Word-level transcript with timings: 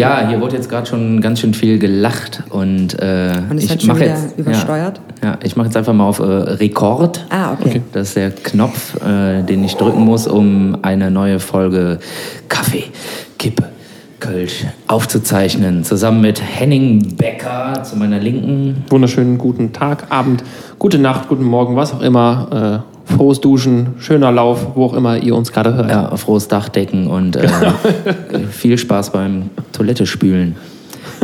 Ja, 0.00 0.28
hier 0.28 0.40
wurde 0.40 0.56
jetzt 0.56 0.68
gerade 0.68 0.86
schon 0.86 1.20
ganz 1.20 1.40
schön 1.40 1.54
viel 1.54 1.78
gelacht 1.78 2.42
und, 2.48 2.98
äh, 3.00 3.34
Und 3.50 3.58
ich 3.62 3.86
mache 3.86 4.04
jetzt 4.06 4.38
übersteuert? 4.38 5.00
Ja, 5.22 5.30
ja 5.30 5.38
ich 5.42 5.56
mache 5.56 5.66
jetzt 5.66 5.76
einfach 5.76 5.92
mal 5.92 6.08
auf 6.08 6.18
äh, 6.20 6.22
Rekord. 6.22 7.26
Ah, 7.28 7.52
okay. 7.52 7.82
Das 7.92 8.08
ist 8.08 8.16
der 8.16 8.30
Knopf, 8.30 8.96
äh, 9.04 9.42
den 9.42 9.62
ich 9.62 9.76
drücken 9.76 10.00
muss, 10.00 10.26
um 10.26 10.78
eine 10.82 11.10
neue 11.10 11.38
Folge 11.38 11.98
Kaffee, 12.48 12.84
Kippe, 13.38 13.64
Kölsch 14.20 14.66
aufzuzeichnen. 14.86 15.82
Zusammen 15.82 16.20
mit 16.20 16.40
Henning 16.40 17.16
Becker 17.16 17.82
zu 17.82 17.96
meiner 17.96 18.18
Linken. 18.18 18.84
Wunderschönen 18.90 19.38
guten 19.38 19.72
Tag, 19.72 20.06
Abend, 20.10 20.44
gute 20.78 20.98
Nacht, 20.98 21.28
guten 21.28 21.44
Morgen, 21.44 21.74
was 21.74 21.92
auch 21.92 22.02
immer. 22.02 22.84
Äh, 23.08 23.14
frohes 23.14 23.40
Duschen, 23.40 23.94
schöner 23.98 24.30
Lauf, 24.30 24.76
wo 24.76 24.84
auch 24.84 24.94
immer 24.94 25.16
ihr 25.16 25.34
uns 25.34 25.50
gerade 25.50 25.74
hört. 25.74 25.90
Ja, 25.90 26.14
frohes 26.16 26.46
Dachdecken 26.48 27.08
und 27.08 27.36
äh, 27.36 27.48
viel 28.50 28.78
Spaß 28.78 29.10
beim 29.10 29.50
Toilette 29.72 30.06
spülen. 30.06 30.56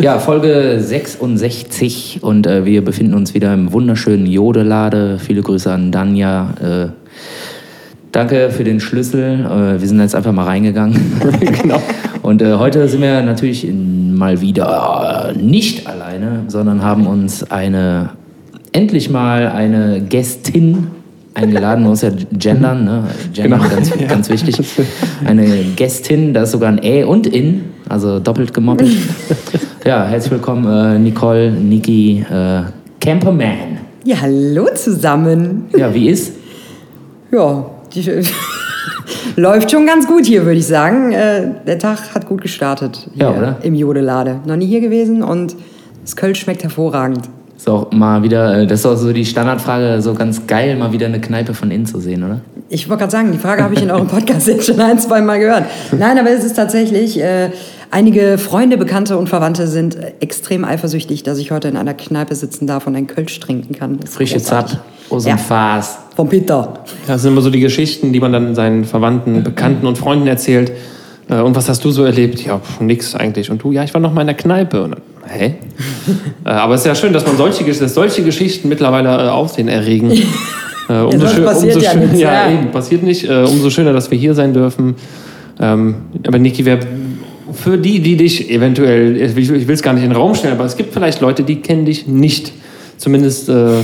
Ja, 0.01 0.19
Folge 0.19 0.78
66 0.80 2.20
und 2.23 2.47
äh, 2.47 2.65
wir 2.65 2.84
befinden 2.84 3.15
uns 3.15 3.34
wieder 3.34 3.55
im 3.55 3.73
wunderschönen 3.73 4.27
Jodelade. 4.27 5.19
Viele 5.19 5.42
Grüße 5.42 5.70
an 5.70 5.92
Danja. 5.92 6.55
Danke 8.16 8.48
für 8.48 8.65
den 8.65 8.80
Schlüssel. 8.80 9.45
Äh, 9.45 9.79
wir 9.79 9.87
sind 9.87 10.01
jetzt 10.01 10.15
einfach 10.15 10.33
mal 10.33 10.45
reingegangen. 10.45 10.98
genau. 11.61 11.83
Und 12.23 12.41
äh, 12.41 12.55
heute 12.55 12.88
sind 12.88 13.02
wir 13.02 13.20
natürlich 13.20 13.69
mal 13.70 14.41
wieder 14.41 15.34
äh, 15.34 15.38
nicht 15.38 15.87
alleine, 15.87 16.45
sondern 16.48 16.83
haben 16.83 17.07
uns 17.07 17.51
eine 17.51 18.09
endlich 18.73 19.10
mal 19.10 19.48
eine 19.48 20.01
Gästin 20.01 20.87
eingeladen. 21.34 21.83
Man 21.83 21.91
muss 21.91 22.01
ja 22.01 22.09
gendern, 22.33 22.87
ne? 22.87 23.02
Gendern 23.34 23.60
Genau. 23.60 23.74
ganz, 23.74 23.91
Ja. 24.01 24.07
ganz 24.07 24.30
wichtig. 24.30 24.62
Eine 25.27 25.46
Gästin, 25.77 26.33
da 26.33 26.45
ist 26.45 26.52
sogar 26.52 26.71
ein 26.71 26.83
Ä 26.83 27.05
und 27.05 27.27
In, 27.27 27.65
also 27.87 28.19
doppelt 28.19 28.55
gemoppelt. 28.55 28.96
ja, 29.85 30.07
herzlich 30.07 30.33
willkommen, 30.33 31.02
Nicole, 31.02 31.51
Niki, 31.51 32.24
äh, 32.33 32.62
Camperman. 32.99 33.77
Ja, 34.07 34.16
hallo 34.23 34.68
zusammen. 34.74 35.65
Ja, 35.77 35.93
wie 35.93 36.09
ist? 36.09 36.33
Ja, 37.30 37.66
die, 37.97 38.23
läuft 39.37 39.71
schon 39.71 39.87
ganz 39.87 40.07
gut 40.07 40.27
hier, 40.27 40.45
würde 40.45 40.59
ich 40.59 40.66
sagen. 40.66 41.13
Äh, 41.13 41.51
der 41.66 41.79
Tag 41.79 42.15
hat 42.15 42.27
gut 42.27 42.41
gestartet. 42.43 43.09
Ja, 43.15 43.30
hier 43.30 43.39
oder? 43.39 43.57
Im 43.63 43.75
Jodelade. 43.75 44.41
Noch 44.47 44.57
nie 44.57 44.66
hier 44.66 44.80
gewesen 44.80 45.23
und 45.23 45.57
das 46.02 46.17
Kölsch 46.17 46.41
schmeckt 46.41 46.63
hervorragend. 46.63 47.29
Ist 47.57 47.69
auch 47.69 47.91
mal 47.91 48.23
wieder, 48.23 48.59
äh, 48.59 48.67
das 48.67 48.80
ist 48.80 48.87
auch 48.87 48.97
so 48.97 49.13
die 49.13 49.24
Standardfrage, 49.24 50.01
so 50.02 50.15
ganz 50.15 50.47
geil, 50.47 50.77
mal 50.77 50.93
wieder 50.93 51.07
eine 51.07 51.21
Kneipe 51.21 51.55
von 51.55 51.71
innen 51.71 51.87
zu 51.87 52.01
sehen, 52.01 52.23
oder? 52.23 52.41
Ich 52.69 52.89
wollte 52.89 53.01
gerade 53.01 53.13
sagen, 53.13 53.33
die 53.33 53.39
Frage 53.39 53.63
habe 53.63 53.74
ich 53.74 53.83
in 53.83 53.91
eurem 53.91 54.09
Podcast 54.09 54.47
jetzt 54.47 54.67
schon 54.67 54.80
ein, 54.80 54.99
zwei 54.99 55.21
Mal 55.21 55.39
gehört. 55.39 55.65
Nein, 55.93 56.19
aber 56.19 56.30
es 56.30 56.45
ist 56.45 56.55
tatsächlich, 56.55 57.21
äh, 57.21 57.51
einige 57.91 58.39
Freunde, 58.39 58.77
Bekannte 58.77 59.17
und 59.17 59.29
Verwandte 59.29 59.67
sind 59.67 59.97
äh, 59.97 60.13
extrem 60.21 60.65
eifersüchtig, 60.65 61.23
dass 61.23 61.39
ich 61.39 61.51
heute 61.51 61.69
in 61.69 61.77
einer 61.77 61.95
Kneipe 61.95 62.35
sitzen 62.35 62.67
darf 62.67 62.87
und 62.87 62.95
ein 62.95 63.07
Kölsch 63.07 63.41
trinken 63.41 63.74
kann. 63.74 64.00
Frische 64.00 64.37
aus 65.09 65.25
dem 65.25 65.39
Ja. 65.39 65.39
Vom 66.16 66.31
Peter. 66.31 66.72
Das 67.06 67.20
sind 67.20 67.32
immer 67.32 67.42
so 67.42 67.50
die 67.50 67.60
Geschichten, 67.60 68.10
die 68.14 68.20
man 68.20 68.32
dann 68.32 68.54
seinen 68.54 68.86
Verwandten, 68.86 69.42
Bekannten 69.42 69.86
und 69.86 69.98
Freunden 69.98 70.26
erzählt. 70.26 70.72
Äh, 71.28 71.41
Und 71.41 71.54
was 71.54 71.69
hast 71.69 71.84
du 71.84 71.91
so 71.91 72.04
erlebt? 72.04 72.42
Ja, 72.42 72.59
pf, 72.59 72.81
nix 72.81 73.14
eigentlich. 73.14 73.50
Und 73.50 73.62
du, 73.62 73.70
ja, 73.70 73.84
ich 73.84 73.92
war 73.92 74.00
noch 74.00 74.14
mal 74.14 74.22
in 74.22 74.28
der 74.28 74.37
Kneipe. 74.37 74.82
Und 74.82 74.92
dann, 74.92 75.03
hä? 75.28 75.54
Äh, 76.44 76.48
Aber 76.48 76.75
es 76.75 76.81
ist 76.81 76.87
ja 76.87 76.94
schön, 76.94 77.12
dass 77.12 77.26
man 77.26 77.37
solche, 77.37 77.64
dass 77.64 77.92
solche 77.92 78.22
Geschichten 78.22 78.69
mittlerweile 78.69 79.09
äh, 79.09 79.28
Aufsehen 79.28 79.69
erregen. 79.69 80.10
Äh, 80.88 81.00
umso 81.00 81.26
schön, 81.26 81.44
passiert 81.44 81.75
umso 81.75 81.84
ja 81.84 81.91
schön, 81.91 82.00
nichts, 82.03 82.20
ja, 82.20 82.32
ja. 82.32 82.53
eben, 82.53 82.70
passiert 82.70 83.03
nicht. 83.03 83.28
Äh, 83.28 83.42
umso 83.42 83.70
schöner, 83.70 83.92
dass 83.92 84.09
wir 84.12 84.19
hier 84.19 84.34
sein 84.34 84.54
dürfen. 84.54 84.94
Ähm, 85.59 85.97
aber 86.25 86.38
Niki, 86.38 86.64
wer, 86.64 86.78
für 87.53 87.76
die, 87.76 87.98
die 87.98 88.16
dich 88.16 88.48
eventuell, 88.53 89.20
ich 89.20 89.34
will 89.34 89.56
ich 89.56 89.66
will 89.66 89.75
es 89.75 89.82
gar 89.82 89.94
nicht 89.94 90.04
in 90.04 90.10
den 90.10 90.16
Raum 90.16 90.37
stellen, 90.37 90.54
aber 90.54 90.64
es 90.64 90.76
gibt 90.76 90.92
vielleicht 90.92 91.20
Leute, 91.20 91.42
die 91.42 91.56
kennen 91.56 91.87
dich 91.87 92.06
nicht. 92.06 92.53
Zumindest 92.98 93.48
äh, 93.48 93.82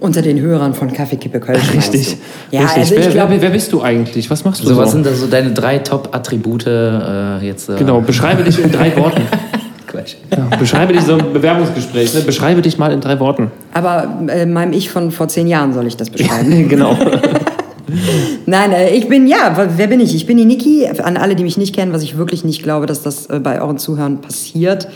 Unter 0.00 0.22
den 0.22 0.40
Hörern 0.40 0.74
von 0.74 0.92
Kaffeekippe 0.92 1.40
meinst 1.46 1.74
richtig. 1.74 2.16
Ja, 2.50 2.60
richtig. 2.62 2.78
also 2.78 2.94
ich 2.94 3.04
wer, 3.04 3.10
glaube, 3.12 3.32
wer, 3.34 3.42
wer 3.42 3.50
bist 3.50 3.72
du 3.72 3.82
eigentlich? 3.82 4.28
Was 4.30 4.44
machst 4.44 4.62
du 4.62 4.68
So, 4.68 4.74
so? 4.74 4.80
was 4.80 4.92
sind 4.92 5.06
da 5.06 5.12
so 5.12 5.26
deine 5.26 5.52
drei 5.52 5.78
Top-Attribute 5.78 6.66
äh, 6.66 7.38
jetzt? 7.46 7.68
Äh, 7.68 7.76
Genau, 7.76 8.00
beschreibe 8.00 8.42
dich 8.42 8.58
in 8.62 8.70
drei 8.72 8.96
Worten. 8.96 9.22
Quatsch. 9.86 10.16
Ja, 10.36 10.56
beschreibe 10.58 10.92
dich 10.92 11.02
so 11.02 11.14
ein 11.14 11.32
Bewerbungsgespräch. 11.32 12.12
Ne? 12.14 12.20
Beschreibe 12.22 12.60
dich 12.62 12.76
mal 12.78 12.92
in 12.92 13.00
drei 13.00 13.18
Worten. 13.20 13.50
aber 13.72 14.18
äh, 14.28 14.44
meinem 14.46 14.72
Ich 14.72 14.90
von 14.90 15.10
vor 15.10 15.28
zehn 15.28 15.46
Jahren 15.46 15.72
soll 15.72 15.86
ich 15.86 15.96
das 15.96 16.10
beschreiben. 16.10 16.68
genau. 16.68 16.96
Nein, 18.46 18.72
äh, 18.72 18.90
ich 18.90 19.08
bin, 19.08 19.26
ja, 19.26 19.56
wer 19.76 19.86
bin 19.86 20.00
ich? 20.00 20.14
Ich 20.14 20.26
bin 20.26 20.36
die 20.36 20.44
Niki. 20.44 20.86
An 21.02 21.16
alle, 21.16 21.36
die 21.36 21.44
mich 21.44 21.56
nicht 21.56 21.74
kennen, 21.74 21.92
was 21.92 22.02
ich 22.02 22.18
wirklich 22.18 22.44
nicht 22.44 22.62
glaube, 22.62 22.86
dass 22.86 23.02
das 23.02 23.26
äh, 23.26 23.38
bei 23.38 23.60
euren 23.60 23.78
Zuhörern 23.78 24.20
passiert. 24.20 24.88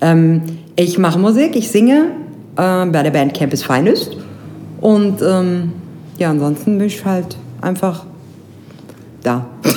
Ähm, 0.00 0.42
ich 0.74 0.98
mache 0.98 1.18
Musik, 1.18 1.54
ich 1.54 1.70
singe 1.70 2.06
äh, 2.56 2.86
bei 2.86 3.02
der 3.04 3.10
Band 3.12 3.34
Campus 3.34 3.62
Finest. 3.62 4.16
Und 4.82 5.22
ähm, 5.22 5.72
ja, 6.18 6.30
ansonsten 6.30 6.76
bin 6.76 6.88
ich 6.88 7.02
halt 7.04 7.36
einfach 7.62 8.04
da. 9.22 9.46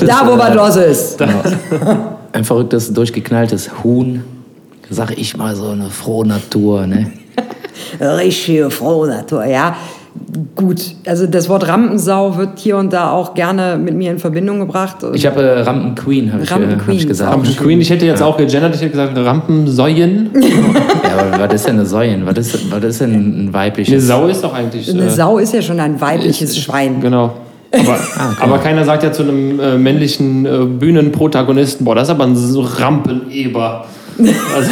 Da, 0.00 0.26
wo 0.26 0.32
äh, 0.32 0.38
was 0.38 0.54
los 0.54 0.76
ist. 0.76 1.22
Ein 2.32 2.44
verrücktes, 2.44 2.92
durchgeknalltes 2.92 3.70
Huhn. 3.82 4.22
Sag 4.90 5.16
ich 5.16 5.36
mal 5.36 5.54
so 5.54 5.68
eine 5.68 5.88
frohe 5.88 6.26
Natur, 6.26 6.86
ne? 6.86 7.10
Richtige 8.00 8.70
frohe 8.70 9.08
Natur, 9.08 9.44
ja. 9.46 9.76
Gut, 10.54 10.94
also 11.06 11.26
das 11.26 11.48
Wort 11.48 11.66
Rampensau 11.68 12.36
wird 12.36 12.58
hier 12.58 12.76
und 12.76 12.92
da 12.92 13.10
auch 13.10 13.34
gerne 13.34 13.78
mit 13.78 13.94
mir 13.94 14.10
in 14.10 14.18
Verbindung 14.18 14.58
gebracht. 14.60 14.96
Ich 15.14 15.24
habe 15.24 15.42
äh, 15.42 15.60
Rampen 15.60 15.94
Queen, 15.94 16.32
habe 16.32 16.42
ich, 16.42 16.50
äh, 16.50 16.54
hab 16.54 16.60
Rampen-Queen. 16.60 16.96
ich 16.96 17.06
gesagt. 17.06 17.32
Rampen 17.32 17.56
Queen, 17.56 17.80
ich 17.80 17.90
hätte 17.90 18.04
jetzt 18.04 18.22
auch 18.22 18.36
gegendert, 18.36 18.74
ich 18.74 18.80
hätte 18.80 18.90
gesagt 18.90 19.16
Rampensäuen. 19.16 20.30
Ja, 21.06 21.22
aber 21.22 21.40
was 21.48 21.54
ist 21.54 21.66
denn 21.68 21.76
eine 21.76 21.86
Säuen? 21.86 22.26
Was 22.26 22.36
ist, 22.38 22.70
was 22.70 22.82
ist 22.82 23.00
denn 23.00 23.12
ein 23.12 23.40
Eine 23.40 23.52
weibliches? 23.52 24.06
Sau 24.06 24.26
ist 24.26 24.42
doch 24.42 24.52
eigentlich. 24.52 24.90
Eine 24.90 25.04
äh, 25.04 25.10
Sau 25.10 25.38
ist 25.38 25.54
ja 25.54 25.62
schon 25.62 25.78
ein 25.78 26.00
weibliches 26.00 26.58
Schwein. 26.58 27.00
Genau. 27.00 27.34
Aber, 27.72 27.98
aber 28.40 28.58
keiner 28.58 28.84
sagt 28.84 29.02
ja 29.02 29.12
zu 29.12 29.22
einem 29.22 29.60
äh, 29.60 29.76
männlichen 29.76 30.46
äh, 30.46 30.64
Bühnenprotagonisten, 30.64 31.84
boah, 31.84 31.94
das 31.94 32.04
ist 32.04 32.14
aber 32.14 32.24
ein 32.24 32.36
Rampeneber. 32.36 33.84
Also, 34.56 34.70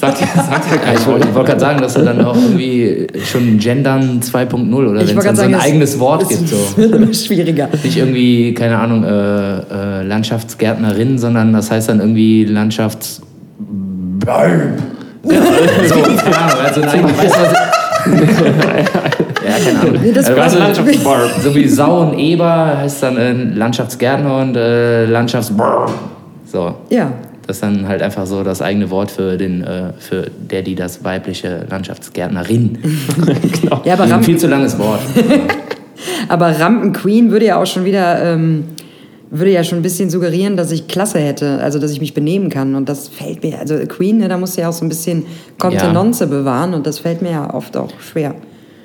sagt 0.00 0.18
sagt 0.36 0.70
ja 0.70 0.76
keiner. 0.78 0.98
ich 0.98 1.06
wollte 1.06 1.34
wollt 1.34 1.46
gerade 1.46 1.60
sagen, 1.60 1.80
dass 1.80 1.94
du 1.94 2.02
dann 2.02 2.24
auch 2.24 2.34
irgendwie 2.36 3.06
schon 3.24 3.58
Gendern 3.58 4.20
2.0 4.22 4.74
oder 4.74 5.00
wenn 5.00 5.00
es 5.00 5.14
dann 5.14 5.18
gerade 5.22 5.36
so 5.36 5.42
ein 5.42 5.50
sagen, 5.50 5.54
es- 5.54 5.62
eigenes 5.64 5.98
Wort 5.98 6.22
es 6.22 6.28
gibt. 6.28 6.48
So. 6.48 6.56
wird 6.76 6.94
immer 6.96 7.14
schwieriger. 7.14 7.68
Nicht 7.82 7.96
irgendwie, 7.96 8.54
keine 8.54 8.78
Ahnung, 8.78 9.04
äh, 9.04 9.10
äh, 10.00 10.02
Landschaftsgärtnerin, 10.04 11.18
sondern 11.18 11.52
das 11.52 11.70
heißt 11.70 11.88
dann 11.88 12.00
irgendwie 12.00 12.44
Landschafts... 12.44 13.20
Ja, 14.26 14.44
so, 15.86 15.94
keine 15.94 16.38
Ahnung, 16.38 16.58
also 16.64 16.80
nein, 16.80 17.04
weißt 17.18 17.34
du 17.34 17.40
was? 17.40 17.52
ja, 19.44 19.64
keine 19.64 19.80
Ahnung. 19.80 20.00
Nee, 20.02 20.12
das 20.12 20.26
Also, 20.30 20.58
Landschaftsbarb. 20.58 21.30
So 21.42 21.54
wie 21.54 21.68
Sau 21.68 22.00
und 22.02 22.18
Eber 22.18 22.78
heißt 22.78 23.02
dann 23.02 23.16
äh, 23.16 23.32
Landschaftsgärtner 23.32 24.38
und 24.38 24.56
äh, 24.56 25.06
Landschaftsbarb. 25.06 25.90
So. 26.50 26.74
Ja. 26.90 27.10
Das 27.48 27.56
ist 27.56 27.62
dann 27.62 27.88
halt 27.88 28.02
einfach 28.02 28.26
so 28.26 28.44
das 28.44 28.60
eigene 28.60 28.90
Wort 28.90 29.10
für 29.10 29.38
den, 29.38 29.64
äh, 29.64 29.94
für 29.98 30.26
der, 30.38 30.60
die 30.60 30.74
das 30.74 31.02
weibliche 31.02 31.64
Landschaftsgärtnerin. 31.70 32.76
Ja, 33.84 33.94
aber, 33.94 34.04
Ein 34.04 34.10
Rampen, 34.10 34.24
viel 34.24 34.36
zu 34.36 34.48
langes 34.48 34.78
Wort. 34.78 35.00
aber 36.28 36.60
Rampenqueen 36.60 37.30
würde 37.30 37.46
ja 37.46 37.60
auch 37.60 37.64
schon 37.64 37.86
wieder, 37.86 38.22
ähm, 38.22 38.64
würde 39.30 39.50
ja 39.50 39.64
schon 39.64 39.78
ein 39.78 39.82
bisschen 39.82 40.10
suggerieren, 40.10 40.58
dass 40.58 40.70
ich 40.72 40.88
Klasse 40.88 41.20
hätte, 41.20 41.58
also 41.62 41.78
dass 41.78 41.90
ich 41.90 42.02
mich 42.02 42.12
benehmen 42.12 42.50
kann. 42.50 42.74
Und 42.74 42.86
das 42.86 43.08
fällt 43.08 43.42
mir, 43.42 43.58
also 43.58 43.78
Queen, 43.86 44.18
ne, 44.18 44.28
da 44.28 44.36
musst 44.36 44.58
du 44.58 44.60
ja 44.60 44.68
auch 44.68 44.74
so 44.74 44.84
ein 44.84 44.90
bisschen 44.90 45.24
Kontenance 45.58 46.26
bewahren 46.26 46.74
und 46.74 46.86
das 46.86 46.98
fällt 46.98 47.22
mir 47.22 47.30
ja 47.30 47.54
oft 47.54 47.78
auch 47.78 47.92
schwer. 47.98 48.34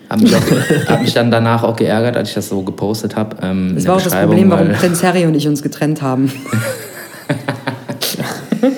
Hab 0.09 0.21
mich, 0.21 0.33
auch, 0.33 0.87
hab 0.87 1.01
mich 1.01 1.13
dann 1.13 1.31
danach 1.31 1.63
auch 1.63 1.75
geärgert, 1.75 2.15
als 2.15 2.29
ich 2.29 2.35
das 2.35 2.47
so 2.47 2.61
gepostet 2.61 3.17
habe. 3.17 3.35
Ähm, 3.41 3.73
Das 3.75 3.85
war 3.87 3.97
auch 3.97 4.01
das 4.01 4.15
Problem, 4.15 4.49
warum 4.49 4.69
Prinz 4.69 5.03
Harry 5.03 5.25
und 5.25 5.35
ich 5.35 5.49
uns 5.49 5.61
getrennt 5.61 6.01
haben. 6.01 6.31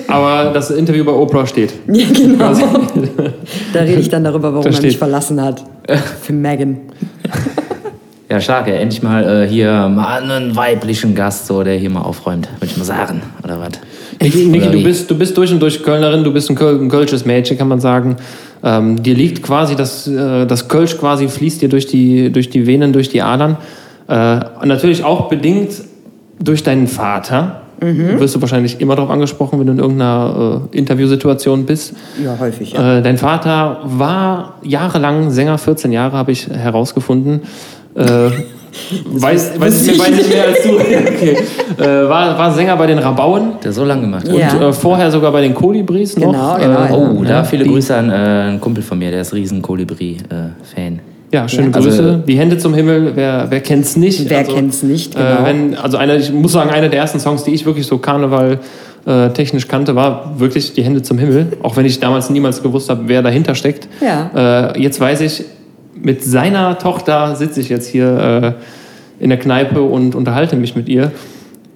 Aber 0.08 0.50
das 0.52 0.70
Interview 0.70 1.04
bei 1.04 1.12
Oprah 1.12 1.46
steht. 1.46 1.74
ja, 1.92 2.06
genau. 2.12 2.52
da 3.72 3.80
rede 3.80 4.00
ich 4.00 4.08
dann 4.08 4.24
darüber, 4.24 4.52
warum 4.52 4.70
Da 4.70 4.76
er 4.76 4.82
mich 4.82 4.98
verlassen 4.98 5.42
hat. 5.42 5.62
Für 6.22 6.32
Megan. 6.32 6.78
Ja, 8.28 8.40
stark, 8.40 8.66
ja. 8.66 8.74
Endlich 8.74 9.04
mal 9.04 9.44
äh, 9.44 9.48
hier 9.48 9.88
mal 9.88 10.20
einen 10.20 10.56
weiblichen 10.56 11.14
Gast, 11.14 11.46
so, 11.46 11.62
der 11.62 11.76
hier 11.76 11.90
mal 11.90 12.00
aufräumt, 12.00 12.48
würde 12.58 12.66
ich 12.66 12.76
mal 12.76 12.84
sagen. 12.84 13.22
Oder 13.44 13.60
was? 13.60 13.68
Niki, 14.20 14.70
du, 14.70 14.82
bist, 14.82 15.10
du 15.10 15.16
bist 15.16 15.36
durch 15.36 15.52
und 15.52 15.60
durch 15.60 15.82
Kölnerin, 15.82 16.24
du 16.24 16.32
bist 16.32 16.50
ein, 16.50 16.56
Köl 16.56 16.80
ein 16.80 16.88
kölsches 16.88 17.24
Mädchen, 17.24 17.56
kann 17.56 17.68
man 17.68 17.80
sagen. 17.80 18.16
Ähm, 18.64 19.00
dir 19.00 19.14
liegt 19.14 19.42
quasi 19.42 19.76
das, 19.76 20.08
äh, 20.08 20.44
das 20.46 20.66
Kölsch 20.68 20.98
quasi 20.98 21.28
fließt 21.28 21.62
dir 21.62 21.68
durch 21.68 21.86
die, 21.86 22.32
durch 22.32 22.50
die 22.50 22.66
Venen, 22.66 22.92
durch 22.92 23.08
die 23.10 23.22
Adern. 23.22 23.58
Äh, 24.08 24.40
natürlich 24.64 25.04
auch 25.04 25.28
bedingt 25.28 25.74
durch 26.40 26.64
deinen 26.64 26.88
Vater. 26.88 27.62
Mhm. 27.80 28.18
Wirst 28.20 28.34
du 28.34 28.40
wahrscheinlich 28.40 28.80
immer 28.80 28.96
darauf 28.96 29.10
angesprochen, 29.10 29.58
wenn 29.60 29.66
du 29.66 29.72
in 29.74 29.78
irgendeiner 29.78 30.62
äh, 30.72 30.76
Interviewsituation 30.78 31.66
bist. 31.66 31.94
Ja, 32.24 32.36
häufig, 32.38 32.72
ja. 32.72 32.98
Äh, 32.98 33.02
dein 33.02 33.18
Vater 33.18 33.80
war 33.84 34.54
jahrelang 34.62 35.30
Sänger, 35.30 35.58
14 35.58 35.92
Jahre 35.92 36.16
habe 36.16 36.32
ich 36.32 36.48
herausgefunden. 36.48 37.42
Äh, 37.94 38.30
Weiß, 39.06 39.58
weiß 39.58 39.88
ich 39.88 39.96
beide 39.98 40.16
nicht 40.16 40.28
mehr 40.28 40.44
als 40.48 40.62
du. 40.62 40.68
Okay. 40.76 41.36
Äh, 41.78 42.08
war, 42.10 42.38
war 42.38 42.52
Sänger 42.52 42.76
bei 42.76 42.86
den 42.86 42.98
Rabauen 42.98 43.52
Der 43.64 43.72
so 43.72 43.84
lange 43.86 44.02
gemacht. 44.02 44.28
und 44.28 44.36
Ja. 44.38 44.68
äh, 44.68 44.72
vorher 44.72 45.10
sogar 45.10 45.32
bei 45.32 45.40
den 45.40 45.54
Kolibris 45.54 46.18
noch. 46.18 46.30
Genau, 46.30 46.56
genau, 46.58 46.80
Äh, 46.84 46.90
ja. 46.90 46.94
Oh, 47.18 47.24
da 47.24 47.44
viele 47.44 47.64
die- 47.64 47.70
Grüße 47.70 47.96
an 47.96 48.10
äh, 48.10 48.12
einen 48.12 48.60
Kumpel 48.60 48.82
von 48.82 48.98
mir, 48.98 49.10
der 49.10 49.22
ist 49.22 49.32
riesen 49.32 49.62
Kolibri-Fan. 49.62 51.00
Ja, 51.36 51.46
schöne 51.48 51.66
Ja. 51.70 51.80
Grüße. 51.80 52.02
Also- 52.02 52.16
die 52.26 52.38
Hände 52.38 52.56
zum 52.56 52.72
Himmel, 52.72 53.12
wer, 53.14 53.46
wer 53.50 53.60
kennt's 53.60 53.94
nicht? 53.94 54.30
Wer 54.30 54.44
kennt's 54.44 54.82
nicht, 54.82 55.14
genau. 55.14 55.42
Äh, 55.42 55.44
wenn, 55.44 55.74
also 55.74 55.98
einer, 55.98 56.16
ich 56.16 56.32
muss 56.32 56.52
sagen, 56.52 56.70
einer 56.70 56.88
der 56.88 56.98
ersten 56.98 57.20
Songs, 57.20 57.44
die 57.44 57.50
ich 57.50 57.66
wirklich 57.66 57.86
so 57.86 57.98
Karneval 57.98 58.58
äh, 59.04 59.28
technisch 59.30 59.68
kannte, 59.68 59.94
war 59.94 60.40
wirklich 60.40 60.72
die 60.72 60.82
Hände 60.82 61.02
zum 61.02 61.18
Himmel. 61.18 61.48
Auch 61.62 61.76
wenn 61.76 61.84
ich 61.84 62.00
damals 62.00 62.30
niemals 62.30 62.62
gewusst 62.62 62.88
habe, 62.88 63.02
wer 63.06 63.20
dahinter 63.22 63.54
steckt. 63.54 63.86
Ja. 64.00 64.70
Äh, 64.74 64.80
jetzt 64.80 64.98
weiß 64.98 65.20
ich, 65.20 65.44
mit 65.94 66.24
seiner 66.24 66.78
Tochter 66.78 67.36
sitze 67.36 67.60
ich 67.60 67.68
jetzt 67.68 67.86
hier 67.88 68.56
äh, 69.20 69.22
in 69.22 69.28
der 69.28 69.38
Kneipe 69.38 69.82
und 69.82 70.14
unterhalte 70.14 70.56
mich 70.56 70.74
mit 70.74 70.88
ihr. 70.88 71.12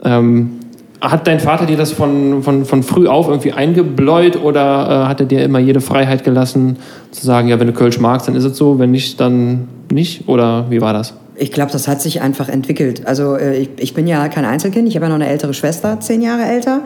Ähm, 0.03 0.53
hat 1.01 1.27
dein 1.27 1.41
Vater 1.41 1.67
dir 1.67 1.77
das 1.77 1.93
von, 1.93 2.43
von, 2.43 2.65
von 2.65 2.83
früh 2.83 3.07
auf 3.07 3.29
irgendwie 3.29 3.53
eingebläut 3.53 4.43
oder 4.43 5.05
äh, 5.05 5.09
hat 5.09 5.21
er 5.21 5.27
dir 5.27 5.43
immer 5.43 5.59
jede 5.59 5.81
Freiheit 5.81 6.25
gelassen, 6.25 6.77
zu 7.11 7.25
sagen, 7.25 7.49
ja, 7.49 7.59
wenn 7.59 7.67
du 7.67 7.73
Kölsch 7.73 7.99
magst, 7.99 8.29
dann 8.29 8.35
ist 8.35 8.45
es 8.45 8.57
so, 8.57 8.79
wenn 8.79 8.91
nicht, 8.91 9.19
dann 9.19 9.69
nicht? 9.91 10.29
Oder 10.29 10.67
wie 10.71 10.81
war 10.81 10.93
das? 10.93 11.15
Ich 11.37 11.53
glaube, 11.53 11.73
das 11.73 11.89
hat 11.89 12.03
sich 12.03 12.21
einfach 12.21 12.51
entwickelt. 12.51 13.07
Also 13.07 13.37
äh, 13.37 13.57
ich, 13.57 13.71
ich 13.79 13.95
bin 13.95 14.07
ja 14.07 14.29
kein 14.29 14.45
Einzelkind, 14.45 14.89
ich 14.89 14.97
habe 14.97 15.07
ja 15.07 15.09
noch 15.09 15.17
eine 15.17 15.29
ältere 15.29 15.55
Schwester, 15.55 15.99
zehn 16.01 16.21
Jahre 16.21 16.43
älter. 16.43 16.83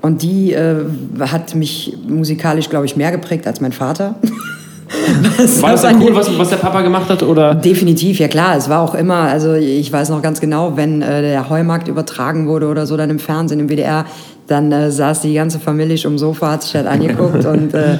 Und 0.00 0.22
die 0.22 0.54
äh, 0.54 0.76
hat 1.20 1.54
mich 1.54 1.96
musikalisch, 2.08 2.70
glaube 2.70 2.86
ich, 2.86 2.96
mehr 2.96 3.10
geprägt 3.10 3.46
als 3.46 3.60
mein 3.60 3.72
Vater. 3.72 4.14
Was 5.36 5.62
War 5.62 5.72
das 5.72 5.82
denn 5.82 6.02
cool, 6.02 6.14
was, 6.14 6.36
was 6.36 6.50
der 6.50 6.56
Papa 6.56 6.82
gemacht 6.82 7.08
hat? 7.08 7.22
Oder? 7.22 7.54
Definitiv, 7.54 8.18
ja 8.18 8.28
klar. 8.28 8.56
Es 8.56 8.68
war 8.68 8.80
auch 8.80 8.94
immer, 8.94 9.14
also 9.14 9.54
ich 9.54 9.92
weiß 9.92 10.08
noch 10.08 10.20
ganz 10.20 10.40
genau, 10.40 10.76
wenn 10.76 11.00
äh, 11.02 11.22
der 11.22 11.48
Heumarkt 11.48 11.88
übertragen 11.88 12.48
wurde 12.48 12.66
oder 12.66 12.86
so, 12.86 12.96
dann 12.96 13.10
im 13.10 13.20
Fernsehen, 13.20 13.60
im 13.60 13.68
WDR, 13.68 14.04
dann 14.48 14.72
äh, 14.72 14.90
saß 14.90 15.22
die 15.22 15.34
ganze 15.34 15.60
Familie 15.60 15.96
um 16.08 16.18
Sofa, 16.18 16.52
hat 16.52 16.64
sich 16.64 16.74
halt 16.74 16.86
angeguckt 16.88 17.44
und 17.44 17.72
äh, 17.74 17.98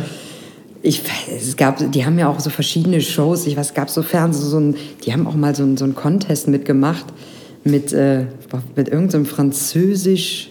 ich, 0.82 1.02
es 1.36 1.56
gab, 1.56 1.78
die 1.92 2.06
haben 2.06 2.18
ja 2.18 2.28
auch 2.28 2.40
so 2.40 2.50
verschiedene 2.50 3.00
Shows. 3.00 3.46
Ich 3.46 3.56
weiß, 3.56 3.68
es 3.68 3.74
gab 3.74 3.90
so 3.90 4.02
Fernsehen, 4.02 4.48
so 4.48 4.58
ein, 4.58 4.76
die 5.04 5.12
haben 5.12 5.26
auch 5.26 5.34
mal 5.34 5.54
so, 5.54 5.62
ein, 5.62 5.76
so 5.76 5.84
einen 5.84 5.94
Contest 5.94 6.48
mitgemacht 6.48 7.04
mit, 7.64 7.92
äh, 7.92 8.24
mit 8.76 8.88
irgendeinem 8.88 9.26
französisch 9.26 10.48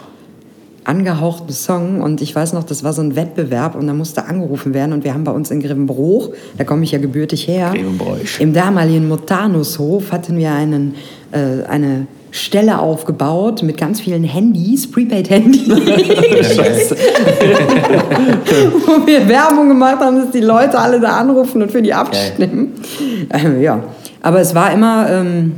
angehauchten 0.90 1.54
Song 1.54 2.02
und 2.02 2.20
ich 2.20 2.36
weiß 2.36 2.54
noch, 2.54 2.64
das 2.64 2.84
war 2.84 2.94
so 2.94 3.04
ein 3.04 3.16
Wettbewerb 3.16 3.76
und 3.76 3.86
da 3.86 3.94
musste 3.94 4.26
angerufen 4.26 4.74
werden 4.74 4.92
und 4.94 5.04
wir 5.04 5.14
haben 5.14 5.24
bei 5.24 5.32
uns 5.32 5.52
in 5.52 5.62
Grevenbruch, 5.62 6.32
da 6.58 6.64
komme 6.64 6.84
ich 6.84 6.92
ja 6.92 6.98
gebürtig 6.98 7.48
her, 7.48 7.70
Grevenbroich. 7.76 8.42
im 8.42 8.54
damaligen 8.54 9.08
Motanushof 9.08 10.12
hatten 10.12 10.36
wir 10.36 10.52
einen, 10.52 10.96
äh, 11.32 11.64
eine 11.70 12.08
Stelle 12.32 12.80
aufgebaut 12.80 13.62
mit 13.62 13.78
ganz 13.78 14.02
vielen 14.02 14.24
Handys, 14.24 14.90
Prepaid-Handys, 14.90 15.70
wo 15.70 15.76
wir 19.06 19.30
Werbung 19.30 19.68
gemacht 19.70 20.00
haben, 20.00 20.18
dass 20.18 20.32
die 20.32 20.42
Leute 20.42 20.80
alle 20.80 21.00
da 21.00 21.18
anrufen 21.20 21.62
und 21.62 21.72
für 21.72 21.84
die 21.84 21.94
abstimmen. 21.94 22.74
Ähm, 23.32 23.62
ja, 23.62 23.84
aber 24.22 24.40
es 24.42 24.56
war 24.56 24.74
immer, 24.74 25.08
ähm, 25.10 25.54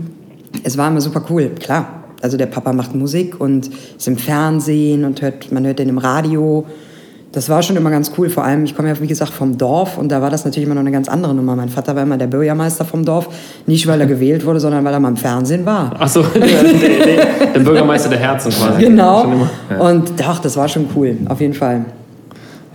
es 0.64 0.78
war 0.78 0.90
immer 0.90 1.02
super 1.02 1.24
cool, 1.30 1.52
klar. 1.60 2.01
Also 2.22 2.38
der 2.38 2.46
Papa 2.46 2.74
macht 2.74 2.96
Musik 2.96 3.40
und 3.40 3.70
ist 3.98 4.08
im 4.08 4.18
Fernsehen 4.18 5.06
und 5.06 5.22
hört, 5.22 5.52
man 5.52 5.66
hört 5.66 5.80
den 5.80 5.90
im 5.90 5.98
Radio. 5.98 6.66
Das 7.32 7.48
war 7.48 7.64
schon 7.64 7.78
immer 7.78 7.90
ganz 7.90 8.12
cool. 8.18 8.30
Vor 8.30 8.44
allem, 8.44 8.66
ich 8.66 8.76
komme 8.76 8.90
ja, 8.90 9.00
wie 9.00 9.08
gesagt, 9.08 9.32
vom 9.32 9.58
Dorf 9.58 9.98
und 9.98 10.12
da 10.12 10.22
war 10.22 10.30
das 10.30 10.44
natürlich 10.44 10.66
immer 10.66 10.76
noch 10.76 10.82
eine 10.82 10.92
ganz 10.92 11.08
andere 11.08 11.34
Nummer. 11.34 11.56
Mein 11.56 11.70
Vater 11.70 11.96
war 11.96 12.04
immer 12.04 12.18
der 12.18 12.28
Bürgermeister 12.28 12.84
vom 12.84 13.06
Dorf. 13.06 13.30
Nicht, 13.66 13.88
weil 13.88 14.02
er 14.02 14.08
gewählt 14.16 14.46
wurde, 14.46 14.60
sondern 14.60 14.84
weil 14.84 14.94
er 14.94 15.00
mal 15.00 15.10
im 15.10 15.18
Fernsehen 15.18 15.66
war. 15.66 15.94
Achso, 15.98 16.22
der, 16.34 16.42
der, 16.42 17.06
der, 17.06 17.26
der 17.54 17.60
Bürgermeister 17.62 18.10
der 18.10 18.20
Herzen 18.20 18.52
quasi. 18.52 18.82
Genau. 18.82 19.24
Immer. 19.24 19.82
Und 19.82 20.20
doch, 20.20 20.40
das 20.40 20.58
war 20.58 20.68
schon 20.68 20.88
cool, 20.96 21.18
auf 21.30 21.40
jeden 21.40 21.54
Fall. 21.54 21.86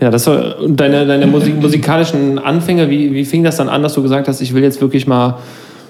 Ja, 0.00 0.10
das 0.10 0.26
war 0.26 0.56
deine, 0.68 1.06
deine 1.06 1.26
Musik, 1.26 1.60
musikalischen 1.60 2.38
Anfänge, 2.38 2.90
wie, 2.90 3.12
wie 3.14 3.24
fing 3.24 3.44
das 3.44 3.56
dann 3.56 3.68
an, 3.68 3.82
dass 3.82 3.94
du 3.94 4.02
gesagt 4.02 4.28
hast, 4.28 4.42
ich 4.42 4.52
will 4.54 4.62
jetzt 4.62 4.80
wirklich 4.80 5.06
mal 5.06 5.38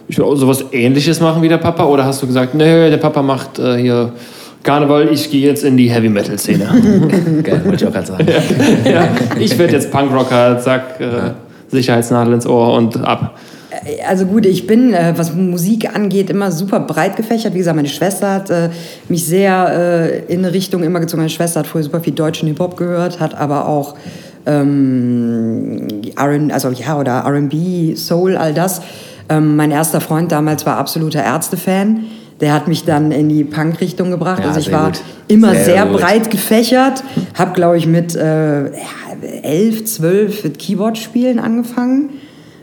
ich 0.08 0.18
will 0.18 0.24
auch 0.24 0.36
sowas 0.36 0.64
ähnliches 0.72 1.20
machen 1.20 1.42
wie 1.42 1.48
der 1.48 1.58
Papa? 1.58 1.84
Oder 1.84 2.04
hast 2.04 2.22
du 2.22 2.26
gesagt, 2.26 2.54
nee, 2.54 2.90
der 2.90 2.96
Papa 2.98 3.22
macht 3.22 3.58
äh, 3.58 3.76
hier 3.76 4.12
Karneval, 4.62 5.08
ich 5.12 5.30
gehe 5.30 5.46
jetzt 5.46 5.64
in 5.64 5.76
die 5.76 5.88
Heavy 5.88 6.08
Metal 6.08 6.36
Szene. 6.38 6.64
Geil, 7.42 7.64
wollte 7.64 7.84
ich 7.84 7.86
auch 7.86 7.92
gerade 7.92 8.06
sagen. 8.06 8.26
ja, 8.84 9.08
ich 9.38 9.56
werde 9.58 9.74
jetzt 9.74 9.92
Punkrocker, 9.92 10.58
zack, 10.58 11.00
äh, 11.00 11.30
Sicherheitsnadel 11.68 12.34
ins 12.34 12.46
Ohr 12.46 12.74
und 12.74 12.96
ab. 12.96 13.38
Also 14.08 14.26
gut, 14.26 14.46
ich 14.46 14.66
bin, 14.66 14.92
äh, 14.92 15.14
was 15.16 15.34
Musik 15.34 15.94
angeht, 15.94 16.30
immer 16.30 16.50
super 16.50 16.80
breit 16.80 17.16
gefächert. 17.16 17.54
Wie 17.54 17.58
gesagt, 17.58 17.76
meine 17.76 17.88
Schwester 17.88 18.34
hat 18.34 18.50
äh, 18.50 18.70
mich 19.08 19.24
sehr 19.24 20.22
äh, 20.28 20.32
in 20.32 20.40
eine 20.40 20.52
Richtung 20.52 20.82
immer 20.82 20.98
gezogen. 20.98 21.20
Meine 21.20 21.30
Schwester 21.30 21.60
hat 21.60 21.66
früher 21.66 21.82
super 21.82 22.00
viel 22.00 22.14
deutschen 22.14 22.48
Hip-Hop 22.48 22.76
gehört, 22.76 23.20
hat 23.20 23.36
aber 23.36 23.68
auch 23.68 23.94
ähm, 24.46 25.86
R&, 26.16 26.52
also 26.52 26.70
ja, 26.70 26.98
oder 26.98 27.18
R&B, 27.24 27.94
Soul, 27.94 28.36
all 28.36 28.54
das. 28.54 28.80
Ähm, 29.28 29.56
mein 29.56 29.70
erster 29.70 30.00
Freund 30.00 30.32
damals 30.32 30.66
war 30.66 30.76
absoluter 30.76 31.22
Ärzte-Fan. 31.22 32.04
Der 32.40 32.52
hat 32.52 32.68
mich 32.68 32.84
dann 32.84 33.12
in 33.12 33.28
die 33.28 33.44
Punk-Richtung 33.44 34.10
gebracht. 34.10 34.40
Ja, 34.40 34.48
also 34.48 34.60
ich 34.60 34.70
war 34.70 34.86
gut. 34.92 35.00
immer 35.28 35.54
Sehr 35.54 35.64
sehr, 35.64 35.86
breit 35.86 36.30
gefächert. 36.30 37.02
Habe, 37.34 37.52
glaube 37.52 37.78
ich, 37.78 37.86
mit 37.86 38.14
äh, 38.14 38.70
elf, 39.42 39.84
zwölf 39.86 40.44
mit 40.44 40.58
Keyboard-Spielen 40.58 41.38
angefangen. 41.38 42.10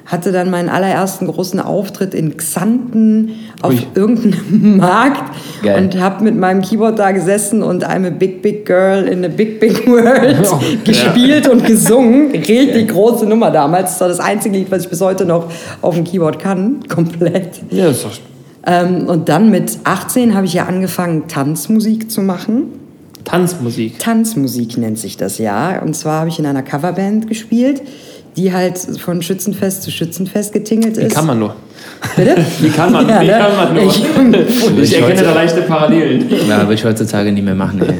Hatte 0.06 0.34
dann 0.34 0.50
meinen 0.52 0.68
allerersten 0.68 1.28
großen 1.28 1.60
Auftritt 1.62 2.14
in 2.14 2.36
Xanten 2.36 3.32
auf 3.62 3.72
Ui. 3.72 3.80
irgendeinem 3.96 4.78
Markt 4.78 5.32
Geil. 5.64 5.82
und 5.82 6.00
habe 6.00 6.26
mit 6.26 6.36
meinem 6.36 6.62
Keyboard 6.62 7.00
da 7.00 7.12
gesessen 7.12 7.64
und 7.64 7.88
I'm 7.88 8.06
a 8.06 8.10
big, 8.10 8.42
big 8.42 8.66
girl 8.66 9.08
in 9.08 9.24
a 9.24 9.30
big, 9.30 9.62
big 9.62 9.88
world 9.88 10.46
Oh, 10.52 10.60
gespielt 10.84 11.48
und 11.48 11.66
gesungen. 11.66 12.32
Richtig 12.34 12.90
große 12.90 13.26
Nummer 13.26 13.50
damals. 13.50 13.92
Das 13.92 14.02
war 14.02 14.08
das 14.10 14.20
einzige 14.20 14.58
Lied, 14.58 14.70
was 14.72 14.84
ich 14.84 14.90
bis 14.90 15.00
heute 15.00 15.26
noch 15.26 15.50
auf 15.82 15.96
dem 15.96 16.04
Keyboard 16.04 16.38
kann, 16.38 16.82
komplett. 16.90 17.62
Ja, 17.70 17.88
ist 17.88 18.04
doch 18.04 18.12
Ähm, 18.66 19.08
und 19.08 19.30
dann 19.30 19.52
mit 19.52 19.78
18 19.86 20.36
habe 20.36 20.46
ich 20.46 20.54
ja 20.54 20.66
angefangen, 20.66 21.30
Tanzmusik 21.30 22.12
zu 22.12 22.22
machen. 22.22 22.64
Tanzmusik. 23.24 24.00
Tanzmusik 24.00 24.78
nennt 24.78 25.00
sich 25.00 25.16
das 25.16 25.38
ja. 25.38 25.82
Und 25.82 25.96
zwar 25.96 26.20
habe 26.20 26.30
ich 26.30 26.40
in 26.40 26.46
einer 26.46 26.62
Coverband 26.62 27.28
gespielt, 27.30 27.82
die 28.35 28.53
halt 28.53 28.77
von 29.00 29.21
Schützenfest 29.21 29.83
zu 29.83 29.91
Schützenfest 29.91 30.53
getingelt 30.53 30.97
Wie 30.97 31.01
ist. 31.03 31.15
kann 31.15 31.25
man 31.25 31.39
nur? 31.39 31.56
Bitte? 32.15 32.35
Wie 32.59 32.69
kann 32.69 32.91
man, 32.91 33.07
Ja, 33.07 33.21
wie 33.21 33.27
ne? 33.27 33.31
kann 33.39 33.56
man 33.56 33.74
nur? 33.74 33.83
Ich- 33.83 34.03
Ich, 34.94 35.00
erkenne 35.01 35.21
da 35.24 35.33
leichte 35.33 35.62
Parallelen. 35.62 36.25
Ja, 36.47 36.59
würde 36.62 36.74
ich 36.74 36.83
heutzutage 36.85 37.31
nicht 37.31 37.44
mehr 37.44 37.56
machen. 37.56 37.81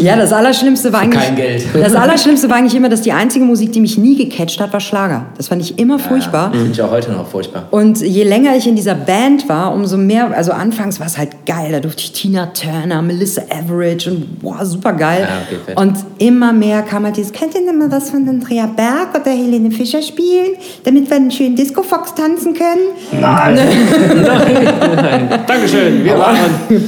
Ja, 0.00 0.16
das 0.16 0.32
Allerschlimmste 0.32 0.92
war 0.92 1.00
eigentlich. 1.00 1.22
kein 1.22 1.36
Geld. 1.36 1.64
Das 1.74 1.94
Allerschlimmste 1.94 2.48
war 2.50 2.56
eigentlich 2.56 2.74
immer, 2.74 2.88
dass 2.88 3.00
die 3.02 3.12
einzige 3.12 3.44
Musik, 3.44 3.72
die 3.72 3.80
mich 3.80 3.96
nie 3.98 4.16
gecatcht 4.16 4.60
hat, 4.60 4.72
war 4.72 4.80
Schlager. 4.80 5.26
Das 5.36 5.48
fand 5.48 5.62
ich 5.62 5.78
immer 5.78 5.98
furchtbar. 5.98 6.50
Finde 6.52 6.70
ich 6.70 6.82
auch 6.82 6.90
heute 6.90 7.12
noch 7.12 7.26
furchtbar. 7.26 7.66
Und 7.70 8.00
je 8.00 8.24
länger 8.24 8.54
ich 8.56 8.66
in 8.66 8.76
dieser 8.76 8.94
Band 8.94 9.48
war, 9.48 9.72
umso 9.74 9.96
mehr, 9.96 10.30
also 10.36 10.52
anfangs 10.52 11.00
war 11.00 11.06
es 11.06 11.16
halt 11.16 11.46
geil, 11.46 11.68
da 11.72 11.80
durfte 11.80 12.02
ich 12.02 12.12
Tina 12.12 12.46
Turner, 12.46 13.00
Melissa 13.02 13.42
Everidge 13.48 14.10
und 14.10 14.40
boah, 14.40 14.64
super 14.64 14.92
geil. 14.92 15.26
Ja, 15.28 15.42
okay, 15.72 15.74
und 15.80 15.96
immer 16.18 16.52
mehr 16.52 16.82
kam 16.82 17.04
halt 17.04 17.16
dieses, 17.16 17.32
könnt 17.32 17.54
ihr 17.54 17.64
denn 17.66 17.78
mal 17.78 17.90
was 17.90 18.10
von 18.10 18.28
Andrea 18.28 18.66
Berg 18.66 19.08
oder 19.20 19.30
Helene 19.30 19.70
Fischer 19.70 20.02
spielen, 20.02 20.54
damit 20.84 21.08
wir 21.08 21.16
einen 21.16 21.30
schönen 21.30 21.56
Disco-Fox 21.56 22.14
tanzen 22.24 22.54
können? 22.54 23.20
Nein. 23.20 23.58
Dankeschön. 25.46 26.04
Wir 26.04 26.18
waren. 26.18 26.36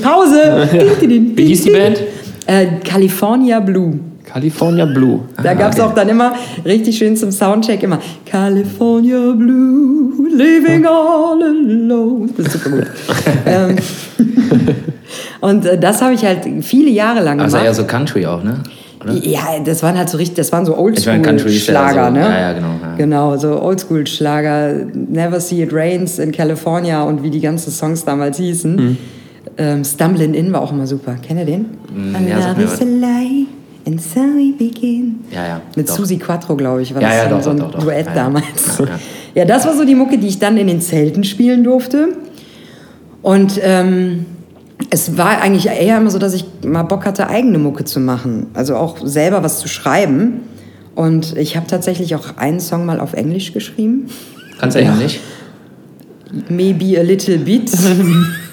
Pause! 0.03 0.69
Wie 1.37 1.45
hieß 1.45 1.65
die 1.65 1.71
Band? 1.71 2.03
Äh, 2.47 2.67
California 2.85 3.61
Blue. 3.61 3.99
California 4.25 4.85
Blue. 4.87 5.21
Da 5.43 5.55
gab 5.55 5.73
es 5.73 5.81
auch 5.81 5.95
dann 5.95 6.09
immer 6.09 6.33
richtig 6.65 6.99
schön 6.99 7.17
zum 7.17 7.31
Soundcheck 7.31 7.83
immer 7.83 7.99
California 8.25 9.33
Blue, 9.33 10.29
living 10.31 10.85
all 10.85 11.43
alone. 11.43 12.29
Das 12.37 12.47
ist 12.47 12.53
super 12.53 12.77
gut. 12.77 12.87
ähm, 13.47 13.77
und 15.41 15.65
äh, 15.65 15.79
das 15.79 16.03
habe 16.03 16.15
ich 16.15 16.25
halt 16.25 16.41
viele 16.63 16.91
Jahre 16.91 17.23
lang 17.23 17.41
Also 17.41 17.57
gemacht. 17.57 17.67
eher 17.67 17.75
so 17.75 17.85
Country 17.85 18.27
auch, 18.27 18.43
ne? 18.43 18.63
Oder? 19.11 19.27
ja, 19.27 19.43
das 19.65 19.83
waren 19.83 19.97
halt 19.97 20.09
so 20.09 20.17
richtig, 20.19 20.37
das 20.37 20.53
waren 20.53 20.65
so 20.67 20.77
Oldschool-Schlager, 20.77 22.11
ne? 22.11 22.21
ja, 22.21 22.41
ja, 22.41 22.53
genau, 22.53 22.69
ja. 22.83 22.95
Genau, 22.97 23.37
so 23.37 23.61
Oldschool-Schlager, 23.63 24.87
Never 24.95 25.41
See 25.41 25.63
It 25.63 25.73
Rains 25.73 26.19
in 26.19 26.33
California 26.33 27.03
und 27.03 27.23
wie 27.23 27.31
die 27.31 27.41
ganzen 27.41 27.71
Songs 27.71 28.05
damals 28.05 28.39
hießen. 28.39 28.77
Mhm. 28.77 28.99
Ähm, 29.59 29.85
Stumbling 29.85 30.35
In 30.35 30.53
war 30.53 30.61
auch 30.61 30.73
immer 30.73 30.87
super. 30.87 31.15
Kennt 31.27 31.41
ihr 31.41 31.47
den? 31.47 31.67
Mm, 31.95 32.29
ja, 32.29 32.43
sag 32.43 32.59
mir 32.59 32.65
was. 32.65 32.81
and 33.87 34.03
so 34.03 34.21
we 34.21 34.53
begin. 34.59 35.21
Ja, 35.31 35.47
ja. 35.47 35.61
Mit 35.77 35.89
doch. 35.89 35.97
Susi 35.97 36.19
Quattro, 36.19 36.57
glaube 36.57 36.83
ich, 36.83 36.95
war 36.95 37.01
Ja, 37.01 37.09
das 37.09 37.17
ja, 37.17 37.25
so, 37.25 37.37
doch, 37.37 37.43
so 37.43 37.51
ein 37.51 37.59
doch. 37.59 37.79
Duett 37.79 38.09
damals. 38.15 38.79
Ja, 38.79 38.85
Ja, 38.85 38.91
ja. 39.35 39.45
das 39.45 39.65
war 39.67 39.75
so 39.75 39.85
die 39.85 39.95
Mucke, 39.95 40.19
die 40.19 40.27
ich 40.27 40.39
dann 40.39 40.57
in 40.57 40.67
den 40.67 40.81
Zelten 40.81 41.25
spielen 41.25 41.65
durfte. 41.65 42.09
Und 43.23 43.59
ähm, 43.63 44.27
es 44.91 45.17
war 45.17 45.41
eigentlich 45.41 45.67
eher 45.67 45.97
immer 45.97 46.11
so, 46.11 46.19
dass 46.19 46.35
ich 46.35 46.45
mal 46.65 46.83
Bock 46.83 47.07
hatte, 47.07 47.29
eigene 47.29 47.59
Mucke 47.59 47.85
zu 47.85 48.01
machen. 48.01 48.49
Also 48.55 48.77
auch 48.77 48.99
selber 49.05 49.43
was 49.43 49.59
zu 49.61 49.69
schreiben. 49.69 50.43
Und 50.95 51.37
ich 51.37 51.57
habe 51.57 51.67
tatsächlich 51.67 52.15
auch 52.15 52.37
einen 52.37 52.61
Song 52.61 52.87
mal 52.87 53.01
auf 53.01 53.13
Englisch 53.13 53.53
geschrieben. 53.53 54.09
Kannst 54.59 54.77
du 54.77 54.81
eigentlich 54.81 54.99
nicht? 54.99 55.21
Maybe 56.49 56.97
a 56.99 57.03
little 57.03 57.39
bit. 57.39 57.71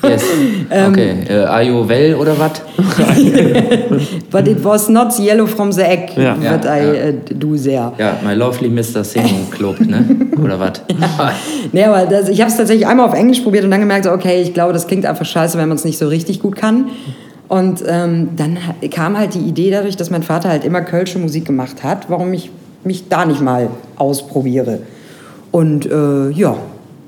Yes. 0.04 0.22
Okay. 0.70 1.16
Äh, 1.30 1.46
are 1.46 1.64
you 1.64 1.88
well 1.88 2.16
oder 2.16 2.38
was? 2.38 2.62
But 4.32 4.50
it 4.50 4.62
was 4.62 4.90
not 4.90 5.18
yellow 5.18 5.46
from 5.48 5.72
the 5.72 5.82
egg 5.84 6.12
Ja. 6.18 6.36
that 6.36 6.66
Ja, 6.66 6.76
I 6.76 6.80
ja. 6.82 7.10
uh, 7.10 7.14
do 7.34 7.56
there. 7.56 7.94
Ja, 7.98 8.18
my 8.22 8.34
lovely 8.34 8.68
Mr. 8.70 9.04
Singing 9.06 9.50
Club, 9.50 9.80
ne? 9.80 10.04
Oder 10.44 10.60
was? 10.60 10.82
Nee, 11.72 11.86
aber 11.86 12.06
das, 12.06 12.28
ich 12.28 12.42
habe 12.42 12.52
es 12.52 12.58
tatsächlich 12.58 12.86
einmal 12.86 13.08
auf 13.08 13.14
Englisch 13.14 13.40
probiert 13.40 13.64
und 13.64 13.72
dann 13.72 13.80
gemerkt, 13.80 14.06
okay, 14.08 14.42
ich 14.42 14.54
glaube, 14.54 14.74
das 14.74 14.88
klingt 14.88 15.06
einfach 15.06 15.26
scheiße, 15.26 15.58
wenn 15.58 15.70
man 15.70 15.78
es 15.78 15.86
nicht 15.86 15.98
so 15.98 16.10
richtig 16.10 16.42
gut 16.42 16.58
kann. 16.58 16.90
Und 17.48 17.82
ähm, 17.88 18.30
dann 18.36 18.58
kam 18.92 19.18
halt 19.18 19.36
die 19.36 19.40
Idee 19.48 19.72
dadurch, 19.72 19.96
dass 19.96 20.10
mein 20.10 20.24
Vater 20.24 20.50
halt 20.50 20.66
immer 20.66 20.82
kölsche 20.82 21.18
Musik 21.18 21.46
gemacht 21.46 21.82
hat, 21.82 22.10
warum 22.10 22.34
ich 22.34 22.50
mich 22.84 23.08
da 23.08 23.26
nicht 23.26 23.40
mal 23.42 23.70
ausprobiere. 23.96 24.80
Und 25.52 25.86
äh, 25.86 26.30
ja, 26.32 26.58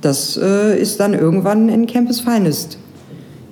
das 0.01 0.37
äh, 0.41 0.77
ist 0.79 0.99
dann 0.99 1.13
irgendwann 1.13 1.69
in 1.69 1.87
Campus 1.87 2.19
Finest 2.19 2.77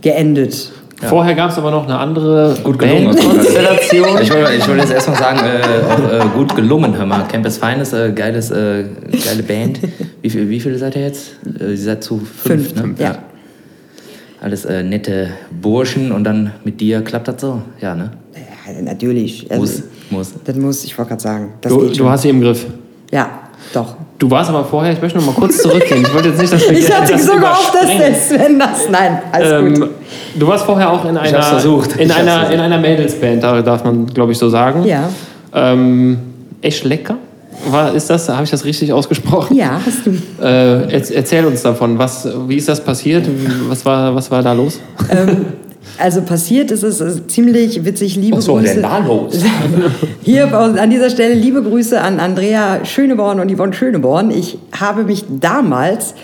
geendet. 0.02 0.72
Vorher 1.02 1.36
gab 1.36 1.52
es 1.52 1.58
aber 1.58 1.70
noch 1.72 1.84
eine 1.84 1.98
andere 1.98 2.56
Gut 2.64 2.80
gelungen. 2.80 3.08
Bandkonstellation. 3.14 4.22
Ich 4.22 4.32
wollte, 4.32 4.54
ich 4.58 4.68
wollte 4.68 4.82
jetzt 4.84 4.94
erstmal 4.94 5.18
sagen, 5.18 5.40
äh, 5.40 5.92
auch, 5.92 6.26
äh, 6.26 6.30
gut 6.34 6.56
gelungen, 6.56 6.98
hör 6.98 7.06
mal. 7.06 7.28
Campus 7.28 7.58
Feines, 7.58 7.92
äh, 7.92 8.14
geiles, 8.14 8.52
äh, 8.52 8.86
geile 9.26 9.44
Band. 9.44 9.80
Wie, 10.22 10.30
viel, 10.30 10.48
wie 10.50 10.60
viele 10.62 10.78
seid 10.78 10.96
ihr 10.96 11.02
jetzt? 11.02 11.32
Äh, 11.60 11.72
ihr 11.72 11.78
seid 11.78 12.04
zu 12.06 12.20
fünf, 12.20 12.74
Fünf, 12.74 12.98
ne? 13.00 13.04
ja. 13.04 13.18
Alles 14.42 14.64
äh, 14.66 14.82
nette 14.84 15.30
Burschen 15.62 16.12
und 16.14 16.24
dann 16.24 16.52
mit 16.64 16.80
dir 16.80 17.02
klappt 17.02 17.28
das 17.28 17.42
so? 17.42 17.62
Ja, 17.82 17.96
ne? 17.96 18.12
Ja, 18.34 18.82
natürlich. 18.82 19.48
Also, 19.52 19.62
Muss, 19.62 19.84
muss. 20.10 20.34
Das 20.46 20.56
muss, 20.56 20.84
ich 20.86 20.98
wollte 20.98 21.10
gerade 21.10 21.22
sagen. 21.22 21.54
Das 21.60 21.72
Du, 21.72 21.80
geht 21.82 22.00
du 22.00 22.10
hast 22.10 22.22
sie 22.22 22.30
im 22.30 22.40
Griff. 22.40 22.66
ja, 23.12 23.30
doch. 23.74 23.96
Du 24.20 24.30
warst 24.32 24.50
aber 24.50 24.64
vorher, 24.64 24.94
ich 24.94 25.02
möchte 25.02 25.18
noch 25.20 25.26
mal 25.26 25.34
kurz 25.36 25.58
zurückgehen. 25.62 26.02
Ich 26.04 26.14
wollte 26.14 26.30
jetzt 26.30 26.40
nicht, 26.42 26.54
dass 26.54 26.62
wir 26.70 26.72
Ich 26.78 26.92
hatte 26.94 27.14
etwas 27.14 27.26
so 27.26 27.34
gehofft, 27.34 27.74
dass 27.74 27.98
der 27.98 28.14
Sven 28.16 28.60
das. 28.60 28.90
Nein, 28.90 29.22
alles 29.32 29.52
Ähm, 29.52 29.80
gut. 29.80 29.90
du 30.36 30.48
warst 30.48 30.66
vorher 30.66 30.90
auch 30.92 31.04
in 31.06 31.18
einer, 31.18 31.38
hab's 31.38 31.48
versucht. 31.50 31.96
in 31.98 32.10
Ich 32.10 32.16
einer, 32.16 32.32
versucht. 32.32 32.54
in 32.54 32.60
einer 32.60 32.78
Mädelsband, 32.78 33.44
da 33.44 33.62
darf 33.62 33.84
man, 33.84 34.06
glaube 34.08 34.32
ich, 34.32 34.38
so 34.38 34.50
sagen. 34.50 34.84
Ja. 34.86 35.10
Ähm, 35.54 36.18
Esch 36.62 36.84
Lecker? 36.84 37.18
War, 37.70 37.94
ist 37.94 38.10
das, 38.10 38.28
habe 38.30 38.44
ich 38.44 38.50
das 38.50 38.66
richtig 38.66 38.92
ausgesprochen? 38.92 39.56
Ja, 39.56 39.80
hast 39.86 40.06
du. 40.06 40.12
Äh, 40.44 40.96
erz- 40.98 41.12
erzähl 41.12 41.46
uns 41.46 41.62
davon. 41.62 41.98
Was, 41.98 42.28
wie 42.48 42.58
ist 42.58 42.68
das 42.68 42.84
passiert? 42.84 43.26
Was 43.70 43.86
war, 43.86 44.14
was 44.16 44.30
war 44.32 44.42
da 44.42 44.54
los? 44.54 44.80
ähm, 45.10 45.46
also 45.98 46.22
passiert 46.22 46.72
ist 46.72 46.84
es 46.84 47.02
äh, 47.02 47.28
ziemlich 47.28 47.86
witzig. 47.86 48.16
Liebe 48.16 48.38
Was 48.38 48.48
war 48.48 48.62
Grüße. 48.62 48.82
los? 49.08 49.36
Hier 50.24 50.54
an 50.54 50.90
dieser 50.90 51.10
Stelle 51.10 51.34
liebe 51.36 51.62
Grüße 51.62 52.00
an 52.00 52.20
Andrea 52.20 52.84
Schöneborn 52.86 53.40
und 53.40 53.56
Yvonne 53.56 53.74
Schöneborn. 53.74 54.32
Ich 54.32 54.58
habe 54.78 55.04
mich 55.04 55.26
damals 55.30 56.16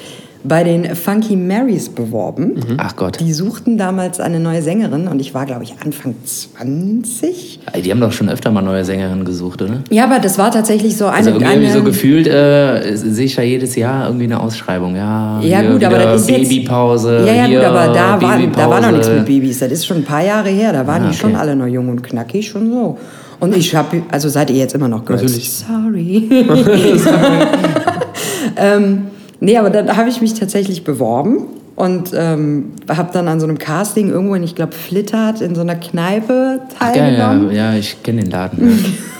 bei 0.43 0.63
den 0.63 0.95
Funky 0.95 1.35
Marys 1.35 1.89
beworben. 1.89 2.55
Ach 2.77 2.95
Gott. 2.95 3.19
Die 3.19 3.33
suchten 3.33 3.77
damals 3.77 4.19
eine 4.21 4.39
neue 4.39 4.61
Sängerin 4.61 5.07
und 5.09 5.19
ich 5.19 5.33
war, 5.33 5.45
glaube 5.45 5.63
ich, 5.63 5.73
Anfang 5.83 6.15
20. 6.23 7.59
Ey, 7.73 7.81
Die 7.81 7.91
haben 7.91 7.99
doch 7.99 8.11
schon 8.13 8.29
öfter 8.29 8.49
mal 8.49 8.61
neue 8.61 8.85
Sängerinnen 8.85 9.25
gesucht, 9.25 9.61
oder? 9.61 9.81
Ja, 9.89 10.05
aber 10.05 10.19
das 10.19 10.37
war 10.37 10.49
tatsächlich 10.51 10.95
so 10.95 11.07
eine. 11.07 11.15
Also 11.17 11.29
irgendwie 11.31 11.45
eine 11.45 11.71
so 11.71 11.83
gefühlt 11.83 12.27
äh, 12.27 12.95
sehe 12.95 13.25
ich 13.25 13.35
ja 13.35 13.43
jedes 13.43 13.75
Jahr 13.75 14.05
irgendwie 14.05 14.23
eine 14.25 14.39
Ausschreibung. 14.39 14.95
Ja, 14.95 15.41
Ja, 15.41 15.61
gut, 15.71 15.83
aber 15.83 15.97
das 15.97 16.21
ist 16.21 16.29
jetzt- 16.29 16.49
Babypause. 16.49 17.25
Ja, 17.27 17.33
ja, 17.33 17.47
gut, 17.47 17.65
aber 17.65 17.93
da 17.93 18.21
war, 18.21 18.39
da 18.39 18.69
war 18.69 18.81
noch 18.81 18.91
nichts 18.91 19.09
mit 19.09 19.25
Babys. 19.25 19.59
Das 19.59 19.71
ist 19.71 19.85
schon 19.85 19.97
ein 19.97 20.05
paar 20.05 20.23
Jahre 20.23 20.49
her. 20.49 20.71
Da 20.71 20.87
waren 20.87 21.03
Ah, 21.03 21.09
die 21.09 21.15
schon 21.17 21.31
okay. 21.31 21.39
alle 21.41 21.55
noch 21.55 21.67
jung 21.67 21.89
und 21.89 22.01
knackig, 22.01 22.47
schon 22.47 22.71
so. 22.71 22.97
Und 23.41 23.55
ich 23.55 23.75
habe, 23.75 24.03
also 24.11 24.27
seid 24.29 24.49
ihr 24.49 24.57
jetzt 24.57 24.73
immer 24.75 24.87
noch 24.87 25.03
Girls? 25.05 25.21
Natürlich. 25.21 25.51
Sorry. 25.51 26.29
ähm, 28.57 29.01
nee, 29.39 29.57
aber 29.57 29.69
da 29.69 29.95
habe 29.95 30.09
ich 30.09 30.21
mich 30.21 30.33
tatsächlich 30.33 30.83
beworben 30.83 31.45
und 31.75 32.11
ähm, 32.13 32.73
habe 32.89 33.09
dann 33.13 33.27
an 33.27 33.39
so 33.39 33.47
einem 33.47 33.57
Casting 33.57 34.09
irgendwo 34.09 34.35
in, 34.35 34.43
ich 34.43 34.55
glaube, 34.55 34.73
Flittert 34.73 35.41
in 35.41 35.55
so 35.55 35.61
einer 35.61 35.75
Kneipe 35.75 36.61
Ach, 36.77 36.95
ja, 36.95 37.05
ja, 37.05 37.17
teilgenommen. 37.17 37.55
ja, 37.55 37.73
ich 37.73 38.03
kenne 38.03 38.23
den 38.23 38.31
Laden. 38.31 38.79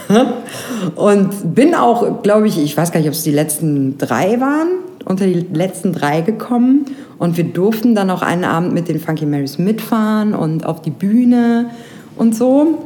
Ja. 0.09 0.33
Und 0.95 1.55
bin 1.55 1.75
auch, 1.75 2.23
glaube 2.23 2.47
ich, 2.47 2.61
ich 2.61 2.75
weiß 2.75 2.91
gar 2.91 2.99
nicht, 2.99 3.07
ob 3.07 3.13
es 3.13 3.23
die 3.23 3.31
letzten 3.31 3.97
drei 3.97 4.41
waren, 4.41 4.67
unter 5.05 5.25
die 5.25 5.45
letzten 5.53 5.93
drei 5.93 6.21
gekommen. 6.21 6.85
Und 7.17 7.37
wir 7.37 7.43
durften 7.43 7.95
dann 7.95 8.09
auch 8.09 8.21
einen 8.21 8.43
Abend 8.43 8.73
mit 8.73 8.87
den 8.87 8.99
Funky 8.99 9.25
Marys 9.25 9.57
mitfahren 9.57 10.33
und 10.33 10.65
auf 10.65 10.81
die 10.81 10.89
Bühne 10.89 11.69
und 12.17 12.35
so. 12.35 12.79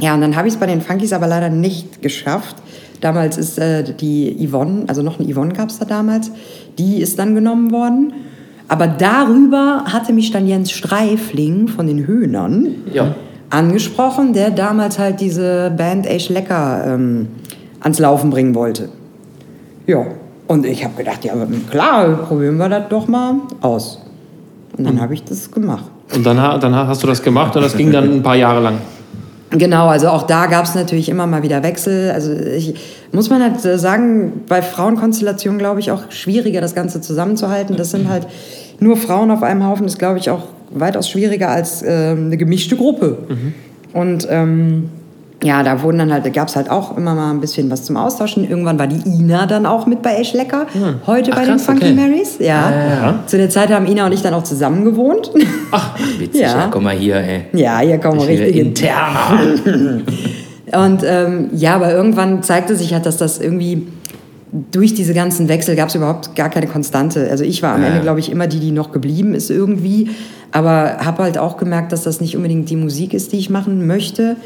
Ja, 0.00 0.14
und 0.14 0.22
dann 0.22 0.36
habe 0.36 0.48
ich 0.48 0.54
es 0.54 0.60
bei 0.60 0.66
den 0.66 0.80
Funkies 0.80 1.12
aber 1.12 1.26
leider 1.26 1.50
nicht 1.50 2.02
geschafft. 2.02 2.56
Damals 3.00 3.36
ist 3.36 3.58
äh, 3.58 3.84
die 3.84 4.48
Yvonne, 4.48 4.84
also 4.86 5.02
noch 5.02 5.20
eine 5.20 5.32
Yvonne 5.32 5.52
gab 5.52 5.68
es 5.68 5.78
da 5.78 5.84
damals, 5.84 6.30
die 6.78 7.00
ist 7.00 7.18
dann 7.18 7.34
genommen 7.34 7.70
worden. 7.72 8.12
Aber 8.68 8.86
darüber 8.86 9.84
hatte 9.86 10.12
mich 10.12 10.30
dann 10.30 10.46
Jens 10.46 10.70
Streifling 10.70 11.68
von 11.68 11.86
den 11.86 12.06
Höhnern 12.06 12.74
Ja. 12.92 13.14
angesprochen, 13.50 14.32
der 14.32 14.50
damals 14.50 14.98
halt 14.98 15.20
diese 15.20 15.72
Band 15.76 16.06
Echt 16.06 16.30
Lecker 16.30 16.84
ähm, 16.86 17.28
ans 17.80 17.98
Laufen 17.98 18.30
bringen 18.30 18.54
wollte. 18.54 18.88
Ja, 19.86 20.06
und 20.46 20.64
ich 20.66 20.82
habe 20.84 20.94
gedacht, 20.96 21.24
ja, 21.24 21.34
klar, 21.70 22.08
probieren 22.26 22.56
wir 22.56 22.68
das 22.68 22.84
doch 22.88 23.06
mal 23.06 23.34
aus. 23.60 24.00
Und 24.76 24.84
dann 24.84 25.00
habe 25.00 25.14
ich 25.14 25.22
das 25.24 25.50
gemacht. 25.50 25.84
Und 26.14 26.24
dann, 26.24 26.36
dann 26.60 26.74
hast 26.74 27.02
du 27.02 27.06
das 27.06 27.22
gemacht 27.22 27.54
und 27.56 27.62
das 27.62 27.76
ging 27.76 27.92
dann 27.92 28.04
ein 28.14 28.22
paar 28.22 28.36
Jahre 28.36 28.60
lang. 28.60 28.78
Genau, 29.56 29.86
also 29.86 30.08
auch 30.08 30.24
da 30.24 30.46
gab 30.46 30.64
es 30.64 30.74
natürlich 30.74 31.08
immer 31.08 31.26
mal 31.26 31.42
wieder 31.42 31.62
Wechsel. 31.62 32.10
Also 32.10 32.32
ich 32.32 32.74
muss 33.12 33.30
man 33.30 33.42
halt 33.42 33.64
äh, 33.64 33.78
sagen, 33.78 34.42
bei 34.48 34.62
Frauenkonstellationen 34.62 35.58
glaube 35.58 35.80
ich 35.80 35.92
auch 35.92 36.10
schwieriger, 36.10 36.60
das 36.60 36.74
Ganze 36.74 37.00
zusammenzuhalten. 37.00 37.76
Das 37.76 37.90
sind 37.90 38.08
halt 38.08 38.26
nur 38.80 38.96
Frauen 38.96 39.30
auf 39.30 39.42
einem 39.42 39.64
Haufen, 39.64 39.86
ist 39.86 39.98
glaube 39.98 40.18
ich 40.18 40.30
auch 40.30 40.42
weitaus 40.70 41.08
schwieriger 41.08 41.50
als 41.50 41.82
ähm, 41.86 42.26
eine 42.26 42.36
gemischte 42.36 42.76
Gruppe. 42.76 43.18
Und 43.92 44.26
ähm, 44.28 44.90
ja, 45.42 45.62
da 45.62 45.82
wurden 45.82 45.98
dann 45.98 46.12
halt, 46.12 46.32
gab 46.32 46.48
es 46.48 46.56
halt 46.56 46.70
auch 46.70 46.96
immer 46.96 47.14
mal 47.14 47.30
ein 47.30 47.40
bisschen 47.40 47.70
was 47.70 47.84
zum 47.84 47.96
Austauschen. 47.96 48.48
Irgendwann 48.48 48.78
war 48.78 48.86
die 48.86 49.06
Ina 49.06 49.46
dann 49.46 49.66
auch 49.66 49.86
mit 49.86 50.00
bei 50.00 50.14
Echt 50.14 50.34
Lecker. 50.34 50.66
Heute 51.06 51.32
Ach, 51.32 51.36
bei 51.36 51.44
krass, 51.44 51.46
den 51.46 51.58
Funky 51.58 51.86
okay. 51.86 51.94
Marys. 51.94 52.36
Ja. 52.38 52.70
ja. 52.70 53.18
Zu 53.26 53.36
der 53.36 53.50
Zeit 53.50 53.70
haben 53.70 53.86
Ina 53.86 54.06
und 54.06 54.12
ich 54.12 54.22
dann 54.22 54.32
auch 54.32 54.44
zusammen 54.44 54.84
gewohnt. 54.84 55.30
Witzig, 56.18 56.40
Ja. 56.40 56.48
ja. 56.48 56.68
komm 56.70 56.84
mal 56.84 56.94
hier, 56.94 57.16
ey. 57.16 57.42
ja, 57.52 57.80
hier 57.80 57.98
kommen 57.98 58.20
wir 58.20 58.28
richtig 58.28 58.56
in 58.56 58.66
interner. 58.68 59.38
Und 60.72 61.02
ähm, 61.06 61.50
ja, 61.52 61.74
aber 61.76 61.92
irgendwann 61.92 62.42
zeigte 62.42 62.74
sich 62.74 62.94
halt, 62.94 63.06
dass 63.06 63.16
das 63.16 63.38
irgendwie 63.38 63.86
durch 64.72 64.94
diese 64.94 65.14
ganzen 65.14 65.48
Wechsel 65.48 65.76
gab 65.76 65.88
es 65.88 65.94
überhaupt 65.94 66.34
gar 66.36 66.48
keine 66.48 66.66
Konstante. 66.66 67.28
Also 67.30 67.44
ich 67.44 67.62
war 67.62 67.74
am 67.74 67.82
Ja. 67.82 67.88
Ende, 67.88 68.00
glaube 68.00 68.20
ich, 68.20 68.30
immer 68.30 68.46
die, 68.46 68.60
die 68.60 68.70
noch 68.70 68.92
geblieben 68.92 69.34
ist 69.34 69.50
irgendwie. 69.50 70.10
Aber 70.52 70.98
habe 71.04 71.24
halt 71.24 71.38
auch 71.38 71.56
gemerkt, 71.56 71.92
dass 71.92 72.04
das 72.04 72.20
nicht 72.20 72.36
unbedingt 72.36 72.70
die 72.70 72.76
Musik 72.76 73.14
ist, 73.14 73.32
die 73.32 73.38
ich 73.38 73.50
machen 73.50 73.86
möchte. 73.86 74.36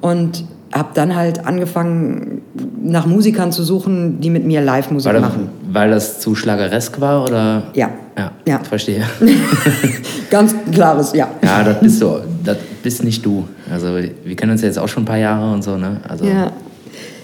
Und 0.00 0.44
habe 0.72 0.90
dann 0.94 1.16
halt 1.16 1.46
angefangen, 1.46 2.42
nach 2.82 3.06
Musikern 3.06 3.52
zu 3.52 3.62
suchen, 3.64 4.20
die 4.20 4.28
mit 4.30 4.44
mir 4.44 4.60
Live-Musik 4.60 5.10
machen. 5.20 5.48
weil 5.72 5.90
das 5.90 6.20
zu 6.20 6.34
schlageresk 6.34 7.00
war, 7.00 7.22
oder? 7.24 7.62
Ja. 7.74 7.88
Ja, 8.18 8.32
Ja. 8.46 8.58
verstehe. 8.60 9.02
Ganz 10.30 10.54
klares 10.72 11.12
Ja. 11.14 11.28
Ja, 11.42 11.62
das 11.62 11.80
bist 11.80 12.02
du, 12.02 12.18
das 12.44 12.56
bist 12.82 13.02
nicht 13.04 13.24
du. 13.24 13.48
Also 13.72 13.96
wir 14.24 14.36
kennen 14.36 14.52
uns 14.52 14.60
ja 14.62 14.68
jetzt 14.68 14.78
auch 14.78 14.88
schon 14.88 15.04
ein 15.04 15.06
paar 15.06 15.16
Jahre 15.18 15.52
und 15.52 15.62
so, 15.62 15.76
ne? 15.76 16.00
Also 16.06 16.24
Ja. 16.26 16.50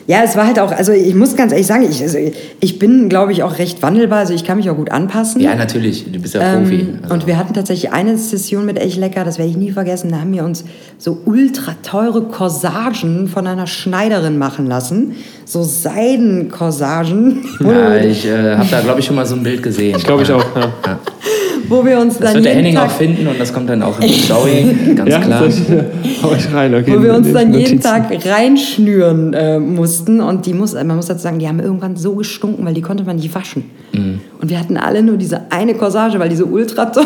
Ja, 0.06 0.23
es 0.23 0.37
war 0.37 0.46
halt 0.46 0.58
auch, 0.58 0.70
also 0.70 0.92
ich 0.92 1.14
muss 1.14 1.34
ganz 1.34 1.52
ehrlich 1.52 1.66
sagen, 1.66 1.87
ich, 1.88 2.02
also 2.02 2.18
ich 2.61 2.78
bin, 2.78 3.08
glaube 3.08 3.32
ich, 3.32 3.42
auch 3.42 3.58
recht 3.58 3.82
wandelbar, 3.82 4.18
also 4.18 4.34
ich 4.34 4.44
kann 4.44 4.58
mich 4.58 4.68
auch 4.68 4.76
gut 4.76 4.90
anpassen. 4.90 5.40
Ja, 5.40 5.54
natürlich, 5.54 6.04
du 6.12 6.18
bist 6.18 6.34
ja 6.34 6.42
Ähm, 6.42 6.62
Profi. 6.62 6.87
Also, 7.02 7.14
Und 7.14 7.26
wir 7.26 7.38
hatten 7.38 7.54
tatsächlich 7.54 7.90
eine 7.92 8.18
Session 8.18 8.66
mit 8.66 8.78
Echt 8.78 8.99
Lecker, 8.99 9.25
das 9.25 9.38
werde 9.38 9.50
ich 9.50 9.56
nie 9.56 9.70
vergessen. 9.70 10.11
Da 10.11 10.20
haben 10.20 10.32
wir 10.32 10.44
uns 10.44 10.64
so 10.99 11.23
ultra 11.25 11.73
teure 11.82 12.23
Corsagen 12.25 13.28
von 13.28 13.46
einer 13.46 13.66
Schneiderin 13.66 14.37
machen 14.37 14.66
lassen. 14.66 15.14
So 15.46 15.62
Seidencorsagen, 15.62 17.44
ja, 17.61 17.96
ich 18.04 18.26
äh, 18.26 18.56
habe 18.56 18.68
da, 18.70 18.80
glaube 18.80 19.00
ich, 19.00 19.06
schon 19.06 19.16
mal 19.16 19.26
so 19.26 19.37
ein 19.37 19.42
Bild 19.42 19.62
gesehen. 19.62 19.96
Ich 19.96 20.04
glaube 20.04 20.23
ich 20.23 20.32
auch. 20.32 20.44
Ja. 20.54 20.73
Ja. 20.87 20.99
Wo 21.75 21.85
wir 21.87 21.99
uns 21.99 22.19
Das 22.19 22.26
dann 22.33 22.35
wird 22.37 22.45
der 22.47 22.52
jeden 22.54 22.64
Henning 22.66 22.75
Tag, 22.76 22.90
auch 22.90 22.97
finden 22.97 23.26
und 23.26 23.40
das 23.40 23.52
kommt 23.52 23.69
dann 23.69 23.83
auch 23.83 23.99
in 24.00 24.09
die 24.09 24.14
Story, 24.21 24.76
ganz 24.95 25.11
Ja, 25.11 25.19
klar. 25.21 25.43
das 25.45 25.61
hau 26.23 26.33
ich 26.37 26.54
rein. 26.54 26.75
Okay, 26.75 26.95
wo 26.97 27.02
wir 27.02 27.14
uns 27.14 27.33
dann 27.33 27.52
jeden 27.52 27.76
Notizen. 27.76 27.81
Tag 27.81 28.11
reinschnüren 28.26 29.35
äh, 29.35 29.59
mussten. 29.59 30.21
Und 30.21 30.47
die 30.47 30.54
muss, 30.54 30.75
man 30.75 30.97
muss 30.97 31.07
dazu 31.07 31.23
sagen, 31.23 31.38
die 31.38 31.49
haben 31.49 31.61
irgendwann 31.61 31.97
so 31.97 32.14
gestunken, 32.14 32.64
weil 32.64 32.75
die 32.75 32.83
konnte 32.83 33.04
man 33.04 33.16
nicht 33.16 33.35
waschen. 33.35 33.64
Mhm. 33.93 34.21
Und 34.40 34.50
wir 34.50 34.59
hatten 34.59 34.76
alle 34.76 35.02
nur 35.02 35.16
diese 35.16 35.50
eine 35.50 35.75
Corsage, 35.75 36.19
weil 36.19 36.28
die 36.28 36.37
so 36.37 36.47
ultra 36.47 36.85
teuer 36.87 37.04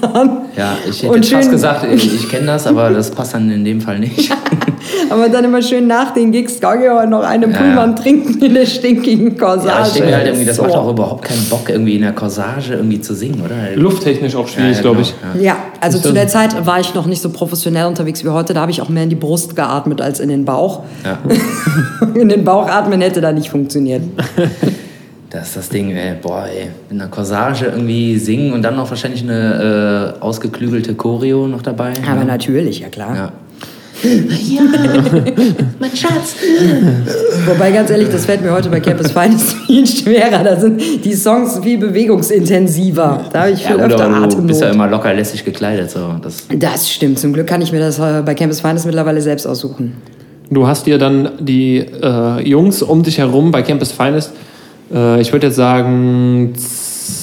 waren. 0.00 0.30
Ja, 0.56 0.76
ich 0.88 1.02
hätte 1.02 1.12
Und 1.12 1.18
jetzt 1.24 1.32
fast 1.32 1.50
gesagt, 1.50 1.86
ich, 1.92 2.14
ich 2.14 2.28
kenne 2.28 2.46
das, 2.46 2.66
aber 2.66 2.90
das 2.90 3.10
passt 3.10 3.34
dann 3.34 3.50
in 3.50 3.64
dem 3.64 3.80
Fall 3.80 3.98
nicht. 3.98 4.30
Aber 5.10 5.28
dann 5.28 5.44
immer 5.44 5.62
schön 5.62 5.86
nach 5.86 6.12
den 6.14 6.32
Gigs, 6.32 6.58
kann 6.60 6.82
ich 6.82 6.88
aber 6.88 7.06
noch 7.06 7.22
eine 7.22 7.46
Ja, 7.50 7.56
Pullman 7.56 7.96
trinken 7.96 8.42
in 8.44 8.54
der 8.54 8.66
stinkigen 8.66 9.36
Corsage. 9.36 9.68
Ja, 9.68 9.86
ich 9.86 9.92
denke 9.92 10.14
halt 10.14 10.26
irgendwie, 10.26 10.44
das 10.44 10.56
So. 10.56 10.62
macht 10.62 10.74
auch 10.74 10.90
überhaupt 10.90 11.24
keinen 11.24 11.44
Bock, 11.48 11.68
irgendwie 11.68 11.94
in 11.96 12.02
der 12.02 12.12
Corsage 12.12 12.74
irgendwie 12.74 13.00
zu 13.00 13.14
singen, 13.14 13.40
oder? 13.44 13.54
Lufttechnisch 13.76 14.34
auch 14.36 14.48
schwierig, 14.48 14.70
Ja, 14.70 14.76
ja, 14.76 14.80
glaube 14.82 14.96
genau, 15.02 15.08
ich. 15.34 15.42
ja. 15.42 15.52
Ja, 15.52 15.56
also 15.80 15.98
zu 15.98 16.12
der 16.12 16.28
Zeit 16.28 16.66
war 16.66 16.80
ich 16.80 16.94
noch 16.94 17.06
nicht 17.06 17.22
so 17.22 17.30
professionell 17.30 17.86
unterwegs 17.86 18.24
wie 18.24 18.28
heute. 18.28 18.54
Da 18.54 18.60
habe 18.62 18.70
ich 18.70 18.80
auch 18.82 18.88
mehr 18.88 19.04
in 19.04 19.10
die 19.10 19.16
Brust 19.16 19.54
geatmet 19.56 20.00
als 20.00 20.20
in 20.20 20.28
den 20.28 20.44
Bauch. 20.44 20.82
Ja. 21.04 21.18
In 22.20 22.28
den 22.28 22.44
Bauch 22.44 22.68
atmen 22.68 23.00
hätte 23.00 23.20
da 23.20 23.32
nicht 23.32 23.50
funktioniert. 23.50 24.02
Das 25.30 25.46
ist 25.48 25.56
das 25.56 25.68
Ding, 25.70 25.92
ey. 25.96 26.12
Boah, 26.20 26.44
ey. 26.44 26.68
In 26.90 27.00
einer 27.00 27.08
Corsage 27.10 27.64
irgendwie 27.64 28.18
singen 28.18 28.52
und 28.52 28.60
dann 28.60 28.76
noch 28.76 28.90
wahrscheinlich 28.90 29.22
eine 29.22 30.14
äh, 30.18 30.22
ausgeklügelte 30.22 30.94
Choreo 30.94 31.46
noch 31.48 31.62
dabei. 31.62 31.94
Aber 32.06 32.18
ja. 32.20 32.24
natürlich, 32.24 32.80
ja 32.80 32.88
klar. 32.90 33.16
Ja. 33.16 33.32
Mein 35.78 35.96
Schatz. 35.96 36.36
Wobei, 37.46 37.70
ganz 37.70 37.90
ehrlich, 37.90 38.08
das 38.10 38.26
fällt 38.26 38.42
mir 38.42 38.52
heute 38.52 38.68
bei 38.68 38.80
Campus 38.80 39.12
Finest 39.12 39.52
viel 39.66 39.86
schwerer. 39.86 40.42
Da 40.42 40.58
sind 40.58 40.80
die 41.04 41.14
Songs 41.14 41.60
viel 41.62 41.78
bewegungsintensiver. 41.78 43.24
Da 43.32 43.40
habe 43.42 43.50
ich 43.52 43.60
viel 43.64 43.76
Ja, 43.76 43.82
gut, 43.82 43.92
öfter 43.92 44.04
aber 44.06 44.16
du 44.18 44.24
Atemnot. 44.24 44.46
bist 44.48 44.60
ja 44.60 44.70
immer 44.70 44.88
locker 44.88 45.14
lässig 45.14 45.44
gekleidet. 45.44 45.90
So. 45.90 46.16
Das, 46.22 46.46
das 46.56 46.90
stimmt. 46.90 47.18
Zum 47.18 47.32
Glück 47.32 47.46
kann 47.46 47.62
ich 47.62 47.72
mir 47.72 47.80
das 47.80 47.98
äh, 47.98 48.22
bei 48.24 48.34
Campus 48.34 48.60
Finest 48.60 48.86
mittlerweile 48.86 49.20
selbst 49.20 49.46
aussuchen. 49.46 49.94
Du 50.50 50.66
hast 50.66 50.86
dir 50.86 50.98
dann 50.98 51.30
die 51.40 51.78
äh, 51.78 52.40
Jungs 52.46 52.82
um 52.82 53.02
dich 53.02 53.18
herum 53.18 53.50
bei 53.50 53.62
Campus 53.62 53.92
Finest, 53.92 54.32
äh, 54.92 55.20
ich 55.20 55.32
würde 55.32 55.46
jetzt 55.46 55.56
sagen, 55.56 56.52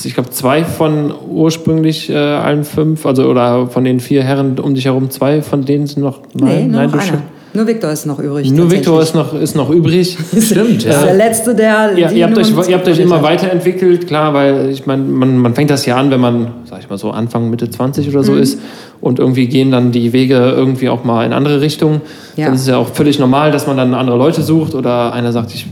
ich 0.06 0.14
glaube 0.14 0.30
zwei 0.30 0.64
von 0.64 1.14
ursprünglich 1.30 2.10
äh, 2.10 2.16
allen 2.16 2.64
fünf, 2.64 3.06
also 3.06 3.26
oder 3.26 3.68
von 3.68 3.84
den 3.84 4.00
vier 4.00 4.24
Herren 4.24 4.60
um 4.60 4.76
dich 4.76 4.86
herum, 4.86 5.10
zwei 5.10 5.42
von 5.42 5.66
denen 5.66 5.88
sind 5.88 6.04
noch. 6.04 6.20
nee, 6.34 6.64
nur 6.66 6.84
noch 6.84 6.92
du 6.92 6.98
einer. 7.00 7.22
Nur 7.52 7.66
Victor 7.66 7.90
ist 7.92 8.06
noch 8.06 8.20
übrig. 8.20 8.52
Nur 8.52 8.70
Victor 8.70 9.00
tatsächlich. 9.00 9.24
ist 9.24 9.34
noch, 9.34 9.42
ist 9.42 9.56
noch 9.56 9.70
übrig. 9.72 10.16
Stimmt, 10.40 10.86
Das 10.86 10.98
ist 10.98 11.04
der 11.04 11.08
ja. 11.08 11.14
Letzte, 11.14 11.56
der. 11.56 11.98
Ja, 11.98 12.12
ihr 12.12 12.26
habt, 12.28 12.38
euch, 12.38 12.52
ihr 12.70 12.76
habt 12.76 12.88
euch 12.88 13.00
immer 13.00 13.24
weiterentwickelt, 13.24 14.06
klar, 14.06 14.36
weil 14.36 14.70
ich 14.70 14.86
meine, 14.86 15.02
man, 15.02 15.36
man 15.40 15.56
fängt 15.56 15.72
das 15.72 15.84
ja 15.88 15.96
an, 15.98 16.12
wenn 16.12 16.20
man, 16.20 16.48
sag 16.70 16.80
ich 16.82 16.90
mal 16.92 17.00
so, 17.00 17.10
Anfang, 17.10 17.50
Mitte 17.50 17.68
20 17.68 18.08
oder 18.10 18.22
so 18.24 18.34
Mhm. 18.34 18.42
ist 18.44 18.60
und 19.02 19.18
irgendwie 19.18 19.48
gehen 19.48 19.72
dann 19.72 19.92
die 19.92 20.14
Wege 20.14 20.36
irgendwie 20.36 20.90
auch 20.90 21.04
mal 21.04 21.26
in 21.26 21.34
andere 21.34 21.60
Richtungen. 21.60 22.02
Ja. 22.36 22.46
Dann 22.46 22.54
ist 22.54 22.62
es 22.62 22.68
ja 22.68 22.78
auch 22.78 22.90
völlig 22.90 23.18
normal, 23.18 23.50
dass 23.52 23.66
man 23.66 23.78
dann 23.78 23.96
andere 23.96 24.18
Leute 24.18 24.44
sucht 24.44 24.76
oder 24.76 25.12
einer 25.14 25.32
sagt, 25.32 25.52
ich 25.56 25.66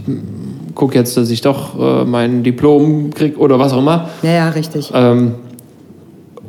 gucke 0.77 0.95
jetzt, 0.95 1.17
dass 1.17 1.29
ich 1.29 1.41
doch 1.41 1.77
äh, 1.77 2.05
mein 2.05 2.43
Diplom 2.43 3.09
kriege 3.13 3.37
oder 3.37 3.59
was 3.59 3.73
auch 3.73 3.79
immer. 3.79 4.09
Ja, 4.21 4.31
ja, 4.31 4.49
richtig. 4.49 4.91
Ähm, 4.93 5.33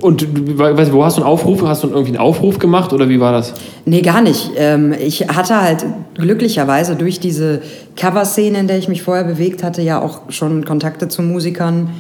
und 0.01 0.25
weißt, 0.59 0.93
wo 0.93 1.05
hast 1.05 1.17
du 1.17 1.23
einen 1.23 1.31
Aufruf? 1.31 1.63
Hast 1.63 1.83
du 1.83 1.89
irgendwie 1.89 2.11
einen 2.11 2.19
Aufruf 2.19 2.61
gemacht 2.61 2.93
oder 2.93 3.09
wie 3.09 3.19
war 3.19 3.33
das? 3.33 3.55
Nee, 3.85 4.03
gar 4.03 4.21
nicht. 4.21 4.53
Ähm, 4.57 4.93
ich 4.93 5.27
hatte 5.29 5.61
halt 5.61 5.85
glücklicherweise 6.15 6.95
durch 6.95 7.19
diese 7.19 7.63
Cover-Szene, 7.97 8.61
in 8.61 8.69
der 8.69 8.79
ich 8.79 8.89
mich 8.89 9.03
vorher 9.03 9.25
bewegt 9.25 9.65
hatte, 9.65 9.83
ja 9.83 10.01
auch 10.01 10.21
schon 10.31 10.65
Kontakte 10.65 11.09
zu 11.09 11.23
Musikern. 11.23 11.91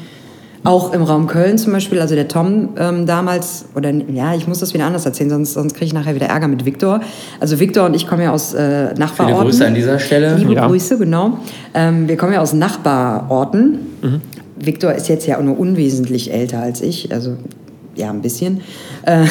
Auch 0.65 0.93
im 0.93 1.03
Raum 1.03 1.27
Köln 1.29 1.57
zum 1.57 1.73
Beispiel, 1.73 2.01
also 2.01 2.15
der 2.17 2.27
Tom 2.29 2.71
ähm, 2.79 3.07
damals, 3.07 3.67
oder 3.75 3.91
ja, 4.13 4.35
ich 4.35 4.49
muss 4.49 4.59
das 4.59 4.75
wieder 4.75 4.87
anders 4.87 5.07
erzählen, 5.07 5.31
sonst, 5.31 5.55
sonst 5.55 5.75
kriege 5.75 5.87
ich 5.87 5.93
nachher 5.95 6.15
wieder 6.15 6.27
Ärger 6.27 6.49
mit 6.49 6.65
Viktor. 6.65 7.01
Also 7.39 7.61
Viktor 7.61 7.87
und 7.87 7.95
ich 7.95 8.07
kommen 8.09 8.23
ja 8.23 8.33
aus 8.33 8.55
äh, 8.55 8.93
Nachbarorten. 8.95 9.27
Viele 9.37 9.37
Grüße 9.51 9.67
an 9.67 9.75
dieser 9.75 9.99
Stelle. 9.99 10.35
Liebe 10.37 10.55
Ja. 10.55 10.67
Grüße, 10.67 10.99
genau. 10.99 11.39
Ähm, 11.75 12.09
wir 12.09 12.17
kommen 12.17 12.33
ja 12.33 12.41
aus 12.41 12.53
Nachbarorten. 12.55 13.79
Mhm. 14.03 14.21
Viktor 14.57 14.93
ist 14.93 15.09
jetzt 15.09 15.27
ja 15.27 15.41
nur 15.41 15.59
unwesentlich 15.59 16.33
älter 16.33 16.61
als 16.61 16.83
ich, 16.83 17.13
also 17.13 17.35
ja, 17.95 18.11
ein 18.11 18.21
bisschen. 18.23 18.61
Äh, 19.03 19.25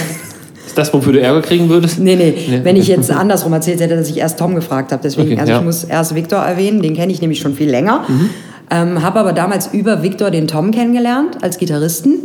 Ist 0.65 0.77
das, 0.77 0.93
wofür 0.93 1.13
du 1.13 1.19
Ärger 1.21 1.41
kriegen 1.41 1.67
würdest? 1.69 1.99
Nee, 1.99 2.15
nee, 2.15 2.33
Nee. 2.49 2.59
wenn 2.63 2.75
ich 2.77 2.87
jetzt 2.87 3.11
andersrum 3.11 3.51
erzählt 3.53 3.79
hätte, 3.81 3.95
dass 3.97 4.09
ich 4.09 4.17
erst 4.17 4.39
Tom 4.39 4.55
gefragt 4.55 4.91
habe. 4.91 5.01
Deswegen, 5.03 5.31
Okay, 5.33 5.39
also 5.39 5.51
ja. 5.51 5.59
ich 5.59 5.65
muss 5.65 5.83
erst 5.83 6.15
Viktor 6.15 6.39
erwähnen, 6.39 6.81
den 6.81 6.93
kenne 6.95 7.11
ich 7.11 7.21
nämlich 7.21 7.39
schon 7.39 7.53
viel 7.53 7.69
länger. 7.69 8.03
Mhm. 8.07 8.29
Ähm, 8.69 9.01
habe 9.01 9.19
aber 9.19 9.33
damals 9.33 9.67
über 9.73 10.03
Viktor 10.03 10.29
den 10.29 10.47
Tom 10.47 10.71
kennengelernt 10.71 11.37
als 11.41 11.57
Gitarristen. 11.57 12.15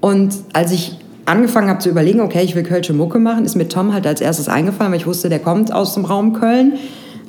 Und 0.00 0.34
als 0.52 0.72
ich 0.72 0.96
angefangen 1.24 1.68
habe 1.68 1.78
zu 1.78 1.88
überlegen, 1.88 2.20
okay, 2.20 2.42
ich 2.42 2.54
will 2.56 2.62
Kölsche 2.64 2.92
Mucke 2.92 3.18
machen, 3.18 3.44
ist 3.44 3.54
mir 3.54 3.68
Tom 3.68 3.92
halt 3.92 4.06
als 4.06 4.20
erstes 4.20 4.48
eingefallen, 4.48 4.92
weil 4.92 4.98
ich 5.00 5.06
wusste, 5.06 5.28
der 5.28 5.38
kommt 5.38 5.72
aus 5.72 5.94
dem 5.94 6.04
Raum 6.04 6.32
Köln. 6.32 6.74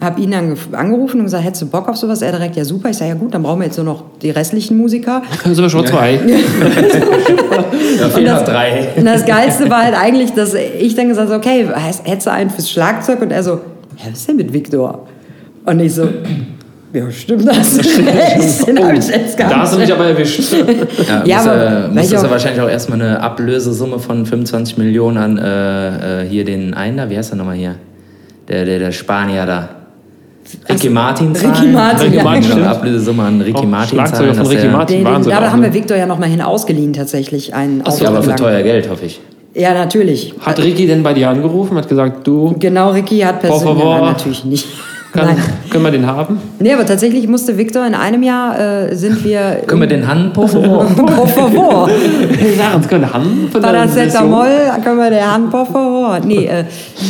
Habe 0.02 0.22
ihn 0.22 0.32
dann 0.32 0.56
angerufen 0.72 1.18
und 1.20 1.26
gesagt, 1.26 1.44
hättest 1.44 1.62
du 1.64 1.66
Bock 1.68 1.90
auf 1.90 1.98
sowas? 1.98 2.22
Er 2.22 2.32
direkt, 2.32 2.56
ja 2.56 2.64
super. 2.64 2.90
Ich 2.90 2.96
sage, 2.98 3.10
ja 3.12 3.18
gut, 3.18 3.34
dann 3.34 3.44
brauchen 3.44 3.60
wir 3.60 3.66
jetzt 3.66 3.76
nur 3.76 3.86
noch 3.86 4.04
die 4.22 4.30
restlichen 4.30 4.78
Musiker. 4.78 5.22
Dann 5.44 5.54
sind 5.54 5.62
wir 5.64 5.70
schon 5.70 5.86
zwei. 5.86 6.14
Ja, 6.14 6.20
fehlen 8.10 8.26
das- 8.26 8.46
drei. 8.46 8.88
Und 8.96 9.04
das 9.06 9.26
Geilste 9.26 9.70
war 9.70 9.84
halt 9.84 9.96
eigentlich, 9.96 10.32
dass 10.34 10.54
ich 10.54 10.96
dann 10.96 11.10
gesagt 11.10 11.30
habe, 11.30 11.38
okay, 11.38 11.68
hättest 12.06 12.28
du 12.28 12.32
einen 12.32 12.50
fürs 12.50 12.72
Schlagzeug? 12.72 13.22
Und 13.22 13.32
er 13.32 13.44
so, 13.44 13.52
ja, 13.98 14.10
was 14.10 14.20
ist 14.20 14.30
denn 14.30 14.38
mit 14.38 14.54
Viktor? 14.54 15.06
Und 15.66 15.82
ich 15.82 15.94
so, 15.94 16.08
ja, 16.94 17.12
stimmt 17.12 17.48
das? 17.48 17.78
Den 17.78 18.84
hab 18.84 18.94
ich 18.94 19.08
jetzt 19.08 19.38
gar 19.38 19.50
Da 19.50 19.60
hast 19.62 19.76
du 19.76 19.80
mich 19.80 19.94
aber 19.94 20.08
erwischt. 20.08 20.54
Ja, 21.08 21.24
Ja, 21.26 21.38
muss, 21.38 21.48
aber 21.48 21.86
äh, 21.86 21.88
muss 21.90 22.10
das 22.10 22.24
ja 22.24 22.30
wahrscheinlich 22.32 22.62
auch 22.62 22.70
erstmal 22.70 23.02
eine 23.02 23.22
Ablösesumme 23.22 24.00
von 24.00 24.26
25 24.26 24.78
Millionen 24.78 25.18
an 25.18 25.38
äh, 25.38 26.24
äh, 26.24 26.28
hier 26.28 26.46
den 26.46 26.74
einen 26.74 26.98
da, 26.98 27.10
wie 27.10 27.18
heißt 27.18 27.32
der 27.32 27.38
nochmal 27.38 27.56
hier? 27.56 27.76
Der, 28.48 28.66
der, 28.66 28.80
der 28.80 28.92
Spanier 28.92 29.46
da. 29.46 29.70
Ricky 30.68 30.90
Martin 30.90 31.36
zahlen. 31.36 31.54
Ricky 31.54 31.68
Martin, 31.68 32.06
Ricky 32.08 32.18
ja. 32.18 32.24
Martin, 32.24 32.42
Genau, 32.42 32.54
stimmt. 32.56 32.68
Ablösesumme 32.68 33.24
an 33.24 33.42
Ricky 33.42 33.58
Auch 33.58 33.66
Martin 33.66 33.90
Schlagzeuger 33.90 34.34
zahlen. 34.34 34.46
von 34.46 34.48
Ricky 34.48 34.68
Martin. 34.68 34.98
Den, 34.98 35.06
den, 35.06 35.14
Wahnsinn 35.14 35.32
da 35.32 35.52
haben 35.52 35.62
wir 35.62 35.74
Viktor 35.74 35.98
ja 35.98 36.06
noch 36.08 36.18
mal 36.18 36.30
hin 36.30 36.42
ausgeliehen, 36.42 36.94
tatsächlich. 36.94 37.54
Einen 37.54 37.84
Ja, 38.00 38.08
aber 38.08 38.24
für 38.24 38.36
teuer 38.36 38.64
Geld, 38.64 38.90
hoffe 38.90 39.06
ich. 39.06 39.22
Ja, 39.54 39.74
natürlich. 39.74 40.34
Hat 40.40 40.60
Ricky 40.60 40.88
denn 40.88 41.04
bei 41.04 41.14
dir 41.14 41.30
angerufen, 41.30 41.78
hat 41.78 41.88
gesagt, 41.88 42.26
du, 42.26 42.56
Genau, 42.60 42.92
Ricky 42.92 43.20
hat 43.20 43.42
persönlich. 43.42 43.84
natürlich 43.84 44.46
nicht. 44.46 44.68
Kann, 45.12 45.36
können 45.70 45.84
wir 45.84 45.92
den 45.92 46.06
haben? 46.06 46.40
Nee, 46.60 46.74
aber 46.74 46.86
tatsächlich 46.86 47.28
musste 47.28 47.58
Viktor 47.58 47.86
in 47.86 47.96
einem 47.96 48.22
Jahr 48.22 48.60
äh, 48.90 48.96
sind 48.96 49.24
wir. 49.24 49.62
Können 49.66 49.82
wir 49.82 49.88
den 49.88 50.08
Han 50.08 50.34
por 50.34 50.48
favor? 50.48 50.86
Por 50.96 51.28
favor. 51.28 51.90
Ja, 52.58 52.76
uns 52.76 52.88
können 52.88 53.12
haben 53.12 53.50
Paracetamol, 53.52 54.48
können 54.84 54.98
wir 54.98 55.10
der 55.10 55.34
Hand 55.34 55.50
por 55.52 55.66
favor. 55.66 56.20
Nee, 56.24 56.46
äh, 56.46 56.66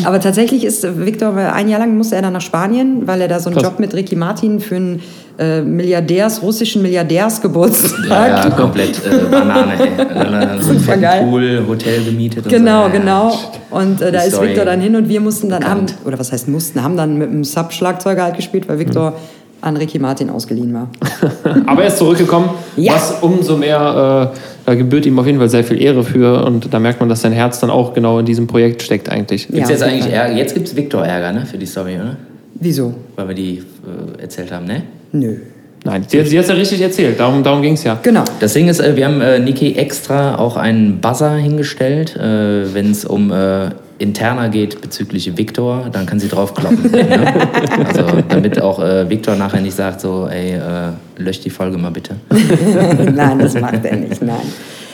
aber 0.06 0.20
tatsächlich 0.20 0.64
ist 0.64 0.86
Viktor 1.06 1.38
äh, 1.38 1.48
ein 1.48 1.68
Jahr 1.68 1.80
lang 1.80 1.98
musste 1.98 2.16
er 2.16 2.22
dann 2.22 2.34
nach 2.34 2.42
Spanien, 2.42 3.06
weil 3.06 3.22
er 3.22 3.28
da 3.28 3.40
so 3.40 3.50
einen. 3.50 3.60
Job 3.60 3.80
mit 3.80 3.94
Ricky 3.94 4.16
Martin 4.16 4.60
für 4.60 4.78
einen 4.78 5.02
äh, 5.40 5.62
Milliardärs, 5.62 6.42
russischen 6.42 6.82
Milliardärsgeburtstag. 6.82 8.10
Ja, 8.10 8.28
ja, 8.28 8.50
komplett 8.50 9.00
äh, 9.06 9.26
Banane, 9.32 9.74
ey. 9.80 10.62
So 10.62 10.72
einen 10.72 10.80
fetten 10.80 11.02
geil. 11.02 11.24
Pool, 11.24 11.64
Hotel 11.68 12.04
gemietet 12.04 12.46
und 12.46 12.52
Genau, 12.52 12.86
so. 12.88 12.92
Genau. 12.92 13.40
Und 13.70 14.02
äh, 14.02 14.12
da 14.12 14.22
ist 14.22 14.42
Viktor 14.42 14.66
dann 14.66 14.82
hin 14.82 14.96
und 14.96 15.08
wir 15.08 15.22
mussten 15.22 15.50
dann 15.50 15.64
haben, 15.64 15.86
oder 16.06 16.20
was 16.20 16.32
heißt 16.32 16.48
mussten, 16.50 16.84
haben 16.84 16.98
dann 16.98 17.18
mit 17.18 17.30
einem 17.30 17.44
Sub-Schlagzeuger 17.44 18.24
halt 18.24 18.36
gespielt, 18.36 18.68
weil 18.68 18.80
Viktor 18.80 19.14
an 19.62 19.78
Ricky 19.78 20.00
Martin 20.00 20.30
ausgeliehen 20.30 20.74
war. 20.74 20.90
Aber 21.68 21.82
er 21.84 21.88
ist 21.90 21.98
zurückgekommen, 21.98 22.50
Ja. 22.78 22.94
was 22.94 23.16
umso 23.22 23.58
mehr, 23.58 24.32
äh, 24.34 24.38
da 24.66 24.76
gebührt 24.76 25.06
ihm 25.06 25.20
auf 25.20 25.26
jeden 25.26 25.38
Fall 25.38 25.50
sehr 25.50 25.64
viel 25.64 25.82
Ehre 25.82 26.04
für 26.04 26.46
und 26.46 26.74
da 26.74 26.80
merkt 26.80 27.00
man, 27.00 27.10
dass 27.10 27.22
sein 27.22 27.34
Herz 27.34 27.60
dann 27.60 27.70
auch 27.70 27.94
genau 27.94 28.20
in 28.20 28.26
diesem 28.26 28.48
Projekt 28.48 28.82
steckt 28.82 29.10
eigentlich. 29.10 29.48
Ja, 29.50 29.56
Gibt's 29.56 29.70
jetzt 29.70 29.84
eigentlich. 29.84 30.12
Ärger? 30.14 30.34
Jetzt 30.36 30.54
gibt's 30.54 30.76
Victor 30.76 31.06
Ärger, 31.06 31.32
ne? 31.32 31.46
Für 31.46 31.58
die 31.58 31.66
Story, 31.66 31.96
oder? 31.96 32.16
Wieso? 32.56 32.94
Weil 33.16 33.28
wir 33.30 33.36
die 33.36 33.58
äh, 33.58 34.22
erzählt 34.22 34.52
haben, 34.52 34.66
ne? 34.66 34.84
Nö. 35.12 35.38
Nein, 35.86 36.04
sie, 36.08 36.24
sie 36.26 36.38
hat 36.38 36.44
es 36.44 36.50
ja 36.50 36.56
richtig 36.56 36.82
erzählt, 36.82 37.20
darum, 37.20 37.42
darum 37.42 37.62
ging 37.62 37.74
es 37.74 37.84
ja. 37.84 37.98
Genau. 38.04 38.26
Das 38.42 38.54
Ding 38.54 38.68
ist, 38.68 38.80
äh, 38.80 38.96
wir 38.98 39.06
haben 39.06 39.22
äh, 39.22 39.40
Niki 39.40 39.76
extra 39.76 40.38
auch 40.38 40.58
einen 40.58 41.00
Buzzer 41.00 41.36
hingestellt, 41.36 42.18
äh, 42.18 42.74
wenn 42.74 42.92
es 42.92 43.06
um 43.06 43.32
äh, 43.32 43.70
interner 43.98 44.50
geht 44.50 44.82
bezüglich 44.82 45.38
Victor, 45.38 45.88
dann 45.92 46.06
kann 46.06 46.20
sie 46.20 46.28
drauf 46.28 46.54
kloppen. 46.54 46.92
ne? 46.92 47.50
Also 47.86 48.22
damit 48.28 48.62
auch 48.62 48.80
äh, 48.80 49.10
Victor 49.10 49.36
nachher 49.36 49.62
nicht 49.62 49.76
sagt 49.76 50.02
so, 50.02 50.28
ey, 50.28 50.56
äh, 50.56 50.92
lösch 51.18 51.42
die 51.42 51.50
Folge 51.50 51.78
mal 51.78 51.92
bitte. 51.92 52.16
Nein, 53.14 53.40
das 53.40 53.54
macht 53.60 53.86
er 53.86 53.96
nicht. 53.96 54.22
Nein. 54.22 54.36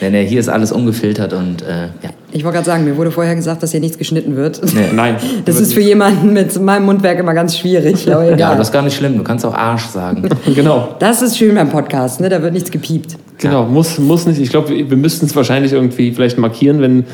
Denn 0.02 0.14
äh, 0.14 0.26
hier 0.26 0.40
ist 0.40 0.50
alles 0.50 0.72
ungefiltert 0.72 1.34
und 1.34 1.62
äh, 1.62 1.88
ja. 2.04 2.10
Ich 2.36 2.44
wollte 2.44 2.56
gerade 2.56 2.66
sagen, 2.66 2.84
mir 2.84 2.98
wurde 2.98 3.12
vorher 3.12 3.34
gesagt, 3.34 3.64
dass 3.64 3.72
hier 3.72 3.80
nichts 3.80 3.98
geschnitten 3.98 4.36
wird. 4.36 4.62
Nee. 4.74 4.92
Nein. 4.94 5.16
Das 5.46 5.62
ist 5.62 5.74
für 5.74 5.80
jemanden 5.80 6.34
mit 6.34 6.60
meinem 6.62 6.86
Mundwerk 6.86 7.18
immer 7.18 7.34
ganz 7.34 7.58
schwierig. 7.58 8.12
Aber 8.12 8.26
Ja, 8.26 8.34
egal. 8.34 8.58
das 8.58 8.68
ist 8.68 8.74
gar 8.74 8.82
nicht 8.82 8.98
schlimm, 8.98 9.18
du 9.18 9.24
kannst 9.24 9.46
auch 9.46 9.54
Arsch 9.54 9.86
sagen. 9.86 10.28
Genau, 10.54 10.96
das 11.00 11.22
ist 11.22 11.38
schön 11.38 11.56
beim 11.56 11.70
Podcast, 11.70 12.20
ne? 12.20 12.28
da 12.28 12.42
wird 12.42 12.54
nichts 12.54 12.70
gepiept. 12.72 13.16
genau, 13.38 13.64
muss, 13.66 13.98
muss 14.00 14.26
nicht. 14.26 14.42
Ich 14.42 14.50
glaube, 14.50 14.68
wir, 14.70 14.90
wir 14.90 14.98
müssten 14.98 15.28
es 15.28 15.36
wahrscheinlich 15.36 15.72
irgendwie 15.72 16.12
vielleicht 16.12 16.38
markieren, 16.38 16.82
wenn 16.82 17.06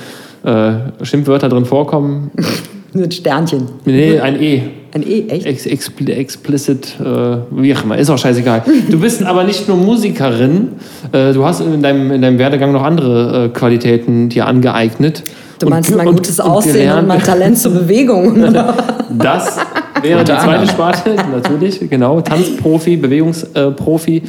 äh, 0.43 1.05
Schimpfwörter 1.05 1.49
drin 1.49 1.65
vorkommen. 1.65 2.31
Mit 2.93 3.13
Sternchen. 3.13 3.67
Nee, 3.85 4.19
ein 4.19 4.41
E. 4.41 4.63
Ein 4.93 5.03
E, 5.07 5.25
echt? 5.29 5.45
Ex 5.45 5.65
expli 5.65 6.11
explicit, 6.11 6.95
äh, 6.99 7.37
wie 7.51 7.73
auch 7.73 7.83
immer, 7.83 7.97
ist 7.97 8.09
auch 8.09 8.17
scheißegal. 8.17 8.63
Du 8.89 8.99
bist 8.99 9.23
aber 9.25 9.43
nicht 9.45 9.67
nur 9.67 9.77
Musikerin, 9.77 10.69
äh, 11.13 11.31
du 11.31 11.45
hast 11.45 11.61
in 11.61 11.81
deinem, 11.81 12.11
in 12.11 12.21
deinem 12.21 12.37
Werdegang 12.39 12.71
noch 12.73 12.83
andere 12.83 13.45
äh, 13.45 13.49
Qualitäten 13.49 14.27
dir 14.29 14.47
angeeignet. 14.47 15.23
Du 15.59 15.67
meinst 15.69 15.91
Und- 15.91 15.97
mein 15.97 16.07
und- 16.07 16.15
gutes 16.17 16.39
und 16.39 16.49
Aussehen 16.49 16.73
gelernt. 16.73 17.01
und 17.03 17.07
mein 17.07 17.21
Talent 17.23 17.57
zur 17.57 17.71
Bewegung. 17.71 18.43
oder? 18.49 18.73
Das 19.17 19.57
wäre 20.01 20.23
die 20.25 20.31
zweite. 20.33 20.67
Sparte, 20.67 21.15
natürlich, 21.31 21.79
genau. 21.89 22.19
Tanzprofi, 22.21 22.97
Bewegungsprofi. 22.97 24.23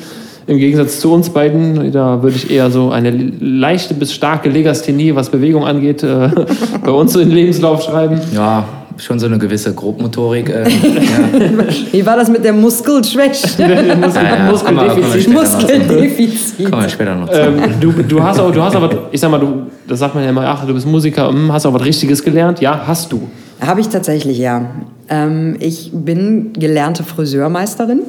Im 0.47 0.59
Gegensatz 0.59 0.99
zu 1.01 1.13
uns 1.13 1.31
beiden, 1.31 1.93
da 1.93 2.21
würde 2.23 2.37
ich 2.37 2.51
eher 2.51 2.69
so 2.71 2.91
eine 2.91 3.11
leichte 3.41 3.95
bis 3.95 4.13
starke 4.13 4.49
Legasthenie, 4.49 5.15
was 5.15 5.31
Bewegung 5.31 5.65
angeht, 5.65 6.03
äh, 6.03 6.29
bei 6.85 6.91
uns 6.91 7.13
so 7.13 7.21
in 7.21 7.29
den 7.29 7.37
Lebenslauf 7.37 7.83
schreiben. 7.85 8.21
Ja, 8.35 8.65
schon 8.99 9.19
so 9.19 9.27
eine 9.27 9.39
gewisse 9.39 9.75
Grobmotorik. 9.75 10.49
Äh, 10.49 10.69
ja. 10.69 11.65
Wie 11.91 12.05
war 12.05 12.17
das 12.17 12.29
mit 12.29 12.45
der 12.45 12.53
Muskelschwäche? 12.53 13.47
Muskel, 13.97 14.25
ja, 14.25 14.51
Muskeldefizit. 14.51 15.33
Muskeldefizit. 15.33 16.71
Kommen 16.71 16.83
wir 16.83 16.89
später 16.89 17.15
noch 17.15 17.29
zu. 17.29 17.41
Ähm, 17.41 17.75
du, 17.81 17.93
du 17.93 18.23
hast 18.23 18.39
aber, 18.39 18.53
du 18.53 18.63
hast 18.63 18.77
aber, 18.77 19.09
ich 19.11 19.21
sag 19.21 19.31
mal, 19.31 19.39
du, 19.39 19.67
das 19.87 19.99
sagt 19.99 20.15
man 20.15 20.25
ja 20.25 20.31
immer, 20.31 20.47
ach, 20.47 20.67
du 20.67 20.75
bist 20.75 20.87
Musiker, 20.87 21.29
hm, 21.29 21.53
hast 21.53 21.67
auch 21.67 21.75
was 21.75 21.85
Richtiges 21.85 22.23
gelernt? 22.23 22.61
Ja, 22.61 22.83
hast 22.87 23.13
du. 23.13 23.29
Habe 23.61 23.81
ich 23.81 23.89
tatsächlich, 23.89 24.39
ja. 24.39 24.67
Ähm, 25.09 25.57
ich 25.61 25.91
bin 25.93 26.53
gelernte 26.53 27.05
Friseurmeisterin. 27.05 28.01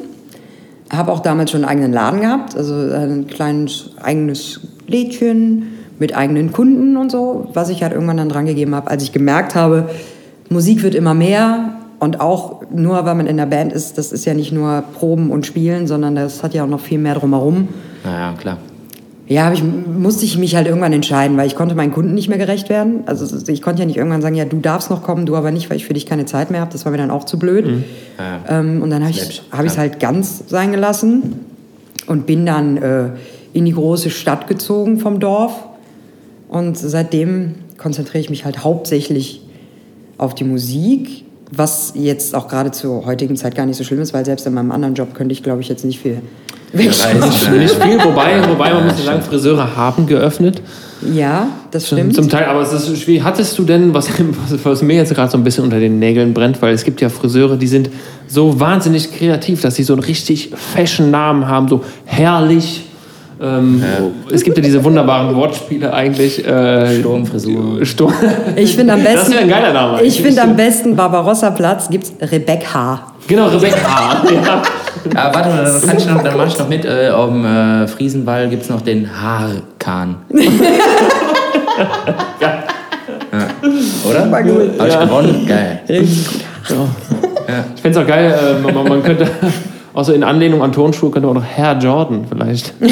habe 0.92 1.12
auch 1.12 1.20
damals 1.20 1.52
schon 1.52 1.62
einen 1.62 1.70
eigenen 1.70 1.94
Laden 1.94 2.22
gehabt, 2.22 2.56
also 2.56 2.74
ein 2.74 3.28
kleines 3.28 3.92
eigenes 4.02 4.62
Lädchen 4.88 5.68
mit 6.00 6.16
eigenen 6.16 6.52
Kunden 6.52 6.98
und 6.98 7.12
so, 7.12 7.50
was 7.54 7.70
ich 7.70 7.84
halt 7.84 7.94
irgendwann 7.94 8.18
dann 8.18 8.30
dran 8.30 8.46
gegeben 8.46 8.76
habe, 8.76 8.90
als 8.90 9.04
ich 9.04 9.12
gemerkt 9.12 9.56
habe, 9.56 9.90
Musik 10.54 10.84
wird 10.84 10.96
immer 10.96 11.14
mehr 11.14 11.76
und 12.00 12.20
auch 12.20 12.64
nur, 12.72 13.06
weil 13.06 13.16
man 13.16 13.28
in 13.28 13.38
der 13.38 13.46
Band 13.46 13.74
ist, 13.74 13.98
das 13.98 14.12
ist 14.12 14.26
ja 14.26 14.34
nicht 14.34 14.52
nur 14.52 14.84
Proben 14.98 15.32
und 15.32 15.46
Spielen, 15.46 15.88
sondern 15.88 16.16
das 16.16 16.44
hat 16.44 16.54
ja 16.54 16.64
auch 16.64 16.70
noch 16.70 16.80
viel 16.80 17.00
mehr 17.00 17.16
drumherum. 17.16 17.68
Naja, 18.04 18.34
klar. 18.38 18.58
Ja, 19.26 19.46
hab 19.46 19.54
ich, 19.54 19.64
musste 19.64 20.26
ich 20.26 20.38
mich 20.38 20.56
halt 20.56 20.68
irgendwann 20.68 20.92
entscheiden, 20.92 21.38
weil 21.38 21.48
ich 21.48 21.56
konnte 21.56 21.76
meinen 21.76 21.94
Kunden 21.94 22.14
nicht 22.14 22.28
mehr 22.28 22.38
gerecht 22.38 22.70
werden. 22.70 23.04
Also 23.06 23.50
ich 23.50 23.62
konnte 23.62 23.82
ja 23.82 23.86
nicht 23.86 23.96
irgendwann 23.96 24.22
sagen, 24.22 24.36
ja, 24.36 24.44
du 24.44 24.60
darfst 24.60 24.90
noch 24.90 25.02
kommen, 25.02 25.26
du 25.26 25.38
aber 25.38 25.52
nicht, 25.52 25.70
weil 25.70 25.78
ich 25.78 25.86
für 25.86 25.94
dich 25.94 26.06
keine 26.06 26.26
Zeit 26.26 26.52
mehr 26.52 26.60
habe. 26.60 26.72
Das 26.74 26.84
war 26.84 26.92
mir 26.92 26.98
dann 26.98 27.10
auch 27.10 27.24
zu 27.24 27.40
blöd. 27.40 27.66
Mhm. 27.66 27.84
Ähm, 28.50 28.82
und 28.82 28.90
dann 28.90 29.02
habe 29.02 29.12
ich 29.12 29.22
es 29.22 29.42
klar. 29.50 29.78
halt 29.78 30.02
ganz 30.02 30.44
sein 30.48 30.72
gelassen 30.72 31.40
und 32.08 32.26
bin 32.26 32.46
dann 32.46 32.78
äh, 32.78 33.10
in 33.54 33.64
die 33.64 33.72
große 33.72 34.10
Stadt 34.10 34.48
gezogen 34.48 35.00
vom 35.00 35.22
Dorf. 35.22 35.54
Und 36.50 36.78
seitdem 36.78 37.56
konzentriere 37.78 38.20
ich 38.20 38.30
mich 38.30 38.44
halt 38.44 38.66
hauptsächlich 38.66 39.43
auf 40.18 40.36
die 40.36 40.44
Musik, 40.44 41.26
was 41.52 41.94
jetzt 41.96 42.36
auch 42.36 42.48
gerade 42.48 42.72
zur 42.72 43.06
heutigen 43.06 43.36
Zeit 43.36 43.56
gar 43.56 43.66
nicht 43.66 43.78
so 43.78 43.84
schlimm 43.84 44.02
ist, 44.02 44.14
weil 44.14 44.26
selbst 44.26 44.46
in 44.46 44.54
meinem 44.54 44.72
anderen 44.72 44.96
Job 44.96 45.14
könnte 45.14 45.34
ich, 45.34 45.44
glaube 45.44 45.62
ich, 45.62 45.70
jetzt 45.70 45.86
nicht 45.86 46.00
viel 46.00 46.22
Reisen. 46.74 47.60
Nicht 47.60 47.76
viel, 47.76 48.04
wobei, 48.04 48.42
wobei 48.50 48.74
man 48.74 48.88
muss 48.88 49.04
sagen, 49.04 49.22
Friseure 49.22 49.76
haben 49.76 50.08
geöffnet. 50.08 50.62
Ja, 51.14 51.48
das 51.72 51.88
stimmt. 51.88 52.16
Zum 52.16 52.30
Teil, 52.30 52.46
aber 52.46 52.62
es 52.62 52.72
ist 52.72 53.02
schwierig. 53.02 53.24
Hattest 53.24 53.58
du 53.60 53.64
denn, 53.64 53.94
was, 53.94 54.10
was, 54.10 54.66
was 54.66 54.82
mir 54.82 54.96
jetzt 54.96 55.14
gerade 55.14 55.30
so 55.30 55.38
ein 55.38 55.44
bisschen 55.44 55.64
unter 55.64 55.80
den 55.80 56.00
Nägeln 56.00 56.34
brennt, 56.34 56.62
weil 56.62 56.74
es 56.74 56.84
gibt 56.84 57.02
ja 57.02 57.10
Friseure, 57.10 57.58
die 57.58 57.68
sind 57.68 57.90
so 58.28 58.60
wahnsinnig 58.60 59.12
kreativ, 59.12 59.62
dass 59.62 59.76
sie 59.76 59.84
so 59.84 59.94
einen 59.94 60.04
richtig 60.04 60.52
Fashion-Namen 60.56 61.48
haben, 61.48 61.68
so 61.68 61.84
herrlich. 62.06 62.86
Ähm, 63.44 63.84
Es 64.32 64.42
gibt 64.44 64.56
ja 64.58 64.64
diese 64.64 64.82
wunderbaren 64.84 65.36
Wortspiele 65.36 65.92
eigentlich. 65.94 66.46
Äh, 66.48 67.00
Sturmfrisur. 67.02 67.86
Sturm. 67.86 68.14
Ich 68.56 68.76
finde 68.76 68.94
am 68.94 69.04
besten. 69.04 69.18
Das 69.20 69.30
wäre 69.32 69.42
ein 69.42 69.50
geiler 69.50 69.74
Name. 69.74 70.02
Ich 70.04 70.22
finde 70.22 70.42
am 70.42 70.56
besten 70.56 70.96
Barbarossa-Platz 70.96 71.90
gibt's 71.90 72.14
Rebecca. 72.22 73.02
Genau, 73.28 73.48
Rebecca. 73.48 74.24
ja. 74.34 74.62
Warte 75.34 75.50
mal, 75.50 75.64
dann, 75.66 75.82
kann 75.82 75.98
ich 75.98 76.08
noch, 76.08 76.24
dann 76.24 76.38
mach 76.38 76.48
ich 76.48 76.58
noch 76.58 76.70
mit. 76.70 76.86
Äh, 76.86 77.10
auf 77.10 77.30
dem 77.30 77.46
äh, 77.46 77.88
Friesenwall 77.88 78.48
gibt 78.48 78.64
es 78.64 78.70
noch 78.70 78.80
den 78.82 79.10
Haarkahn. 79.22 80.16
ja. 82.40 82.64
Oder? 84.10 84.32
War 84.32 84.44
gut. 84.44 84.80
Habe 84.80 84.90
ich 84.90 85.00
gewonnen? 85.00 85.46
Geil. 85.48 85.82
Ich 85.88 87.82
fände 87.82 87.98
es 88.00 88.04
auch 88.04 88.08
geil, 88.08 88.34
äh, 88.34 88.72
man- 88.72 88.88
man 88.88 89.04
könnte, 89.04 89.28
auch 89.94 90.04
so 90.04 90.14
in 90.14 90.24
Anlehnung 90.24 90.62
an 90.62 90.72
Turnschuhe, 90.72 91.12
könnte 91.12 91.28
man 91.28 91.38
auch 91.38 91.42
noch 91.42 91.48
Herr 91.48 91.78
Jordan 91.78 92.26
vielleicht. 92.30 92.74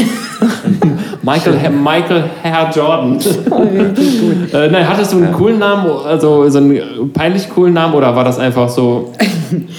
Michael, 1.23 1.57
Herr, 1.57 1.69
Michael 1.69 2.23
Herr 2.41 2.71
Jordan. 2.71 3.19
äh, 4.53 4.69
nein, 4.69 4.87
hattest 4.87 5.13
du 5.13 5.17
einen 5.17 5.31
coolen 5.33 5.59
Namen, 5.59 5.89
also 6.05 6.49
so 6.49 6.57
einen 6.57 7.11
peinlich 7.13 7.49
coolen 7.49 7.73
Namen 7.73 7.93
oder 7.93 8.15
war 8.15 8.23
das 8.23 8.39
einfach 8.39 8.69
so 8.69 9.11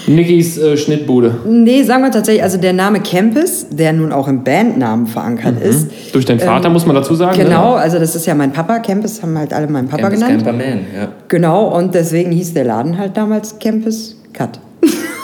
Nickys 0.06 0.58
äh, 0.58 0.76
Schnittbude? 0.76 1.34
Nee, 1.46 1.82
sagen 1.82 2.04
wir 2.04 2.10
tatsächlich, 2.10 2.42
also 2.42 2.58
der 2.58 2.72
Name 2.72 3.00
Campus, 3.00 3.66
der 3.70 3.92
nun 3.92 4.12
auch 4.12 4.28
im 4.28 4.44
Bandnamen 4.44 5.06
verankert 5.06 5.60
ist. 5.60 5.90
Durch 6.12 6.24
deinen 6.24 6.40
Vater, 6.40 6.70
muss 6.70 6.86
man 6.86 6.94
dazu 6.94 7.14
sagen. 7.14 7.36
Genau, 7.36 7.74
Ne? 7.74 7.80
also 7.80 7.98
das 7.98 8.14
ist 8.14 8.26
ja 8.26 8.34
mein 8.34 8.52
Papa. 8.52 8.78
Campus 8.78 9.22
haben 9.22 9.36
halt 9.36 9.52
alle 9.52 9.66
meinen 9.66 9.88
Papa 9.88 10.02
Campus 10.02 10.20
genannt. 10.20 10.44
Camperman, 10.44 10.78
ja. 10.94 11.08
Genau, 11.28 11.76
und 11.76 11.94
deswegen 11.94 12.30
hieß 12.32 12.54
der 12.54 12.64
Laden 12.64 12.98
halt 12.98 13.16
damals 13.16 13.58
Campus 13.58 14.16
Cut. 14.32 14.58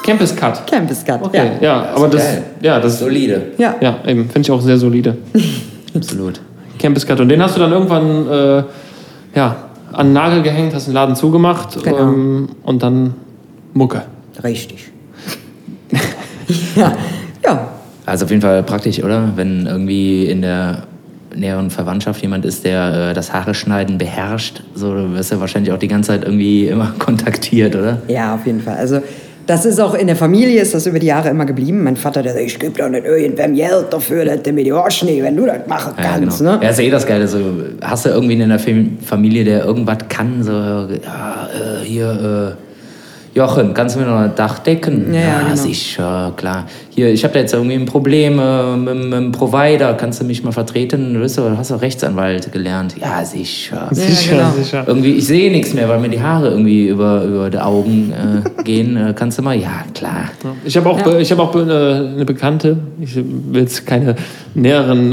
Campus 0.08 0.34
Cut. 0.34 0.66
Campus 0.66 1.04
Cut, 1.04 1.22
Okay, 1.22 1.50
ja. 1.60 1.66
ja, 1.66 1.88
aber 1.94 2.08
das, 2.08 2.22
geil. 2.22 2.42
ja, 2.62 2.80
das, 2.80 2.98
Solide. 2.98 3.42
Ja. 3.58 3.74
ja, 3.80 3.98
eben, 4.06 4.24
finde 4.30 4.40
ich 4.40 4.50
auch 4.50 4.60
sehr 4.62 4.78
solide. 4.78 5.18
Absolut. 5.94 6.40
Campus 6.78 7.06
Cut. 7.06 7.20
Und 7.20 7.28
den 7.28 7.42
hast 7.42 7.56
du 7.56 7.60
dann 7.60 7.72
irgendwann 7.72 8.26
äh, 8.26 8.62
ja, 9.34 9.56
an 9.92 10.06
den 10.06 10.12
Nagel 10.14 10.42
gehängt, 10.42 10.74
hast 10.74 10.86
den 10.86 10.94
Laden 10.94 11.14
zugemacht 11.14 11.82
Genau. 11.84 11.98
ähm, 11.98 12.48
und 12.62 12.82
dann 12.82 13.14
Mucke. 13.74 14.02
Richtig. 14.42 14.90
ja, 16.76 16.92
ja. 17.44 17.68
Also 18.06 18.24
auf 18.24 18.30
jeden 18.30 18.40
Fall 18.42 18.62
praktisch, 18.62 19.02
oder? 19.04 19.32
Wenn 19.36 19.66
irgendwie 19.66 20.24
in 20.26 20.40
der 20.40 20.84
näheren 21.36 21.70
Verwandtschaft 21.70 22.22
jemand 22.22 22.46
ist, 22.46 22.64
der 22.64 23.10
äh, 23.10 23.14
das 23.14 23.34
Haare 23.34 23.52
schneiden 23.52 23.98
beherrscht, 23.98 24.62
so 24.74 24.94
du 24.94 25.12
wirst 25.12 25.32
du 25.32 25.40
wahrscheinlich 25.40 25.70
auch 25.72 25.78
die 25.78 25.88
ganze 25.88 26.08
Zeit 26.08 26.24
irgendwie 26.24 26.68
immer 26.68 26.94
kontaktiert, 26.98 27.76
oder? 27.76 28.00
Ja, 28.08 28.34
auf 28.34 28.46
jeden 28.46 28.62
Fall. 28.62 28.76
Also 28.76 29.02
das 29.48 29.64
ist 29.64 29.80
auch 29.80 29.94
in 29.94 30.06
der 30.06 30.14
Familie, 30.16 30.60
ist 30.60 30.74
das 30.74 30.86
über 30.86 30.98
die 30.98 31.06
Jahre 31.06 31.30
immer 31.30 31.44
geblieben. 31.46 31.82
Mein 31.82 31.96
Vater, 31.96 32.22
der 32.22 32.32
sagt, 32.34 32.44
ich 32.44 32.58
gebe 32.58 32.78
doch 32.78 32.88
nicht 32.88 33.04
irgendwem 33.04 33.54
Geld 33.54 33.86
dafür, 33.90 34.24
dass 34.24 34.42
der 34.42 34.52
mir 34.52 34.62
die 34.62 34.72
Arsch 34.72 35.02
nicht, 35.02 35.22
wenn 35.22 35.36
du 35.36 35.46
das 35.46 35.66
machen 35.66 35.94
Ja, 35.96 36.04
kannst. 36.04 36.38
genau. 36.38 36.52
ne? 36.56 36.60
Ja, 36.62 36.68
ist 36.70 36.78
ja 36.78 36.84
eh 36.84 36.90
das 36.90 37.06
Geile. 37.06 37.26
So, 37.26 37.38
hast 37.82 38.04
du 38.06 38.10
irgendwie 38.10 38.34
in 38.40 38.48
der 38.48 38.60
Fam- 38.60 38.98
Familie, 39.04 39.44
der 39.44 39.64
irgendwas 39.64 39.98
kann? 40.08 40.42
So, 40.42 40.52
ja, 40.52 40.86
äh, 41.52 41.84
hier, 41.84 42.56
äh, 42.56 42.67
Jochen, 43.38 43.72
kannst 43.72 43.94
du 43.94 44.00
mir 44.00 44.06
noch 44.06 44.16
ein 44.18 44.32
Dach 44.34 44.58
decken? 44.58 45.14
Ja, 45.14 45.20
ja, 45.20 45.38
genau. 45.44 45.54
sicher, 45.54 46.32
klar. 46.36 46.66
Hier, 46.92 47.08
ich 47.12 47.22
habe 47.22 47.34
da 47.34 47.38
jetzt 47.40 47.54
irgendwie 47.54 47.76
ein 47.76 47.86
Problem 47.86 48.40
äh, 48.40 48.76
mit, 48.76 48.94
mit 49.04 49.12
dem 49.12 49.30
Provider. 49.30 49.94
Kannst 49.94 50.20
du 50.20 50.24
mich 50.24 50.42
mal 50.42 50.50
vertreten? 50.50 51.14
Du 51.14 51.20
bist 51.20 51.38
doch- 51.38 51.56
hast 51.56 51.70
doch 51.70 51.80
Rechtsanwalt 51.80 52.50
gelernt. 52.50 52.96
Ja, 53.00 53.24
sicher. 53.24 53.86
Sicher, 53.92 54.34
genau. 54.38 54.50
sicher. 54.50 54.82
Irgendwie, 54.88 55.12
ich 55.12 55.26
sehe 55.28 55.52
nichts 55.52 55.72
mehr, 55.72 55.88
weil 55.88 56.00
mir 56.00 56.08
die 56.08 56.20
Haare 56.20 56.48
irgendwie 56.48 56.88
über, 56.88 57.22
über 57.22 57.48
die 57.48 57.58
Augen 57.58 58.12
äh, 58.58 58.62
gehen. 58.64 58.96
Äh, 58.96 59.14
kannst 59.14 59.38
du 59.38 59.42
mal? 59.42 59.56
Ja, 59.56 59.84
klar. 59.94 60.30
Ich 60.64 60.76
habe 60.76 60.90
auch, 60.90 60.98
Ja. 60.98 61.16
ich 61.20 61.30
hab 61.30 61.38
auch 61.38 61.54
eine, 61.54 62.10
eine 62.16 62.24
Bekannte, 62.24 62.76
ich 63.00 63.14
will 63.14 63.60
jetzt 63.60 63.86
keine 63.86 64.16
näheren 64.54 65.12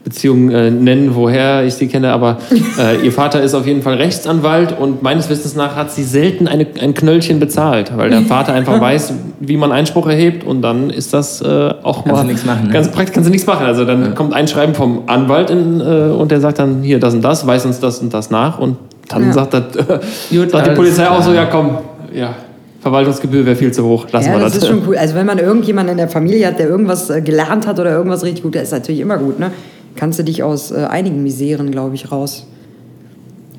äh, 0.00 0.06
äh, 0.06 0.10
Beziehungen 0.10 0.84
nennen, 0.84 1.14
woher 1.14 1.64
ich 1.64 1.74
sie 1.74 1.86
kenne, 1.86 2.12
aber 2.12 2.38
äh, 2.78 3.04
ihr 3.04 3.12
Vater 3.12 3.42
ist 3.42 3.54
auf 3.54 3.66
jeden 3.66 3.82
Fall 3.82 3.94
Rechtsanwalt 3.94 4.76
und 4.78 5.02
meines 5.02 5.28
Wissens 5.28 5.54
nach 5.56 5.76
hat 5.76 5.90
sie 5.92 6.04
selten 6.04 6.48
eine, 6.48 6.66
ein 6.80 6.94
Knöllchen 6.94 7.38
bezahlt, 7.40 7.92
weil 7.96 8.10
der 8.10 8.22
Vater 8.22 8.52
einfach 8.52 8.80
weiß, 8.80 9.12
wie 9.40 9.56
man 9.56 9.72
Einspruch 9.72 10.06
erhebt 10.08 10.44
und 10.44 10.62
dann 10.62 10.90
ist 10.90 11.12
das 11.12 11.40
äh, 11.42 11.74
auch 11.82 12.04
Kannst 12.04 12.22
mal 12.22 12.24
nichts 12.24 12.44
machen, 12.46 12.66
ne? 12.68 12.72
ganz 12.72 12.90
praktisch, 12.90 13.14
kannst 13.14 13.28
du 13.28 13.32
nichts 13.32 13.46
machen. 13.46 13.66
Also 13.66 13.84
dann 13.84 14.14
kommt 14.14 14.32
ein 14.34 14.48
Schreiben 14.48 14.74
vom 14.74 15.02
Anwalt 15.06 15.50
in, 15.50 15.80
äh, 15.80 15.84
und 15.84 16.30
der 16.30 16.40
sagt 16.40 16.58
dann 16.58 16.82
hier 16.82 16.98
das 16.98 17.14
und 17.14 17.22
das, 17.22 17.46
weiß 17.46 17.66
uns 17.66 17.80
das 17.80 17.98
und 17.98 18.12
das 18.14 18.30
nach 18.30 18.58
und 18.58 18.76
dann 19.08 19.26
Ja. 19.26 19.32
sagt, 19.32 19.54
das, 19.54 19.62
äh, 19.76 19.98
Gut, 20.34 20.50
sagt 20.50 20.66
die 20.68 20.70
Polizei 20.74 21.08
auch 21.08 21.22
so, 21.22 21.32
klar. 21.32 21.44
ja 21.44 21.50
komm, 21.50 21.78
ja. 22.14 22.34
Verwaltungsgebühr 22.80 23.44
wäre 23.44 23.56
viel 23.56 23.72
zu 23.72 23.84
hoch. 23.84 24.06
Lassen 24.10 24.28
Ja, 24.28 24.36
wir 24.36 24.40
das 24.40 24.54
das. 24.54 24.62
ist 24.62 24.68
schon 24.70 24.82
cool. 24.88 24.96
Also 24.96 25.14
wenn 25.14 25.26
man 25.26 25.38
irgendjemanden 25.38 25.92
in 25.92 25.98
der 25.98 26.08
Familie 26.08 26.46
hat, 26.46 26.58
der 26.58 26.66
irgendwas 26.68 27.10
äh, 27.10 27.20
gelernt 27.20 27.66
hat 27.66 27.78
oder 27.78 27.90
irgendwas 27.90 28.22
richtig 28.24 28.42
gut, 28.42 28.54
das 28.54 28.62
ist 28.64 28.72
natürlich 28.72 29.00
immer 29.02 29.18
gut, 29.18 29.38
ne? 29.38 29.50
Kannst 29.96 30.18
du 30.18 30.24
dich 30.24 30.42
aus 30.42 30.70
äh, 30.70 30.86
einigen 30.88 31.22
Miseren, 31.22 31.70
glaube 31.70 31.94
ich, 31.94 32.10
raus 32.10 32.46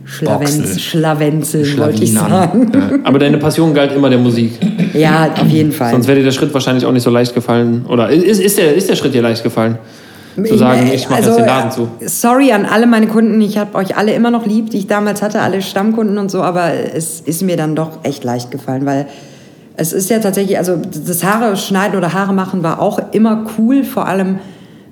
Schlavenz, 0.06 0.58
Boxen. 0.58 0.80
schlawenzeln, 0.80 1.78
wollte 1.78 2.04
ich 2.04 2.14
sagen. 2.14 3.02
Aber 3.06 3.18
deine 3.18 3.38
Passion 3.38 3.74
galt 3.74 3.94
immer 3.94 4.10
der 4.10 4.20
Musik. 4.20 4.52
Ja, 4.94 5.32
auf 5.40 5.48
jeden 5.48 5.72
Fall. 5.72 5.92
Sonst 5.92 6.08
wäre 6.08 6.18
dir 6.18 6.26
der 6.26 6.32
Schritt 6.32 6.54
wahrscheinlich 6.54 6.86
auch 6.86 6.92
nicht 6.92 7.04
so 7.04 7.10
leicht 7.10 7.34
gefallen. 7.34 7.86
Oder 7.88 8.10
ist, 8.10 8.42
ist, 8.42 8.58
der, 8.58 8.76
ist 8.76 8.90
der 8.90 8.96
Schritt 8.96 9.14
dir 9.14 9.22
leicht 9.22 9.42
gefallen? 9.44 9.78
Zu 10.46 10.58
sagen, 10.58 10.90
ich 10.94 11.10
mache 11.10 11.22
jetzt 11.22 11.38
den 11.38 11.46
Laden 11.46 11.72
zu. 11.72 11.88
äh, 12.00 12.08
Sorry 12.08 12.52
an 12.52 12.66
alle 12.66 12.88
meine 12.88 13.08
Kunden, 13.08 13.40
ich 13.42 13.58
habe 13.58 13.76
euch 13.78 13.98
alle 13.98 14.14
immer 14.14 14.32
noch 14.32 14.46
lieb, 14.46 14.70
die 14.70 14.80
ich 14.80 14.88
damals 14.88 15.22
hatte, 15.22 15.42
alle 15.42 15.62
Stammkunden 15.62 16.18
und 16.18 16.32
so, 16.32 16.42
aber 16.42 16.72
es 16.74 17.20
ist 17.22 17.42
mir 17.42 17.58
dann 17.58 17.76
doch 17.76 18.00
echt 18.04 18.24
leicht 18.24 18.50
gefallen, 18.50 18.86
weil 18.86 19.08
es 19.76 19.92
ist 19.92 20.10
ja 20.10 20.20
tatsächlich, 20.20 20.58
also 20.58 20.78
das 20.78 21.24
Haare 21.24 21.58
schneiden 21.58 21.98
oder 21.98 22.14
Haare 22.14 22.34
machen 22.34 22.64
war 22.64 22.82
auch 22.82 23.00
immer 23.12 23.46
cool, 23.58 23.84
vor 23.84 24.08
allem 24.08 24.40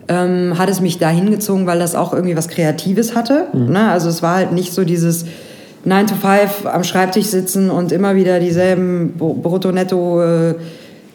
ähm, 0.09 0.55
hat 0.57 0.69
es 0.69 0.81
mich 0.81 0.97
da 0.97 1.09
hingezogen, 1.09 1.65
weil 1.67 1.79
das 1.79 1.95
auch 1.95 2.13
irgendwie 2.13 2.35
was 2.35 2.47
Kreatives 2.49 3.15
hatte. 3.15 3.45
Mhm. 3.53 3.71
Ne? 3.71 3.89
Also 3.89 4.09
es 4.09 4.21
war 4.21 4.35
halt 4.35 4.51
nicht 4.51 4.73
so 4.73 4.83
dieses 4.83 5.25
9 5.85 6.07
to 6.07 6.15
5 6.15 6.65
am 6.73 6.83
Schreibtisch 6.83 7.27
sitzen 7.27 7.69
und 7.69 7.91
immer 7.93 8.15
wieder 8.15 8.39
dieselben 8.39 9.13
Br- 9.17 9.35
Brutto-Netto- 9.41 10.49
äh, 10.49 10.55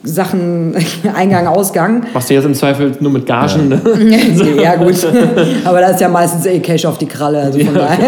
Sachen, 0.07 0.75
Eingang, 1.15 1.47
Ausgang. 1.47 2.05
Machst 2.13 2.29
du 2.29 2.35
jetzt 2.35 2.45
im 2.45 2.53
Zweifel 2.55 2.93
nur 3.01 3.11
mit 3.11 3.25
Gagen? 3.25 3.69
Ne? 3.71 3.81
ja, 4.63 4.77
gut. 4.77 4.95
Aber 5.65 5.81
da 5.81 5.89
ist 5.89 6.01
ja 6.03 6.09
meistens 6.11 6.45
eh 6.45 6.61
Cash 6.61 6.85
auf 6.85 6.99
die 6.99 7.07
Kralle. 7.07 7.41
Also 7.41 7.59
von 7.61 7.73
daher. 7.75 7.99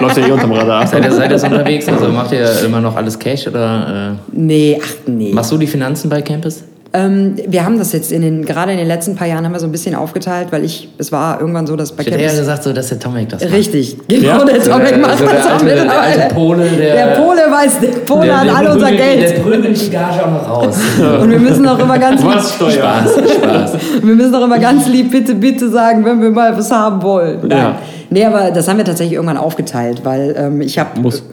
Läuft 0.00 0.16
ja 0.16 0.26
eh 0.26 0.30
unterm 0.32 0.52
Radar. 0.52 0.86
Seid 0.86 1.04
ihr, 1.04 1.12
seid 1.12 1.30
ihr 1.30 1.38
so 1.38 1.46
unterwegs? 1.46 1.86
Also 1.86 2.08
macht 2.08 2.32
ihr 2.32 2.48
immer 2.64 2.80
noch 2.80 2.96
alles 2.96 3.18
Cash 3.18 3.46
oder 3.46 4.16
Nee, 4.32 4.80
ach 4.82 4.88
nee. 5.06 5.30
äh, 5.30 5.34
machst 5.34 5.52
du 5.52 5.58
die 5.58 5.66
Finanzen 5.66 6.08
bei 6.08 6.22
Campus? 6.22 6.64
Ähm, 6.96 7.34
wir 7.48 7.64
haben 7.64 7.76
das 7.76 7.92
jetzt 7.92 8.12
in 8.12 8.22
den, 8.22 8.44
gerade 8.44 8.70
in 8.70 8.78
den 8.78 8.86
letzten 8.86 9.16
paar 9.16 9.26
Jahren 9.26 9.44
haben 9.44 9.52
wir 9.52 9.58
so 9.58 9.66
ein 9.66 9.72
bisschen 9.72 9.96
aufgeteilt, 9.96 10.48
weil 10.52 10.64
ich, 10.64 10.88
es 10.96 11.10
war 11.10 11.40
irgendwann 11.40 11.66
so, 11.66 11.74
dass 11.74 11.90
bei 11.90 12.02
Ich 12.04 12.06
hätte 12.12 12.20
eher 12.22 12.30
gesagt, 12.36 12.62
so, 12.62 12.72
dass 12.72 12.88
der 12.88 13.00
Tomek 13.00 13.28
das 13.30 13.42
macht. 13.42 13.52
Richtig, 13.52 13.96
genau, 14.06 14.26
Ja? 14.26 14.44
der 14.44 14.62
Tomek 14.62 14.88
der- 14.90 14.98
macht 14.98 15.18
so 15.18 15.24
der 15.24 15.34
das 15.34 15.46
alte- 15.46 15.64
der 15.64 15.74
mittlerweile. 15.82 16.22
alte 16.22 16.34
Pole, 16.36 16.64
der- 16.78 16.94
der 16.94 17.14
Pole 17.16 17.40
weiß, 17.50 17.80
der 17.80 17.88
Pole 17.88 18.38
hat 18.40 18.48
all 18.56 18.66
unser 18.68 18.86
Der 18.92 18.96
Geld. 18.96 19.42
prügelt 19.42 19.80
die 19.86 19.90
Gage 19.90 20.24
auch 20.24 20.30
noch 20.30 20.48
raus. 20.48 20.76
Und 21.20 21.30
wir 21.30 21.38
müssen 21.40 21.66
auch 21.66 21.78
immer 21.80 21.98
ganz 21.98 22.22
lieb? 22.22 22.30
Spaß, 22.32 22.74
Spaß. 22.74 23.18
wir 24.02 24.14
müssen 24.14 24.34
auch 24.36 24.44
immer 24.44 24.58
ganz 24.60 24.86
lieb 24.86 25.10
bitte, 25.10 25.34
bitte 25.34 25.68
sagen, 25.70 26.04
wenn 26.04 26.22
wir 26.22 26.30
mal 26.30 26.56
was 26.56 26.70
haben 26.70 27.02
wollen. 27.02 27.38
Nein. 27.42 27.50
Ja. 27.58 27.78
Nee, 28.10 28.24
aber 28.24 28.52
das 28.52 28.68
haben 28.68 28.76
wir 28.78 28.84
tatsächlich 28.84 29.14
irgendwann 29.14 29.38
aufgeteilt, 29.38 30.02
weil 30.04 30.36
ähm, 30.38 30.60
ich 30.60 30.78
habe 30.78 31.00
Muss. 31.00 31.24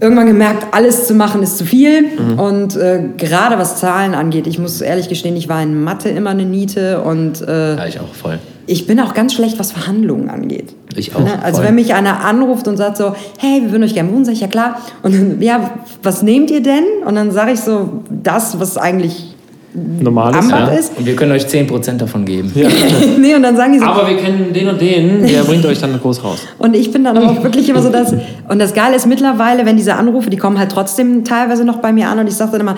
Irgendwann 0.00 0.26
gemerkt, 0.26 0.68
alles 0.72 1.06
zu 1.06 1.14
machen 1.14 1.42
ist 1.42 1.58
zu 1.58 1.64
viel. 1.64 2.04
Und 2.36 2.76
äh, 2.76 3.02
gerade 3.16 3.58
was 3.58 3.76
Zahlen 3.76 4.14
angeht, 4.14 4.46
ich 4.46 4.58
muss 4.58 4.80
ehrlich 4.80 5.08
gestehen, 5.08 5.36
ich 5.36 5.48
war 5.48 5.62
in 5.62 5.82
Mathe 5.84 6.08
immer 6.08 6.30
eine 6.30 6.44
Niete 6.44 7.00
und 7.02 7.40
äh, 7.46 7.76
Ja, 7.76 7.86
ich 7.86 8.00
auch 8.00 8.12
voll. 8.14 8.38
ich 8.66 8.86
bin 8.86 8.98
auch 9.00 9.14
ganz 9.14 9.34
schlecht, 9.34 9.58
was 9.58 9.72
Verhandlungen 9.72 10.30
angeht. 10.30 10.74
Ich 10.96 11.14
auch, 11.14 11.20
Ne? 11.20 11.42
Also 11.42 11.58
voll. 11.58 11.68
wenn 11.68 11.74
mich 11.74 11.94
einer 11.94 12.24
anruft 12.24 12.66
und 12.68 12.76
sagt 12.76 12.96
so, 12.96 13.14
hey, 13.38 13.62
wir 13.62 13.72
würden 13.72 13.84
euch 13.84 13.94
gerne 13.94 14.08
buchen, 14.10 14.24
sag 14.24 14.32
ich, 14.32 14.40
ja 14.40 14.48
klar. 14.48 14.80
Und 15.02 15.12
dann, 15.14 15.42
ja, 15.42 15.70
was 16.02 16.22
nehmt 16.22 16.50
ihr 16.50 16.62
denn? 16.62 16.84
Und 17.04 17.14
dann 17.16 17.30
sage 17.30 17.52
ich 17.52 17.60
so, 17.60 18.02
das, 18.10 18.58
was 18.58 18.76
eigentlich 18.78 19.29
Normales. 19.72 20.36
Ambat 20.36 20.72
Ja. 20.72 20.78
ist. 20.78 20.98
Und 20.98 21.06
wir 21.06 21.14
können 21.14 21.32
euch 21.32 21.46
10% 21.46 21.98
davon 21.98 22.24
geben. 22.24 22.52
nee, 23.20 23.34
und 23.34 23.42
dann 23.42 23.56
sagen 23.56 23.72
die 23.72 23.78
so, 23.78 23.84
Aber 23.84 24.08
wir 24.08 24.16
kennen 24.16 24.52
den 24.52 24.68
und 24.68 24.80
den, 24.80 25.26
der 25.26 25.42
bringt 25.44 25.64
euch 25.64 25.78
dann 25.78 25.98
groß 26.00 26.24
raus. 26.24 26.40
Und 26.58 26.74
ich 26.74 26.90
bin 26.90 27.04
dann 27.04 27.16
aber 27.16 27.30
auch 27.30 27.42
wirklich 27.42 27.68
immer 27.68 27.80
so, 27.82 27.88
dass. 27.90 28.12
Und 28.48 28.58
das 28.58 28.74
Geile 28.74 28.96
ist 28.96 29.06
mittlerweile, 29.06 29.64
wenn 29.66 29.76
diese 29.76 29.94
Anrufe, 29.94 30.28
die 30.30 30.36
kommen 30.36 30.58
halt 30.58 30.72
trotzdem 30.72 31.24
teilweise 31.24 31.64
noch 31.64 31.76
bei 31.78 31.92
mir 31.92 32.08
an 32.08 32.18
und 32.18 32.26
ich 32.26 32.34
sage 32.34 32.52
dann 32.52 32.62
immer, 32.62 32.76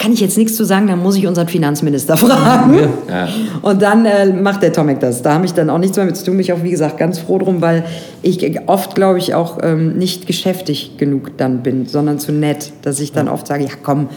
kann 0.00 0.12
ich 0.12 0.20
jetzt 0.20 0.38
nichts 0.38 0.56
zu 0.56 0.64
sagen, 0.64 0.86
da 0.86 0.96
muss 0.96 1.14
ich 1.16 1.26
unseren 1.26 1.46
Finanzminister 1.46 2.16
fragen. 2.16 2.78
Ja. 3.08 3.28
Und 3.62 3.82
dann 3.82 4.06
äh, 4.06 4.26
macht 4.32 4.62
der 4.62 4.72
Tomek 4.72 4.98
das. 5.00 5.20
Da 5.22 5.34
habe 5.34 5.44
ich 5.46 5.52
dann 5.52 5.68
auch 5.70 5.78
nichts 5.78 5.96
mehr 5.96 6.06
mit 6.06 6.16
zu 6.16 6.24
tun. 6.24 6.34
Bin 6.34 6.40
ich 6.40 6.52
auch, 6.52 6.62
wie 6.62 6.70
gesagt, 6.70 6.96
ganz 6.98 7.18
froh 7.18 7.38
drum, 7.38 7.60
weil 7.60 7.84
ich 8.22 8.58
oft, 8.66 8.94
glaube 8.94 9.18
ich, 9.18 9.34
auch 9.34 9.58
ähm, 9.62 9.98
nicht 9.98 10.26
geschäftig 10.26 10.96
genug 10.96 11.36
dann 11.36 11.62
bin, 11.62 11.86
sondern 11.86 12.18
zu 12.18 12.32
nett, 12.32 12.72
dass 12.82 12.98
ich 12.98 13.12
dann 13.12 13.28
oft 13.28 13.46
sage, 13.46 13.64
ja 13.64 13.70
komm, 13.82 14.08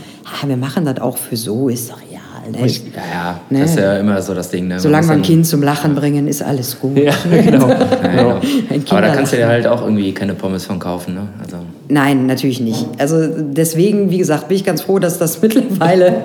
ja, 0.42 0.48
wir 0.48 0.58
machen 0.58 0.86
das 0.86 1.02
auch 1.02 1.18
für 1.18 1.36
so, 1.38 1.68
ist 1.70 1.92
doch 1.92 1.98
real. 2.00 2.10
Ne? 2.52 2.60
Ja, 2.60 3.02
ja, 3.14 3.40
Nee. 3.50 3.62
das 3.62 3.70
ist 3.72 3.80
ja 3.80 3.98
immer 3.98 4.22
so 4.22 4.34
das 4.34 4.50
Ding. 4.50 4.68
Ne? 4.68 4.80
Solange 4.80 5.06
wir 5.06 5.10
man 5.10 5.18
ein 5.20 5.24
Kind 5.24 5.48
zum 5.48 5.62
Lachen 5.64 5.96
bringen, 5.96 6.28
ist 6.28 6.44
alles 6.44 6.78
gut. 6.80 6.98
Ja, 6.98 7.14
genau. 7.30 7.68
dann- 7.68 7.80
Ja, 8.18 8.40
genau. 8.70 8.92
Aber 8.92 9.02
da 9.02 9.16
kannst 9.16 9.32
du 9.34 9.38
dir 9.38 9.48
halt 9.48 9.66
auch 9.68 9.82
irgendwie 9.82 10.12
keine 10.14 10.34
Pommes 10.34 10.66
von 10.66 10.78
kaufen. 10.80 11.14
Ne? 11.16 11.22
Also, 11.42 11.58
Nein, 11.90 12.26
natürlich 12.28 12.60
nicht. 12.62 12.86
Also 12.98 13.18
deswegen, 13.38 14.10
wie 14.10 14.18
gesagt, 14.18 14.48
bin 14.48 14.58
ich 14.58 14.64
ganz 14.64 14.82
froh, 14.82 15.00
dass 15.00 15.20
das 15.20 15.42
mittlerweile. 15.42 16.24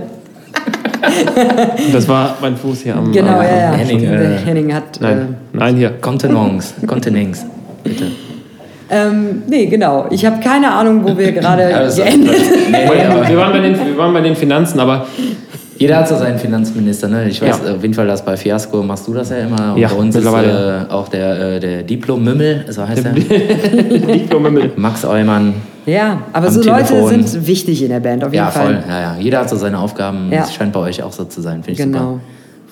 Das 1.92 2.08
war 2.08 2.36
mein 2.40 2.56
Fuß 2.56 2.80
hier 2.82 2.96
am. 2.96 3.12
Genau, 3.12 3.38
am, 3.38 3.42
ja, 3.42 3.56
ja. 3.56 3.72
Henning, 3.72 4.00
Der 4.00 4.20
äh, 4.32 4.36
Henning 4.44 4.74
hat. 4.74 5.00
Nein, 5.00 5.36
nein, 5.52 5.76
hier. 5.76 5.90
Kontenance, 6.00 6.74
Kontenance, 6.86 7.46
bitte. 7.84 8.04
Äh, 8.04 8.08
ähm, 8.90 9.42
nee, 9.48 9.66
genau. 9.66 10.06
Ich 10.10 10.24
habe 10.24 10.40
keine 10.42 10.72
Ahnung, 10.72 11.04
wo 11.04 11.16
wir 11.16 11.32
gerade 11.32 11.62
ist- 11.86 11.96
geendet 12.02 12.34
Nee, 12.70 12.88
nee, 12.88 13.28
Wir 13.28 13.36
waren, 13.36 13.52
bei 13.52 13.60
den, 13.60 13.74
wir 13.86 13.98
waren 13.98 14.12
bei 14.14 14.20
den 14.22 14.34
Finanzen, 14.34 14.80
aber 14.80 15.06
jeder 15.78 15.96
hat 15.98 16.08
so 16.08 16.16
seinen 16.16 16.38
Finanzminister. 16.38 17.08
Ne? 17.08 17.28
Ich 17.28 17.40
weiß 17.40 17.60
Ja. 17.64 17.74
auf 17.74 17.82
jeden 17.82 17.94
Fall, 17.94 18.06
dass 18.06 18.24
bei 18.24 18.36
Fiasco 18.36 18.82
machst 18.82 19.06
du 19.06 19.14
das 19.14 19.30
ja 19.30 19.38
immer. 19.38 19.74
Und 19.74 19.78
Ja, 19.80 19.88
bei 19.88 19.94
uns 19.94 20.14
ist 20.16 20.24
äh, 20.26 20.28
auch 20.90 21.08
der, 21.08 21.54
äh, 21.56 21.60
der 21.60 21.82
Diplom-Mümmel, 21.84 22.64
so 22.68 22.86
heißt 22.86 23.04
er. 23.04 23.12
Diplom-Mümmel. 23.12 24.72
Max 24.76 25.04
Eumann. 25.04 25.54
Ja, 25.86 26.22
aber 26.32 26.50
so 26.50 26.60
Leute 26.62 26.84
Telefon. 26.88 27.24
sind 27.24 27.46
wichtig 27.46 27.82
in 27.82 27.88
der 27.88 28.00
Band, 28.00 28.22
auf 28.22 28.32
jeden 28.32 28.44
Ja, 28.44 28.50
Fall. 28.50 28.66
voll. 28.66 28.84
Ja, 28.88 29.00
ja. 29.00 29.16
Jeder 29.18 29.38
hat 29.40 29.48
so 29.48 29.56
seine 29.56 29.78
Aufgaben. 29.78 30.30
Ja. 30.30 30.40
Das 30.40 30.52
scheint 30.54 30.72
bei 30.72 30.80
euch 30.80 31.02
auch 31.02 31.12
so 31.12 31.24
zu 31.24 31.40
sein. 31.40 31.62
Finde 31.62 31.72
ich 31.72 31.78
Genau. 31.78 31.98
super. 31.98 32.20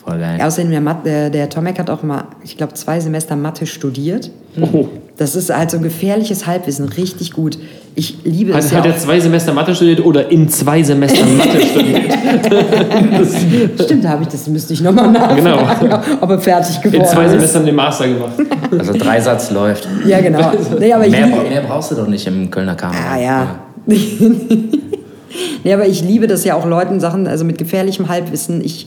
Voll 0.07 0.19
geil. 0.21 0.37
Ja, 0.39 0.47
Außerdem, 0.47 0.71
der, 0.71 0.81
Mat 0.81 1.05
der, 1.05 1.31
der 1.31 1.49
Tomek 1.49 1.81
hat 1.81 1.91
auch 1.91 2.05
mal, 2.05 2.25
ich 2.45 2.57
glaube, 2.57 2.75
zwei 2.75 3.01
Semester 3.01 3.35
Mathe 3.35 3.67
studiert. 3.67 4.31
Oh. 4.61 4.87
Das 5.17 5.35
ist 5.35 5.53
halt 5.55 5.71
so 5.73 5.81
gefährliches 5.81 6.47
Halbwissen, 6.47 6.89
richtig 6.91 7.33
gut. 7.33 7.59
Ich 7.97 8.19
liebe 8.23 8.53
es 8.53 8.67
Hat, 8.67 8.73
ja 8.73 8.79
hat 8.79 8.87
er 8.87 8.97
zwei 8.99 9.19
Semester 9.19 9.53
Mathe 9.53 9.75
studiert 9.75 10.05
oder 10.05 10.31
in 10.31 10.49
zwei 10.49 10.81
Semestern 10.83 11.37
Mathe 11.37 11.61
studiert? 11.61 12.03
Stimmt, 13.85 14.05
da 14.05 14.11
habe 14.11 14.23
ich 14.23 14.29
das, 14.29 14.47
müsste 14.47 14.75
ich 14.75 14.81
nochmal 14.81 15.11
nachfragen, 15.11 15.81
Genau. 15.81 16.01
ob 16.21 16.31
er 16.31 16.39
fertig 16.39 16.81
geworden 16.81 17.01
In 17.03 17.07
zwei 17.09 17.25
ist. 17.25 17.33
Semestern 17.33 17.67
den 17.67 17.75
Master 17.75 18.07
gemacht. 18.07 18.33
Also 18.79 18.93
Dreisatz 18.93 19.51
läuft. 19.51 19.89
Ja, 20.07 20.21
genau. 20.21 20.53
Nee, 20.79 20.93
aber 20.93 21.09
Mehr, 21.09 21.27
liebe, 21.27 21.49
mehr 21.49 21.63
brauchst 21.63 21.91
du 21.91 21.97
doch 21.97 22.07
nicht 22.07 22.27
im 22.29 22.49
Kölner 22.51 22.77
Karneval. 22.77 23.05
Ah 23.11 23.19
ja. 23.19 23.59
nee, 25.65 25.73
aber 25.75 25.87
ich 25.87 26.03
liebe 26.03 26.29
das 26.29 26.45
ja 26.45 26.55
auch 26.55 26.67
Leuten 26.67 27.01
Sachen, 27.01 27.27
also 27.27 27.45
mit 27.45 27.59
gefährlichem 27.59 28.09
Halbwissen. 28.09 28.63
Ich 28.65 28.87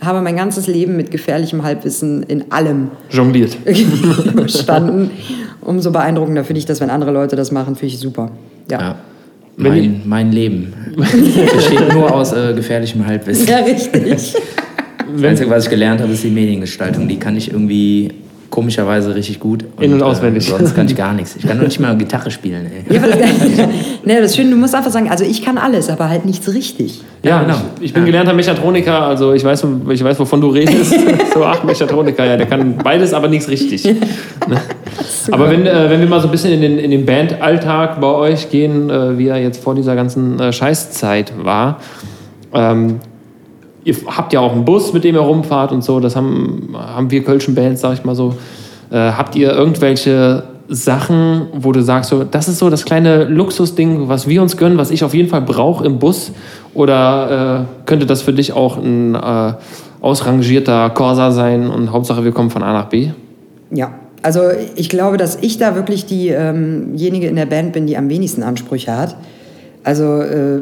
habe 0.00 0.20
mein 0.22 0.36
ganzes 0.36 0.66
Leben 0.66 0.96
mit 0.96 1.10
gefährlichem 1.10 1.62
Halbwissen 1.62 2.22
in 2.22 2.50
allem 2.50 2.90
Jongliert. 3.10 3.56
überstanden. 4.24 5.10
Umso 5.60 5.90
beeindruckender 5.90 6.44
finde 6.44 6.58
ich 6.58 6.66
das, 6.66 6.80
wenn 6.80 6.90
andere 6.90 7.12
Leute 7.12 7.36
das 7.36 7.52
machen, 7.52 7.76
finde 7.76 7.94
ich 7.94 8.00
super. 8.00 8.30
Ja. 8.70 8.80
Ja. 8.80 8.96
Mein, 9.56 10.02
mein 10.06 10.32
Leben 10.32 10.72
besteht 10.96 11.92
nur 11.92 12.14
aus 12.14 12.32
äh, 12.32 12.54
gefährlichem 12.54 13.06
Halbwissen. 13.06 13.46
Ja, 13.46 13.58
richtig. 13.58 14.34
Das 15.12 15.22
Einzige, 15.22 15.50
was 15.50 15.64
ich 15.64 15.70
gelernt 15.70 16.00
habe, 16.00 16.12
ist 16.12 16.24
die 16.24 16.30
Mediengestaltung. 16.30 17.08
Die 17.08 17.18
kann 17.18 17.36
ich 17.36 17.52
irgendwie 17.52 18.10
komischerweise 18.50 19.14
richtig 19.14 19.40
gut. 19.40 19.64
In- 19.80 19.94
und 19.94 20.02
auswendig. 20.02 20.48
Äh, 20.48 20.50
sonst 20.50 20.74
kann 20.74 20.86
ich 20.86 20.96
gar 20.96 21.14
nichts. 21.14 21.36
Ich 21.36 21.46
kann 21.46 21.56
noch 21.56 21.64
nicht 21.64 21.78
mal 21.80 21.96
Gitarre 21.96 22.30
spielen. 22.30 22.66
Ey. 22.66 22.94
Ja, 22.94 23.02
aber 23.02 23.12
das, 23.12 23.18
nee, 24.04 24.20
das 24.20 24.36
Schöne, 24.36 24.50
du 24.50 24.56
musst 24.56 24.74
einfach 24.74 24.90
sagen, 24.90 25.08
also 25.08 25.24
ich 25.24 25.44
kann 25.44 25.56
alles, 25.56 25.88
aber 25.88 26.08
halt 26.08 26.26
nichts 26.26 26.52
richtig. 26.52 27.00
Ja, 27.22 27.30
Ja, 27.30 27.42
genau. 27.42 27.54
ich, 27.78 27.86
ich 27.86 27.94
bin 27.94 28.04
gelernter 28.04 28.34
Mechatroniker, 28.34 29.02
also 29.02 29.32
ich 29.32 29.44
weiß, 29.44 29.64
ich 29.90 30.04
weiß, 30.04 30.18
wovon 30.18 30.40
du 30.40 30.48
redest. 30.48 30.94
so, 31.34 31.44
ach, 31.44 31.62
Mechatroniker, 31.62 32.24
ja, 32.24 32.36
der 32.36 32.46
kann 32.46 32.76
beides, 32.76 33.14
aber 33.14 33.28
nichts 33.28 33.48
richtig. 33.48 33.84
Ne? 33.84 33.96
aber 35.30 35.50
wenn, 35.50 35.66
äh, 35.66 35.88
wenn 35.88 36.00
wir 36.00 36.08
mal 36.08 36.20
so 36.20 36.26
ein 36.28 36.32
bisschen 36.32 36.52
in 36.52 36.60
den, 36.60 36.78
in 36.78 36.90
den 36.90 37.06
Bandalltag 37.06 38.00
bei 38.00 38.08
euch 38.08 38.50
gehen, 38.50 38.90
äh, 38.90 39.16
wie 39.16 39.28
er 39.28 39.38
jetzt 39.38 39.62
vor 39.62 39.74
dieser 39.74 39.94
ganzen 39.94 40.40
äh, 40.40 40.52
Scheißzeit 40.52 41.32
war, 41.42 41.78
ähm, 42.52 43.00
ihr 43.84 43.94
habt 44.06 44.32
ja 44.32 44.40
auch 44.40 44.52
einen 44.52 44.64
Bus, 44.64 44.92
mit 44.92 45.04
dem 45.04 45.14
ihr 45.14 45.20
rumfahrt 45.20 45.72
und 45.72 45.82
so, 45.82 46.00
das 46.00 46.16
haben, 46.16 46.74
haben 46.74 47.10
wir 47.10 47.24
Kölschen 47.24 47.54
Bands, 47.54 47.80
sag 47.80 47.94
ich 47.94 48.04
mal 48.04 48.14
so. 48.14 48.34
Äh, 48.90 49.12
habt 49.12 49.36
ihr 49.36 49.52
irgendwelche 49.52 50.44
Sachen, 50.68 51.48
wo 51.52 51.72
du 51.72 51.82
sagst, 51.82 52.10
so, 52.10 52.22
das 52.24 52.48
ist 52.48 52.58
so 52.58 52.70
das 52.70 52.84
kleine 52.84 53.24
Luxusding, 53.24 54.08
was 54.08 54.28
wir 54.28 54.40
uns 54.40 54.56
gönnen, 54.56 54.78
was 54.78 54.90
ich 54.90 55.02
auf 55.02 55.14
jeden 55.14 55.28
Fall 55.28 55.42
brauche 55.42 55.84
im 55.84 55.98
Bus? 55.98 56.32
Oder 56.74 57.66
äh, 57.66 57.86
könnte 57.86 58.06
das 58.06 58.22
für 58.22 58.32
dich 58.32 58.52
auch 58.52 58.76
ein 58.76 59.14
äh, 59.14 59.54
ausrangierter 60.00 60.90
Corsa 60.90 61.32
sein 61.32 61.68
und 61.68 61.92
Hauptsache 61.92 62.24
wir 62.24 62.32
kommen 62.32 62.50
von 62.50 62.62
A 62.62 62.72
nach 62.72 62.88
B? 62.88 63.10
Ja, 63.72 63.92
also 64.22 64.42
ich 64.76 64.88
glaube, 64.88 65.16
dass 65.16 65.38
ich 65.40 65.58
da 65.58 65.74
wirklich 65.74 66.06
diejenige 66.06 67.26
in 67.26 67.36
der 67.36 67.46
Band 67.46 67.72
bin, 67.72 67.86
die 67.86 67.96
am 67.96 68.08
wenigsten 68.08 68.42
Ansprüche 68.42 68.96
hat. 68.96 69.16
Also 69.82 70.20
äh, 70.20 70.60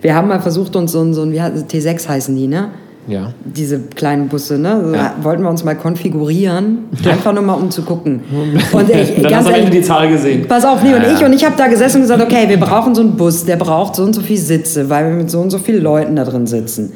wir 0.00 0.14
haben 0.14 0.28
mal 0.28 0.40
versucht, 0.40 0.76
uns 0.76 0.92
so 0.92 1.00
ein, 1.00 1.14
so 1.14 1.22
ein 1.22 1.32
wie 1.32 1.40
heißt, 1.40 1.66
T6 1.70 2.08
heißen 2.08 2.36
die, 2.36 2.46
ne? 2.46 2.68
Ja. 3.06 3.32
Diese 3.44 3.80
kleinen 3.80 4.28
Busse, 4.28 4.58
ne? 4.58 4.82
So, 4.84 4.94
Ja. 4.94 5.14
Wollten 5.22 5.42
wir 5.42 5.50
uns 5.50 5.62
mal 5.62 5.74
konfigurieren, 5.74 6.84
einfach 7.04 7.32
nur 7.34 7.42
mal 7.42 7.54
um 7.54 7.70
zu 7.70 7.82
gucken. 7.82 8.20
Und 8.72 8.90
ich, 8.90 9.14
Dann 9.16 9.24
hast 9.24 9.30
ganz 9.30 9.46
Ende 9.46 9.58
ehrlich, 9.58 9.70
die 9.70 9.82
Zahl 9.82 10.08
gesehen. 10.08 10.46
Pass 10.48 10.64
auf, 10.64 10.82
nee, 10.82 10.90
Ja, 10.90 10.96
und 10.96 11.02
ich 11.12 11.20
ja. 11.20 11.26
und 11.26 11.32
ich 11.32 11.44
habe 11.44 11.54
da 11.56 11.66
gesessen 11.66 11.96
und 11.96 12.02
gesagt, 12.02 12.22
okay, 12.22 12.48
wir 12.48 12.58
brauchen 12.58 12.94
so 12.94 13.02
einen 13.02 13.16
Bus, 13.16 13.44
der 13.44 13.56
braucht 13.56 13.96
so 13.96 14.02
und 14.02 14.14
so 14.14 14.22
viele 14.22 14.40
Sitze, 14.40 14.88
weil 14.88 15.08
wir 15.08 15.14
mit 15.16 15.30
so 15.30 15.40
und 15.40 15.50
so 15.50 15.58
vielen 15.58 15.82
Leuten 15.82 16.16
da 16.16 16.24
drin 16.24 16.46
sitzen. 16.46 16.92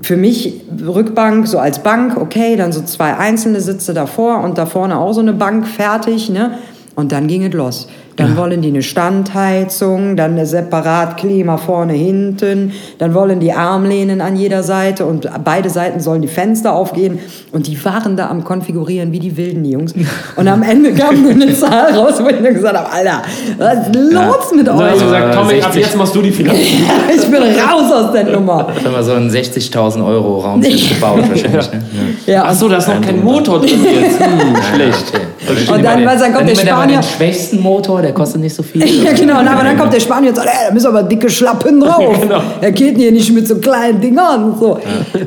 Für 0.00 0.16
mich 0.16 0.62
Rückbank 0.84 1.46
so 1.46 1.58
als 1.58 1.80
Bank, 1.80 2.16
okay, 2.16 2.56
dann 2.56 2.72
so 2.72 2.82
zwei 2.82 3.16
einzelne 3.16 3.60
Sitze 3.60 3.94
davor 3.94 4.42
und 4.42 4.58
da 4.58 4.66
vorne 4.66 4.98
auch 4.98 5.12
so 5.12 5.20
eine 5.20 5.32
Bank 5.32 5.66
fertig, 5.66 6.30
ne? 6.30 6.58
Und 6.94 7.10
dann 7.12 7.26
ging 7.26 7.44
es 7.44 7.52
los. 7.54 7.88
Dann 8.16 8.36
wollen 8.36 8.60
die 8.62 8.68
eine 8.68 8.82
Standheizung, 8.82 10.16
dann 10.16 10.32
eine 10.32 10.46
separat 10.46 11.16
Klima 11.16 11.56
vorne, 11.56 11.94
hinten, 11.94 12.72
dann 12.98 13.14
wollen 13.14 13.40
die 13.40 13.52
Armlehnen 13.52 14.20
an 14.20 14.36
jeder 14.36 14.62
Seite 14.62 15.06
und 15.06 15.28
beide 15.44 15.70
Seiten 15.70 16.00
sollen 16.00 16.22
die 16.22 16.28
Fenster 16.28 16.74
aufgehen 16.74 17.18
und 17.52 17.66
die 17.66 17.82
waren 17.84 18.16
da 18.16 18.28
am 18.28 18.44
Konfigurieren 18.44 19.12
wie 19.12 19.18
die 19.18 19.36
wilden 19.36 19.64
Jungs. 19.64 19.94
Und 20.36 20.48
am 20.48 20.62
Ende 20.62 20.92
kam 20.92 21.26
eine 21.26 21.54
Zahl 21.54 21.94
raus, 21.94 22.14
wo 22.22 22.28
ich 22.28 22.36
dann 22.42 22.54
gesagt 22.54 22.76
habe, 22.76 22.90
Alter, 22.90 23.22
was 23.58 23.88
ist 23.88 23.94
los 23.94 24.52
mit 24.56 24.66
Dann 24.66 24.78
hast 24.78 25.00
du 25.00 25.04
euch? 25.06 25.12
gesagt, 25.12 25.34
Tommy, 25.34 25.54
ab 25.62 25.72
60. 25.72 25.82
jetzt 25.82 25.96
machst 25.96 26.14
du 26.14 26.22
die 26.22 26.30
Finanzen. 26.32 26.62
Ich 27.14 27.30
bin 27.30 27.42
raus 27.42 27.92
aus 27.92 28.12
der 28.12 28.24
Nummer. 28.24 28.68
Das 28.74 28.84
haben 28.84 28.92
wir 28.94 29.02
so 29.02 29.12
einen 29.12 29.30
60.000 29.30 30.04
Euro 30.06 30.40
Raum 30.40 30.60
gebaut 30.60 31.20
wahrscheinlich. 31.28 31.72
Ne? 31.72 31.82
Ja, 32.26 32.44
Ach 32.46 32.54
so, 32.54 32.68
da 32.68 32.76
ist 32.76 32.88
noch 32.88 33.00
kein 33.00 33.22
Motor 33.22 33.60
drin 33.60 33.84
jetzt. 33.84 34.20
Hm, 34.20 34.56
schlecht. 34.74 35.12
Okay. 35.14 35.26
Und 35.48 35.82
dann, 35.84 36.04
was, 36.06 36.20
dann 36.20 36.32
kommt 36.32 36.48
der 36.48 36.54
Dann 36.54 36.64
wir 36.66 36.72
Spanier. 36.72 36.96
den 36.98 37.02
schwächsten 37.02 37.60
Motor, 37.60 38.02
der 38.02 38.12
kostet 38.12 38.40
nicht 38.40 38.54
so 38.54 38.62
viel. 38.62 38.82
Ja, 39.04 39.12
genau. 39.12 39.40
Und 39.40 39.48
aber 39.48 39.64
dann 39.64 39.76
kommt 39.78 39.92
der 39.92 40.00
Spanier 40.00 40.30
und 40.30 40.36
sagt, 40.36 40.48
ey, 40.48 40.68
da 40.68 40.74
müssen 40.74 40.86
aber 40.86 41.02
dicke 41.02 41.28
Schlappen 41.30 41.80
drauf. 41.84 42.20
Genau. 42.20 42.42
Er 42.60 42.72
geht 42.72 42.96
hier 42.96 43.10
nicht 43.12 43.32
mit 43.32 43.48
so 43.48 43.56
kleinen 43.56 44.00
Dingern 44.00 44.44
und 44.52 44.58
so. 44.60 44.78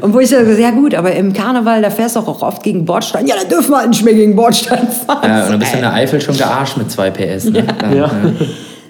Und 0.01 0.13
wo 0.13 0.19
ich 0.19 0.29
sage, 0.29 0.59
ja 0.59 0.71
gut, 0.71 0.95
aber 0.95 1.11
im 1.13 1.33
Karneval, 1.33 1.81
da 1.81 1.89
fährst 1.89 2.15
du 2.15 2.21
auch 2.21 2.41
oft 2.41 2.63
gegen 2.63 2.85
Bordstein. 2.85 3.27
Ja, 3.27 3.35
da 3.41 3.47
dürfen 3.47 3.71
wir 3.71 3.77
halt 3.79 3.89
nicht 3.89 4.03
mehr 4.05 4.13
gegen 4.13 4.35
Bordstein 4.35 4.87
fahren. 4.87 5.19
Ja, 5.29 5.43
und 5.45 5.51
dann 5.51 5.59
bist 5.59 5.73
du 5.73 5.77
in 5.77 5.81
der 5.83 5.93
Eifel 5.93 6.21
schon 6.21 6.37
gearscht 6.37 6.77
mit 6.77 6.89
2 6.91 7.09
PS. 7.11 7.45
Ne? 7.45 7.63
Dann, 7.79 7.97
Ja. 7.97 8.11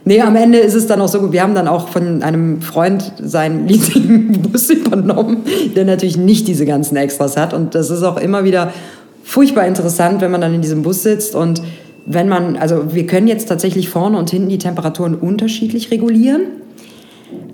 Nee, 0.08 0.22
am 0.22 0.36
Ende 0.36 0.60
ist 0.60 0.76
es 0.76 0.86
dann 0.86 1.02
auch 1.02 1.08
so 1.08 1.20
gut. 1.20 1.32
Wir 1.32 1.42
haben 1.42 1.56
dann 1.56 1.68
auch 1.68 1.88
von 1.90 2.22
einem 2.22 2.62
Freund 2.62 3.12
seinen 3.20 3.68
Leasing-Bus 3.68 4.70
übernommen, 4.70 5.38
der 5.76 5.84
natürlich 5.86 6.16
nicht 6.16 6.48
diese 6.48 6.68
ganzen 6.68 6.96
Extras 6.96 7.38
hat. 7.38 7.56
Und 7.56 7.74
das 7.74 7.90
ist 7.90 8.04
auch 8.04 8.18
immer 8.18 8.44
wieder 8.44 8.72
furchtbar 9.26 9.66
interessant, 9.66 10.22
wenn 10.22 10.32
man 10.32 10.40
dann 10.40 10.54
in 10.54 10.62
diesem 10.62 10.84
Bus 10.84 11.02
sitzt 11.02 11.36
und 11.36 11.62
wenn 12.06 12.30
man, 12.30 12.56
also 12.56 12.94
wir 12.94 13.08
können 13.08 13.28
jetzt 13.28 13.50
tatsächlich 13.50 13.90
vorne 13.90 14.18
und 14.20 14.30
hinten 14.30 14.50
die 14.50 14.60
Temperaturen 14.60 15.16
unterschiedlich 15.16 15.90
regulieren, 15.90 16.42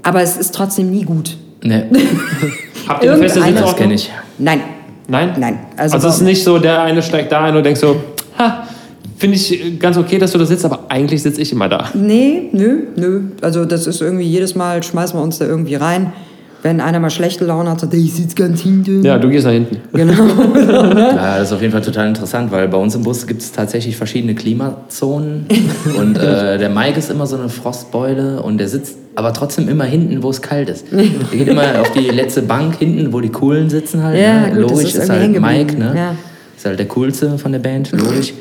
aber 0.04 0.22
es 0.22 0.36
ist 0.36 0.54
trotzdem 0.54 0.92
nie 0.92 1.04
gut. 1.06 1.38
Ne, 1.64 1.90
Habt 2.88 3.04
ihr 3.04 3.14
eine 3.14 3.22
feste 3.22 3.42
Sitzordnung? 3.42 3.76
kenne 3.76 3.94
ich. 3.94 4.12
Nein. 4.38 4.62
Nein? 5.08 5.34
Nein. 5.38 5.60
Also, 5.78 5.96
Also 5.96 6.08
es 6.10 6.16
ist 6.16 6.22
nicht 6.22 6.44
so, 6.44 6.60
der 6.60 6.82
eine 6.82 7.02
steigt 7.02 7.32
da 7.32 7.44
ein 7.46 7.56
und 7.56 7.64
denkt 7.64 7.80
so, 7.80 7.96
ha, 8.38 8.68
finde 9.18 9.38
ich 9.38 9.80
ganz 9.80 9.98
okay, 9.98 10.18
dass 10.18 10.34
du 10.34 10.38
da 10.38 10.46
sitzt, 10.46 10.66
aber 10.66 10.86
eigentlich 10.90 11.22
sitze 11.22 11.42
ich 11.42 11.52
immer 11.54 11.70
da. 11.70 11.90
Nee, 11.94 12.50
nö, 12.52 12.88
nö. 12.98 13.22
Also 13.42 13.66
das 13.66 13.88
ist 13.88 14.02
irgendwie 14.02 14.26
jedes 14.26 14.56
Mal 14.56 14.84
schmeißen 14.84 15.18
wir 15.18 15.24
uns 15.24 15.38
da 15.38 15.46
irgendwie 15.46 15.76
rein. 15.76 16.12
Wenn 16.63 16.80
einer 16.80 17.00
mal 17.00 17.10
schlechte 17.10 17.45
Laune 17.45 17.71
hat, 17.71 17.80
sagt 17.80 17.93
ich 17.93 18.13
sitze 18.13 18.36
ganz 18.36 18.62
hinten. 18.62 19.04
Ja, 19.04 19.17
du 19.17 19.30
gehst 19.30 19.45
nach 19.45 19.54
hinten. 19.54 19.78
Genau. 19.93 20.13
Ja, 21.12 21.38
das 21.38 21.50
ist 21.50 21.54
auf 21.54 21.62
jeden 21.62 21.74
Fall 21.74 21.82
total 21.82 22.08
interessant, 22.08 22.52
weil 22.52 22.67
bei 22.67 22.78
uns 22.78 22.95
im 22.95 23.04
Bus 23.04 23.28
gibt 23.28 23.41
es 23.41 23.52
tatsächlich 23.52 23.97
verschiedene 23.97 24.36
Klimazonen. 24.36 25.45
und 25.97 26.17
äh, 26.17 26.58
der 26.58 26.69
Mike 26.69 26.97
ist 27.00 27.10
immer 27.10 27.28
so 27.28 27.38
eine 27.38 27.50
Frostbeule 27.50 28.41
und 28.41 28.58
der 28.58 28.67
sitzt 28.67 28.97
aber 29.15 29.34
trotzdem 29.34 29.67
immer 29.67 29.84
hinten, 29.84 30.24
wo 30.24 30.30
es 30.30 30.41
kalt 30.41 30.69
ist. 30.69 30.86
Der 30.91 31.04
geht 31.38 31.47
immer 31.47 31.82
auf 31.82 31.91
die 31.91 32.10
letzte 32.10 32.41
Bank 32.41 32.78
hinten, 32.78 33.12
wo 33.12 33.19
die 33.19 33.30
Coolen 33.30 33.69
sitzen 33.69 34.04
halt. 34.04 34.19
Ja, 34.19 34.41
ne? 34.41 34.50
gut, 34.52 34.63
das 34.63 34.71
Logisch 34.71 34.86
ist 34.86 34.95
ist, 34.95 35.10
halt 35.10 35.41
Mike, 35.41 35.78
ne? 35.78 35.93
ja. 35.95 36.15
Ist 36.56 36.65
halt 36.65 36.80
der 36.80 36.88
Coolste 36.88 37.38
von 37.38 37.52
der 37.52 37.60
Band, 37.60 37.91
logisch. 37.91 38.34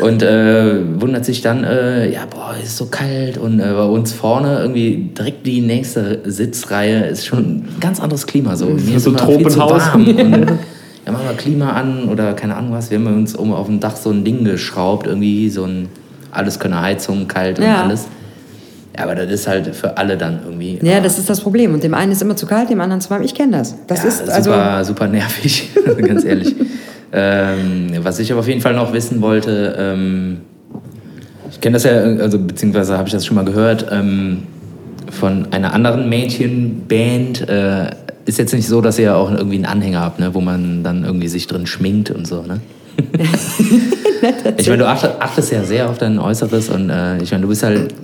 Und 0.00 0.22
äh, 0.22 1.00
wundert 1.00 1.24
sich 1.24 1.40
dann, 1.40 1.62
äh, 1.64 2.10
ja, 2.10 2.26
boah, 2.28 2.54
ist 2.62 2.76
so 2.76 2.86
kalt. 2.86 3.38
Und 3.38 3.60
äh, 3.60 3.72
bei 3.72 3.84
uns 3.84 4.12
vorne 4.12 4.58
irgendwie 4.60 5.10
direkt 5.16 5.46
die 5.46 5.60
nächste 5.60 6.20
Sitzreihe 6.24 7.06
ist 7.06 7.26
schon 7.26 7.38
ein 7.38 7.68
ganz 7.80 8.00
anderes 8.00 8.26
Klima. 8.26 8.56
So, 8.56 8.66
Mir 8.66 8.96
ist 8.96 9.04
so 9.04 9.10
immer 9.10 9.20
viel 9.20 9.48
zu 9.48 9.58
Tropenhaus. 9.58 9.82
warm. 9.92 10.06
Und, 10.06 10.16
ja, 11.06 11.12
machen 11.12 11.26
wir 11.28 11.36
Klima 11.36 11.72
an 11.72 12.08
oder 12.08 12.32
keine 12.34 12.56
Ahnung 12.56 12.72
was. 12.72 12.90
Wir 12.90 12.98
haben 12.98 13.06
uns 13.06 13.38
oben 13.38 13.52
auf 13.52 13.66
dem 13.66 13.78
Dach 13.80 13.96
so 13.96 14.10
ein 14.10 14.24
Ding 14.24 14.44
geschraubt, 14.44 15.06
irgendwie 15.06 15.48
so 15.48 15.64
ein 15.64 15.88
alles 16.32 16.58
können 16.58 16.80
Heizung, 16.80 17.28
kalt 17.28 17.58
und 17.60 17.64
Ja. 17.64 17.84
alles. 17.84 18.06
Ja, 18.96 19.04
aber 19.04 19.14
das 19.16 19.30
ist 19.30 19.48
halt 19.48 19.74
für 19.74 19.96
alle 19.96 20.16
dann 20.16 20.40
irgendwie. 20.44 20.78
Ja, 20.82 21.00
das 21.00 21.18
ist 21.18 21.28
das 21.28 21.40
Problem. 21.40 21.74
Und 21.74 21.82
dem 21.82 21.94
einen 21.94 22.12
ist 22.12 22.22
immer 22.22 22.36
zu 22.36 22.46
kalt, 22.46 22.70
dem 22.70 22.80
anderen 22.80 23.00
zu 23.00 23.10
warm. 23.10 23.22
Ich 23.22 23.34
kenne 23.34 23.58
das. 23.58 23.74
Das 23.86 24.02
ja, 24.02 24.08
ist 24.08 24.28
also. 24.28 24.50
super, 24.52 24.84
super 24.84 25.06
nervig, 25.08 25.70
ganz 26.06 26.24
ehrlich. 26.24 26.54
Ähm, 27.16 27.90
was 28.02 28.18
ich 28.18 28.32
aber 28.32 28.40
auf 28.40 28.48
jeden 28.48 28.60
Fall 28.60 28.74
noch 28.74 28.92
wissen 28.92 29.20
wollte, 29.20 29.76
ähm, 29.78 30.38
ich 31.48 31.60
kenne 31.60 31.74
das 31.74 31.84
ja, 31.84 31.92
also 31.92 32.40
beziehungsweise 32.40 32.98
habe 32.98 33.06
ich 33.06 33.14
das 33.14 33.24
schon 33.24 33.36
mal 33.36 33.44
gehört, 33.44 33.86
ähm, 33.92 34.42
von 35.10 35.52
einer 35.52 35.72
anderen 35.72 36.08
Mädchenband. 36.08 37.48
Äh, 37.48 37.90
ist 38.26 38.38
jetzt 38.38 38.54
nicht 38.54 38.66
so, 38.66 38.80
dass 38.80 38.98
ihr 38.98 39.16
auch 39.16 39.30
irgendwie 39.30 39.56
einen 39.56 39.66
Anhänger 39.66 40.00
habt, 40.00 40.18
ne, 40.18 40.34
wo 40.34 40.40
man 40.40 40.82
dann 40.82 41.04
irgendwie 41.04 41.28
sich 41.28 41.46
drin 41.46 41.66
schminkt 41.66 42.10
und 42.10 42.26
so, 42.26 42.42
ne? 42.42 42.60
ich 44.56 44.66
meine, 44.68 44.78
du 44.78 44.88
achtest, 44.88 45.52
ja 45.52 45.62
sehr 45.62 45.90
auf 45.90 45.98
dein 45.98 46.18
Äußeres 46.18 46.70
und 46.70 46.90
äh, 46.90 47.22
ich 47.22 47.30
meine, 47.30 47.42
du 47.42 47.48
bist 47.48 47.62
halt 47.62 47.94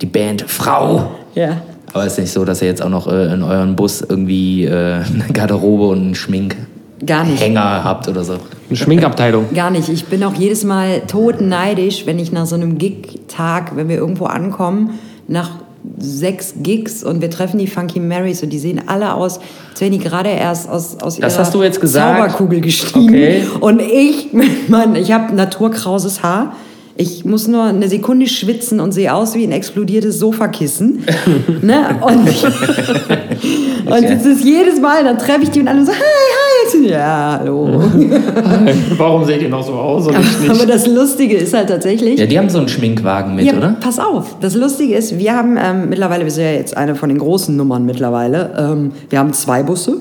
die 0.00 0.06
Band 0.06 0.44
Frau. 0.46 1.10
Ja. 1.34 1.62
Aber 1.92 2.06
es 2.06 2.12
ist 2.12 2.18
nicht 2.20 2.32
so, 2.32 2.44
dass 2.44 2.62
ihr 2.62 2.68
jetzt 2.68 2.82
auch 2.82 2.90
noch 2.90 3.06
äh, 3.06 3.32
in 3.32 3.42
euren 3.42 3.76
Bus 3.76 4.02
irgendwie 4.02 4.64
äh, 4.64 5.02
eine 5.02 5.26
Garderobe 5.32 5.88
und 5.88 5.98
einen 5.98 6.14
Schminkhänger 6.14 6.71
Gar 7.04 7.24
nicht. 7.24 7.42
habt 7.42 8.08
oder 8.08 8.24
so. 8.24 8.34
Eine 8.68 8.76
Schminkabteilung. 8.76 9.52
Gar 9.54 9.70
nicht. 9.70 9.88
Ich 9.88 10.06
bin 10.06 10.22
auch 10.24 10.34
jedes 10.34 10.64
Mal 10.64 11.02
todneidisch, 11.06 12.06
wenn 12.06 12.18
ich 12.18 12.32
nach 12.32 12.46
so 12.46 12.54
einem 12.54 12.78
Gig-Tag, 12.78 13.76
wenn 13.76 13.88
wir 13.88 13.96
irgendwo 13.96 14.26
ankommen, 14.26 14.98
nach 15.26 15.50
sechs 15.98 16.54
Gigs 16.62 17.02
und 17.02 17.20
wir 17.20 17.30
treffen 17.30 17.58
die 17.58 17.66
Funky 17.66 17.98
Marys 17.98 18.42
und 18.42 18.50
die 18.50 18.58
sehen 18.58 18.82
alle 18.86 19.14
aus, 19.14 19.40
als 19.70 19.80
wären 19.80 19.92
die 19.92 19.98
gerade 19.98 20.30
erst 20.30 20.68
aus, 20.68 20.96
aus 21.00 21.18
Das 21.18 21.34
ihrer 21.34 21.44
hast 21.44 21.54
du 21.54 21.62
jetzt 21.62 21.80
gesagt? 21.80 22.18
Zauberkugel 22.18 22.60
gestiegen. 22.60 23.08
Okay. 23.08 23.44
Und 23.60 23.82
ich, 23.82 24.28
Mann, 24.68 24.94
ich 24.94 25.10
habe 25.12 25.34
naturkrauses 25.34 26.22
Haar. 26.22 26.54
Ich 26.96 27.24
muss 27.24 27.48
nur 27.48 27.64
eine 27.64 27.88
Sekunde 27.88 28.26
schwitzen 28.26 28.78
und 28.78 28.92
sehe 28.92 29.14
aus 29.14 29.34
wie 29.34 29.44
ein 29.44 29.52
explodiertes 29.52 30.18
Sofakissen. 30.18 31.04
ne? 31.62 31.96
Und, 32.02 32.28
und 33.92 34.04
es 34.04 34.26
ist 34.26 34.44
jedes 34.44 34.80
Mal, 34.80 35.04
dann 35.04 35.18
treffe 35.18 35.44
ich 35.44 35.50
die 35.50 35.60
und 35.60 35.68
alle 35.68 35.84
so, 35.84 35.92
hi, 35.92 35.98
hi. 35.98 36.88
Ja, 36.88 37.38
hallo. 37.40 37.68
Warum 38.96 39.24
seht 39.24 39.42
ihr 39.42 39.48
noch 39.48 39.64
so 39.64 39.72
aus 39.72 40.08
Aber 40.08 40.18
nicht? 40.18 40.68
das 40.68 40.86
Lustige 40.86 41.36
ist 41.36 41.54
halt 41.54 41.68
tatsächlich. 41.68 42.18
Ja, 42.18 42.26
die 42.26 42.38
haben 42.38 42.48
so 42.48 42.58
einen 42.58 42.68
Schminkwagen 42.68 43.34
mit, 43.34 43.46
Ja, 43.46 43.56
oder? 43.56 43.76
pass 43.80 43.98
auf. 43.98 44.36
Das 44.40 44.54
Lustige 44.54 44.94
ist, 44.94 45.18
wir 45.18 45.34
haben 45.34 45.58
ähm, 45.60 45.88
mittlerweile, 45.88 46.24
wir 46.24 46.30
sind 46.30 46.44
ja 46.44 46.52
jetzt 46.52 46.76
eine 46.76 46.94
von 46.94 47.08
den 47.08 47.18
großen 47.18 47.56
Nummern 47.56 47.84
mittlerweile. 47.84 48.54
Ähm, 48.58 48.92
wir 49.10 49.18
haben 49.18 49.32
zwei 49.32 49.62
Busse. 49.62 49.96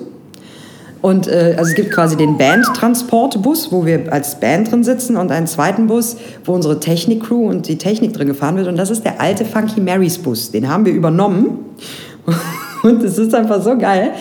Und 1.01 1.27
äh, 1.27 1.55
also 1.57 1.71
es 1.71 1.75
gibt 1.75 1.91
quasi 1.91 2.15
den 2.15 2.37
Bandtransportbus, 2.37 3.71
wo 3.71 3.85
wir 3.85 4.13
als 4.13 4.39
Band 4.39 4.71
drin 4.71 4.83
sitzen, 4.83 5.17
und 5.17 5.31
einen 5.31 5.47
zweiten 5.47 5.87
Bus, 5.87 6.17
wo 6.45 6.53
unsere 6.53 6.79
Technik-Crew 6.79 7.49
und 7.49 7.67
die 7.67 7.77
Technik 7.77 8.13
drin 8.13 8.27
gefahren 8.27 8.55
wird. 8.57 8.67
Und 8.67 8.77
das 8.77 8.91
ist 8.91 9.03
der 9.03 9.19
alte 9.19 9.45
Funky 9.45 9.81
Marys 9.81 10.19
Bus. 10.19 10.51
Den 10.51 10.69
haben 10.69 10.85
wir 10.85 10.93
übernommen. 10.93 11.59
Und 12.83 13.03
es 13.03 13.19
ist 13.19 13.35
einfach 13.35 13.61
so 13.61 13.77
geil. 13.77 14.11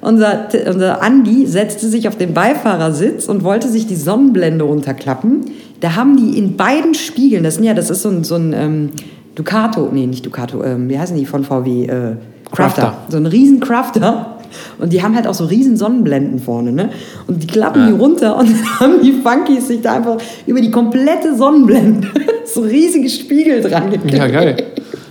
Unser, 0.00 0.48
unser 0.70 1.02
Andi 1.02 1.46
setzte 1.46 1.88
sich 1.88 2.06
auf 2.06 2.16
den 2.16 2.32
Beifahrersitz 2.34 3.26
und 3.26 3.42
wollte 3.42 3.68
sich 3.68 3.86
die 3.86 3.96
Sonnenblende 3.96 4.64
runterklappen. 4.64 5.46
Da 5.80 5.96
haben 5.96 6.16
die 6.16 6.38
in 6.38 6.56
beiden 6.56 6.94
Spiegeln, 6.94 7.42
das 7.42 7.58
ja, 7.58 7.74
das 7.74 7.90
ist 7.90 8.02
so 8.02 8.10
ein, 8.10 8.22
so 8.22 8.36
ein 8.36 8.52
ähm, 8.52 8.90
Ducato, 9.34 9.88
nee, 9.92 10.06
nicht 10.06 10.24
Ducato, 10.24 10.62
ähm, 10.62 10.88
wie 10.88 10.98
heißen 10.98 11.16
die 11.16 11.26
von 11.26 11.42
VW? 11.42 11.86
Äh, 11.86 12.16
Crafter. 12.52 12.82
Crafter. 12.82 12.94
So 13.08 13.16
ein 13.16 13.26
riesen 13.26 13.60
Crafter. 13.60 14.33
Und 14.78 14.92
die 14.92 15.02
haben 15.02 15.14
halt 15.14 15.26
auch 15.26 15.34
so 15.34 15.44
riesen 15.44 15.76
Sonnenblenden 15.76 16.38
vorne, 16.38 16.72
ne? 16.72 16.90
Und 17.26 17.42
die 17.42 17.46
klappen 17.46 17.86
die 17.86 17.92
runter 17.92 18.36
und 18.36 18.48
dann 18.50 18.80
haben 18.80 19.02
die 19.02 19.12
Funkies 19.12 19.68
sich 19.68 19.80
da 19.82 19.94
einfach 19.94 20.16
über 20.46 20.60
die 20.60 20.70
komplette 20.70 21.36
Sonnenblende 21.36 22.08
so 22.44 22.60
riesige 22.62 23.08
Spiegel 23.08 23.60
dran 23.60 23.90
geklebt. 23.90 24.14
Ja, 24.16 24.26
geil. 24.28 24.56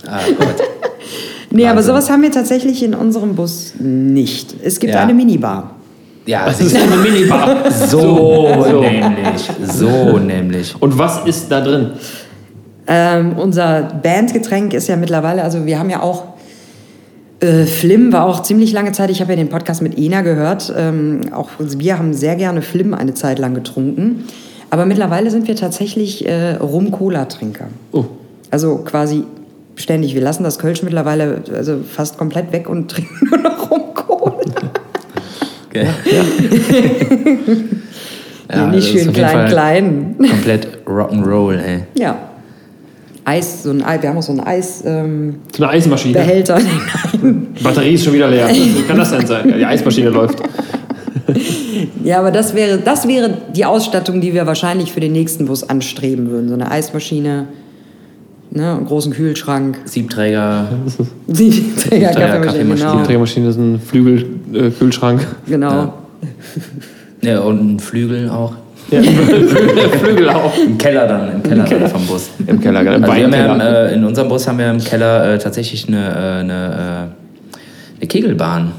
Ah, 0.06 0.18
Gott. 0.38 0.56
Nee, 1.50 1.66
aber 1.68 1.82
sowas 1.82 2.10
haben 2.10 2.22
wir 2.22 2.32
tatsächlich 2.32 2.82
in 2.82 2.94
unserem 2.94 3.34
Bus 3.36 3.74
nicht. 3.78 4.54
Es 4.62 4.80
gibt 4.80 4.92
Ja. 4.92 5.00
eine 5.00 5.14
Minibar. 5.14 5.70
Ja, 6.26 6.46
Das 6.46 6.60
ist 6.60 6.74
eine 6.74 6.96
Minibar. 6.96 7.70
so, 7.70 8.00
So. 8.00 8.80
nämlich. 8.80 9.50
So 9.72 10.18
nämlich. 10.18 10.74
Und 10.80 10.98
was 10.98 11.24
ist 11.26 11.48
da 11.50 11.60
drin? 11.60 11.90
Ähm, 12.86 13.34
unser 13.38 13.82
Bandgetränk 14.02 14.74
ist 14.74 14.88
ja 14.88 14.96
mittlerweile, 14.96 15.42
also 15.42 15.64
wir 15.64 15.78
haben 15.78 15.90
ja 15.90 16.02
auch, 16.02 16.24
äh, 17.44 17.66
Flim 17.66 18.12
war 18.12 18.26
auch 18.26 18.42
ziemlich 18.42 18.72
lange 18.72 18.92
Zeit, 18.92 19.10
ich 19.10 19.20
habe 19.20 19.32
ja 19.32 19.36
den 19.36 19.48
Podcast 19.48 19.82
mit 19.82 19.98
Ena 19.98 20.22
gehört, 20.22 20.72
ähm, 20.76 21.20
auch 21.32 21.50
wir 21.58 21.98
haben 21.98 22.14
sehr 22.14 22.36
gerne 22.36 22.62
Flim 22.62 22.94
eine 22.94 23.14
Zeit 23.14 23.38
lang 23.38 23.54
getrunken. 23.54 24.24
Aber 24.70 24.86
mittlerweile 24.86 25.30
sind 25.30 25.46
wir 25.46 25.54
tatsächlich 25.54 26.26
äh, 26.26 26.54
Rum-Cola-Trinker. 26.56 27.68
Oh. 27.92 28.06
Also 28.50 28.78
quasi 28.78 29.22
ständig. 29.76 30.14
Wir 30.14 30.22
lassen 30.22 30.42
das 30.42 30.58
Kölsch 30.58 30.82
mittlerweile 30.82 31.42
also 31.54 31.78
fast 31.88 32.18
komplett 32.18 32.52
weg 32.52 32.68
und 32.68 32.90
trinken 32.90 33.28
nur 33.30 33.38
noch 33.38 33.70
Rum-Cola. 33.70 34.42
Okay. 35.68 35.86
Ja, 38.52 38.66
nicht 38.66 38.88
das 38.88 38.94
ist 38.94 39.04
schön 39.04 39.12
klein, 39.12 39.48
klein. 39.48 40.16
Komplett 40.18 40.68
Rock'n'Roll, 40.86 41.58
ey. 41.58 41.82
Ja. 41.96 42.16
Eis, 43.24 43.62
so 43.62 43.70
ein 43.70 43.82
Ei, 43.82 44.00
wir 44.02 44.10
haben 44.10 44.18
auch 44.18 44.22
so 44.22 44.32
einen 44.32 44.40
Eisbehälter. 44.40 45.04
Ähm, 45.04 45.34
So 45.56 45.62
eine 45.62 45.72
Eismaschine. 45.72 46.14
Behälter. 46.14 46.58
Nein. 47.22 47.46
Batterie 47.62 47.94
ist 47.94 48.04
schon 48.04 48.12
wieder 48.14 48.28
leer. 48.28 48.48
Wie 48.52 48.82
kann 48.82 48.98
das 48.98 49.10
denn 49.10 49.26
sein? 49.26 49.48
Ja, 49.48 49.56
die 49.56 49.64
Eismaschine 49.66 50.10
läuft. 50.10 50.40
Ja, 52.04 52.18
aber 52.20 52.30
das 52.30 52.54
wäre, 52.54 52.78
das 52.78 53.08
wäre 53.08 53.30
die 53.56 53.64
Ausstattung, 53.64 54.20
die 54.20 54.34
wir 54.34 54.46
wahrscheinlich 54.46 54.92
für 54.92 55.00
den 55.00 55.12
nächsten 55.12 55.46
Bus 55.46 55.68
anstreben 55.68 56.30
würden. 56.30 56.48
So 56.48 56.54
eine 56.54 56.70
Eismaschine, 56.70 57.46
ne, 58.50 58.76
einen 58.76 58.84
großen 58.86 59.12
Kühlschrank, 59.12 59.78
Siebträger. 59.86 60.68
Siebträger 61.26 62.08
Kaffeemaschine, 62.08 62.40
Kaffeemaschine. 62.46 62.76
genau. 62.90 62.98
Die 63.00 63.06
Drehmaschine 63.06 63.48
ist 63.48 63.56
ein 63.56 63.80
Flügelkühlschrank. 63.80 65.22
Äh, 65.22 65.50
genau. 65.50 65.70
Ja. 65.72 65.94
Ja, 67.22 67.40
und 67.40 67.74
ein 67.74 67.80
Flügel 67.80 68.28
auch. 68.28 68.52
Ja, 68.90 69.02
Flügel, 70.02 70.28
auch. 70.30 70.52
Im 70.58 70.76
Keller 70.78 71.06
dann, 71.06 71.32
im 71.32 71.42
Keller 71.42 71.64
dann 71.64 71.88
vom 71.88 72.06
Bus. 72.06 72.30
Im 72.46 72.60
Keller, 72.60 72.80
im 72.82 73.04
Also 73.04 73.16
wir 73.16 73.48
haben 73.48 73.60
ja, 73.60 73.86
äh, 73.86 73.94
in 73.94 74.04
unserem 74.04 74.28
Bus 74.28 74.46
haben 74.46 74.58
wir 74.58 74.70
im 74.70 74.78
Keller 74.82 75.34
äh, 75.34 75.38
tatsächlich 75.38 75.88
eine, 75.88 75.96
äh, 75.98 76.40
eine, 76.40 77.08
äh, 77.12 78.00
eine 78.00 78.08
Kegelbahn 78.08 78.72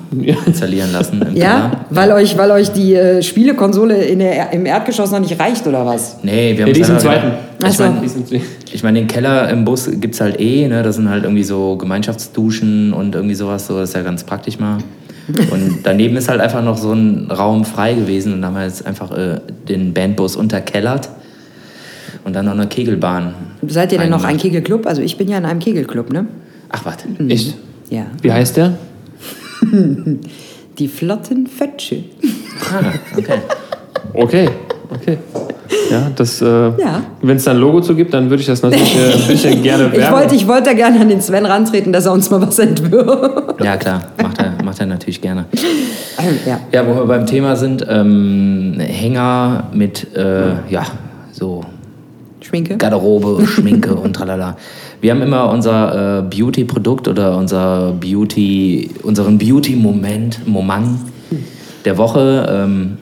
installieren 0.46 0.91
lassen. 0.94 1.22
Im 1.22 1.36
Ja, 1.36 1.70
Keller. 1.70 1.72
weil 1.89 2.12
euch, 2.12 2.38
weil 2.38 2.52
euch 2.52 2.72
die 2.72 2.94
äh, 2.94 3.22
Spielekonsole 3.24 3.96
in 4.04 4.20
der, 4.20 4.52
im 4.54 4.65
Erdgeschoss 4.65 5.12
noch 5.12 5.20
nicht 5.20 5.39
reicht, 5.39 5.65
oder 5.68 5.86
was? 5.86 6.18
Nee, 6.24 6.52
wir 6.58 6.60
Ja, 6.60 6.65
haben 6.65 6.74
die 6.74 6.80
ist 6.82 6.89
im 6.89 7.00
selber- 7.00 7.15
zweiten. 7.15 7.32
Ich 7.68 7.78
so. 7.78 7.84
meine, 7.84 8.41
ich 8.74 8.84
mein, 8.84 8.96
den 8.96 9.08
Keller 9.08 9.50
im 9.50 9.63
Bus 9.65 9.89
gibt 10.00 10.13
es 10.15 10.22
halt 10.22 10.39
eh, 10.39 10.68
ne? 10.68 10.84
Das 10.84 10.98
sind 10.98 11.10
halt 11.10 11.24
irgendwie 11.24 11.44
so 11.44 11.78
Gemeinschaftsduschen 11.78 12.94
und 12.94 13.15
irgendwie 13.15 13.36
sowas, 13.36 13.65
so, 13.68 13.80
das 13.80 13.89
ist 13.89 13.96
ja 13.96 14.02
ganz 14.04 14.24
praktisch 14.24 14.60
mal. 14.60 14.78
Und 15.28 15.80
daneben 15.84 16.18
ist 16.18 16.30
halt 16.30 16.40
einfach 16.40 16.64
noch 16.64 16.78
so 16.78 16.94
ein 16.94 17.32
Raum 17.32 17.66
frei 17.66 17.94
gewesen 17.94 18.34
und 18.34 18.42
da 18.42 18.48
haben 18.48 18.56
wir 18.56 18.64
jetzt 18.64 18.86
einfach 18.86 19.12
äh, 19.12 19.40
den 19.68 19.94
Bandbus 19.94 20.36
unterkellert 20.36 21.10
und 22.24 22.34
dann 22.34 22.45
noch 22.45 22.54
eine 22.54 22.68
Kegelbahn. 22.68 23.34
Seid 23.68 23.91
ihr 23.91 23.99
denn 23.99 24.10
noch 24.10 24.24
ein. 24.24 24.38
Kegelclub? 24.38 24.86
Also 24.86 25.02
ich 25.02 25.18
bin 25.18 25.28
ja 25.28 25.38
in 25.38 25.45
einem 25.45 25.60
Kegelclub, 25.60 26.12
ne? 26.12 26.28
Ach, 26.70 26.86
warte. 26.86 27.08
Echt? 27.28 27.56
Ja. 27.89 28.06
Wie 28.22 28.32
heißt 28.32 28.58
der? 28.58 28.78
Die 30.78 30.88
flotten 30.88 31.47
Fötsche. 31.47 32.04
Ah, 32.72 32.93
okay. 33.18 33.39
Okay, 34.14 34.49
okay. 34.94 35.18
Ja, 35.92 36.12
das, 36.16 36.42
äh, 36.42 36.46
Ja. 36.46 37.02
wenn 37.22 37.38
es 37.38 37.44
da 37.44 37.52
ein 37.52 37.58
Logo 37.58 37.82
zu 37.82 37.96
gibt, 37.96 38.14
dann 38.14 38.30
würde 38.30 38.42
ich 38.42 38.48
das 38.48 38.62
natürlich 38.62 38.96
äh, 38.96 39.14
ein 39.14 39.28
bisschen 39.28 39.62
gerne 39.64 39.88
Ich 39.92 39.98
werben. 40.00 40.16
wollte, 40.16 40.36
ich 40.36 40.48
wollte 40.48 40.64
da 40.70 40.74
gerne 40.74 41.00
an 41.00 41.10
den 41.10 41.22
Sven 41.22 41.46
rantreten, 41.46 41.92
dass 41.94 42.06
er 42.06 42.14
uns 42.14 42.30
mal 42.30 42.42
was 42.42 42.60
entwirft. 42.60 43.64
Ja, 43.64 43.78
klar, 43.78 44.04
macht 44.22 44.40
er, 44.40 44.54
macht 44.64 44.80
er 44.80 44.86
natürlich 44.88 45.22
gerne. 45.22 45.46
ja. 46.46 46.60
Ja, 46.72 46.88
wo 46.88 46.96
wir 46.96 47.06
beim 47.06 47.26
Thema 47.26 47.56
sind, 47.56 47.86
ähm, 47.90 48.76
Hänger 48.80 49.66
mit, 49.74 50.16
äh, 50.16 50.54
ja, 50.70 50.84
so 51.32 51.62
Schminke. 52.42 52.78
Garderobe, 52.78 53.46
Schminke 53.48 53.96
und 53.96 54.14
tralala. 54.14 54.56
Wir 55.02 55.12
haben 55.12 55.22
immer 55.22 55.50
unser 55.50 56.20
äh, 56.20 56.22
Beauty-Produkt 56.24 57.08
oder 57.08 57.38
unser 57.38 57.92
Beauty, 58.00 58.90
unseren 59.04 59.38
Beauty-Moment, 59.38 60.48
Moment 60.48 61.00
der 61.86 61.98
Woche. 61.98 62.48
Ähm, 62.50 62.98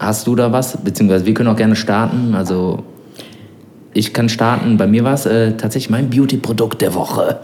hast 0.00 0.26
du 0.26 0.34
da 0.34 0.50
was? 0.50 0.76
Beziehungsweise 0.82 1.24
wir 1.26 1.34
können 1.34 1.48
auch 1.50 1.56
gerne 1.56 1.76
starten. 1.76 2.34
Also 2.34 2.82
ich 3.94 4.12
kann 4.12 4.28
starten. 4.28 4.76
Bei 4.76 4.86
mir 4.88 5.04
war 5.04 5.14
es 5.14 5.26
äh, 5.26 5.52
tatsächlich 5.56 5.90
mein 5.90 6.10
Beauty-Produkt 6.10 6.80
der 6.82 6.94
Woche. 6.94 7.38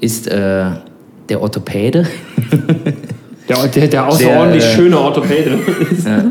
Ist 0.00 0.26
äh, 0.28 0.66
der 1.28 1.40
Orthopäde. 1.42 2.06
Der, 3.48 3.66
der, 3.66 3.88
der 3.88 4.06
außerordentlich 4.06 4.62
Der, 4.64 4.72
äh, 4.72 4.76
schöne 4.76 4.98
Orthopäde. 4.98 5.58
Ja. 6.04 6.24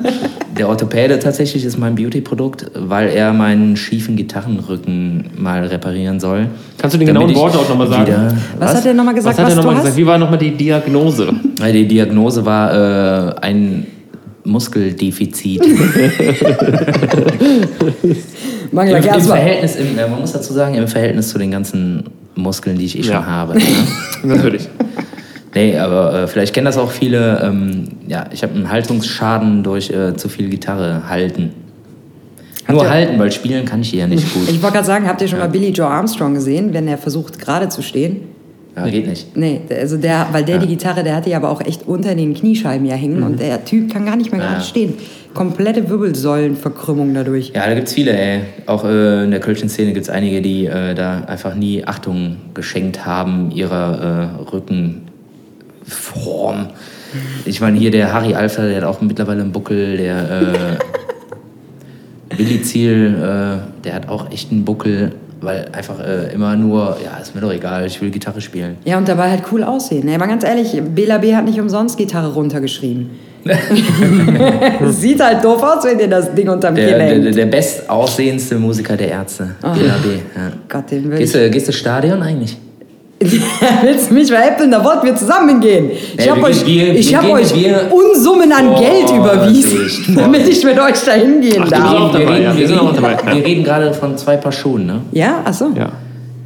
Der 0.57 0.69
Orthopäde 0.69 1.19
tatsächlich 1.19 1.63
ist 1.65 1.77
mein 1.77 1.93
Beauty-Produkt, 1.93 2.71
weil 2.73 3.09
er 3.09 3.31
meinen 3.31 3.77
schiefen 3.77 4.15
Gitarrenrücken 4.15 5.29
mal 5.37 5.63
reparieren 5.65 6.19
soll. 6.19 6.47
Kannst 6.79 6.95
du 6.95 6.97
Damit 6.99 7.13
genauen 7.13 7.29
ich 7.29 7.35
Worte 7.37 7.59
auch 7.59 7.69
nochmal 7.69 7.87
sagen? 7.87 8.07
wieder- 8.07 8.37
Was, 8.57 8.75
hat 8.75 8.85
er 8.87 8.93
nochmal 8.95 9.13
gesagt, 9.13 9.37
Was 9.37 9.39
hat 9.39 9.45
was, 9.51 9.53
er 9.53 9.57
nochmal 9.63 9.75
gesagt? 9.81 9.97
Wie 9.97 10.05
war 10.07 10.17
nochmal 10.17 10.39
die 10.39 10.51
Diagnose? 10.57 11.29
Weil 11.59 11.73
die 11.73 11.87
Diagnose 11.87 12.43
war 12.43 12.73
äh, 12.73 13.35
ein 13.41 13.85
Muskeldefizit. 14.47 15.61
Machen 18.71 18.89
Im, 18.89 18.95
im. 19.03 19.21
Verhältnis, 19.21 19.75
im, 19.75 19.95
man 19.95 20.19
muss 20.19 20.31
dazu 20.33 20.53
sagen, 20.53 20.75
im 20.75 20.87
Verhältnis 20.87 21.29
zu 21.29 21.37
den 21.37 21.51
ganzen 21.51 22.03
Muskeln, 22.35 22.77
die 22.77 22.85
ich 22.85 22.97
eh 22.99 23.03
schon 23.03 23.13
Ja. 23.13 23.25
habe. 23.25 23.55
Ne? 23.55 23.63
Natürlich. 24.35 24.67
Nee, 25.55 25.77
aber 25.77 26.13
äh, 26.23 26.27
vielleicht 26.27 26.53
kennen 26.53 26.65
das 26.65 26.77
auch 26.77 26.91
viele. 26.91 27.41
Ähm, 27.43 27.85
ja, 28.07 28.25
ich 28.31 28.43
habe 28.43 28.53
einen 28.53 28.69
Haltungsschaden 28.69 29.63
durch 29.63 29.89
äh, 29.89 30.15
zu 30.15 30.29
viel 30.29 30.49
Gitarre 30.49 31.07
halten. 31.09 31.51
Nur 32.69 32.83
ihr- 32.83 32.89
halten, 32.89 33.17
weil 33.17 33.31
spielen 33.31 33.65
kann 33.65 33.81
ich 33.81 33.89
hier 33.91 34.07
nicht 34.07 34.31
gut. 34.35 34.43
Ich 34.49 34.61
wollte 34.61 34.75
gerade 34.75 34.87
sagen, 34.87 35.07
habt 35.07 35.21
ihr 35.21 35.27
schon 35.27 35.39
mal 35.39 35.47
Billy 35.49 35.69
Joe 35.69 35.87
Armstrong 35.87 36.33
gesehen, 36.33 36.73
wenn 36.73 36.87
er 36.87 36.97
versucht 36.97 37.39
gerade 37.39 37.69
zu 37.69 37.81
stehen? 37.81 38.21
Ja, 38.77 38.87
geht 38.87 39.07
nicht. 39.07 39.35
Nee, 39.35 39.61
also 39.69 39.97
der, 39.97 40.27
weil 40.31 40.43
der 40.45 40.59
die 40.59 40.67
Gitarre, 40.67 41.03
der 41.03 41.15
hatte 41.15 41.29
ja 41.31 41.37
aber 41.37 41.49
auch 41.49 41.61
echt 41.61 41.87
unter 41.87 42.13
den 42.13 42.33
Kniescheiben 42.35 42.85
ja 42.85 42.93
hängen 42.95 43.23
und 43.23 43.39
der 43.39 43.65
Typ 43.65 43.91
kann 43.91 44.05
gar 44.05 44.15
nicht 44.15 44.31
mehr 44.31 44.39
gerade 44.39 44.55
Ja. 44.57 44.61
stehen. 44.61 44.93
Komplette 45.33 45.89
Wirbelsäulenverkrümmung 45.89 47.13
dadurch. 47.13 47.51
Ja, 47.55 47.65
da 47.67 47.73
gibt 47.75 47.87
es 47.87 47.93
viele, 47.93 48.11
ey. 48.17 48.41
Auch 48.67 48.83
äh, 48.85 49.23
in 49.23 49.31
der 49.31 49.39
kölschen 49.39 49.67
Szene 49.69 49.93
gibt 49.93 50.03
es 50.05 50.09
einige, 50.09 50.41
die 50.41 50.65
äh, 50.67 50.93
da 50.95 51.21
einfach 51.25 51.55
nie 51.55 51.83
Achtung 51.85 52.37
geschenkt 52.53 53.05
haben, 53.05 53.51
ihrer 53.51 54.31
äh, 54.45 54.51
Rückenform. 55.85 56.67
Ich 57.45 57.61
meine, 57.61 57.77
hier 57.77 57.91
der 57.91 58.13
Harry 58.13 58.33
Alpha, 58.35 58.63
der 58.63 58.77
hat 58.77 58.83
auch 58.83 59.01
mittlerweile 59.01 59.41
einen 59.41 59.51
Buckel, 59.51 59.97
der 59.97 60.77
äh, 62.31 62.35
Billy 62.35 62.61
Ziel, 62.61 63.15
äh, 63.15 63.83
der 63.83 63.93
hat 63.93 64.09
auch 64.09 64.31
echt 64.31 64.51
einen 64.51 64.65
Buckel, 64.65 65.13
weil 65.41 65.69
einfach 65.71 65.99
äh, 65.99 66.33
immer 66.33 66.55
nur, 66.55 66.97
ja, 67.03 67.17
ist 67.21 67.35
mir 67.35 67.41
doch 67.41 67.51
egal, 67.51 67.85
ich 67.85 68.01
will 68.01 68.09
Gitarre 68.09 68.41
spielen. 68.41 68.77
Ja, 68.85 68.97
und 68.97 69.07
dabei 69.07 69.29
halt 69.29 69.43
cool 69.51 69.63
aussehen. 69.63 70.05
Ne? 70.05 70.15
Aber 70.15 70.27
ganz 70.27 70.43
ehrlich, 70.43 70.81
Bela 70.95 71.17
B. 71.17 71.35
hat 71.35 71.45
nicht 71.45 71.59
umsonst 71.59 71.97
Gitarre 71.97 72.33
runtergeschrieben. 72.33 73.09
Sieht 74.89 75.23
halt 75.23 75.43
doof 75.43 75.63
aus, 75.63 75.85
wenn 75.85 75.97
dir 75.97 76.09
das 76.09 76.33
Ding 76.33 76.49
unterm 76.49 76.75
Kinn 76.75 76.99
hängt. 76.99 77.25
der, 77.25 77.31
der 77.31 77.45
bestaussehendste 77.45 78.55
Musiker 78.55 78.97
der 78.97 79.09
Ärzte, 79.09 79.55
BAB. 79.61 79.77
Ja. 79.77 80.51
Gott, 80.67 80.91
den 80.91 81.09
will 81.09 81.17
Gehst, 81.17 81.35
du, 81.35 81.49
gehst 81.49 81.67
du 81.67 81.71
Stadion 81.71 82.21
eigentlich? 82.21 82.57
Willst 83.81 84.11
du 84.11 84.13
mich 84.13 84.27
veräppeln? 84.31 84.69
Da 84.69 84.83
wollten 84.83 85.05
wir 85.07 85.15
zusammen 85.15 85.49
hingehen. 85.49 85.89
Ich 86.17 86.29
habe 86.29 86.39
wir- 86.41 86.47
euch, 86.47 86.65
wir- 86.65 86.93
ich 86.95 87.09
wir 87.09 87.17
hab 87.17 87.29
euch 87.31 87.53
wir- 87.55 87.91
Unsummen 87.91 88.51
an 88.51 88.69
Oh, 88.69 88.79
Geld 88.79 89.09
überwiesen, 89.09 89.85
ich. 89.87 90.15
damit 90.15 90.47
ich 90.47 90.63
mit 90.63 90.79
euch 90.79 91.01
da 91.03 91.13
hingehen 91.13 91.63
Ach, 91.65 91.69
darf. 91.69 91.93
auch 91.95 92.11
dabei, 92.11 92.41
ja, 92.41 92.55
wir 92.55 92.67
sind 92.67 92.77
auch 92.79 92.93
dabei. 92.95 93.17
wir 93.25 93.43
reden 93.43 93.63
gerade 93.63 93.91
von 93.93 94.15
zwei 94.17 94.37
Paar 94.37 94.51
Schuhen, 94.51 94.85
ne? 94.85 95.01
Ja, 95.13 95.41
ach 95.43 95.53
so. 95.53 95.71
Ja. 95.75 95.93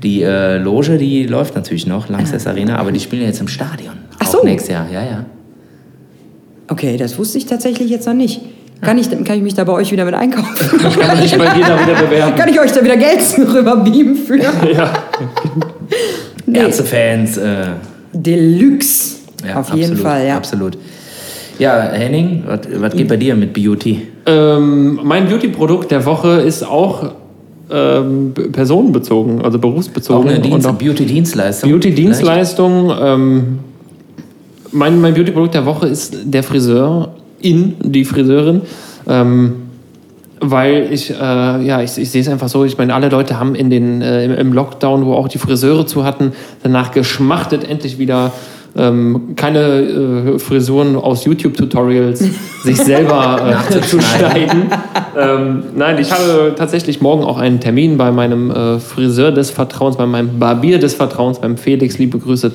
Die 0.01 0.23
äh, 0.23 0.57
Loge, 0.57 0.97
die 0.97 1.25
läuft 1.27 1.55
natürlich 1.55 1.85
noch, 1.87 2.07
Langsess 2.09 2.47
Arena, 2.47 2.77
aber 2.77 2.91
die 2.93 2.99
spielen 3.01 3.23
ja 3.23 3.27
jetzt 3.27 3.41
im 3.41 3.47
Stadion. 3.49 3.93
Ach 4.19 4.27
Auch 4.27 4.31
so. 4.39 4.43
nächstes 4.45 4.71
Jahr, 4.73 4.85
ja, 4.91 5.01
ja. 5.03 5.25
Okay, 6.69 6.95
das 6.97 7.17
wusste 7.19 7.37
ich 7.37 7.45
tatsächlich 7.45 7.89
jetzt 7.89 8.07
noch 8.07 8.13
nicht. 8.13 8.39
Kann 8.81 8.97
ich, 8.97 9.09
kann 9.11 9.35
ich 9.35 9.43
mich 9.43 9.53
da 9.53 9.63
bei 9.65 9.73
euch 9.73 9.91
wieder 9.91 10.05
mit 10.05 10.15
einkaufen? 10.15 10.79
Kann 10.79 11.07
man 11.07 11.17
sich 11.21 11.37
bei 11.37 11.49
dir 11.53 11.65
da 11.65 11.79
wieder 11.85 12.01
bewerben. 12.01 12.35
kann 12.35 12.49
ich 12.49 12.59
euch 12.59 12.71
da 12.71 12.83
wieder 12.83 12.97
Geld 12.97 13.19
rüber 13.37 13.75
beamen 13.75 14.15
für? 14.15 14.37
Ja. 14.39 14.91
Nee. 16.51 16.59
Ärztefans, 16.59 17.37
äh, 17.37 17.67
Deluxe. 18.13 19.17
ja, 19.47 19.59
Auf 19.59 19.69
jeden 19.69 19.91
absolut, 19.91 19.99
Fall, 19.99 20.27
ja. 20.27 20.37
Absolut. 20.37 20.77
Ja, 21.59 21.91
Henning, 21.91 22.43
was, 22.79 22.93
geht 22.93 23.07
bei 23.07 23.17
dir 23.17 23.35
mit 23.35 23.53
Beauty? 23.53 24.07
Ähm, 24.25 24.99
mein 25.03 25.27
Beauty-Produkt 25.27 25.91
der 25.91 26.05
Woche 26.05 26.41
ist 26.41 26.63
auch 26.63 27.11
ähm, 27.71 28.33
personenbezogen, 28.51 29.41
also 29.41 29.57
Auch 29.57 29.61
berufsbezogen. 29.61 30.27
eine 30.27 30.37
und 30.37 30.45
Dienst 30.45 30.67
auch 30.67 30.73
Beauty-Dienstleistung? 30.73 31.69
Beauty-Dienstleistung. 31.69 32.91
Ähm, 32.99 33.59
mein 34.71 34.99
mein 34.99 35.13
Beauty-Produkt 35.13 35.53
der 35.53 35.65
Woche 35.65 35.87
ist 35.87 36.17
der 36.23 36.43
Friseur, 36.43 37.13
in 37.41 37.75
die 37.81 38.05
Friseurin. 38.05 38.61
Ähm, 39.07 39.53
weil 40.41 40.91
ich, 40.91 41.11
äh, 41.11 41.13
ja, 41.13 41.81
ich, 41.81 41.97
ich 41.97 42.09
sehe 42.09 42.21
es 42.21 42.27
einfach 42.27 42.49
so, 42.49 42.65
ich 42.65 42.77
meine, 42.77 42.93
alle 42.93 43.09
Leute 43.09 43.39
haben 43.39 43.55
in 43.55 43.69
den, 43.69 44.01
äh, 44.01 44.25
im, 44.25 44.33
im 44.33 44.53
Lockdown, 44.53 45.05
wo 45.05 45.13
auch 45.13 45.27
die 45.27 45.37
Friseure 45.37 45.85
zu 45.85 46.03
hatten, 46.03 46.33
danach 46.63 46.91
geschmachtet, 46.91 47.63
endlich 47.69 47.99
wieder 47.99 48.33
ähm, 48.75 49.33
keine 49.35 49.59
äh, 49.59 50.39
Frisuren 50.39 50.95
aus 50.95 51.25
YouTube-Tutorials 51.25 52.23
sich 52.63 52.77
selber 52.77 53.59
äh, 53.69 53.81
zu 53.81 53.99
schneiden. 53.99 54.71
ähm, 55.19 55.63
nein, 55.75 55.97
ich 55.99 56.11
habe 56.11 56.55
tatsächlich 56.57 57.01
morgen 57.01 57.23
auch 57.23 57.37
einen 57.37 57.59
Termin 57.59 57.97
bei 57.97 58.11
meinem 58.11 58.49
äh, 58.49 58.79
Friseur 58.79 59.31
des 59.31 59.51
Vertrauens, 59.51 59.97
bei 59.97 60.05
meinem 60.05 60.39
Barbier 60.39 60.79
des 60.79 60.93
Vertrauens, 60.93 61.39
beim 61.39 61.57
Felix. 61.57 61.97
Liebe 61.97 62.17
Grüße 62.17 62.51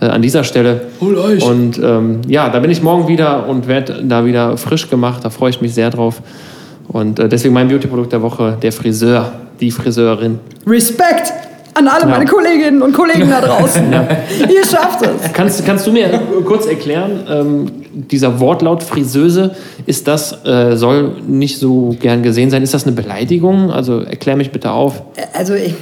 äh, 0.00 0.06
an 0.06 0.22
dieser 0.22 0.42
Stelle. 0.42 0.86
Hol 1.00 1.18
euch. 1.18 1.44
Und 1.44 1.78
ähm, 1.82 2.20
ja, 2.26 2.48
da 2.48 2.60
bin 2.60 2.70
ich 2.70 2.82
morgen 2.82 3.06
wieder 3.06 3.46
und 3.46 3.68
werde 3.68 4.02
da 4.02 4.24
wieder 4.24 4.56
frisch 4.56 4.88
gemacht. 4.88 5.24
Da 5.24 5.30
freue 5.30 5.50
ich 5.50 5.60
mich 5.60 5.74
sehr 5.74 5.90
drauf. 5.90 6.22
Und 6.88 7.18
äh, 7.18 7.28
deswegen 7.28 7.54
mein 7.54 7.68
Beauty-Produkt 7.68 8.12
der 8.12 8.22
Woche, 8.22 8.56
der 8.60 8.72
Friseur, 8.72 9.32
die 9.60 9.70
Friseurin. 9.70 10.38
Respekt 10.66 11.32
an 11.74 11.86
alle 11.86 12.06
meine 12.06 12.24
Kolleginnen 12.24 12.82
und 12.82 12.92
Kollegen 12.92 13.30
da 13.30 13.40
draußen. 13.40 13.84
Ihr 14.40 14.64
schafft 14.64 15.02
es. 15.02 15.32
Kannst, 15.32 15.64
kannst 15.64 15.86
du 15.86 15.92
mir 15.92 16.20
kurz 16.44 16.66
erklären, 16.66 17.24
ähm, 17.30 17.66
dieser 17.92 18.40
Wortlaut 18.40 18.82
Friseuse, 18.82 19.52
ist 19.86 20.08
das, 20.08 20.44
äh, 20.44 20.76
soll 20.76 21.12
nicht 21.26 21.58
so 21.58 21.94
gern 22.00 22.22
gesehen 22.22 22.50
sein, 22.50 22.62
ist 22.62 22.74
das 22.74 22.86
eine 22.86 22.96
Beleidigung? 22.96 23.70
Also 23.70 24.00
erklär 24.00 24.36
mich 24.36 24.50
bitte 24.50 24.72
auf. 24.72 25.02
Also 25.32 25.54
ich, 25.54 25.74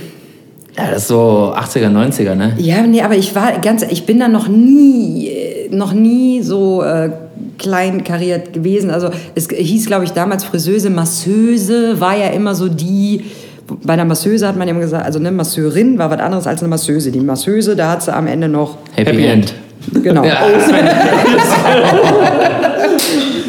Ja, 0.77 0.91
das 0.91 1.03
ist 1.03 1.09
so 1.09 1.55
80er, 1.57 1.89
90er, 1.89 2.35
ne? 2.35 2.55
ja, 2.59 2.83
nee, 2.83 3.01
aber 3.01 3.17
ich 3.17 3.35
war 3.35 3.53
ganz, 3.61 3.83
ich 3.83 4.05
bin 4.05 4.21
da 4.21 4.29
noch 4.29 4.49
nie, 4.49 5.29
äh, 5.29 5.75
noch 5.75 5.95
nie 5.95 6.43
so 6.43 6.83
äh, 6.83 7.11
kleinkariert 7.59 8.53
gewesen. 8.53 8.91
Also 8.91 9.11
es 9.35 9.49
hieß, 9.49 9.87
glaube 9.87 10.05
ich, 10.05 10.13
damals 10.13 10.45
Friseuse, 10.45 10.91
Masseuse 10.91 12.01
war 12.01 12.17
ja 12.17 12.29
immer 12.29 12.55
so 12.55 12.69
die. 12.69 13.25
Bei 13.83 13.95
einer 13.95 14.05
Masseuse 14.05 14.47
hat 14.47 14.57
man 14.57 14.69
ja 14.69 14.73
immer 14.73 14.83
gesagt, 14.83 15.05
also 15.05 15.19
eine 15.19 15.33
Masseurin 15.33 15.99
war 15.99 16.09
was 16.11 16.21
anderes 16.21 16.47
als 16.47 16.61
eine 16.61 16.69
Masseuse. 16.69 17.11
Die 17.11 17.21
Masseuse, 17.21 17.75
da 17.75 17.91
hat 17.91 18.03
sie 18.03 18.15
am 18.15 18.27
Ende 18.29 18.49
noch, 18.49 18.79
Happy, 18.95 19.11
Happy 19.11 19.27
End. 19.27 19.55
genau. 20.03 20.25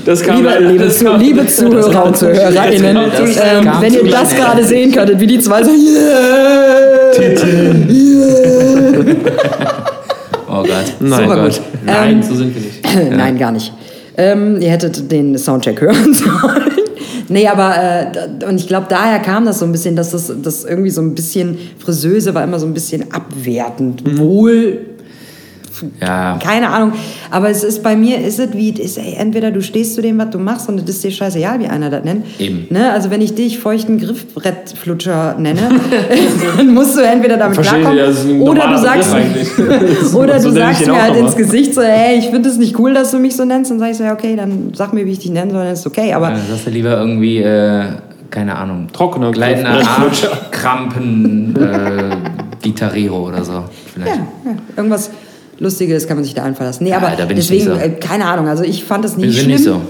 Das 0.05 0.24
kam 0.24 0.38
Liebe, 0.38 0.58
liebe, 0.60 0.89
Zu, 0.89 1.18
liebe 1.18 1.45
Zuhörer 1.47 2.05
und 2.05 2.16
Zuhörerinnen, 2.16 2.95
Das 3.12 3.30
ähm, 3.30 3.66
kam 3.66 3.82
wenn 3.82 3.93
ihr 3.93 4.05
das 4.10 4.34
gerade 4.34 4.64
sehen 4.64 4.91
könntet, 4.93 5.20
wie 5.20 5.28
die 5.28 5.39
zwei 5.39 5.62
so, 5.64 5.72
Oh 10.49 10.64
Gott. 10.64 10.70
Nein, 10.99 11.20
Super 11.20 11.38
oh 11.39 11.43
gut. 11.43 11.51
Gott. 11.55 11.62
Nein, 11.86 12.14
Ähm, 12.14 12.24
so 12.24 12.36
sind 12.36 12.55
wir 12.55 12.62
nicht. 12.62 13.12
Nein, 13.18 13.38
gar 13.38 13.51
nicht. 13.51 13.74
Ähm, 14.18 14.59
ihr 14.59 14.72
hättet 14.72 15.11
den 15.11 15.38
Soundcheck 15.38 15.80
hören 15.80 16.13
sollen. 16.13 16.72
nee, 17.30 17.47
aber, 17.47 17.76
äh, 17.78 18.45
und 18.45 18.55
ich 18.55 18.68
glaube, 18.68 18.88
daher 18.89 19.20
kam 19.20 19.45
das 19.45 19.59
so 19.59 19.65
ein 19.65 19.72
bisschen, 19.72 19.95
dass 19.95 20.11
das, 20.11 20.32
das 20.41 20.65
irgendwie 20.65 20.89
so 20.89 21.01
ein 21.01 21.13
bisschen, 21.13 21.57
Friseuse 21.78 22.34
war 22.34 22.43
immer 22.43 22.59
so 22.59 22.65
ein 22.65 22.74
bisschen 22.74 23.11
abwertend. 23.11 24.18
Wohl, 24.18 24.80
Ja, 26.01 26.39
keine 26.41 26.69
Ahnung. 26.69 26.93
Aber 27.32 27.49
es 27.49 27.63
ist 27.63 27.84
bei 27.84 27.95
mir, 27.95 28.19
ist 28.19 28.39
es 28.39 28.53
wie, 28.53 28.69
ist, 28.69 28.97
ey, 28.97 29.15
entweder 29.17 29.51
du 29.51 29.61
stehst 29.61 29.95
zu 29.95 30.01
dem, 30.01 30.17
was 30.17 30.30
du 30.30 30.39
machst 30.39 30.69
und 30.69 30.80
es 30.80 30.89
ist 30.89 31.03
dir 31.03 31.11
scheißegal, 31.11 31.59
wie 31.59 31.67
einer 31.67 31.89
das 31.89 32.03
nennt. 32.03 32.25
Eben. 32.39 32.67
Ne? 32.69 32.91
Also 32.91 33.09
wenn 33.09 33.21
ich 33.21 33.36
dich 33.36 33.59
feuchten 33.59 33.99
Griffbrettflutscher 33.99 35.36
nenne, 35.38 35.69
dann 36.57 36.73
musst 36.73 36.97
du 36.97 37.01
entweder 37.01 37.38
damit 37.38 37.55
Verstehe, 37.55 37.80
klarkommen 37.82 38.05
das 38.05 38.19
ist 38.19 38.30
ein 38.30 38.41
oder 38.41 38.67
du 38.67 38.78
sagst, 38.78 39.15
oder 40.15 40.39
So 40.39 40.49
du 40.49 40.55
sagst 40.55 40.88
mir 40.88 41.01
halt 41.01 41.15
ins 41.15 41.36
Gesicht 41.36 41.73
so, 41.73 41.82
hey, 41.82 42.17
ich 42.19 42.28
finde 42.28 42.49
es 42.49 42.57
nicht 42.57 42.78
cool, 42.80 42.93
dass 42.93 43.11
du 43.11 43.19
mich 43.19 43.36
so 43.36 43.45
nennst. 43.45 43.71
Dann 43.71 43.80
sag 43.80 43.91
ich 43.91 43.97
so, 43.97 44.03
ja, 44.03 44.13
okay, 44.13 44.36
dann 44.36 44.71
sag 44.73 44.93
mir, 44.93 45.05
wie 45.05 45.11
ich 45.11 45.19
dich 45.19 45.32
nennen 45.32 45.51
soll, 45.51 45.63
dann 45.63 45.73
ist 45.73 45.86
okay. 45.86 46.13
Aber 46.13 46.30
dann 46.30 46.41
sagst 46.49 46.67
du 46.67 46.71
lieber 46.71 46.97
irgendwie, 46.97 47.39
äh, 47.39 47.84
keine 48.30 48.55
Ahnung, 48.55 48.88
Trockener 48.91 49.32
gleitender 49.32 49.78
Griff- 49.78 49.99
Arsch, 49.99 50.28
Krampen, 50.51 51.55
äh, 51.55 52.15
Gitarrero 52.61 53.28
oder 53.28 53.43
so. 53.43 53.63
Vielleicht. 53.93 54.15
ja, 54.15 54.28
ja, 54.45 54.57
irgendwas 54.75 55.09
Lustiges 55.60 56.08
kann 56.08 56.18
man 56.18 56.24
sich 56.24 56.34
da 56.34 56.43
einfallen 56.43 56.70
lassen. 56.70 56.84
Nee, 56.84 56.93
aber 56.93 57.12
da 57.18 57.26
bin 57.26 57.38
ich 57.38 57.47
deswegen, 57.47 57.72
nicht 57.72 57.82
so. 57.84 57.86
äh, 57.86 57.89
keine 57.99 58.26
Ahnung, 58.26 58.47
also 58.47 58.64
ich 58.64 58.84
fand 58.84 59.03
das 59.05 59.18
nie 59.18 59.24
Wir 59.24 59.32
sind 59.32 59.39
schlimm. 59.41 59.51
nicht 59.55 59.64
so. 59.64 59.82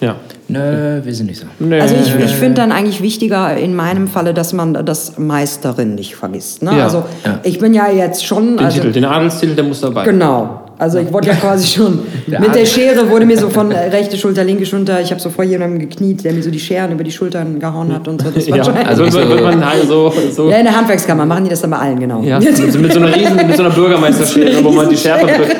Ja. 0.00 0.16
Nö, 0.48 0.58
Nö, 0.60 1.00
wir 1.04 1.14
sind 1.14 1.26
nicht 1.26 1.40
so. 1.40 1.46
Nee. 1.58 1.80
Also 1.80 1.96
ich, 1.96 2.14
ich 2.24 2.30
finde 2.32 2.54
dann 2.60 2.70
eigentlich 2.70 3.02
wichtiger 3.02 3.56
in 3.56 3.74
meinem 3.74 4.06
Falle, 4.08 4.32
dass 4.32 4.52
man 4.52 4.74
das 4.86 5.18
Meisterin 5.18 5.94
nicht 5.96 6.14
vergisst. 6.14 6.62
Ne? 6.62 6.76
Ja. 6.76 6.84
Also 6.84 7.04
Ja. 7.24 7.40
ich 7.42 7.58
bin 7.58 7.74
ja 7.74 7.90
jetzt 7.90 8.24
schon... 8.24 8.56
den 8.56 8.64
also, 8.64 8.78
Titel, 8.80 8.92
den 8.92 9.04
Adelstitel, 9.04 9.54
der 9.56 9.64
muss 9.64 9.80
dabei. 9.80 10.04
Genau. 10.04 10.60
Also 10.78 10.98
ich 10.98 11.12
wurde 11.12 11.28
ja 11.28 11.34
quasi 11.34 11.66
schon 11.76 12.00
Der 12.26 12.40
mit 12.40 12.54
der. 12.54 12.66
Schere 12.66 13.08
wurde 13.08 13.24
mir 13.24 13.38
so 13.38 13.48
von 13.48 13.70
äh, 13.70 13.88
rechte 13.88 14.16
Schulter, 14.18 14.44
linke 14.44 14.66
Schulter. 14.66 15.00
Ich 15.00 15.10
habe 15.10 15.20
so 15.20 15.30
vor 15.30 15.44
jemandem 15.44 15.78
gekniet, 15.78 16.22
der 16.24 16.32
mir 16.32 16.42
so 16.42 16.50
die 16.50 16.58
Scheren 16.58 16.92
über 16.92 17.02
die 17.04 17.10
Schultern 17.10 17.58
gehauen 17.58 17.92
hat 17.94 18.06
und 18.08 18.20
so. 18.22 18.30
Das 18.30 18.46
war 18.50 18.58
Ja, 18.58 18.64
schon 18.64 18.76
also 18.76 19.02
wird, 19.04 19.12
so- 19.12 19.28
wird 19.28 19.42
man 19.42 19.64
halt 19.66 19.86
so, 19.88 20.12
so 20.32 20.50
ja, 20.50 20.56
in 20.58 20.64
der 20.64 20.76
Handwerkskammer 20.76 21.24
machen 21.24 21.44
die 21.44 21.50
das 21.50 21.60
dann 21.62 21.70
bei 21.70 21.78
allen, 21.78 21.98
genau. 21.98 22.20
ja, 22.22 22.38
mit, 22.38 22.56
so- 22.56 22.78
mit 22.78 22.92
so 22.92 22.98
einer 23.00 23.14
riesen, 23.14 23.36
mit 23.36 23.56
so 23.56 23.62
einer 23.64 23.74
Bürgermeisterschere, 23.74 24.62
wo 24.64 24.70
man 24.70 24.88
die 24.90 24.96
Schärfe 24.96 25.26
drückt, 25.26 25.56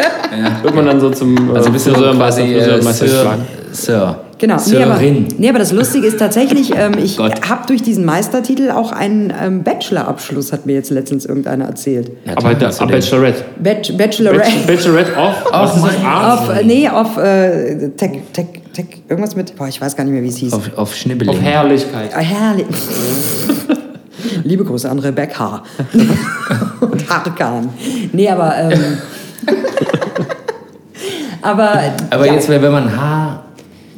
wird 0.62 0.74
man 0.74 0.86
dann 0.86 1.00
so 1.00 1.10
zum 1.10 1.54
Also 1.54 1.70
bist 1.70 1.86
du 1.86 1.94
so 1.94 2.10
quasi 2.12 2.42
äh, 2.42 2.80
Sir, 2.82 3.04
geschlagen. 3.06 3.42
Sir. 3.72 4.20
Genau. 4.38 4.56
Nee 4.66 4.82
aber, 4.82 5.00
nee, 5.38 5.48
aber 5.48 5.58
das 5.58 5.72
Lustige 5.72 6.06
ist 6.06 6.18
tatsächlich, 6.18 6.74
ähm, 6.76 6.92
ich 7.02 7.16
Gott. 7.16 7.48
habe 7.48 7.66
durch 7.66 7.82
diesen 7.82 8.04
Meistertitel 8.04 8.70
auch 8.70 8.92
einen 8.92 9.32
ähm, 9.42 9.62
Bachelorabschluss, 9.62 10.52
hat 10.52 10.66
mir 10.66 10.74
jetzt 10.74 10.90
letztens 10.90 11.24
irgendeiner 11.24 11.64
erzählt. 11.64 12.10
Ja, 12.26 12.32
Aber 12.36 12.54
da, 12.54 12.68
ab. 12.68 12.88
Bachelorette. 12.90 13.44
Bach 13.58 13.96
Bachelorette. 13.96 14.40
Bach- 14.42 14.66
Bachelorette 14.66 15.12
of, 15.16 15.34
was 15.50 15.76
ist 15.76 15.84
das? 15.86 16.04
Arzt? 16.04 16.50
Auf, 16.50 16.56
äh, 16.58 16.64
nee, 16.64 16.86
auf 16.88 17.16
äh, 17.16 17.88
Tech, 17.96 18.10
Tech, 18.34 18.46
Tech, 18.74 18.86
irgendwas 19.08 19.34
mit, 19.36 19.56
boah, 19.56 19.68
ich 19.68 19.80
weiß 19.80 19.96
gar 19.96 20.04
nicht 20.04 20.12
mehr, 20.12 20.22
wie 20.22 20.28
es 20.28 20.36
hieß. 20.36 20.52
Auf, 20.52 20.70
auf 20.76 20.94
Schnibbeling. 20.94 21.34
Auf 21.34 21.40
Herrlichkeit. 21.42 22.10
Ah, 22.14 22.18
herrlich. 22.20 22.66
Liebe 24.44 24.64
Grüße 24.64 24.90
an 24.90 24.98
Rebecca 24.98 25.62
und 26.80 27.08
Harkan. 27.08 27.70
Nee, 28.12 28.28
aber. 28.28 28.54
Ähm, 28.58 28.98
aber. 31.42 31.80
Aber 32.10 32.26
ja, 32.26 32.34
jetzt, 32.34 32.48
wenn 32.48 32.60
man 32.70 32.94
H 32.94 33.42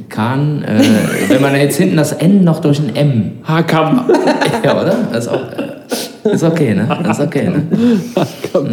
kann, 0.09 0.63
äh, 0.63 0.83
wenn 1.29 1.41
man 1.41 1.55
jetzt 1.57 1.77
hinten 1.77 1.97
das 1.97 2.13
N 2.13 2.45
noch 2.45 2.61
durch 2.61 2.79
ein 2.79 2.95
M. 2.95 3.33
Hakam. 3.45 4.05
Ja, 4.65 4.81
oder? 4.81 4.97
Das 5.13 5.27
ist, 5.27 5.31
auch, 5.31 5.41
äh, 6.25 6.35
ist 6.35 6.43
okay, 6.43 6.75
ne? 6.75 6.89
Ist 7.09 7.21
okay, 7.21 7.49
ne? 7.49 7.63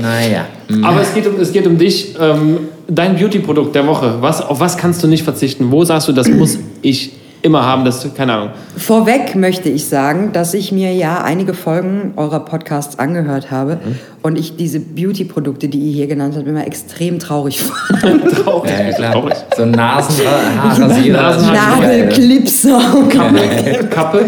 Naja. 0.02 0.46
Aber 0.82 1.02
es 1.02 1.14
geht 1.14 1.28
um, 1.28 1.40
es 1.40 1.52
geht 1.52 1.68
um 1.68 1.78
dich. 1.78 2.16
Ähm, 2.20 2.58
dein 2.88 3.16
Beauty-Produkt 3.16 3.76
der 3.76 3.86
Woche. 3.86 4.16
Was, 4.22 4.42
auf 4.42 4.60
was 4.60 4.78
kannst 4.78 5.04
du 5.04 5.08
nicht 5.08 5.24
verzichten? 5.24 5.72
Wo 5.72 5.84
sagst 5.84 6.08
du, 6.08 6.12
das 6.12 6.28
muss 6.28 6.58
ich 6.82 7.12
immer 7.46 7.64
haben? 7.66 7.86
Das, 7.86 8.06
keine 8.16 8.34
Ahnung. 8.34 8.50
Vorweg 8.76 9.36
möchte 9.36 9.70
ich 9.70 9.86
sagen, 9.88 10.32
dass 10.34 10.54
ich 10.54 10.72
mir 10.72 10.92
ja 10.94 11.22
einige 11.24 11.54
Folgen 11.54 12.14
eurer 12.18 12.42
Podcasts 12.42 13.00
angehört 13.00 13.52
habe 13.52 13.78
und 14.24 14.38
ich 14.38 14.58
diese 14.58 14.80
Beauty-Produkte, 14.80 15.68
die 15.70 15.78
ihr 15.80 15.94
hier 15.94 16.08
genannt 16.08 16.34
habt, 16.36 16.48
immer 16.48 16.66
extrem 16.68 17.20
traurig 17.20 17.62
fand. 17.62 18.02
Traurig. 18.44 18.72
Ja, 18.72 18.92
klar. 18.94 19.12
Traurig. 19.14 19.34
So 19.56 19.66
Nasenhaarrasierer. 19.66 21.22
Nasenhaar- 21.22 21.80
Nagelklipser. 21.80 22.82
Kappe. 23.10 23.88
Kappe. 23.90 24.20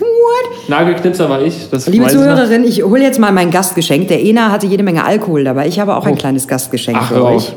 What? 0.00 0.68
Nagelknipser 0.68 1.30
war 1.30 1.40
ich. 1.42 1.68
Das 1.70 1.86
Liebe. 1.86 2.06
Zuhörerin, 2.08 2.64
ich 2.64 2.82
hole 2.82 3.02
jetzt 3.02 3.18
mal 3.18 3.32
mein 3.32 3.50
Gastgeschenk. 3.50 4.08
Der 4.08 4.22
Ena 4.22 4.50
hatte 4.50 4.66
jede 4.66 4.82
Menge 4.82 5.04
Alkohol 5.04 5.44
dabei. 5.44 5.66
Ich 5.68 5.78
habe 5.80 5.96
auch 5.96 6.04
ein 6.04 6.16
kleines 6.16 6.46
Gastgeschenk 6.48 6.98
Oh. 6.98 7.02
Ach, 7.04 7.08
für 7.08 7.24
euch. 7.24 7.34
auf. 7.36 7.54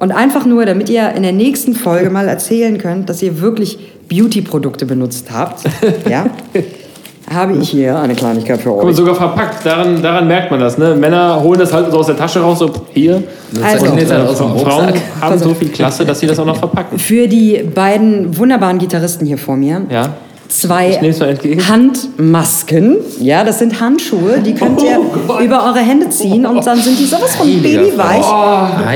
Und 0.00 0.12
einfach 0.12 0.46
nur, 0.46 0.64
damit 0.64 0.88
ihr 0.88 1.10
in 1.10 1.22
der 1.22 1.32
nächsten 1.32 1.74
Folge 1.74 2.08
mal 2.08 2.26
erzählen 2.26 2.78
könnt, 2.78 3.10
dass 3.10 3.20
ihr 3.20 3.42
wirklich 3.42 3.78
Beauty-Produkte 4.08 4.86
benutzt 4.86 5.26
habt, 5.30 5.62
ja, 6.08 6.24
habe 7.32 7.58
ich 7.58 7.68
hier 7.68 7.98
eine 7.98 8.14
Kleinigkeit 8.14 8.62
für 8.62 8.70
Guck 8.70 8.84
euch. 8.84 8.96
sogar 8.96 9.14
verpackt. 9.14 9.64
Daran, 9.64 10.02
daran 10.02 10.26
merkt 10.26 10.50
man 10.50 10.58
das. 10.58 10.78
Ne? 10.78 10.94
Männer 10.94 11.42
holen 11.42 11.60
das 11.60 11.72
halt 11.74 11.92
so 11.92 11.98
aus 11.98 12.06
der 12.06 12.16
Tasche 12.16 12.40
raus, 12.40 12.60
so 12.60 12.70
hier. 12.94 13.22
Also, 13.62 13.86
Und 13.92 13.98
jetzt 13.98 14.10
halt 14.10 14.26
aus 14.26 14.38
dem 14.38 14.58
Frauen 14.58 14.94
haben 15.20 15.38
so 15.38 15.52
viel 15.52 15.68
Klasse, 15.68 16.06
dass 16.06 16.18
sie 16.18 16.26
das 16.26 16.38
auch 16.38 16.46
noch 16.46 16.56
verpacken. 16.56 16.98
Für 16.98 17.28
die 17.28 17.62
beiden 17.62 18.36
wunderbaren 18.38 18.78
Gitarristen 18.78 19.26
hier 19.26 19.38
vor 19.38 19.58
mir. 19.58 19.82
Ja. 19.90 20.14
Zwei. 20.50 20.98
Handmasken. 21.68 22.96
Ja, 23.20 23.44
das 23.44 23.60
sind 23.60 23.80
Handschuhe. 23.80 24.40
Die 24.44 24.54
könnt 24.54 24.82
ihr 24.82 24.98
Oh 25.28 25.40
über 25.40 25.64
eure 25.64 25.78
Hände 25.78 26.08
ziehen 26.10 26.44
und 26.44 26.66
dann 26.66 26.78
sind 26.78 26.98
die 26.98 27.04
sowas 27.06 27.36
von 27.36 27.46
Heiliger 27.46 27.82
babyweich. 27.82 28.24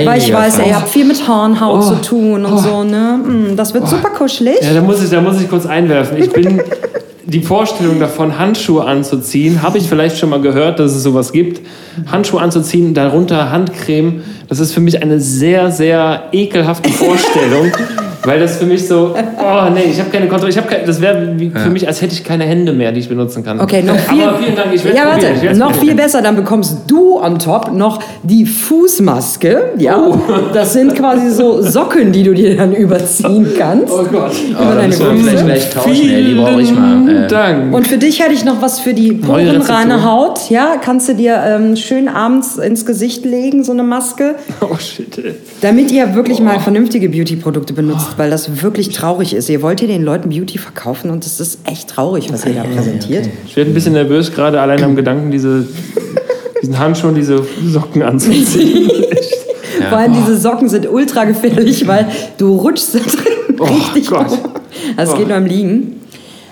Weil 0.07 0.19
ich 0.19 0.33
weiß, 0.33 0.59
ihr 0.67 0.77
habt 0.77 0.89
viel 0.89 1.05
mit 1.05 1.27
Hornhaut 1.27 1.85
zu 1.85 1.95
tun 2.03 2.45
und 2.45 2.59
so, 2.59 2.83
ne? 2.83 3.19
Mm, 3.25 3.57
Das 3.57 3.73
wird 3.73 3.89
super 3.89 4.11
kuschelig. 4.11 4.59
Ja, 4.63 4.75
da 4.75 4.81
muss 4.81 5.03
ich, 5.03 5.11
da 5.11 5.21
muss 5.21 5.41
ich 5.41 5.49
kurz 5.49 5.65
einwerfen. 5.67 6.19
Ich 6.19 6.31
bin 6.33 6.61
die 7.27 7.41
Vorstellung 7.41 8.01
davon, 8.01 8.39
Handschuhe 8.39 8.85
anzuziehen, 8.85 9.63
habe 9.63 9.79
ich 9.79 9.89
vielleicht 9.89 10.19
schon 10.19 10.31
mal 10.31 10.41
gehört, 10.41 10.79
dass 10.81 10.95
es 10.95 11.03
sowas 11.03 11.33
gibt. 11.33 11.61
Handschuhe 12.11 12.41
anzuziehen, 12.41 12.95
darunter 12.95 13.51
Handcreme, 13.51 14.23
das 14.49 14.61
ist 14.61 14.73
für 14.73 14.81
mich 14.81 15.03
eine 15.03 15.21
sehr, 15.21 15.71
sehr 15.71 16.25
ekelhafte 16.33 16.89
Vorstellung. 16.93 17.71
Weil 18.27 18.41
das 18.41 18.57
für 18.57 18.65
mich 18.65 18.89
so, 18.89 19.15
oh 19.15 19.71
nee, 19.75 19.83
ich 19.91 20.01
habe 20.01 20.09
keine 20.09 20.27
Kontrolle, 20.29 20.51
ich 20.51 20.57
habe 20.57 20.67
keine, 20.67 20.87
das 20.87 20.99
wäre 21.03 21.35
wie- 21.39 21.51
für 21.51 21.69
mich, 21.69 21.87
als 21.87 22.01
hätte 22.01 22.15
ich 22.15 22.25
keine 22.25 22.45
Hände 22.45 22.73
mehr, 22.73 22.91
die 22.91 23.01
ich 23.01 23.09
benutzen 23.11 23.45
kann. 23.45 23.61
Okay, 23.61 23.83
noch 23.83 23.99
viel. 23.99 24.23
Aber 24.23 24.39
vielen 24.39 24.57
Dank, 24.57 24.69
ich 24.73 24.83
werde 24.83 24.97
Ja, 24.97 25.05
warte, 25.09 25.27
probieren, 25.27 25.59
noch 25.59 25.73
probieren. 25.73 25.87
viel 25.89 25.95
besser. 25.95 26.23
Dann 26.23 26.35
bekommst 26.35 26.79
du 26.87 27.21
on 27.21 27.39
top 27.39 27.71
noch 27.75 28.01
die 28.23 28.47
Fußmaske. 28.47 29.73
Ja, 29.77 29.99
Oh. 29.99 30.19
das 30.55 30.73
sind 30.73 30.95
quasi 30.95 31.31
so 31.31 31.61
Socken, 31.61 32.13
die 32.13 32.23
du 32.23 32.33
dir 32.33 32.57
dann 32.57 32.73
überziehen 32.73 33.47
kannst. 33.59 33.93
Oh 33.93 34.05
Gott. 34.11 34.33
Oh, 34.59 34.63
über 34.63 34.75
deine 34.77 34.93
Füße. 34.93 35.15
vielleicht 35.17 35.45
gleich 35.45 35.71
tauschen, 35.71 36.11
ey. 36.11 36.25
Die 36.25 36.35
brauche 36.35 36.61
ich 36.63 36.73
mal. 36.73 37.03
Vielen 37.07 37.25
Äh, 37.25 37.29
Dank. 37.29 37.75
Und 37.75 37.87
für 37.87 37.99
dich 37.99 38.21
hätte 38.23 38.33
ich 38.33 38.45
noch 38.45 38.63
was 38.63 38.81
für 38.81 38.95
die 38.95 39.13
porenreine. 39.13 40.03
Haut. 40.05 40.49
Ja, 40.51 40.77
kannst 40.83 41.09
du 41.11 41.15
dir 41.15 41.43
ähm, 41.47 41.77
schön 41.77 42.09
abends 42.09 42.57
ins 42.57 42.87
Gesicht 42.87 43.25
legen, 43.27 43.65
so 43.65 43.73
eine 43.73 43.83
Maske, 43.83 44.34
oh 44.61 44.77
shit. 44.79 45.19
ey. 45.19 45.35
damit 45.61 45.91
ihr 45.91 46.15
wirklich 46.15 46.41
mal 46.41 46.61
vernünftige 46.61 47.09
Beauty-Produkte 47.09 47.73
benutzt, 47.73 48.09
weil 48.17 48.31
das 48.31 48.63
wirklich 48.63 48.91
traurig 48.91 49.35
ist. 49.35 49.49
Ihr 49.49 49.63
wollt 49.63 49.81
hier 49.81 49.89
den 49.89 50.03
Leuten 50.03 50.29
Beauty 50.29 50.59
verkaufen 50.59 51.11
und 51.11 51.25
das 51.25 51.41
ist 51.41 51.59
echt 51.65 51.89
traurig, 51.89 52.33
was 52.33 52.45
ihr 52.45 52.55
da 52.55 52.65
präsentiert. 52.65 53.29
Ich 53.47 53.57
werde 53.57 53.71
ein 53.71 53.75
bisschen 53.75 53.93
nervös, 53.95 54.33
gerade 54.33 54.61
allein 54.61 54.83
am 54.83 54.97
Gedanken, 54.97 55.31
diese, 55.31 55.67
diesen 56.63 56.79
Handschuh 56.79 57.09
und 57.09 57.15
diese 57.17 57.43
Socken 57.67 58.03
anzuziehen. 58.03 58.91
Vor 59.89 59.99
allem 59.99 60.13
diese 60.15 60.39
Socken 60.39 60.69
sind 60.69 60.89
ultra 60.89 61.25
gefährlich, 61.25 61.87
weil 61.87 62.07
du 62.39 62.57
rutschst 62.57 62.95
da 62.95 62.99
drin 63.01 63.35
Oh 63.59 63.65
richtig 63.95 64.07
Gott. 64.09 64.31
rum. 64.31 64.39
Also 64.97 65.13
es 65.13 65.19
geht 65.19 65.29
nur 65.29 65.37
im 65.37 65.47
Liegen. 65.47 66.01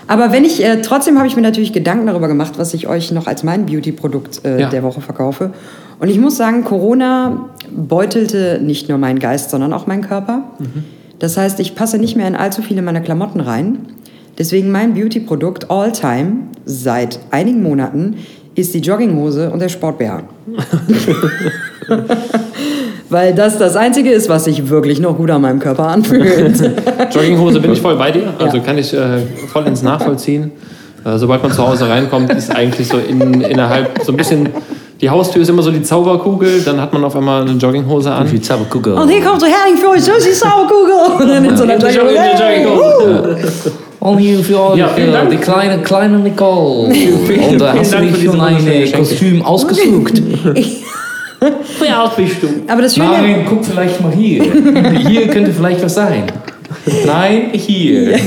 Aber 0.07 0.31
wenn 0.31 0.43
ich, 0.43 0.63
äh, 0.63 0.81
trotzdem 0.81 1.17
habe 1.17 1.27
ich 1.27 1.35
mir 1.35 1.41
natürlich 1.41 1.73
Gedanken 1.73 2.07
darüber 2.07 2.27
gemacht, 2.27 2.53
was 2.57 2.73
ich 2.73 2.87
euch 2.87 3.11
noch 3.11 3.27
als 3.27 3.43
mein 3.43 3.65
Beauty-Produkt 3.65 4.43
äh, 4.45 4.61
Ja. 4.61 4.69
der 4.69 4.83
Woche 4.83 5.01
verkaufe. 5.01 5.51
Und 5.99 6.09
ich 6.09 6.19
muss 6.19 6.35
sagen, 6.37 6.63
Corona 6.63 7.49
beutelte 7.71 8.59
nicht 8.61 8.89
nur 8.89 8.97
meinen 8.97 9.19
Geist, 9.19 9.49
sondern 9.51 9.71
auch 9.73 9.87
meinen 9.87 10.01
Körper. 10.01 10.43
Das 11.19 11.37
heißt, 11.37 11.59
ich 11.61 11.75
passe 11.75 11.97
nicht 11.97 12.17
mehr 12.17 12.27
in 12.27 12.35
allzu 12.35 12.61
viele 12.61 12.81
meiner 12.81 12.99
Klamotten 12.99 13.39
rein. 13.39 13.85
Deswegen 14.37 14.71
mein 14.71 14.93
Beauty-Produkt 14.95 15.71
all 15.71 15.91
time 15.93 16.33
seit 16.65 17.19
einigen 17.31 17.63
Monaten 17.63 18.17
ist 18.55 18.73
die 18.73 18.79
Jogginghose 18.79 19.49
und 19.51 19.61
der 19.61 19.69
Sport-BH. 19.69 20.23
Weil 23.13 23.35
das 23.35 23.59
das 23.59 23.75
Einzige 23.75 24.09
ist, 24.09 24.27
was 24.27 24.45
sich 24.45 24.69
wirklich 24.69 24.99
noch 24.99 25.15
gut 25.15 25.29
an 25.29 25.43
meinem 25.43 25.59
Körper 25.59 25.87
anfühlt. 25.87 26.59
Jogginghose 27.13 27.59
bin 27.59 27.71
ich 27.73 27.79
voll 27.79 27.95
bei 27.95 28.09
dir, 28.09 28.33
also 28.39 28.59
kann 28.59 28.75
ich 28.79 28.91
äh, 28.91 29.19
voll 29.51 29.67
ins 29.67 29.83
Nachvollziehen. 29.83 30.51
Äh, 31.05 31.19
sobald 31.19 31.43
man 31.43 31.51
zu 31.51 31.67
Hause 31.67 31.87
reinkommt, 31.87 32.33
ist 32.33 32.49
eigentlich 32.49 32.87
so 32.87 32.97
in, 32.97 33.41
innerhalb 33.41 34.01
so 34.03 34.13
ein 34.13 34.17
bisschen, 34.17 34.49
die 34.99 35.11
Haustür 35.11 35.43
ist 35.43 35.49
immer 35.49 35.61
so 35.61 35.69
die 35.69 35.83
Zauberkugel, 35.83 36.61
dann 36.65 36.81
hat 36.81 36.91
man 36.91 37.03
auf 37.03 37.15
einmal 37.15 37.43
eine 37.43 37.51
Jogginghose 37.51 38.11
an. 38.11 38.27
Die 38.31 38.41
Zauberkugel. 38.41 38.93
Und 38.93 39.07
hier 39.09 39.21
kommt 39.21 39.43
der 39.43 39.49
Herring 39.49 39.77
für 39.77 39.89
euch, 39.89 40.03
so 40.03 40.13
ist 40.13 40.27
die 40.27 40.31
Sauerkugel. 40.31 40.95
Und 41.21 41.29
dann 41.29 41.45
in 41.45 41.55
so 41.55 41.65
einer 41.65 41.77
Jogginghose. 41.77 43.37
Und 43.99 44.17
hier 44.17 44.39
für 44.39 44.59
euch, 44.59 44.79
Ja, 44.79 44.89
Dank. 45.11 45.29
die 45.29 45.37
kleine, 45.37 45.83
kleine 45.83 46.17
Nicole. 46.17 46.87
Und 47.51 47.61
da 47.61 47.75
hast 47.77 47.93
du 47.93 47.99
dich 47.99 48.17
für 48.17 48.31
schon 48.31 48.41
ein. 48.41 48.91
Kostüm 48.91 49.43
ausgesucht. 49.43 50.19
Wie 50.55 50.82
alt 51.45 52.15
bist 52.15 52.41
du? 52.41 52.47
Aber 52.67 52.81
das 52.81 52.95
Schöne, 52.95 53.09
Nein, 53.09 53.45
guck 53.47 53.65
vielleicht 53.65 54.01
mal 54.01 54.11
hier. 54.13 54.43
Hier 55.07 55.27
könnte 55.27 55.51
vielleicht 55.51 55.83
was 55.83 55.95
sein. 55.95 56.23
Nein, 57.05 57.51
hier. 57.53 58.17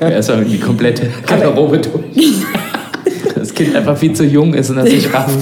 Erstmal 0.00 0.44
die 0.44 0.58
komplette 0.58 1.10
Garderobe 1.26 1.78
durch. 1.78 2.34
Das 3.34 3.52
Kind 3.52 3.74
einfach 3.76 3.96
viel 3.96 4.12
zu 4.12 4.24
jung 4.24 4.54
ist 4.54 4.70
und 4.70 4.76
das 4.76 4.86
nicht 4.86 5.12
rafft. 5.12 5.38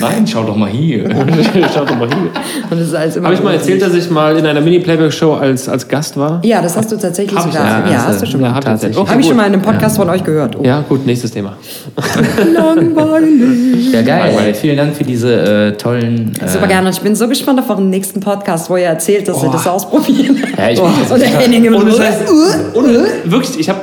Nein, 0.00 0.26
schau 0.26 0.44
doch 0.44 0.56
mal 0.56 0.68
hier. 0.68 1.04
Schau 1.74 1.84
doch 1.84 1.96
mal 1.96 2.08
hier. 2.08 3.22
Habe 3.22 3.34
ich 3.34 3.42
mal 3.42 3.54
erzählt, 3.54 3.82
dass 3.82 3.94
ich 3.94 4.08
mal 4.10 4.36
in 4.36 4.46
einer 4.46 4.60
Mini-Playback-Show 4.60 5.34
als, 5.34 5.68
als 5.68 5.88
Gast 5.88 6.16
war? 6.16 6.40
Ja, 6.44 6.62
das 6.62 6.76
hast 6.76 6.92
du 6.92 6.96
tatsächlich 6.96 7.38
Hab 7.38 7.48
ich? 7.48 7.54
Ja, 7.54 7.84
Ja, 7.90 8.04
hast 8.06 8.22
du 8.22 8.26
schon 8.26 8.40
Ja, 8.40 8.54
hab 8.54 8.64
erzählt. 8.66 8.96
Okay, 8.96 9.10
Habe 9.10 9.20
ich 9.20 9.26
schon 9.26 9.36
mal 9.36 9.46
in 9.46 9.54
einem 9.54 9.62
Podcast 9.62 9.96
von 9.96 10.08
euch 10.08 10.22
gehört. 10.22 10.56
Oh. 10.58 10.62
Ja, 10.64 10.84
gut, 10.88 11.04
nächstes 11.06 11.32
Thema. 11.32 11.56
Langweilig. 12.54 13.92
Ja, 13.92 14.02
geil. 14.02 14.34
ey. 14.46 14.54
Vielen 14.54 14.76
Dank 14.76 14.94
für 14.94 15.04
diese 15.04 15.32
äh, 15.68 15.72
tollen. 15.72 16.32
Äh, 16.44 16.48
Super 16.48 16.66
gerne. 16.66 16.88
Und 16.88 16.94
ich 16.94 17.00
bin 17.02 17.14
so 17.16 17.28
gespannt 17.28 17.60
auf 17.60 17.68
euren 17.70 17.90
nächsten 17.90 18.20
Podcast, 18.20 18.70
wo 18.70 18.76
ihr 18.76 18.84
erzählt, 18.84 19.26
dass 19.28 19.42
ihr 19.42 19.48
Oh. 19.48 19.52
das 19.52 19.66
ausprobieren. 19.66 20.36
Ja, 20.56 20.70
ich- 20.70 20.80
und 20.80 21.20
der 21.20 21.28
Henning 21.28 21.64
Scheiß. 21.92 22.30
uh, 22.30 22.78
uh. 22.78 22.82
Wirklich, 23.24 23.60
ich 23.60 23.68
habe 23.68 23.80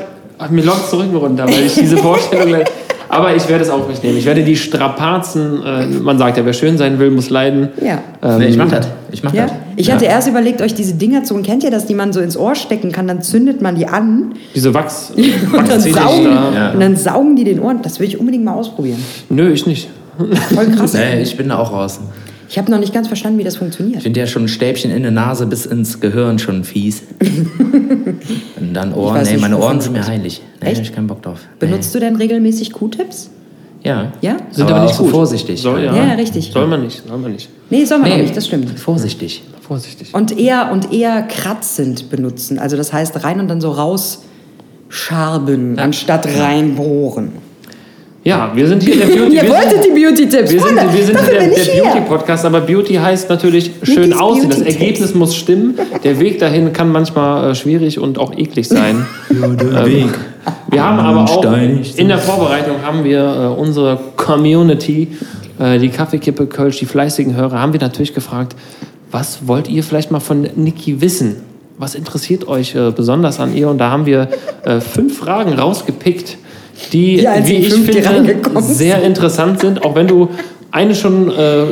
mir 0.50 0.64
läuft 0.64 0.90
zurück 0.90 1.08
runter, 1.14 1.46
weil 1.46 1.66
ich 1.66 1.74
diese 1.76 1.98
Vorstellung. 1.98 2.62
Aber 3.10 3.36
ich 3.36 3.48
werde 3.48 3.64
es 3.64 3.70
auf 3.70 3.88
mich 3.88 4.02
nehmen. 4.04 4.18
Ich 4.18 4.26
werde 4.26 4.44
die 4.44 4.56
Strapazen, 4.56 5.62
äh, 5.64 5.86
man 5.88 6.18
sagt 6.18 6.38
ja, 6.38 6.46
wer 6.46 6.54
schön 6.54 6.78
sein 6.78 7.00
will, 7.00 7.12
muss 7.12 7.30
leiden. 7.30 7.70
Ja. 7.82 8.00
Ähm, 8.24 8.40
Nee, 8.40 8.48
ich 8.48 8.58
mach 8.58 8.70
das. 8.70 8.88
Ich 9.12 9.24
mach 9.24 9.34
Ja. 9.34 9.44
das. 9.44 9.54
Ich 9.78 9.92
hatte 9.92 10.06
erst 10.06 10.28
überlegt, 10.28 10.62
euch 10.62 10.74
diese 10.74 10.94
Dinger 10.96 11.24
zu, 11.24 11.36
und 11.36 11.44
kennt 11.44 11.64
ihr 11.64 11.72
das, 11.72 11.86
die 11.86 11.94
man 11.94 12.14
so 12.14 12.20
ins 12.22 12.38
Ohr 12.38 12.56
stecken 12.56 12.92
kann, 12.92 13.08
dann 13.08 13.22
zündet 13.22 13.62
man 13.62 13.76
die 13.76 13.88
an 13.88 14.34
Diese 14.56 14.74
Wachs. 14.74 15.12
und 15.16 15.70
dann, 15.70 15.80
saugen, 15.80 16.24
da. 16.26 16.52
Ja. 16.54 16.72
und 16.72 16.80
dann 16.80 16.96
saugen 16.96 17.36
die 17.36 17.44
den 17.44 17.60
Ohren. 17.60 17.82
Das 17.82 18.00
will 18.00 18.08
ich 18.08 18.20
unbedingt 18.20 18.44
mal 18.44 18.54
ausprobieren. 18.54 19.04
Nö, 19.30 19.52
ich 19.52 19.66
nicht. 19.68 19.90
Voll 20.54 20.68
krass. 20.68 20.94
Nee, 20.94 21.22
ich 21.22 21.36
bin 21.36 21.50
da 21.50 21.58
auch 21.60 21.72
raus. 21.72 22.00
Ich 22.50 22.58
habe 22.58 22.70
noch 22.72 22.80
nicht 22.80 22.94
ganz 22.94 23.08
verstanden, 23.08 23.40
wie 23.40 23.44
das 23.44 23.54
Ich 23.56 23.60
funktioniert. 23.60 24.04
finde 24.04 24.20
ja 24.20 24.28
schon 24.28 24.44
ein 24.44 24.48
Stäbchen 24.48 24.92
in 24.92 25.02
der 25.04 25.12
Nase 25.12 25.46
bis 25.48 25.66
ins 25.66 26.00
Gehirn 26.00 26.38
schon 26.40 26.64
fies. 26.64 27.02
Und 28.60 28.74
dann 28.74 28.94
Ohren. 28.94 29.24
Nee, 29.24 29.32
nicht, 29.32 29.42
meine 29.42 29.58
Ohren 29.58 29.82
sind 29.82 29.94
mir 29.94 30.06
heilig. 30.06 30.42
Nee, 30.62 30.68
Echt? 30.68 30.78
hab 30.78 30.84
ich 30.86 30.94
keinen 30.96 31.08
Bock 31.08 31.22
drauf. 31.22 31.40
Benutzt 31.60 31.94
du 31.96 32.00
denn 32.00 32.16
regelmäßig 32.16 32.72
Q-Tips? 32.72 33.30
Nee. 33.84 33.90
Ja. 33.90 34.12
Ja? 34.22 34.38
Sind 34.52 34.66
aber, 34.66 34.76
aber 34.78 34.86
nicht 34.86 34.96
so 34.96 35.04
gut. 35.04 35.12
vorsichtig. 35.12 35.62
Soll, 35.62 35.84
ja. 35.84 35.96
Ja, 35.96 36.14
richtig. 36.14 36.52
Soll 36.52 36.66
man 36.68 36.84
nicht. 36.84 37.04
Soll 37.08 37.18
man 37.20 37.32
nicht. 37.34 37.50
Nee, 37.70 37.86
soll 37.86 38.00
man 38.00 38.12
auch 38.12 38.16
Nee, 38.16 38.22
nicht, 38.24 38.36
das 38.36 38.48
stimmt. 38.48 38.80
Vorsichtig. 38.80 39.44
Vorsichtig. 39.62 40.14
Und 40.14 40.38
eher, 40.38 40.72
und 40.72 40.92
eher 40.94 41.22
kratzend 41.24 42.10
benutzen. 42.10 42.58
Also 42.60 42.78
das 42.78 42.94
heißt 42.94 43.24
rein 43.24 43.40
und 43.40 43.48
dann 43.48 43.62
so 43.62 43.72
rausscharben, 44.90 45.78
anstatt 45.80 46.28
reinbohren. 46.28 47.32
Ja, 48.28 48.52
wir 48.56 48.68
sind 48.68 48.82
hier 48.82 48.98
der 48.98 49.06
Beauty. 49.06 49.36
Ihr 49.36 49.44
wir 49.44 49.50
wolltet 49.50 49.86
die 49.86 49.92
Beauty-Tipps. 49.92 50.52
wir 50.52 50.60
sind, 50.60 50.94
wir 50.94 51.06
sind 51.06 51.20
der, 51.28 51.48
der. 51.48 51.84
Beauty-Podcast, 51.84 52.44
aber 52.46 52.62
Beauty 52.62 52.96
heißt 52.96 53.30
natürlich 53.30 53.70
schön 53.84 54.14
aussehen. 54.14 54.50
Das. 54.50 54.62
Ergebnis 54.62 55.14
muss 55.14 55.36
stimmen. 55.36 55.78
Der 56.04 56.20
Weg 56.20 56.40
dahin 56.40 56.74
kann 56.74 56.92
manchmal 56.92 57.52
äh, 57.52 57.56
schwierig 57.56 58.00
und 58.00 58.18
auch 58.18 58.36
eklig 58.36 58.68
sein. 58.68 59.06
Ähm, 59.36 60.10
Wir 60.70 60.84
haben 60.84 61.00
aber 61.00 61.24
auch 61.24 61.40
Steinig 61.40 61.98
in 61.98 62.08
der 62.08 62.18
Vorbereitung 62.18 62.78
haben 62.84 63.04
wir 63.04 63.20
äh, 63.20 63.60
unsere 63.60 64.00
Community, 64.16 65.08
äh, 65.60 65.80
die 65.80 65.90
Kaffeekippe 65.90 66.46
Kölsch, 66.48 66.78
die 66.80 66.86
fleißigen 66.86 67.36
Hörer, 67.36 67.60
haben 67.60 67.74
wir 67.74 67.80
natürlich 67.80 68.14
gefragt, 68.14 68.56
was 69.12 69.48
wollt 69.48 69.68
ihr 69.68 69.84
vielleicht 69.84 70.12
mal 70.12 70.20
von 70.20 70.48
Niki 70.56 71.02
wissen? 71.02 71.38
Was 71.78 71.96
interessiert 71.96 72.48
euch 72.48 72.76
äh, 72.76 72.92
besonders 72.92 73.40
an 73.40 73.56
ihr? 73.56 73.70
Und 73.70 73.80
da 73.80 73.90
haben 73.92 74.06
wir 74.06 74.30
äh, 74.64 74.80
fünf 74.80 75.18
Fragen 75.18 75.54
rausgepickt, 75.54 76.38
die, 76.92 77.18
Die 77.18 77.48
wie 77.48 77.56
ich 77.56 77.74
finde, 77.74 78.36
sehr 78.62 79.02
interessant 79.04 79.60
sind. 79.60 79.84
Auch 79.84 79.96
wenn 79.96 80.08
du 80.08 80.30
eine 80.72 80.96
schon 80.96 81.32
äh, 81.32 81.66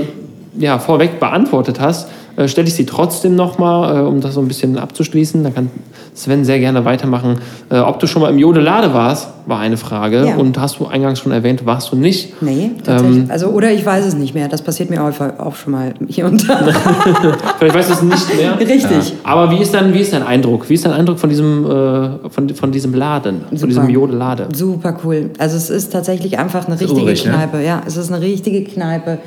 ja, 0.57 0.79
vorweg 0.79 1.19
beantwortet 1.19 1.79
hast, 1.79 2.07
äh, 2.35 2.47
stelle 2.47 2.67
ich 2.67 2.73
sie 2.73 2.85
trotzdem 2.85 3.35
nochmal, 3.35 3.97
äh, 3.97 4.07
um 4.07 4.21
das 4.21 4.35
so 4.35 4.41
ein 4.41 4.47
bisschen 4.47 4.77
abzuschließen. 4.77 5.43
Da 5.43 5.49
kann 5.49 5.69
Sven 6.13 6.45
sehr 6.45 6.59
gerne 6.59 6.85
weitermachen. 6.85 7.39
Äh, 7.69 7.79
ob 7.79 7.99
du 7.99 8.07
schon 8.07 8.21
mal 8.21 8.29
im 8.29 8.37
Jodelade 8.37 8.93
warst, 8.93 9.29
war 9.45 9.59
eine 9.59 9.77
Frage. 9.77 10.25
Ja. 10.27 10.35
Und 10.35 10.59
hast 10.59 10.79
du 10.79 10.85
eingangs 10.85 11.19
schon 11.19 11.31
erwähnt, 11.31 11.65
warst 11.65 11.91
du 11.91 11.95
nicht. 11.95 12.41
Nee, 12.41 12.71
tatsächlich. 12.83 13.23
Ähm, 13.23 13.31
also, 13.31 13.47
oder 13.47 13.71
ich 13.71 13.85
weiß 13.85 14.05
es 14.05 14.15
nicht 14.15 14.33
mehr. 14.33 14.47
Das 14.47 14.61
passiert 14.61 14.89
mir 14.89 15.03
auch, 15.03 15.11
auch 15.39 15.55
schon 15.55 15.73
mal 15.73 15.93
hier 16.07 16.25
und 16.25 16.47
da. 16.47 16.57
Vielleicht 17.59 17.75
weißt 17.75 17.89
du 17.89 17.93
es 17.93 18.01
nicht 18.01 18.37
mehr. 18.37 18.59
Richtig. 18.59 19.13
Aber 19.23 19.51
wie 19.51 19.57
ist, 19.57 19.73
dein, 19.73 19.93
wie 19.93 19.99
ist 19.99 20.13
dein 20.13 20.23
Eindruck? 20.23 20.69
Wie 20.69 20.75
ist 20.75 20.85
dein 20.85 20.93
Eindruck 20.93 21.19
von 21.19 21.29
diesem, 21.29 21.65
äh, 21.65 22.29
von, 22.29 22.49
von 22.49 22.71
diesem 22.71 22.93
Laden, 22.93 23.41
von 23.49 23.57
Super. 23.57 23.67
diesem 23.67 23.89
Jodelade? 23.89 24.47
Super 24.53 24.97
cool. 25.03 25.31
Also 25.39 25.57
es 25.57 25.69
ist 25.69 25.91
tatsächlich 25.91 26.37
einfach 26.37 26.67
eine 26.67 26.79
richtige 26.79 27.01
urig, 27.01 27.25
ne? 27.25 27.31
Kneipe. 27.31 27.63
Ja, 27.63 27.81
es 27.85 27.97
ist 27.97 28.11
eine 28.11 28.21
richtige 28.21 28.63
Kneipe, 28.63 29.17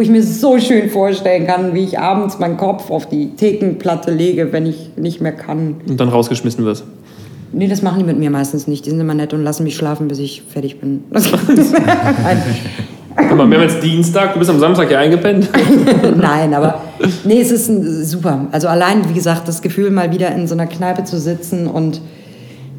wo 0.00 0.02
ich 0.02 0.08
mir 0.08 0.22
so 0.22 0.58
schön 0.58 0.88
vorstellen 0.88 1.46
kann, 1.46 1.74
wie 1.74 1.84
ich 1.84 1.98
abends 1.98 2.38
meinen 2.38 2.56
Kopf 2.56 2.90
auf 2.90 3.06
die 3.06 3.36
Thekenplatte 3.36 4.10
lege, 4.10 4.50
wenn 4.50 4.64
ich 4.64 4.92
nicht 4.96 5.20
mehr 5.20 5.32
kann. 5.32 5.76
Und 5.86 6.00
dann 6.00 6.08
rausgeschmissen 6.08 6.64
wirst. 6.64 6.84
Nee, 7.52 7.68
das 7.68 7.82
machen 7.82 7.98
die 7.98 8.04
mit 8.06 8.18
mir 8.18 8.30
meistens 8.30 8.66
nicht. 8.66 8.86
Die 8.86 8.90
sind 8.90 8.98
immer 8.98 9.12
nett 9.12 9.34
und 9.34 9.44
lassen 9.44 9.62
mich 9.62 9.76
schlafen, 9.76 10.08
bis 10.08 10.18
ich 10.18 10.42
fertig 10.48 10.80
bin. 10.80 11.04
Nein. 11.10 12.42
Guck 13.14 13.36
mal, 13.36 13.50
wir 13.50 13.58
haben 13.58 13.68
jetzt 13.68 13.82
Dienstag, 13.82 14.32
du 14.32 14.38
bist 14.38 14.50
am 14.50 14.58
Samstag 14.58 14.90
ja 14.90 15.00
eingepennt. 15.00 15.50
Nein, 16.16 16.54
aber 16.54 16.80
nee, 17.24 17.42
es 17.42 17.50
ist 17.50 17.68
ein, 17.68 18.02
super. 18.02 18.46
Also 18.52 18.68
allein, 18.68 19.06
wie 19.06 19.12
gesagt, 19.12 19.48
das 19.48 19.60
Gefühl, 19.60 19.90
mal 19.90 20.14
wieder 20.14 20.34
in 20.34 20.46
so 20.46 20.54
einer 20.54 20.66
Kneipe 20.66 21.04
zu 21.04 21.20
sitzen 21.20 21.66
und 21.66 22.00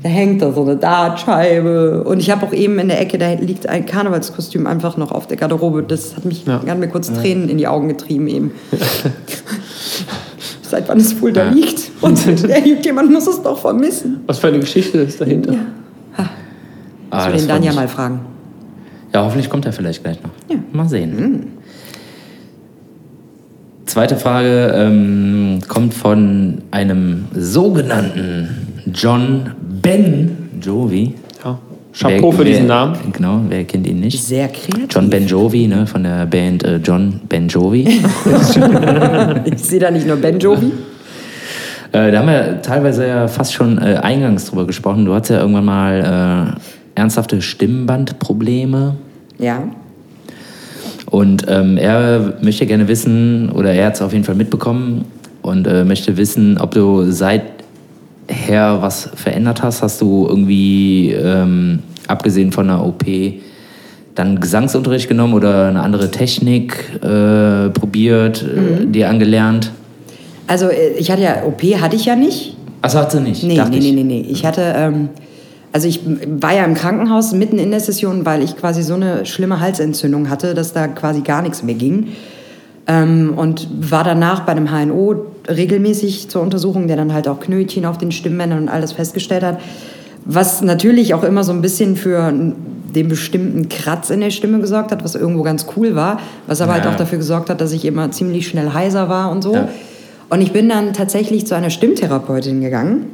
da 0.04 0.10
hängt 0.10 0.42
da 0.42 0.52
so 0.52 0.64
eine 0.64 0.78
Dartscheibe. 0.78 2.04
Und 2.04 2.20
ich 2.20 2.32
habe 2.32 2.46
auch 2.46 2.54
eben 2.54 2.80
in 2.80 2.88
der 2.88 3.00
Ecke, 3.00 3.18
da 3.18 3.34
liegt 3.34 3.68
ein 3.70 3.86
Karnevalskostüm 3.86 4.66
einfach 4.68 4.98
noch 4.98 5.12
auf 5.12 5.28
der 5.28 5.38
Garderobe. 5.38 5.84
Das 5.84 6.16
hat, 6.16 6.26
mich, 6.26 6.46
Ja. 6.46 6.62
hat 6.66 6.80
mir 6.80 6.88
kurz 6.88 7.12
Tränen 7.14 7.50
in 7.50 7.58
die 7.58 7.68
Augen 7.68 7.88
getrieben 7.88 8.28
eben. 8.28 8.52
Seit 10.64 10.88
wann 10.90 11.00
es 11.00 11.22
wohl 11.22 11.34
da 11.34 11.50
liegt. 11.50 11.92
Und 12.02 12.26
irgendjemand 12.44 13.12
muss 13.12 13.28
es 13.28 13.42
doch 13.42 13.58
vermissen. 13.60 14.22
Was 14.26 14.40
für 14.40 14.48
eine 14.48 14.60
Geschichte 14.60 15.00
ist 15.00 15.20
dahinter? 15.22 15.54
Ja. 15.54 16.30
Ah, 17.12 17.24
Soll 17.24 17.34
das 17.34 17.42
den 17.42 17.48
dann 17.50 17.64
ja 17.64 17.72
mich. 17.72 17.76
mal 17.80 17.88
fragen. 17.90 18.22
Ja, 19.14 19.24
hoffentlich 19.26 19.50
kommt 19.50 19.66
er 19.66 19.74
vielleicht 19.74 20.02
gleich 20.04 20.24
noch. 20.24 20.30
Ja. 20.50 20.56
Mal 20.72 20.88
sehen. 20.88 21.48
Zweite 23.86 24.16
Frage 24.16 24.72
ähm, 24.74 25.60
kommt 25.68 25.94
von 25.94 26.60
einem 26.72 27.26
sogenannten 27.34 28.68
John 28.94 29.52
Ben 29.82 30.50
Jovi. 30.62 31.14
Ja. 31.44 31.58
Chapeau 31.94 32.32
Wer- 32.32 32.38
für 32.38 32.46
diesen 32.46 32.68
wer- 32.68 32.76
Namen. 32.76 32.98
Genau, 33.12 33.42
wer 33.50 33.64
kennt 33.66 33.86
ihn 33.88 34.00
nicht? 34.00 34.24
Sehr 34.24 34.48
kreativ. 34.48 34.88
John 34.90 35.10
Ben 35.10 35.28
Jovi, 35.28 35.68
ne, 35.68 35.86
von 35.88 36.04
der 36.04 36.26
Band 36.26 36.64
äh, 36.64 36.78
John 36.78 37.20
Ben 37.28 37.48
Jovi. 37.48 37.84
Ich 39.46 39.60
sehe 39.60 39.80
da 39.80 39.92
nicht 39.92 40.08
nur 40.08 40.16
Ben 40.18 40.40
Jovi. 40.40 40.72
Äh, 41.92 42.12
da 42.12 42.20
haben 42.20 42.28
wir 42.28 42.62
teilweise 42.62 43.06
ja 43.06 43.28
fast 43.28 43.54
schon 43.54 43.78
äh, 43.78 43.98
eingangs 44.02 44.46
drüber 44.46 44.66
gesprochen. 44.66 45.04
Du 45.06 45.14
hattest 45.14 45.32
ja 45.32 45.40
irgendwann 45.42 45.66
mal 45.66 46.56
äh, 46.96 47.00
ernsthafte 47.00 47.42
Stimmbandprobleme. 47.42 48.96
Ja. 49.40 49.64
Und 51.10 51.46
ähm, 51.50 51.76
er 51.78 52.36
möchte 52.42 52.66
gerne 52.66 52.88
wissen, 52.88 53.50
oder 53.50 53.74
er 53.74 53.88
hat 53.88 53.96
es 53.96 54.02
auf 54.02 54.14
jeden 54.14 54.24
Fall 54.24 54.36
mitbekommen 54.36 55.04
und 55.42 55.68
äh, 55.68 55.84
möchte 55.84 56.16
wissen, 56.16 56.58
ob 56.58 56.72
du 56.72 57.12
seither 58.28 58.82
was 58.82 59.10
verändert 59.16 59.64
hast. 59.64 59.82
Hast 59.82 60.02
du 60.02 60.28
irgendwie, 60.28 61.12
ähm, 61.12 61.80
abgesehen 62.08 62.52
von 62.52 62.68
der 62.68 62.84
OP, 62.86 63.06
dann 64.16 64.40
Gesangsunterricht 64.40 65.08
genommen 65.08 65.34
oder 65.34 65.68
eine 65.68 65.82
andere 65.82 66.12
Technik 66.12 67.00
äh, 67.02 67.70
probiert, 67.70 68.44
äh, 68.44 68.86
dir 68.86 69.10
angelernt? 69.10 69.72
Also 70.48 70.68
äh, 70.68 70.90
ich 70.98 71.10
hatte 71.12 71.22
ja, 71.22 71.44
OP 71.46 71.62
hatte 71.82 71.96
ich 71.96 72.06
ja 72.06 72.16
nicht. 72.16 72.58
Achso, 72.82 73.00
hat 73.00 73.12
sie 73.12 73.22
nicht. 73.22 73.44
Nee, 73.44 73.62
nee, 73.70 73.78
ich. 73.78 73.84
nee, 73.84 73.92
nee, 73.92 74.04
nee. 74.04 74.26
Ich 74.30 74.46
hatte, 74.46 74.62
ähm, 74.76 75.10
also 75.72 75.88
ich 75.88 76.02
war 76.26 76.54
ja 76.54 76.66
im 76.66 76.74
Krankenhaus 76.74 77.32
mitten 77.34 77.58
in 77.58 77.72
der 77.72 77.80
Session, 77.80 78.26
weil 78.26 78.44
ich 78.44 78.58
quasi 78.58 78.84
so 78.84 78.96
eine 78.96 79.26
schlimme 79.26 79.60
Halsentzündung 79.60 80.30
hatte, 80.30 80.54
dass 80.54 80.74
da 80.74 80.88
quasi 80.88 81.22
gar 81.22 81.42
nichts 81.42 81.64
mehr 81.64 81.76
ging. 81.76 82.10
Ähm, 82.88 83.34
und 83.38 83.68
war 83.92 84.04
danach 84.04 84.42
bei 84.42 84.52
einem 84.52 84.70
HNO 84.70 85.31
regelmäßig 85.48 86.30
zur 86.30 86.42
Untersuchung, 86.42 86.88
der 86.88 86.98
dann 86.98 87.14
halt 87.14 87.28
auch 87.28 87.40
Knötchen 87.40 87.86
auf 87.86 87.98
den 87.98 88.12
Stimmbändern 88.12 88.64
und 88.64 88.70
alles 88.70 88.92
festgestellt 88.92 89.44
hat. 89.44 89.60
Was 90.26 90.62
natürlich 90.62 91.14
auch 91.14 91.24
immer 91.24 91.44
so 91.44 91.52
ein 91.52 91.62
bisschen 91.62 91.96
für 91.96 92.32
den 92.32 93.08
bestimmten 93.08 93.70
Kratz 93.70 94.10
in 94.10 94.20
der 94.20 94.30
Stimme 94.30 94.60
gesorgt 94.60 94.92
hat, 94.92 95.04
was 95.04 95.16
irgendwo 95.16 95.42
ganz 95.44 95.66
cool 95.76 95.96
war, 95.96 96.20
was 96.46 96.62
aber 96.62 96.74
halt 96.74 96.86
Ja. 96.86 96.92
auch 96.92 96.96
dafür 96.96 97.18
gesorgt 97.18 97.50
hat, 97.50 97.62
dass 97.62 97.72
ich 97.72 97.86
immer 97.86 98.12
ziemlich 98.12 98.48
schnell 98.48 98.74
heiser 98.74 99.10
war 99.10 99.32
und 99.32 99.42
so. 99.42 99.56
Ja. 99.56 99.70
Und 100.30 100.42
ich 100.42 100.52
bin 100.52 100.70
dann 100.70 100.94
tatsächlich 100.94 101.48
zu 101.48 101.56
einer 101.56 101.70
Stimmtherapeutin 101.70 102.62
gegangen. 102.62 103.06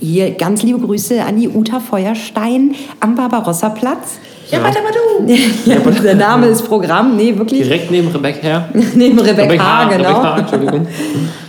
Hier 0.00 0.32
ganz 0.32 0.62
liebe 0.62 0.78
Grüße 0.80 1.22
an 1.22 1.38
die 1.38 1.48
Uta 1.48 1.80
Feuerstein 1.80 2.74
am 3.00 3.14
Barbarossa-Platz. 3.14 4.18
Ja, 4.54 4.62
warte 4.62 4.78
mal 4.82 4.92
du. 4.92 5.32
ja, 5.70 6.02
der 6.02 6.14
Name 6.14 6.46
ist 6.46 6.62
Programm. 6.62 7.16
Nee, 7.16 7.36
wirklich. 7.36 7.62
Direkt 7.62 7.90
neben 7.90 8.08
Rebecca 8.08 8.40
her. 8.42 8.68
Neben 8.94 9.18
Rebecca, 9.18 9.62
H, 9.62 9.96
genau. 9.96 10.08
Rebecca, 10.08 10.38
Entschuldigung. 10.38 10.86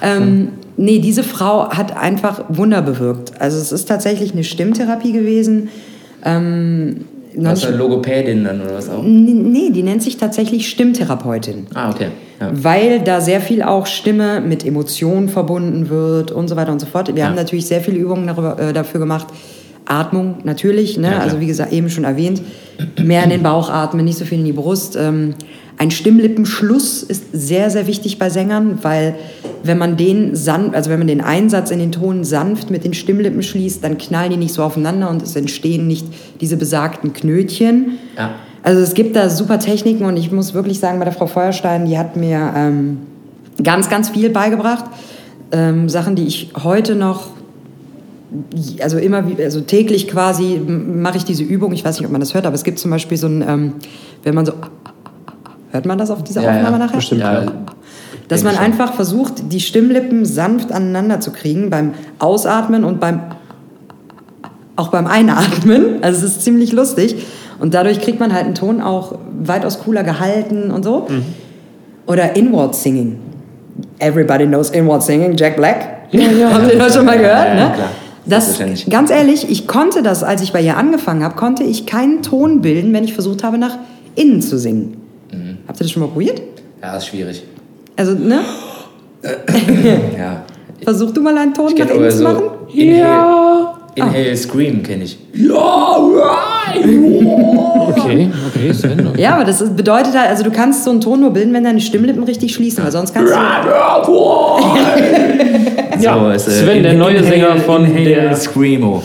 Ähm, 0.02 0.50
nee, 0.78 1.00
diese 1.00 1.24
Frau 1.24 1.70
hat 1.70 1.98
einfach 1.98 2.44
Wunder 2.50 2.82
bewirkt. 2.84 3.32
Also 3.40 3.58
es 3.58 3.72
ist 3.72 3.86
tatsächlich 3.86 4.34
eine 4.34 4.44
Stimmtherapie 4.44 5.14
gewesen. 5.14 5.70
Ähm, 6.24 7.06
noch 7.36 7.52
Was 7.52 7.62
nicht, 7.62 7.72
ist 7.72 7.78
Logopädin 7.78 8.44
dann 8.44 8.62
oder 8.62 8.76
was 8.76 8.90
auch? 8.90 9.02
nee, 9.04 9.70
die 9.72 9.84
nennt 9.84 10.04
sich 10.04 10.18
tatsächlich 10.18 10.70
Stimmtherapeutin. 10.70 11.68
Ah, 11.74 11.90
okay. 11.90 12.08
Ja. 12.40 12.50
Weil 12.54 13.00
da 13.02 13.20
sehr 13.20 13.42
viel 13.42 13.62
auch 13.64 13.88
Stimme 13.88 14.42
mit 14.42 14.66
Emotionen 14.66 15.28
verbunden 15.30 15.90
wird 15.90 16.32
und 16.32 16.48
so 16.48 16.56
weiter 16.56 16.72
und 16.72 16.80
so 16.80 16.86
fort. 16.86 17.08
Wir 17.08 17.16
Ja. 17.16 17.28
haben 17.28 17.36
natürlich 17.36 17.66
sehr 17.66 17.82
viele 17.82 17.98
Übungen 17.98 18.28
darüber, 18.28 18.60
äh, 18.60 18.74
dafür 18.74 19.00
gemacht. 19.00 19.28
Atmung 19.86 20.38
natürlich, 20.44 20.98
ne? 20.98 21.12
Ja, 21.12 21.20
also 21.20 21.40
wie 21.40 21.48
gesagt, 21.48 21.72
eben 21.72 21.90
schon 21.90 22.04
erwähnt. 22.04 22.42
Mehr 23.02 23.24
in 23.24 23.30
den 23.30 23.44
Bauch 23.44 23.70
atmen, 23.70 24.04
nicht 24.04 24.18
so 24.18 24.26
viel 24.26 24.40
in 24.40 24.46
die 24.46 24.52
Brust. 24.52 24.96
Ähm, 24.96 25.36
ein 25.78 25.92
Stimmlippenschluss 25.92 27.04
ist 27.04 27.26
sehr, 27.34 27.70
sehr 27.70 27.86
wichtig 27.86 28.18
bei 28.18 28.30
Sängern, 28.30 28.80
weil 28.82 29.16
wenn 29.64 29.78
man 29.78 29.98
den 29.98 30.36
sanft, 30.36 30.76
also 30.76 30.90
wenn 30.90 31.00
man 31.00 31.08
den 31.08 31.22
Einsatz 31.22 31.70
in 31.72 31.80
den 31.80 31.92
Ton 31.92 32.24
sanft 32.24 32.72
mit 32.72 32.86
den 32.86 32.94
Stimmlippen 32.94 33.44
schließt, 33.44 33.84
dann 33.84 33.98
knallen 33.98 34.32
die 34.32 34.38
nicht 34.38 34.54
so 34.54 34.64
aufeinander 34.64 35.10
und 35.10 35.22
es 35.22 35.36
entstehen 35.36 35.88
nicht 35.88 36.06
diese 36.40 36.56
besagten 36.56 37.14
Knötchen. 37.14 37.98
Ja. 38.18 38.36
Also 38.64 38.82
es 38.82 38.94
gibt 38.94 39.16
da 39.16 39.30
super 39.30 39.60
Techniken 39.60 40.06
und 40.06 40.18
ich 40.18 40.32
muss 40.32 40.54
wirklich 40.54 40.80
sagen, 40.80 40.98
bei 41.00 41.06
der 41.06 41.14
Frau 41.14 41.28
Feuerstein, 41.28 41.86
die 41.86 41.98
hat 41.98 42.16
mir 42.16 42.54
ähm, 42.56 43.00
ganz, 43.62 43.90
ganz 43.90 44.10
viel 44.10 44.30
beigebracht. 44.30 44.86
Ähm, 45.52 45.90
Sachen, 45.90 46.16
die 46.16 46.26
ich 46.26 46.52
heute 46.64 46.96
noch 46.96 47.28
also 48.82 48.98
immer, 48.98 49.28
wie- 49.28 49.44
also 49.44 49.62
täglich 49.62 50.08
quasi 50.08 50.60
mache 50.68 51.18
ich 51.18 51.26
diese 51.26 51.44
Übung. 51.44 51.72
Ich 51.74 51.84
weiß 51.86 51.98
nicht, 51.98 52.06
ob 52.06 52.12
man 52.12 52.22
das 52.22 52.34
hört, 52.34 52.46
aber 52.46 52.56
es 52.56 52.64
gibt 52.64 52.80
zum 52.80 52.92
Beispiel 52.92 53.18
so 53.18 53.28
ein, 53.28 53.44
ähm, 53.48 53.74
wenn 54.24 54.36
man 54.36 54.46
so, 54.46 54.54
hört 55.72 55.86
man 55.86 55.98
das 55.98 56.10
auf 56.12 56.24
dieser 56.24 56.42
Aufnahme 56.42 56.80
nachher? 56.80 56.96
bestimmt, 56.98 57.22
Ja, 57.22 57.44
ja. 57.44 57.52
Dass 58.28 58.44
man 58.44 58.58
einfach 58.58 58.94
versucht, 58.94 59.52
die 59.54 59.60
Stimmlippen 59.60 60.26
sanft 60.26 60.72
aneinander 60.72 61.20
zu 61.20 61.32
kriegen 61.32 61.70
beim 61.70 61.94
Ausatmen 62.18 62.84
und 62.84 63.00
beim 63.00 63.20
auch 64.76 64.90
beim 64.90 65.08
Einatmen. 65.08 66.00
Also 66.02 66.26
es 66.26 66.34
ist 66.34 66.44
ziemlich 66.44 66.72
lustig. 66.72 67.16
Und 67.60 67.74
dadurch 67.74 68.02
kriegt 68.02 68.20
man 68.20 68.34
halt 68.34 68.46
einen 68.46 68.56
Ton 68.56 68.82
auch 68.82 69.18
weitaus 69.40 69.80
cooler 69.80 70.04
gehalten 70.04 70.72
und 70.72 70.84
so. 70.84 71.06
Mhm. 71.08 71.24
Oder 72.08 72.36
Inward 72.36 72.76
Singing. 72.76 73.18
Everybody 74.00 74.46
knows 74.46 74.72
Inward 74.72 75.04
Singing, 75.04 75.38
Jack 75.38 75.56
Black. 75.56 75.88
Haben 76.14 76.70
Sie 76.70 76.78
das 76.78 76.94
schon 76.96 77.06
mal 77.06 77.18
gehört? 77.18 77.48
Ja, 77.48 77.56
ne? 77.70 77.72
Ja. 78.26 78.38
Das, 78.38 78.60
ganz 78.90 79.12
ehrlich, 79.12 79.50
ich 79.50 79.68
konnte 79.68 80.02
das, 80.04 80.24
als 80.24 80.42
ich 80.42 80.52
bei 80.52 80.62
ihr 80.62 80.78
angefangen 80.78 81.24
habe, 81.24 81.36
konnte 81.36 81.64
ich 81.64 81.86
keinen 81.86 82.22
Ton 82.22 82.62
bilden, 82.62 82.94
wenn 82.94 83.04
ich 83.04 83.14
versucht 83.14 83.44
habe, 83.44 83.58
nach 83.58 83.78
innen 84.16 84.42
zu 84.42 84.58
singen. 84.58 84.98
Mhm. 85.32 85.58
Habt 85.68 85.80
ihr 85.80 85.84
das 85.84 85.92
schon 85.92 86.02
mal 86.02 86.10
probiert? 86.10 86.42
Ja, 86.82 86.98
ist 86.98 87.08
schwierig. 87.08 87.44
Also, 87.96 88.14
ne? 88.14 88.42
Ja. 90.18 90.44
Versuch 90.84 91.12
du 91.12 91.22
mal 91.22 91.36
einen 91.38 91.54
Ton 91.54 91.70
Ich 91.70 91.80
nach 91.80 91.90
innen 91.90 92.00
aber 92.00 92.10
zu 92.10 92.18
so 92.18 92.24
machen. 92.24 92.44
Inhale, 93.96 94.18
Inhale 94.18 94.38
Scream 94.38 94.84
kenne 94.84 95.06
ich. 95.06 95.18
Okay, 97.88 98.30
okay, 98.48 98.74
Sven. 98.74 99.08
okay. 99.08 99.22
Ja, 99.22 99.36
aber 99.36 99.46
das 99.46 99.64
bedeutet 99.76 100.14
halt, 100.18 100.30
also 100.30 100.44
du 100.44 100.52
kannst 100.52 100.84
so 100.84 100.92
einen 100.92 101.02
Ton 101.02 101.22
nur 101.22 101.32
bilden, 101.32 101.54
wenn 101.54 101.64
deine 101.64 101.80
Stimmlippen 101.80 102.24
richtig 102.24 102.54
schließen, 102.54 102.84
weil 102.84 102.92
sonst 102.92 103.14
kannst 103.14 103.34
du. 103.34 103.38
Ja, 106.02 106.20
So, 106.20 106.30
ist, 106.30 106.48
äh, 106.50 106.52
Sven, 106.52 106.84
der 106.84 106.94
neue 106.96 107.24
Sänger 107.24 107.56
von 107.58 107.86
Inhale 107.86 108.06
der 108.16 108.36
Screamo. 108.36 109.02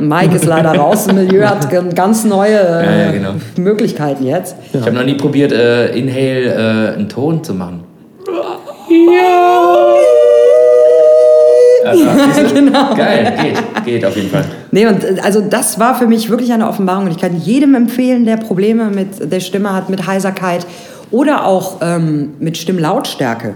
Mike 0.00 0.34
ist 0.34 0.46
leider 0.46 0.74
raus, 0.74 1.04
das 1.06 1.14
Milieu 1.14 1.44
hat 1.46 1.68
ganz 1.94 2.24
neue 2.24 2.58
äh, 2.58 2.84
Ja, 2.84 2.92
ja, 3.06 3.12
genau. 3.12 3.30
Möglichkeiten 3.56 4.24
jetzt. 4.24 4.56
Ich 4.72 4.80
habe 4.80 4.92
noch 4.92 5.04
nie 5.04 5.14
probiert, 5.14 5.52
äh, 5.52 5.96
Inhale 5.96 6.90
äh, 6.94 6.94
einen 6.96 7.08
Ton 7.08 7.44
zu 7.44 7.54
machen. 7.54 7.84
Ja. 8.88 9.94
Also, 11.84 12.04
genau. 12.54 12.94
Geil, 12.94 13.32
geht, 13.42 13.84
geht 13.84 14.04
auf 14.04 14.16
jeden 14.16 14.30
Fall. 14.30 14.44
Nee, 14.70 14.86
und 14.86 15.02
äh, 15.04 15.16
also 15.22 15.40
das 15.40 15.78
war 15.78 15.94
für 15.98 16.06
mich 16.06 16.30
wirklich 16.30 16.52
eine 16.52 16.68
Offenbarung 16.68 17.04
und 17.06 17.10
ich 17.10 17.18
kann 17.18 17.38
jedem 17.38 17.74
empfehlen, 17.74 18.24
der 18.24 18.36
Probleme 18.36 18.86
mit 18.86 19.32
der 19.32 19.40
Stimme 19.40 19.74
hat, 19.74 19.88
mit 19.88 20.06
Heiserkeit 20.06 20.66
oder 21.10 21.46
auch 21.46 21.78
ähm, 21.80 22.34
mit 22.38 22.56
Stimmlautstärke. 22.56 23.54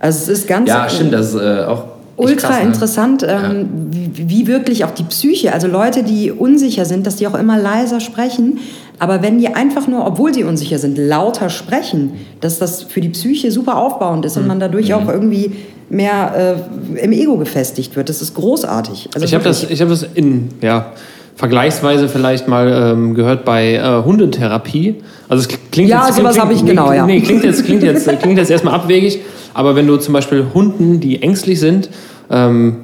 Also 0.00 0.32
es 0.32 0.40
ist 0.40 0.48
ganz 0.48 0.68
Ja, 0.68 0.88
stimmt, 0.88 1.14
das 1.14 1.34
ist 1.34 1.40
äh, 1.40 1.64
auch 1.64 1.84
ultra 2.16 2.48
krass, 2.48 2.58
ne? 2.60 2.66
interessant, 2.66 3.26
ähm, 3.28 3.68
wie, 3.90 4.28
wie 4.28 4.46
wirklich 4.46 4.84
auch 4.84 4.90
die 4.92 5.02
Psyche, 5.04 5.52
also 5.52 5.66
Leute, 5.66 6.02
die 6.02 6.30
unsicher 6.30 6.84
sind, 6.84 7.06
dass 7.06 7.16
die 7.16 7.26
auch 7.26 7.34
immer 7.34 7.58
leiser 7.58 8.00
sprechen, 8.00 8.58
aber 8.98 9.22
wenn 9.22 9.38
die 9.38 9.48
einfach 9.48 9.88
nur, 9.88 10.06
obwohl 10.06 10.32
sie 10.32 10.44
unsicher 10.44 10.78
sind, 10.78 10.96
lauter 10.98 11.50
sprechen, 11.50 12.12
dass 12.40 12.58
das 12.58 12.82
für 12.82 13.00
die 13.00 13.08
Psyche 13.08 13.50
super 13.50 13.76
aufbauend 13.76 14.24
ist 14.24 14.36
und 14.36 14.46
man 14.46 14.60
dadurch 14.60 14.88
Mhm. 14.90 14.94
auch 14.94 15.08
irgendwie 15.08 15.52
mehr 15.90 16.56
äh, 16.96 17.00
im 17.04 17.12
Ego 17.12 17.36
gefestigt 17.36 17.94
wird. 17.96 18.08
Das 18.08 18.22
ist 18.22 18.34
großartig. 18.34 19.10
Also 19.14 19.24
Ich 19.26 19.34
habe 19.34 19.44
das, 19.44 19.64
ich 19.68 19.80
hab 19.82 19.88
das 19.88 20.06
in, 20.14 20.48
ja, 20.62 20.92
vergleichsweise 21.36 22.08
vielleicht 22.08 22.46
mal 22.48 22.92
ähm, 22.92 23.14
gehört 23.14 23.44
bei 23.44 23.74
äh, 23.74 24.02
Hundetherapie. 24.04 24.96
Also 25.28 25.42
es 25.42 25.48
klingt 25.72 25.90
Ja, 25.90 26.06
jetzt, 26.06 26.16
sowas 26.16 26.38
habe 26.38 26.52
ich 26.52 26.64
genau, 26.64 26.92
ja. 26.92 27.04
Nee, 27.04 27.20
klingt 27.20 27.44
jetzt, 27.44 27.64
klingt 27.64 27.82
jetzt, 27.82 28.08
klingt 28.20 28.38
jetzt 28.38 28.50
erstmal 28.50 28.74
abwegig, 28.74 29.18
aber 29.54 29.76
wenn 29.76 29.86
du 29.86 29.96
zum 29.96 30.12
Beispiel 30.12 30.46
Hunden, 30.52 31.00
die 31.00 31.22
ängstlich 31.22 31.60
sind, 31.60 31.88
ähm, 32.30 32.76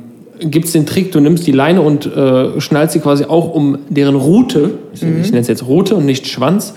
gibt 0.43 0.67
es 0.67 0.73
den 0.73 0.87
Trick, 0.87 1.13
du 1.13 1.21
nimmst 1.21 1.47
die 1.47 1.53
Leine 1.53 1.83
und 1.83 2.07
äh, 2.07 2.61
schnallst 2.61 2.95
sie 2.95 3.01
quasi 3.01 3.25
auch 3.25 3.55
um 3.55 3.79
deren 3.91 4.15
Rute, 4.15 4.73
ich, 4.95 5.03
Mhm. 5.03 5.21
nenne 5.21 5.39
es 5.41 5.49
jetzt 5.49 5.67
Rute 5.67 5.95
und 5.97 6.07
nicht 6.07 6.27
Schwanz, 6.27 6.73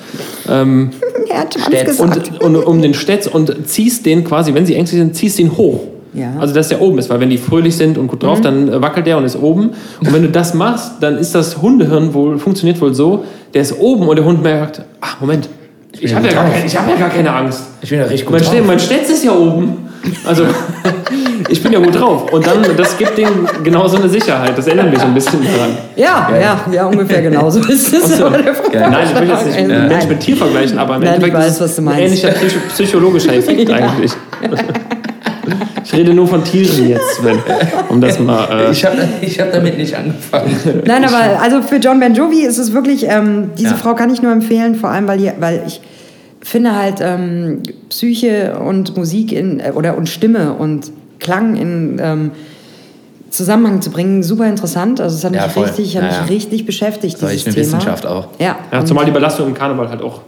ähm, 0.49 0.89
er 1.29 1.39
hat 1.41 1.53
Schwanz 1.57 1.99
und, 1.99 2.41
und 2.43 2.55
um 2.57 2.81
den 2.81 2.93
Stetz 2.93 3.27
und 3.27 3.67
ziehst 3.67 4.05
den 4.05 4.25
quasi, 4.25 4.53
wenn 4.53 4.65
sie 4.65 4.75
ängstlich 4.75 4.99
sind, 4.99 5.15
ziehst 5.15 5.39
den 5.39 5.55
hoch. 5.55 5.79
Ja. 6.13 6.29
Mhm. 6.31 6.39
Also 6.41 6.53
dass 6.53 6.67
der 6.67 6.81
oben 6.81 6.97
ist, 6.99 7.09
weil 7.09 7.19
wenn 7.21 7.29
die 7.29 7.37
fröhlich 7.37 7.75
sind 7.75 7.97
und 7.97 8.07
gut 8.07 8.21
drauf, 8.23 8.41
dann 8.41 8.67
äh, 8.67 8.81
wackelt 8.81 9.07
der 9.07 9.17
und 9.17 9.23
ist 9.23 9.41
oben. 9.41 9.69
Und 10.01 10.13
wenn 10.13 10.23
du 10.23 10.29
das 10.29 10.53
machst, 10.53 10.93
dann 10.99 11.17
ist 11.17 11.33
das 11.33 11.61
Hundehirn 11.61 12.13
wohl, 12.13 12.37
funktioniert 12.39 12.81
wohl 12.81 12.93
so, 12.93 13.23
der 13.53 13.61
ist 13.61 13.79
oben 13.79 14.07
und 14.07 14.15
der 14.17 14.25
Hund 14.25 14.43
merkt, 14.43 14.81
ach 14.99 15.21
Moment, 15.21 15.47
ich 15.99 16.13
habe 16.13 16.25
ja, 16.27 16.31
gut 16.31 16.35
gar 16.35 16.43
drauf. 16.45 16.53
keine- 16.53 16.65
ich 16.65 16.77
hab 16.77 16.89
ja 16.89 16.95
gar 16.95 17.09
keine 17.09 17.33
Angst. 17.33 17.61
Ich 17.81 17.89
bin 17.89 17.99
ja 17.99 18.05
richtig 18.05 18.25
gut 18.25 18.33
Mein, 18.33 18.41
drauf. 18.43 18.53
Ste 18.53 18.61
mein 18.63 18.79
Stetz 18.79 19.09
ist 19.09 19.23
ja 19.23 19.31
oben. 19.31 19.77
Also, 20.25 20.43
ich 21.49 21.63
bin 21.63 21.71
ja 21.71 21.79
gut 21.79 21.97
drauf. 21.97 22.31
Und 22.33 22.45
dann, 22.45 22.57
das 22.75 22.97
gibt 22.97 23.17
denen 23.17 23.47
genau 23.63 23.87
so 23.87 23.95
eine 23.97 24.09
Sicherheit. 24.09 24.57
Das 24.57 24.67
erinnert 24.67 24.89
mich 24.91 24.99
ein 25.01 25.13
bisschen 25.13 25.41
daran. 25.43 25.77
Ja, 25.95 26.29
ja, 26.41 26.59
ja, 26.73 26.85
ungefähr 26.87 27.21
genauso 27.21 27.59
ist 27.61 27.93
es. 27.93 28.17
so. 28.17 28.25
aber 28.25 28.37
der 28.39 28.53
Frage- 28.53 28.79
Nein, 28.79 29.07
ich 29.13 29.19
will 29.21 29.29
jetzt 29.29 29.45
nicht 29.45 29.67
Nein. 29.67 29.87
Mensch 29.87 30.07
mit 30.07 30.19
Tier 30.19 30.35
vergleichen, 30.35 30.77
aber 30.77 30.95
im 30.95 31.01
Nein, 31.01 31.09
ich 31.09 31.15
Endeffekt 31.23 31.37
weiß, 31.37 31.45
ist 31.47 31.53
es 31.55 31.61
was 31.61 31.75
du 31.75 31.81
ein 31.81 31.85
meinst. 31.85 32.01
ähnlicher 32.01 32.29
psych- 32.31 32.67
psychologischer 32.73 33.33
Effekt 33.35 33.69
eigentlich. 33.71 34.11
Ich 35.83 35.93
rede 35.93 36.13
nur 36.13 36.27
von 36.27 36.43
Tieren 36.43 36.87
jetzt, 36.89 37.15
Sven. 37.15 37.39
Um 37.89 37.99
das 38.01 38.19
mal. 38.19 38.47
Äh, 38.67 38.71
Ich 38.71 38.83
habe 38.85 38.97
ich 39.21 39.39
hab 39.39 39.51
damit 39.51 39.77
nicht 39.77 39.95
angefangen. 39.95 40.55
Nein, 40.85 41.03
aber 41.05 41.41
also 41.41 41.61
für 41.61 41.77
John 41.77 41.99
Ben 41.99 42.13
Jovi 42.15 42.41
ist 42.45 42.57
es 42.57 42.73
wirklich, 42.73 43.05
ähm, 43.07 43.51
diese 43.57 43.71
Ja. 43.71 43.77
Frau 43.77 43.93
kann 43.95 44.11
ich 44.13 44.21
nur 44.21 44.31
empfehlen, 44.31 44.75
vor 44.75 44.89
allem, 44.89 45.07
weil, 45.07 45.17
die, 45.17 45.31
weil 45.39 45.63
ich 45.67 45.81
finde 46.41 46.75
halt 46.75 46.95
ähm, 47.01 47.61
Psyche 47.89 48.57
und 48.59 48.95
Musik 48.97 49.31
in, 49.31 49.59
äh, 49.59 49.71
oder 49.73 49.97
und 49.97 50.09
Stimme 50.09 50.53
und 50.53 50.91
Klang 51.19 51.55
in 51.55 51.99
ähm, 52.01 52.31
Zusammenhang 53.29 53.81
zu 53.81 53.89
bringen, 53.89 54.21
super 54.21 54.45
interessant. 54.47 55.01
Also 55.01 55.15
es 55.15 55.23
hat 55.23 55.31
mich 55.31 55.41
Ja, 55.41 55.47
richtig, 55.63 55.95
hat 55.97 56.03
Ja, 56.03 56.07
mich 56.09 56.17
ja. 56.17 56.23
richtig 56.25 56.65
beschäftigt. 56.65 57.15
Echt 57.23 57.45
eine 57.47 57.55
Thema. 57.55 57.65
Wissenschaft 57.65 58.05
auch. 58.05 58.27
Ja, 58.39 58.57
ja, 58.71 58.85
zumal 58.85 59.05
die 59.05 59.11
Belastung 59.11 59.47
im 59.47 59.53
Karneval 59.55 59.89
halt 59.89 60.01
auch 60.03 60.21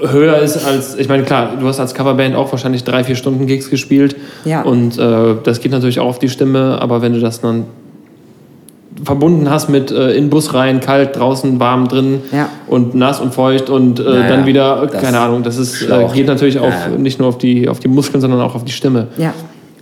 höher 0.00 0.38
ist 0.38 0.64
als, 0.64 0.96
ich 0.96 1.08
meine, 1.08 1.24
klar, 1.24 1.52
du 1.58 1.66
hast 1.66 1.80
als 1.80 1.94
Coverband 1.94 2.34
auch 2.36 2.50
wahrscheinlich 2.52 2.84
drei, 2.84 3.04
vier 3.04 3.16
Stunden 3.16 3.46
Gigs 3.46 3.70
gespielt. 3.70 4.16
Ja. 4.44 4.62
Und 4.62 4.98
äh, 4.98 5.34
das 5.42 5.60
geht 5.60 5.72
natürlich 5.72 6.00
auch 6.00 6.06
auf 6.06 6.18
die 6.18 6.28
Stimme, 6.28 6.78
aber 6.80 7.02
wenn 7.02 7.12
du 7.14 7.20
das 7.20 7.40
dann 7.40 7.64
verbunden 9.04 9.48
hast 9.48 9.68
mit 9.68 9.90
äh, 9.90 10.12
in 10.12 10.28
Bus 10.28 10.54
rein, 10.54 10.80
kalt, 10.80 11.16
draußen, 11.16 11.60
warm 11.60 11.86
drin 11.88 12.20
Ja. 12.32 12.48
und 12.66 12.94
nass 12.94 13.20
und 13.20 13.32
feucht 13.32 13.70
und 13.70 14.00
äh, 14.00 14.02
Ja, 14.22 14.28
dann 14.28 14.46
wieder, 14.46 14.88
keine 14.88 15.20
Ahnung, 15.20 15.42
das 15.44 15.56
ist, 15.56 15.82
äh, 15.82 16.06
geht 16.12 16.26
natürlich 16.26 16.58
auch 16.58 16.64
Ja, 16.68 16.88
ja. 16.90 16.98
nicht 16.98 17.18
nur 17.20 17.28
auf 17.28 17.38
die, 17.38 17.68
auf 17.68 17.78
die 17.78 17.88
Muskeln, 17.88 18.20
sondern 18.20 18.40
auch 18.40 18.54
auf 18.54 18.64
die 18.64 18.72
Stimme. 18.72 19.08
ja. 19.16 19.32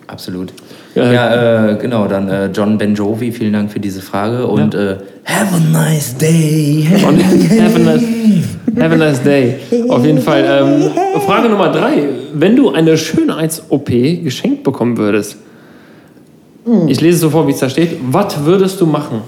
Absolut. 0.09 0.53
Ja. 0.97 1.13
Ja, 1.13 1.71
äh, 1.73 1.77
genau, 1.77 2.07
dann 2.09 2.29
äh, 2.31 2.47
John 2.47 2.79
Ben 2.79 2.95
Jovi, 2.95 3.31
vielen 3.31 3.53
Dank 3.53 3.71
für 3.71 3.81
diese 3.81 4.01
Frage 4.01 4.47
und 4.47 4.75
äh, 4.75 4.97
have 5.27 5.55
a 5.55 5.61
nice 5.71 6.17
day. 6.17 6.87
Und 7.07 7.23
have, 7.23 7.77
a 7.77 7.79
nice, 7.79 8.03
have 8.81 8.95
a 8.95 8.97
nice 8.97 9.23
day. 9.23 9.57
Auf 9.89 10.05
jeden 10.07 10.23
Fall. 10.23 10.45
Ähm, 10.49 11.21
Frage 11.21 11.51
Nummer 11.51 11.71
drei. 11.71 12.05
Wenn 12.33 12.57
du 12.57 12.71
eine 12.73 12.97
Schönheits-OP 12.97 13.91
geschenkt 14.25 14.65
bekommen 14.65 14.97
würdest, 14.97 15.37
ich 16.89 17.01
lese 17.01 17.19
so 17.19 17.31
vor, 17.31 17.47
wie 17.47 17.53
es 17.53 17.59
da 17.59 17.69
steht, 17.69 17.99
was 18.11 18.45
würdest 18.45 18.81
du 18.81 18.87
machen? 18.87 19.21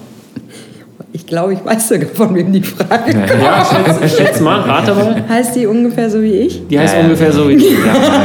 Ich 1.12 1.26
glaube, 1.26 1.52
ich 1.52 1.64
weiß 1.64 1.88
sogar, 1.88 2.08
von 2.14 2.34
wem 2.34 2.50
die 2.52 2.62
Frage 2.62 3.12
kommt. 3.12 3.42
Ja, 3.42 3.64
schätz, 3.64 4.16
schätz 4.16 4.40
mal, 4.40 4.60
rate 4.60 4.94
mal. 4.94 5.22
Heißt 5.28 5.54
die 5.54 5.66
ungefähr 5.66 6.08
so 6.08 6.22
wie 6.22 6.32
ich? 6.32 6.66
Die 6.66 6.78
heißt 6.78 6.94
Ja, 6.94 7.00
ja. 7.00 7.04
ungefähr 7.06 7.32
so 7.32 7.48
wie. 7.48 7.56
Ja. 7.56 8.24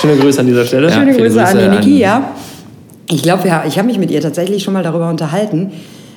Schöne 0.00 0.16
Grüße 0.16 0.40
an 0.40 0.46
dieser 0.46 0.64
Stelle. 0.64 0.88
Ja. 0.88 0.94
Schöne 0.94 1.14
viele 1.14 1.28
Grüße 1.28 1.40
an 1.44 1.52
Grüße 1.52 1.70
die 1.70 1.76
Niki, 1.76 1.98
ja. 2.00 2.32
Ich 3.08 3.22
glaube, 3.22 3.46
ja, 3.48 3.64
ich 3.66 3.78
habe 3.78 3.88
mich 3.88 3.98
mit 3.98 4.10
ihr 4.10 4.20
tatsächlich 4.20 4.62
schon 4.62 4.74
mal 4.74 4.82
darüber 4.82 5.10
unterhalten. 5.10 5.72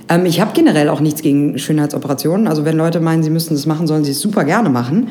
Ähm, 0.10 0.26
ich 0.26 0.40
habe 0.40 0.52
generell 0.54 0.90
auch 0.90 1.00
nichts 1.00 1.22
gegen 1.22 1.58
Schönheitsoperationen. 1.58 2.48
Also 2.48 2.66
wenn 2.66 2.78
Leute 2.78 3.00
meinen, 3.00 3.24
sie 3.24 3.30
müssten 3.30 3.56
das 3.56 3.66
machen, 3.66 3.88
sollen 3.88 4.04
sie 4.04 4.12
es 4.12 4.20
super 4.22 4.44
gerne 4.44 4.70
machen. 4.70 5.08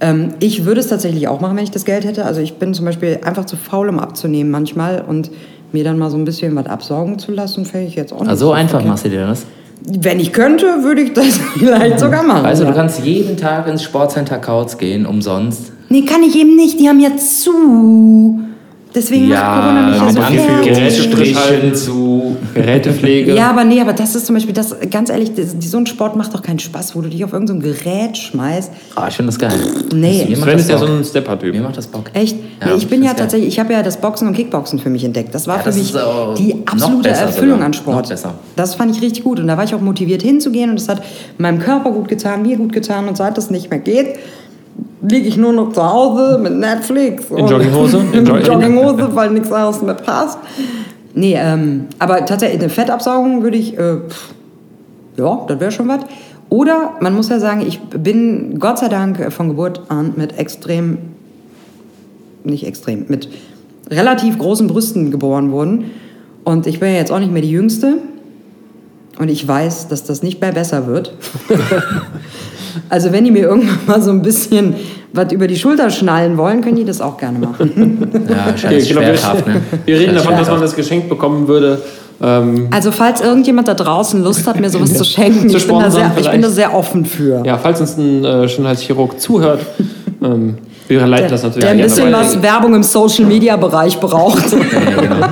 Ähm, 0.00 0.34
ich 0.40 0.64
würde 0.64 0.80
es 0.80 0.88
tatsächlich 0.88 1.28
auch 1.28 1.40
machen, 1.40 1.56
wenn 1.56 1.64
ich 1.64 1.70
das 1.70 1.84
Geld 1.84 2.04
hätte. 2.04 2.24
Also 2.24 2.40
ich 2.40 2.54
bin 2.54 2.72
zum 2.74 2.84
Beispiel 2.84 3.20
einfach 3.24 3.44
zu 3.44 3.56
faul, 3.56 3.88
um 3.88 3.98
abzunehmen 3.98 4.50
manchmal 4.50 5.02
und 5.06 5.30
mir 5.72 5.84
dann 5.84 5.98
mal 5.98 6.10
so 6.10 6.16
ein 6.16 6.24
bisschen 6.24 6.54
was 6.56 6.66
absaugen 6.66 7.18
zu 7.18 7.32
lassen, 7.32 7.64
fände 7.64 7.86
ich 7.86 7.94
jetzt 7.96 8.12
auch 8.12 8.20
nicht 8.20 8.28
Also 8.28 8.46
so 8.46 8.52
einfach 8.52 8.70
verkehrt. 8.72 8.90
machst 8.90 9.04
du 9.04 9.08
dir 9.10 9.26
das. 9.26 9.46
Wenn 9.82 10.20
ich 10.20 10.32
könnte, 10.32 10.66
würde 10.82 11.02
ich 11.02 11.12
das 11.12 11.38
vielleicht 11.58 12.00
sogar 12.00 12.22
machen. 12.22 12.42
Du, 12.44 12.48
ja. 12.62 12.68
du 12.70 12.74
kannst 12.74 13.04
jeden 13.04 13.36
Tag 13.36 13.66
ins 13.66 13.82
Sportcenter 13.82 14.38
Kautz 14.38 14.78
gehen, 14.78 15.06
umsonst. 15.06 15.72
Nee, 15.88 16.02
kann 16.02 16.22
ich 16.22 16.36
eben 16.36 16.54
nicht. 16.56 16.78
Die 16.80 16.88
haben 16.88 17.00
ja 17.00 17.16
zu. 17.16 18.40
Deswegen 18.94 19.28
macht 19.28 19.44
Corona 19.44 19.82
mich 19.88 19.96
ja 19.96 20.02
aber 20.02 20.12
so 20.12 20.22
viel. 20.22 20.72
Gerätestrichen 20.72 21.74
zu. 21.74 22.36
Gerätepflege. 22.54 23.34
Ja, 23.34 23.50
aber 23.50 23.64
nee, 23.64 23.80
aber 23.80 23.92
das 23.92 24.14
ist 24.16 24.26
zum 24.26 24.34
Beispiel, 24.34 24.52
das, 24.52 24.74
ganz 24.90 25.10
ehrlich, 25.10 25.32
das, 25.34 25.54
so 25.60 25.78
ein 25.78 25.86
Sport 25.86 26.16
macht 26.16 26.34
doch 26.34 26.42
keinen 26.42 26.58
Spaß, 26.58 26.96
wo 26.96 27.00
du 27.00 27.08
dich 27.08 27.24
auf 27.24 27.32
irgendein 27.32 27.60
Gerät 27.60 28.16
schmeißt. 28.16 28.72
Ah, 28.96 29.06
ich 29.08 29.14
finde 29.14 29.30
das 29.32 29.38
geil. 29.38 29.52
Nee. 29.94 30.26
Mir 30.28 30.36
macht 30.38 30.42
Sven 30.48 30.52
das 30.54 30.62
ist 30.62 30.70
ja 30.70 30.78
so 30.78 30.86
Bock. 30.86 30.96
ein 30.96 31.04
Stepper-Typ. 31.04 31.54
Mir 31.54 31.62
macht 31.62 31.76
das 31.76 31.86
Bock. 31.86 32.10
Echt? 32.14 32.36
Ja, 32.60 32.66
nee, 32.68 32.72
ich 32.78 32.88
bin 32.88 33.02
ja 33.02 33.14
tatsächlich, 33.14 33.48
ich 33.48 33.60
habe 33.60 33.72
ja 33.72 33.82
das 33.82 33.96
Boxen 34.00 34.26
und 34.26 34.34
Kickboxen 34.34 34.78
für 34.80 34.90
mich 34.90 35.04
entdeckt. 35.04 35.34
Das 35.34 35.46
war 35.46 35.56
Ja, 35.56 35.62
für 35.62 35.68
das 35.68 35.76
mich 35.78 35.92
die 36.38 36.56
absolute 36.66 37.08
besser 37.08 37.22
Erfüllung 37.22 37.54
sogar. 37.54 37.66
an 37.66 37.72
Sport. 37.74 37.96
Noch 38.02 38.08
besser. 38.08 38.34
Das 38.56 38.74
fand 38.74 38.94
ich 38.96 39.02
richtig 39.02 39.24
gut 39.24 39.38
und 39.40 39.46
da 39.46 39.56
war 39.56 39.64
ich 39.64 39.74
auch 39.74 39.80
motiviert 39.80 40.22
hinzugehen 40.22 40.70
und 40.70 40.80
es 40.80 40.88
hat 40.88 41.02
meinem 41.38 41.60
Körper 41.60 41.92
gut 41.92 42.08
getan, 42.08 42.42
mir 42.42 42.56
gut 42.56 42.72
getan 42.72 43.06
und 43.08 43.16
seit 43.16 43.38
das 43.38 43.50
nicht 43.50 43.70
mehr 43.70 43.78
geht, 43.78 44.18
liege 45.02 45.28
ich 45.28 45.36
nur 45.36 45.52
noch 45.52 45.72
zu 45.72 45.82
Hause 45.82 46.38
mit 46.42 46.54
Netflix. 46.58 47.24
In 47.30 47.46
Jogginghose? 47.46 47.98
In 48.12 48.18
In 48.20 48.26
Jo- 48.26 48.36
Jogginghose, 48.36 49.08
weil 49.14 49.30
nichts 49.30 49.50
anderes 49.52 49.82
mehr 49.82 49.94
passt. 49.94 50.38
Nee, 51.14 51.34
ähm, 51.38 51.86
aber 51.98 52.24
tatsächlich 52.24 52.60
eine 52.60 52.68
Fettabsaugung 52.70 53.42
würde 53.42 53.56
ich, 53.56 53.76
äh, 53.76 53.96
pff, 54.08 54.34
ja, 55.16 55.44
das 55.48 55.58
wäre 55.60 55.72
schon 55.72 55.88
was. 55.88 56.00
Oder 56.48 56.94
man 57.00 57.14
muss 57.14 57.28
ja 57.28 57.38
sagen, 57.40 57.62
ich 57.66 57.80
bin 57.80 58.58
Gott 58.58 58.78
sei 58.78 58.88
Dank 58.88 59.18
äh, 59.18 59.30
von 59.30 59.48
Geburt 59.48 59.82
an 59.88 60.14
mit 60.16 60.38
extrem, 60.38 60.98
nicht 62.44 62.66
extrem, 62.66 63.06
mit 63.08 63.28
relativ 63.90 64.38
großen 64.38 64.66
Brüsten 64.68 65.10
geboren 65.10 65.50
worden. 65.52 65.90
Und 66.44 66.66
ich 66.66 66.78
bin 66.80 66.90
ja 66.90 66.96
jetzt 66.96 67.10
auch 67.12 67.18
nicht 67.18 67.32
mehr 67.32 67.42
die 67.42 67.50
Jüngste. 67.50 67.98
Und 69.18 69.28
ich 69.28 69.46
weiß, 69.46 69.88
dass 69.88 70.04
das 70.04 70.22
nicht 70.22 70.40
mehr 70.40 70.52
besser 70.52 70.86
wird. 70.86 71.12
also 72.88 73.12
wenn 73.12 73.24
die 73.24 73.30
mir 73.30 73.44
irgendwann 73.44 73.78
mal 73.86 74.02
so 74.02 74.10
ein 74.10 74.22
bisschen 74.22 74.74
was 75.12 75.32
über 75.32 75.46
die 75.48 75.56
Schulter 75.56 75.90
schnallen 75.90 76.36
wollen, 76.38 76.60
können 76.60 76.76
die 76.76 76.84
das 76.84 77.00
auch 77.00 77.16
gerne 77.16 77.38
machen. 77.40 77.98
Ja, 78.28 78.46
Okay, 78.50 78.58
scheiß 78.58 78.88
genau, 78.88 79.00
wir, 79.00 79.08
ne? 79.12 79.60
wir 79.84 79.98
reden 79.98 80.14
davon, 80.14 80.36
dass 80.36 80.48
man 80.48 80.60
das 80.60 80.74
geschenkt 80.76 81.08
bekommen 81.08 81.48
würde. 81.48 81.80
Ähm, 82.22 82.68
Also 82.70 82.92
falls 82.92 83.20
irgendjemand 83.20 83.66
da 83.66 83.74
draußen 83.74 84.22
Lust 84.22 84.46
hat, 84.46 84.60
mir 84.60 84.70
sowas 84.70 84.94
zu 84.94 85.04
schenken, 85.14 85.48
Zu 85.48 85.56
ich, 85.56 85.66
bin 85.66 85.78
da 85.80 85.90
sehr, 85.90 86.12
ich 86.20 86.30
bin 86.30 86.42
da 86.42 86.48
sehr 86.48 86.74
offen 86.74 87.04
für. 87.04 87.42
ja, 87.44 87.58
falls 87.58 87.80
uns 87.80 87.96
ein 87.96 88.24
äh, 88.24 88.48
Schönheitschirurg 88.48 89.18
zuhört, 89.20 89.60
ähm, 90.22 90.58
wir 90.86 91.06
leiten 91.06 91.28
das 91.30 91.42
natürlich 91.42 91.64
der 91.64 91.70
ein 91.70 91.78
bisschen 91.80 92.12
was 92.12 92.40
Werbung 92.42 92.74
im 92.74 92.82
Social-Media-Bereich 92.82 93.98
braucht. 94.00 94.52
Ja, 94.52 95.00
genau. 95.00 95.26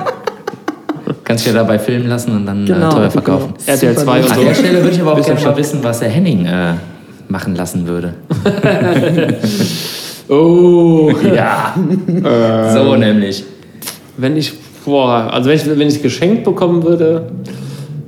Kannst 1.25 1.45
dich 1.45 1.53
ja 1.53 1.59
dabei 1.59 1.79
filmen 1.79 2.09
lassen 2.09 2.35
und 2.35 2.47
dann 2.47 2.65
Genau, 2.65 2.89
äh, 2.89 2.95
teuer 2.95 3.11
verkaufen. 3.11 3.55
RTL 3.67 3.97
2 3.97 4.21
und 4.21 4.31
An 4.31 4.37
so. 4.39 4.45
der 4.45 4.55
Stelle 4.55 4.83
würde 4.83 4.95
ich 4.97 5.01
aber 5.01 5.13
auch 5.13 5.17
Bisschen 5.17 5.37
gerne 5.37 5.51
mal 5.51 5.57
wissen, 5.59 5.81
was 5.83 5.99
der 5.99 6.09
Henning 6.09 6.47
äh, 6.47 6.73
machen 7.29 7.55
lassen 7.55 7.87
würde. 7.87 8.15
Oh, 10.31 11.11
Ja, 11.35 11.75
so 12.75 12.97
nämlich. 12.97 13.45
wenn 14.19 14.37
ich, 14.37 14.53
boah, 14.85 15.31
also 15.33 15.49
wenn 15.49 15.57
ich, 15.57 15.67
wenn 15.67 15.89
ich 15.89 15.97
es 15.97 16.03
geschenkt 16.03 16.45
bekommen 16.45 16.83
würde, 16.83 17.31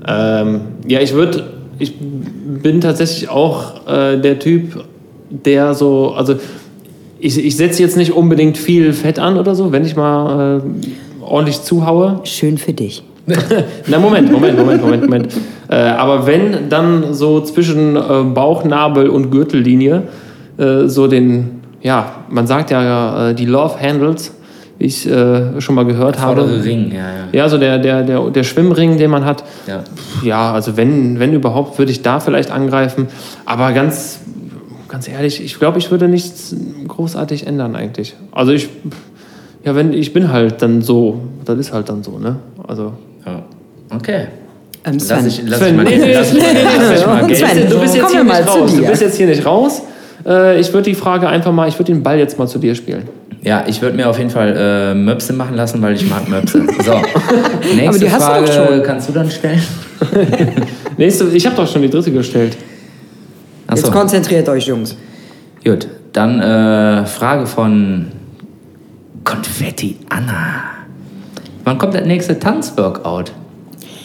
ähm, 0.06 0.60
ja, 0.86 1.00
ich 1.00 1.14
würde, 1.14 1.44
ich 1.78 1.94
bin 1.98 2.82
tatsächlich 2.82 3.30
auch 3.30 3.86
äh, 3.86 4.18
der 4.18 4.38
Typ, 4.38 4.84
der 5.30 5.72
so, 5.72 6.12
also 6.12 6.34
ich, 7.18 7.42
ich 7.42 7.56
setze 7.56 7.82
jetzt 7.82 7.96
nicht 7.96 8.12
unbedingt 8.12 8.58
viel 8.58 8.92
Fett 8.92 9.18
an 9.18 9.38
oder 9.38 9.54
so, 9.54 9.72
wenn 9.72 9.86
ich 9.86 9.96
mal 9.96 10.58
äh, 10.58 11.22
ordentlich 11.22 11.62
zuhaue. 11.62 12.20
Schön 12.24 12.58
für 12.58 12.74
dich. 12.74 13.02
Na, 13.86 13.98
Moment, 13.98 14.30
Moment, 14.30 14.58
Moment, 14.58 14.82
Moment, 14.82 15.02
Moment. 15.02 15.34
Äh, 15.68 15.76
aber 15.76 16.26
wenn, 16.26 16.68
dann 16.68 17.14
so 17.14 17.40
zwischen 17.40 17.96
äh, 17.96 18.00
Bauchnabel 18.34 19.08
und 19.08 19.30
Gürtellinie 19.30 20.02
äh, 20.58 20.86
so 20.86 21.06
den, 21.06 21.62
ja, 21.80 22.24
man 22.28 22.46
sagt 22.46 22.70
ja 22.70 23.30
äh, 23.30 23.34
die 23.34 23.46
Love 23.46 23.80
Handles, 23.80 24.32
wie 24.78 24.86
ich 24.86 25.08
äh, 25.08 25.60
schon 25.60 25.74
mal 25.74 25.84
gehört 25.84 26.16
Vordere 26.16 26.48
habe. 26.48 26.64
Ring, 26.64 26.90
ja, 26.92 26.98
ja. 26.98 27.28
Ja, 27.32 27.48
so 27.48 27.58
der, 27.58 27.78
der, 27.78 28.02
der, 28.02 28.30
der 28.30 28.42
Schwimmring, 28.42 28.98
den 28.98 29.10
man 29.10 29.24
hat. 29.24 29.44
ja. 29.66 29.82
Ja, 30.22 30.52
also 30.52 30.76
wenn, 30.76 31.18
wenn 31.18 31.32
überhaupt, 31.32 31.78
würde 31.78 31.92
ich 31.92 32.02
da 32.02 32.20
vielleicht 32.20 32.50
angreifen. 32.50 33.08
Aber 33.44 33.72
ganz, 33.72 34.20
ganz 34.88 35.08
ehrlich, 35.08 35.42
ich 35.42 35.58
glaube, 35.58 35.78
ich 35.78 35.90
würde 35.90 36.08
nichts 36.08 36.54
großartig 36.88 37.46
ändern 37.46 37.76
eigentlich. 37.76 38.16
Also 38.32 38.52
ich, 38.52 38.68
ja, 39.64 39.74
wenn, 39.74 39.92
ich 39.92 40.12
bin 40.12 40.32
halt 40.32 40.62
dann 40.62 40.82
so, 40.82 41.20
das 41.44 41.58
ist 41.58 41.72
halt 41.72 41.88
dann 41.88 42.02
so, 42.02 42.18
ne? 42.18 42.36
Also. 42.66 42.92
Ja. 43.26 43.42
Okay. 43.94 44.26
Ähm, 44.84 44.94
Lass 44.94 45.06
Sven. 45.08 45.26
ich, 45.26 45.42
lass 45.46 45.58
Sven, 45.58 45.68
ich 45.70 45.76
mal 45.76 45.84
nee, 45.84 45.90
gehen. 45.90 46.00
nee, 46.00 46.14
Lass 46.14 46.32
ich 46.32 46.38
mal 46.42 46.52
gehen. 46.54 46.66
Lass 46.78 47.00
ich 47.00 47.06
mal. 47.06 47.34
Sven, 47.34 47.68
Du 47.70 47.80
bist 47.80 47.94
jetzt 47.96 48.10
hier 48.10 48.24
nicht 48.24 48.32
mal 48.32 48.44
zu 48.44 48.58
raus. 48.58 48.74
Du 48.76 48.86
bist 48.86 49.02
jetzt 49.02 49.16
hier 49.16 49.26
nicht 49.26 49.46
raus. 49.46 49.82
Ich 50.58 50.72
würde 50.72 50.82
die 50.82 50.94
Frage 50.94 51.28
einfach 51.28 51.52
mal, 51.52 51.68
ich 51.68 51.78
würde 51.78 51.92
den 51.92 52.02
Ball 52.02 52.18
jetzt 52.18 52.38
mal 52.38 52.46
zu 52.46 52.58
dir 52.58 52.74
spielen. 52.74 53.02
Ja, 53.42 53.64
ich 53.66 53.80
würde 53.80 53.96
mir 53.96 54.06
auf 54.08 54.18
jeden 54.18 54.28
Fall 54.30 54.54
äh, 54.56 54.94
Möpse 54.94 55.32
machen 55.32 55.56
lassen, 55.56 55.80
weil 55.80 55.94
ich 55.94 56.08
mag 56.08 56.28
Möpse. 56.28 56.58
So, 56.84 56.92
nächste 57.74 57.88
Aber 57.88 57.98
die 57.98 58.10
hast 58.10 58.20
du 58.20 58.26
Frage 58.26 58.44
doch 58.46 58.52
schon. 58.52 58.82
kannst 58.82 59.08
du 59.08 59.12
dann 59.14 59.30
stellen. 59.30 59.62
Nächste, 60.98 61.24
ich 61.28 61.46
habe 61.46 61.56
doch 61.56 61.66
schon 61.66 61.80
die 61.80 61.88
dritte 61.88 62.12
gestellt. 62.12 62.54
Achso, 63.66 63.86
Jetzt 63.86 63.92
konzentriert 63.94 64.46
euch, 64.50 64.66
Jungs. 64.66 64.94
gut. 65.64 65.88
Dann 66.12 66.40
äh, 66.40 67.06
Frage 67.06 67.46
von 67.46 68.06
Konfetti 69.24 69.96
Anna. 70.10 70.64
Wann 71.70 71.78
kommt 71.78 71.94
das 71.94 72.04
nächste 72.04 72.36
Tanzworkout? 72.36 73.26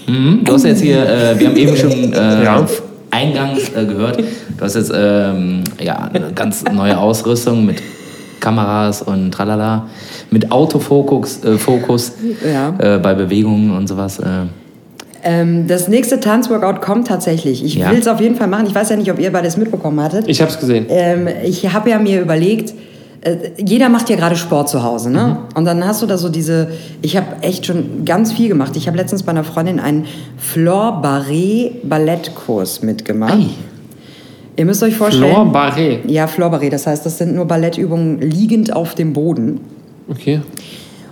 Mhm, 0.05 0.41
du 0.43 0.53
hast 0.53 0.65
jetzt 0.65 0.81
hier, 0.83 1.01
äh, 1.03 1.39
wir 1.39 1.47
haben 1.47 1.57
eben 1.57 1.75
schon 1.75 2.13
äh, 2.13 2.43
Ja. 2.43 2.63
eingangs 3.09 3.69
äh, 3.75 3.85
gehört, 3.85 4.19
du 4.19 4.63
hast 4.63 4.75
jetzt 4.75 4.91
ähm, 4.95 5.63
ja, 5.81 6.07
eine 6.13 6.31
ganz 6.35 6.63
neue 6.71 6.95
Ausrüstung 6.95 7.65
mit 7.65 7.81
Kameras 8.39 9.01
und 9.01 9.31
tralala, 9.31 9.87
mit 10.29 10.51
Autofokus 10.51 11.43
äh, 11.43 11.57
Fokus, 11.57 12.11
Ja. 12.47 12.75
äh, 12.77 12.99
bei 12.99 13.15
Bewegungen 13.15 13.71
und 13.75 13.87
sowas. 13.87 14.19
Äh, 14.19 14.25
Ähm, 15.23 15.65
das 15.67 15.87
nächste 15.87 16.19
Tanzworkout 16.19 16.81
kommt 16.81 17.07
tatsächlich. 17.07 17.65
Ich 17.65 17.73
Ja. 17.77 17.89
will 17.89 17.97
es 17.97 18.07
auf 18.07 18.21
jeden 18.21 18.35
Fall 18.35 18.47
machen. 18.47 18.67
Ich 18.67 18.75
weiß 18.75 18.89
ja 18.91 18.95
nicht, 18.95 19.09
ob 19.11 19.17
ihr 19.17 19.31
beides 19.31 19.57
mitbekommen 19.57 19.99
hattet. 19.99 20.25
Ich 20.27 20.39
habe 20.39 20.51
es 20.51 20.59
gesehen. 20.59 20.85
Ähm, 20.89 21.27
ich 21.43 21.73
habe 21.73 21.89
ja 21.89 21.97
mir 21.97 22.21
überlegt, 22.21 22.69
äh, 22.69 22.73
jeder 23.57 23.89
macht 23.89 24.09
ja 24.09 24.15
gerade 24.15 24.35
Sport 24.35 24.69
zu 24.69 24.83
Hause, 24.83 25.09
ne? 25.09 25.37
Mhm. 25.51 25.57
Und 25.57 25.65
dann 25.65 25.85
hast 25.85 26.01
du 26.01 26.05
da 26.05 26.17
so 26.17 26.29
diese, 26.29 26.69
ich 27.01 27.17
habe 27.17 27.27
echt 27.41 27.65
schon 27.65 28.05
ganz 28.05 28.31
viel 28.31 28.47
gemacht. 28.49 28.75
Ich 28.75 28.87
habe 28.87 28.97
letztens 28.97 29.23
bei 29.23 29.31
einer 29.31 29.43
Freundin 29.43 29.79
einen 29.79 30.05
Flor 30.37 31.01
Barré 31.03 31.71
Ballettkurs 31.83 32.81
mitgemacht. 32.83 33.33
ei. 33.33 33.47
Ihr 34.57 34.65
müsst 34.65 34.81
euch 34.83 34.95
vorstellen. 34.95 35.31
Flor 35.33 35.45
Barré. 35.51 35.99
Ja, 36.07 36.27
Flor 36.27 36.49
Barré. 36.53 36.69
Das 36.69 36.87
heißt, 36.87 37.05
das 37.05 37.17
sind 37.17 37.35
nur 37.35 37.45
Ballettübungen 37.45 38.21
liegend 38.21 38.73
auf 38.73 38.95
dem 38.95 39.11
Boden. 39.13 39.59
Okay. 40.09 40.39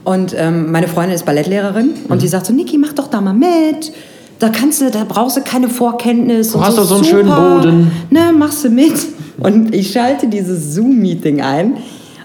Und 0.03 0.35
ähm, 0.37 0.71
meine 0.71 0.87
Freundin 0.87 1.15
ist 1.15 1.25
Ballettlehrerin 1.25 1.91
und 2.09 2.17
Mhm. 2.17 2.19
die 2.19 2.27
sagt 2.27 2.45
so, 2.45 2.53
Niki, 2.53 2.77
mach 2.77 2.93
doch 2.93 3.07
da 3.07 3.21
mal 3.21 3.33
mit. 3.33 3.91
Da 4.39 4.49
kannst 4.49 4.81
du, 4.81 4.91
da 4.91 5.05
brauchst 5.07 5.37
du 5.37 5.41
keine 5.41 5.67
Vorkenntnis. 5.69 6.51
Du 6.51 6.57
und 6.57 6.65
hast 6.65 6.77
doch 6.77 6.83
so 6.85 6.95
einen 6.95 7.03
super. 7.03 7.17
schönen 7.17 7.29
Boden. 7.29 7.91
Ne, 8.11 8.31
machst 8.37 8.63
du 8.65 8.69
mit. 8.69 8.93
Und 9.39 9.73
ich 9.73 9.91
schalte 9.91 10.27
dieses 10.27 10.75
Zoom-Meeting 10.75 11.41
ein. 11.41 11.77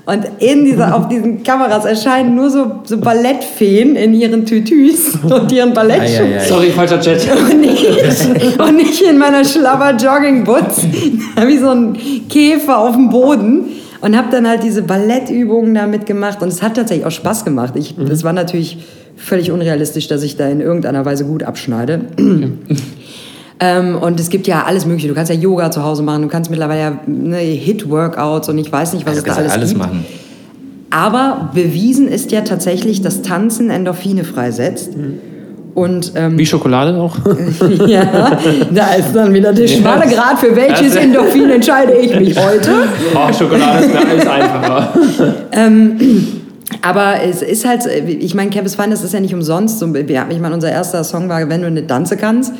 Und 0.08 0.26
in 0.38 0.64
dieser, 0.64 0.96
auf 0.96 1.08
diesen 1.10 1.42
Kameras 1.42 1.84
erscheinen 1.84 2.34
nur 2.34 2.48
so, 2.48 2.80
so 2.84 2.96
Ballettfeen 2.96 3.94
in 3.94 4.14
ihren 4.14 4.46
Tütüs 4.46 5.16
und 5.22 5.52
ihren 5.52 5.74
Ballettschuhen. 5.74 6.40
Sorry, 6.48 6.70
falscher 6.70 6.98
Chat. 6.98 7.28
Und 7.50 7.60
nicht, 7.60 8.58
und 8.58 8.76
nicht 8.76 9.02
in 9.02 9.18
meiner 9.18 9.44
schlabber 9.44 9.94
Joggingboots, 9.94 10.82
wie 11.46 11.58
so 11.58 11.68
ein 11.70 11.98
Käfer 12.28 12.78
auf 12.78 12.94
dem 12.94 13.10
Boden. 13.10 13.64
Und 14.00 14.16
habe 14.16 14.28
dann 14.30 14.48
halt 14.48 14.62
diese 14.62 14.82
Ballettübungen 14.82 15.74
damit 15.74 16.06
gemacht. 16.06 16.40
Und 16.40 16.48
es 16.48 16.62
hat 16.62 16.76
tatsächlich 16.76 17.04
auch 17.04 17.10
Spaß 17.10 17.44
gemacht. 17.44 17.74
Ich, 17.76 17.96
Das 17.98 18.24
war 18.24 18.32
natürlich 18.32 18.78
völlig 19.16 19.50
unrealistisch, 19.50 20.06
dass 20.08 20.22
ich 20.22 20.36
da 20.36 20.48
in 20.48 20.60
irgendeiner 20.60 21.04
Weise 21.04 21.24
gut 21.24 21.42
abschneide. 21.42 22.02
Ähm, 23.60 23.96
und 23.96 24.20
es 24.20 24.30
gibt 24.30 24.46
ja 24.46 24.64
alles 24.64 24.86
Mögliche. 24.86 25.08
Du 25.08 25.14
kannst 25.14 25.32
ja 25.32 25.38
Yoga 25.38 25.70
zu 25.70 25.82
Hause 25.82 26.02
machen, 26.02 26.22
du 26.22 26.28
kannst 26.28 26.48
mittlerweile 26.50 26.80
ja 26.80 26.92
ne, 27.06 27.38
Hit-Workouts 27.38 28.48
und 28.48 28.58
ich 28.58 28.70
weiß 28.70 28.92
nicht, 28.92 29.04
was 29.06 29.14
Du 29.14 29.18
es 29.18 29.24
da 29.24 29.32
alles, 29.40 29.52
alles 29.52 29.68
gibt. 29.70 29.80
machen. 29.80 30.04
Aber 30.90 31.50
bewiesen 31.54 32.08
ist 32.08 32.30
ja 32.32 32.42
tatsächlich, 32.42 33.02
dass 33.02 33.22
Tanzen 33.22 33.68
Endorphine 33.70 34.24
freisetzt. 34.24 34.90
Und 35.74 36.12
ähm, 36.16 36.38
Wie 36.38 36.46
Schokolade 36.46 36.96
auch? 36.98 37.14
ja, 37.86 38.38
da 38.72 38.94
ist 38.94 39.12
dann 39.14 39.32
wieder 39.34 39.52
der 39.52 39.68
schmale 39.68 40.06
Grad, 40.12 40.38
für 40.40 40.54
welches 40.56 40.94
Das- 40.94 41.02
Endorphin 41.04 41.50
entscheide 41.50 41.92
ich 41.94 42.18
mich 42.18 42.36
heute. 42.36 42.70
Oh, 43.14 43.32
Schokolade 43.32 43.84
ist, 43.84 43.94
ist 43.94 44.26
einfacher. 44.26 44.92
Aber 46.82 47.14
es 47.28 47.42
ist 47.42 47.66
halt, 47.66 47.86
ich 48.06 48.34
meine, 48.34 48.50
Campus 48.50 48.74
Fun, 48.74 48.90
das 48.90 49.02
ist 49.02 49.12
ja 49.14 49.20
nicht 49.20 49.34
umsonst. 49.34 49.78
So, 49.78 49.92
ich 49.94 50.08
meine, 50.40 50.54
unser 50.54 50.70
erster 50.70 51.02
Song 51.04 51.28
war, 51.28 51.48
wenn 51.48 51.62
du 51.62 51.70
nicht 51.70 51.88
tanzen 51.88 52.18
kannst. 52.18 52.52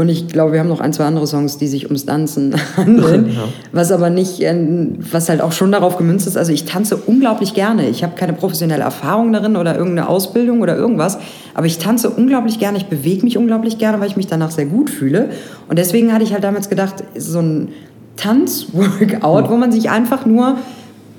Und 0.00 0.08
ich 0.08 0.28
glaube, 0.28 0.52
wir 0.54 0.60
haben 0.60 0.68
noch 0.70 0.80
ein, 0.80 0.94
zwei 0.94 1.04
andere 1.04 1.26
Songs, 1.26 1.58
die 1.58 1.66
sich 1.66 1.84
ums 1.84 2.06
Tanzen 2.06 2.54
handeln. 2.78 3.36
Was 3.70 3.92
aber 3.92 4.08
nicht, 4.08 4.40
ähm, 4.40 4.94
was 5.12 5.28
halt 5.28 5.42
auch 5.42 5.52
schon 5.52 5.70
darauf 5.72 5.98
gemünzt 5.98 6.26
ist. 6.26 6.38
Also 6.38 6.52
ich 6.52 6.64
tanze 6.64 6.96
unglaublich 6.96 7.52
gerne. 7.52 7.86
Ich 7.86 8.02
habe 8.02 8.14
keine 8.16 8.32
professionelle 8.32 8.82
Erfahrung 8.82 9.30
darin 9.30 9.56
oder 9.56 9.76
irgendeine 9.76 10.08
Ausbildung 10.08 10.62
oder 10.62 10.74
irgendwas. 10.74 11.18
Aber 11.52 11.66
ich 11.66 11.76
tanze 11.76 12.08
unglaublich 12.08 12.58
gerne. 12.58 12.78
Ich 12.78 12.86
bewege 12.86 13.24
mich 13.24 13.36
unglaublich 13.36 13.76
gerne, 13.76 14.00
weil 14.00 14.08
ich 14.08 14.16
mich 14.16 14.26
danach 14.26 14.50
sehr 14.50 14.64
gut 14.64 14.88
fühle. 14.88 15.32
Und 15.68 15.78
deswegen 15.78 16.14
hatte 16.14 16.24
ich 16.24 16.32
halt 16.32 16.44
damals 16.44 16.70
gedacht, 16.70 17.04
so 17.14 17.40
ein 17.40 17.68
Tanzworkout, 18.16 19.50
wo 19.50 19.56
man 19.56 19.70
sich 19.70 19.90
einfach 19.90 20.24
nur 20.24 20.56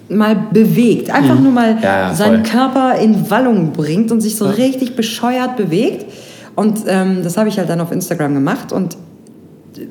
mal 0.09 0.35
bewegt. 0.51 1.11
Einfach 1.11 1.39
nur 1.39 1.51
mal 1.51 1.77
Ja, 1.83 1.99
ja, 2.09 2.13
seinen. 2.15 2.41
Körper 2.41 2.95
in 2.95 3.29
Wallung 3.29 3.73
bringt 3.73 4.11
und 4.11 4.21
sich 4.21 4.37
so 4.37 4.47
richtig 4.47 4.95
bescheuert 4.95 5.55
bewegt. 5.55 6.07
Und 6.55 6.79
ähm, 6.87 7.23
das 7.23 7.37
habe 7.37 7.49
ich 7.49 7.57
halt 7.57 7.69
dann 7.69 7.81
auf 7.81 7.91
Instagram 7.91 8.33
gemacht 8.33 8.71
und 8.71 8.97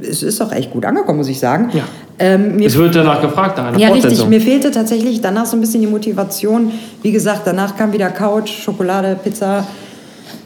es 0.02 0.22
ist 0.22 0.40
auch 0.42 0.52
echt 0.52 0.70
gut 0.72 0.84
angekommen, 0.84 1.18
muss 1.18 1.28
ich 1.28 1.38
sagen. 1.38 1.70
Ja. 1.72 1.84
Ähm, 2.18 2.60
Es 2.60 2.76
wird 2.76 2.94
danach 2.94 3.22
gefragt, 3.22 3.56
nach 3.56 3.68
einer 3.68 3.78
ja, 3.78 3.88
richtig. 3.88 4.26
Mir 4.26 4.40
fehlte 4.40 4.70
tatsächlich 4.70 5.20
danach 5.20 5.46
so 5.46 5.56
ein 5.56 5.60
bisschen 5.60 5.80
die 5.80 5.86
Motivation. 5.86 6.70
Wie 7.02 7.12
gesagt, 7.12 7.42
danach 7.46 7.76
kam 7.76 7.92
wieder 7.92 8.10
Couch, 8.10 8.50
Schokolade, 8.50 9.16
Pizza. 9.22 9.66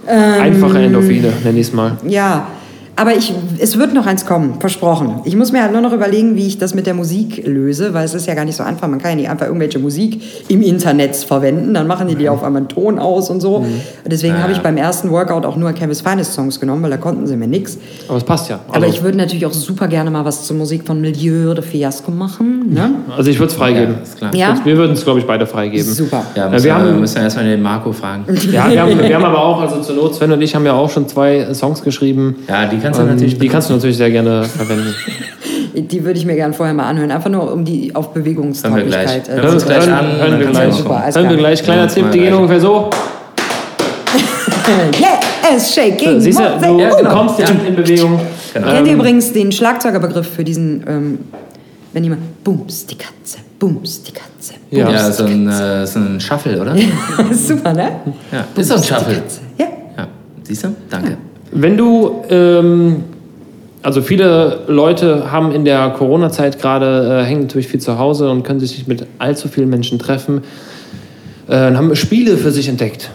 Einfache 0.07 0.79
Endorphine, 0.79 1.33
nenn 1.43 1.57
ich 1.57 1.69
es 1.69 1.73
mal. 1.73 1.97
Ja, 2.07 2.47
Aber 2.97 3.17
ich, 3.17 3.33
es 3.59 3.77
wird 3.79 3.93
noch 3.93 4.07
eins 4.07 4.25
kommen, 4.25 4.55
versprochen. 4.61 5.21
Ich 5.25 5.35
muss 5.35 5.51
mir 5.51 5.63
halt 5.63 5.73
nur 5.73 5.81
noch 5.81 5.93
überlegen, 5.93 6.37
wie 6.37 6.47
ich 6.47 6.59
das 6.59 6.75
mit 6.75 6.87
der 6.87 6.95
Musik 6.95 7.43
löse, 7.45 7.93
weil 7.93 8.05
es 8.05 8.15
ist 8.15 8.27
ja 8.27 8.35
gar 8.35 8.45
nicht 8.45 8.55
so 8.57 8.63
einfach. 8.63 8.87
Man 8.87 9.01
kann 9.01 9.11
ja 9.13 9.17
nicht 9.17 9.29
einfach 9.31 9.47
irgendwelche 9.47 9.81
Musik 9.81 10.23
im 10.49 10.63
Internet 10.63 11.17
verwenden. 11.17 11.75
Dann 11.75 11.89
machen 11.89 12.07
die 12.07 12.15
dir 12.15 12.33
auf 12.33 12.45
einmal 12.45 12.61
einen 12.61 12.69
Ton 12.69 13.01
aus 13.01 13.31
und 13.31 13.41
so. 13.41 13.57
Und 13.57 13.67
deswegen 14.07 14.35
Ja, 14.35 14.43
habe 14.43 14.53
ich 14.53 14.61
beim 14.61 14.77
ersten 14.77 15.11
Workout 15.11 15.45
auch 15.45 15.57
nur 15.57 15.73
Canvas 15.73 16.03
Finest 16.03 16.35
Songs 16.35 16.61
genommen, 16.61 16.83
weil 16.85 16.91
da 16.91 16.97
konnten 16.97 17.27
sie 17.27 17.37
mir 17.37 17.49
nichts. 17.49 17.79
Aber 18.07 18.19
es 18.19 18.25
passt 18.25 18.49
ja. 18.49 18.61
Aber 18.69 18.77
Also, 18.77 18.89
ich 18.89 19.03
würde 19.03 19.19
natürlich 19.19 19.45
auch 19.45 19.53
super 19.53 19.89
gerne 19.89 20.11
mal 20.13 20.25
was 20.25 20.45
zur 20.45 20.57
Musik 20.57 20.87
von 20.87 21.01
Milieu 21.01 21.51
oder 21.51 21.63
Fiasco 21.63 22.13
machen. 22.13 22.73
Ne? 22.73 22.91
also 23.17 23.29
ich 23.29 23.39
würde 23.41 23.51
es 23.51 23.57
freigeben. 23.59 23.95
Ja, 23.97 24.03
ist 24.03 24.17
klar. 24.19 24.35
Ja. 24.37 24.57
Wir 24.65 24.77
würden 24.77 24.93
es, 24.93 25.03
glaube 25.03 25.19
ich, 25.19 25.27
beide 25.27 25.47
freigeben. 25.47 25.93
Super. 25.93 26.25
Ja, 26.37 26.45
Ja, 26.45 26.49
müssen 26.51 26.65
wir 26.65 26.71
wir, 26.77 26.81
haben- 26.81 27.01
müssen 27.01 27.17
wir 27.17 27.23
erstmal 27.25 27.45
den 27.47 27.61
Marco 27.63 27.93
fragen. 27.93 28.25
Ja, 28.53 28.71
wir 28.71 28.83
haben, 28.83 28.99
wir 29.03 29.15
haben 29.17 29.25
aber 29.25 29.43
auch, 29.43 29.61
also 29.63 29.81
zur 29.81 29.97
Not, 29.97 30.15
Sven 30.15 30.31
und 30.31 30.41
ich 30.43 30.55
haben 30.55 30.65
ja 30.65 30.75
auch 30.75 30.91
schon 30.91 31.09
zwei 31.09 31.53
Songs 31.55 31.83
geschrieben. 31.83 32.37
Ja, 32.49 32.67
die 32.67 32.84
kannst 32.85 32.99
du 33.01 33.05
Ähm, 33.05 33.11
natürlich 33.11 33.39
Die 33.39 33.49
kannst 33.49 33.69
du 33.71 33.75
natürlich 33.75 33.97
sehr 33.97 34.11
gerne 34.11 34.45
verwenden. 34.57 34.95
Die 35.75 36.05
würde 36.05 36.19
ich 36.19 36.25
mir 36.25 36.37
gerne 36.37 36.55
vorher 36.55 36.73
mal 36.75 36.85
anhören. 36.89 37.11
Einfach 37.11 37.31
nur, 37.31 37.53
um 37.53 37.65
die 37.65 37.93
auf 37.97 38.13
Bewegungstauglichkeit 38.15 39.29
Hören 39.29 39.43
wir 39.43 39.43
gleich. 39.43 39.43
Hören 39.45 39.55
uns 39.55 39.63
zu 39.63 39.69
gleich 39.69 39.83
an. 39.93 40.07
hören 40.07 40.31
dann 40.31 40.39
wir 40.41 40.47
gleich. 40.47 40.75
Super, 40.75 41.05
Hören 41.15 41.29
wir 41.31 41.37
gleich. 41.37 41.63
Kleiner 41.65 41.83
Ja, 41.83 41.89
Tipp, 41.89 42.11
die 42.13 42.19
gehen 42.21 42.35
ungefähr 42.35 42.61
so. 42.61 42.91
Yeah, 44.99 45.21
it's 45.55 45.75
shaking. 45.75 46.21
Siehst 46.21 46.39
du, 46.39 46.43
du 46.43 46.79
Ja, 46.81 46.95
genau. 46.95 47.11
kommst 47.11 47.39
Ja. 47.39 47.47
in 47.49 47.75
Bewegung. 47.77 48.19
Genau. 48.55 48.67
Kennt 48.71 48.87
ihr 48.87 48.93
Ähm, 48.95 48.99
übrigens 48.99 49.33
den 49.33 49.53
Schlagzeugerbegriff 49.53 50.27
für 50.27 50.43
diesen, 50.45 50.83
ähm, 50.89 51.19
wenn 51.93 52.03
jemand 52.05 52.43
Bums, 52.45 52.87
die 52.87 52.97
Katze, 52.97 53.39
Bums, 53.59 54.03
die 54.05 54.13
Katze, 54.13 54.55
Ja. 54.71 54.91
Ja, 54.91 55.11
so 55.13 55.25
ein, 55.25 55.49
äh, 55.49 55.87
so 55.87 55.99
ein 55.99 56.19
Shuffle, 56.21 56.61
oder? 56.63 56.75
Super, 57.33 57.73
ne? 57.75 57.91
Ja, 58.33 58.45
ist 58.57 58.69
so 58.69 58.75
ein 58.77 58.83
Shuffle. 58.83 59.23
Ja. 59.59 59.67
Ja, 59.99 60.07
siehst 60.45 60.65
du? 60.65 60.69
Danke. 60.89 61.19
Wenn 61.57 61.77
du, 61.77 62.23
ähm, 62.31 63.05
also 63.81 64.03
viele 64.03 64.65
Leute 64.67 65.31
haben 65.31 65.53
in 65.53 65.65
der 65.65 65.91
Corona-Zeit 65.91 66.61
gerade, 66.61 67.21
äh, 67.23 67.25
hängen 67.25 67.43
natürlich 67.43 67.69
viel 67.69 67.81
zu 67.81 67.97
Hause 67.97 68.29
und 68.29 68.43
können 68.43 68.59
sich 68.59 68.77
nicht 68.77 68.89
mit 68.89 69.07
allzu 69.19 69.47
vielen 69.47 69.71
Menschen 69.71 70.01
treffen, 70.01 70.43
äh, 71.47 71.69
und 71.69 71.77
haben 71.77 71.95
Spiele 71.95 72.37
für 72.37 72.51
sich 72.51 72.69
entdeckt. 72.69 73.11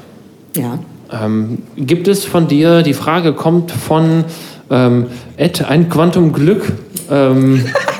Ja. 0.56 0.80
Ähm, 1.12 1.64
gibt 1.76 2.08
es 2.08 2.24
von 2.24 2.48
dir, 2.48 2.82
die 2.82 2.94
Frage 2.94 3.34
kommt 3.34 3.72
von 3.72 4.24
ähm, 4.70 5.08
Ed, 5.36 5.66
ein 5.68 5.90
Quantum 5.90 6.32
Glück. 6.32 6.72
Ähm, 7.12 7.66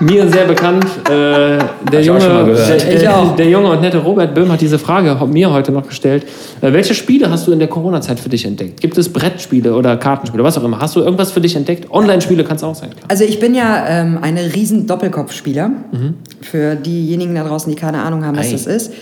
mir 0.00 0.28
sehr 0.28 0.46
bekannt. 0.46 0.84
Äh, 1.08 1.58
der, 1.90 2.02
junge, 2.02 2.20
der, 2.20 2.76
Ich 2.76 3.00
der, 3.00 3.16
auch. 3.16 3.36
der 3.36 3.48
junge 3.48 3.68
und 3.68 3.80
nette 3.80 3.98
Robert 3.98 4.34
Böhm 4.34 4.50
hat 4.50 4.60
diese 4.60 4.78
Frage 4.78 5.16
mir 5.26 5.52
heute 5.52 5.72
noch 5.72 5.86
gestellt. 5.86 6.24
Äh, 6.60 6.72
welche 6.72 6.94
Spiele 6.94 7.30
hast 7.30 7.46
du 7.46 7.52
in 7.52 7.58
der 7.58 7.68
Corona-Zeit 7.68 8.18
für 8.18 8.28
dich 8.28 8.44
entdeckt? 8.44 8.80
Gibt 8.80 8.98
es 8.98 9.12
Brettspiele 9.12 9.74
oder 9.74 9.96
Kartenspiele, 9.96 10.42
was 10.42 10.58
auch 10.58 10.64
immer? 10.64 10.80
Hast 10.80 10.96
du 10.96 11.00
irgendwas 11.00 11.30
für 11.32 11.40
dich 11.40 11.54
entdeckt? 11.56 11.90
Online-Spiele 11.90 12.44
kann 12.44 12.56
es 12.56 12.62
auch 12.62 12.74
sein, 12.74 12.90
klar. 12.90 13.04
Also 13.08 13.24
ich 13.24 13.38
bin 13.40 13.54
ja 13.54 13.86
ähm, 13.86 14.18
eine 14.22 14.54
riesen 14.54 14.86
Doppelkopfspieler. 14.86 15.68
Mhm. 15.68 16.14
Für 16.40 16.74
diejenigen 16.74 17.34
da 17.34 17.44
draußen, 17.44 17.70
die 17.70 17.78
keine 17.78 18.02
Ahnung 18.02 18.24
haben, 18.24 18.36
was 18.36 18.48
Ei. 18.48 18.52
das 18.52 18.66
ist. 18.66 18.92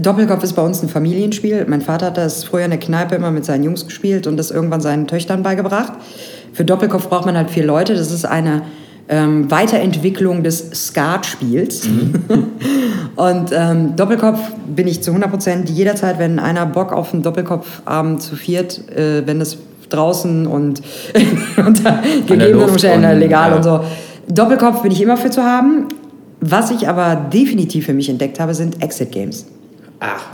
Doppelkopf 0.00 0.42
ist 0.42 0.54
bei 0.54 0.62
uns 0.62 0.82
ein 0.82 0.88
Familienspiel. 0.88 1.64
Mein 1.68 1.80
Vater 1.80 2.06
hat 2.06 2.18
das 2.18 2.44
früher 2.44 2.64
in 2.64 2.70
der 2.70 2.80
Kneipe 2.80 3.14
immer 3.14 3.30
mit 3.30 3.44
seinen 3.44 3.64
Jungs 3.64 3.86
gespielt 3.86 4.26
und 4.26 4.36
das 4.36 4.50
irgendwann 4.50 4.80
seinen 4.80 5.06
Töchtern 5.06 5.42
beigebracht. 5.42 5.92
Für 6.52 6.64
Doppelkopf 6.64 7.08
braucht 7.08 7.26
man 7.26 7.36
halt 7.36 7.50
vier 7.50 7.64
Leute. 7.64 7.94
Das 7.94 8.10
ist 8.10 8.24
eine 8.24 8.62
ähm, 9.10 9.50
Weiterentwicklung 9.50 10.42
des 10.42 10.70
Skatspiels. 10.72 11.88
und 13.16 13.50
ähm, 13.52 13.96
Doppelkopf 13.96 14.38
bin 14.68 14.86
ich 14.86 15.02
zu 15.02 15.10
100 15.10 15.30
Prozent 15.30 15.68
jederzeit, 15.68 16.18
wenn 16.18 16.38
einer 16.38 16.64
Bock 16.64 16.92
auf 16.92 17.12
einen 17.12 17.22
Doppelkopfabend 17.22 18.22
zu 18.22 18.36
viert, 18.36 18.80
äh, 18.96 19.26
wenn 19.26 19.40
das 19.40 19.58
draußen 19.88 20.46
und 20.46 20.80
unter 21.56 22.02
gegebenen 22.26 22.62
Umständen 22.62 23.18
legal 23.18 23.50
ja. 23.50 23.56
und 23.56 23.62
so. 23.64 23.80
Doppelkopf 24.28 24.82
bin 24.82 24.92
ich 24.92 25.02
immer 25.02 25.16
für 25.16 25.30
zu 25.30 25.42
haben. 25.42 25.88
Was 26.40 26.70
ich 26.70 26.88
aber 26.88 27.16
definitiv 27.16 27.86
für 27.86 27.92
mich 27.92 28.08
entdeckt 28.08 28.38
habe, 28.38 28.54
sind 28.54 28.80
Exit 28.82 29.10
Games. 29.10 29.44
Ach, 29.98 30.24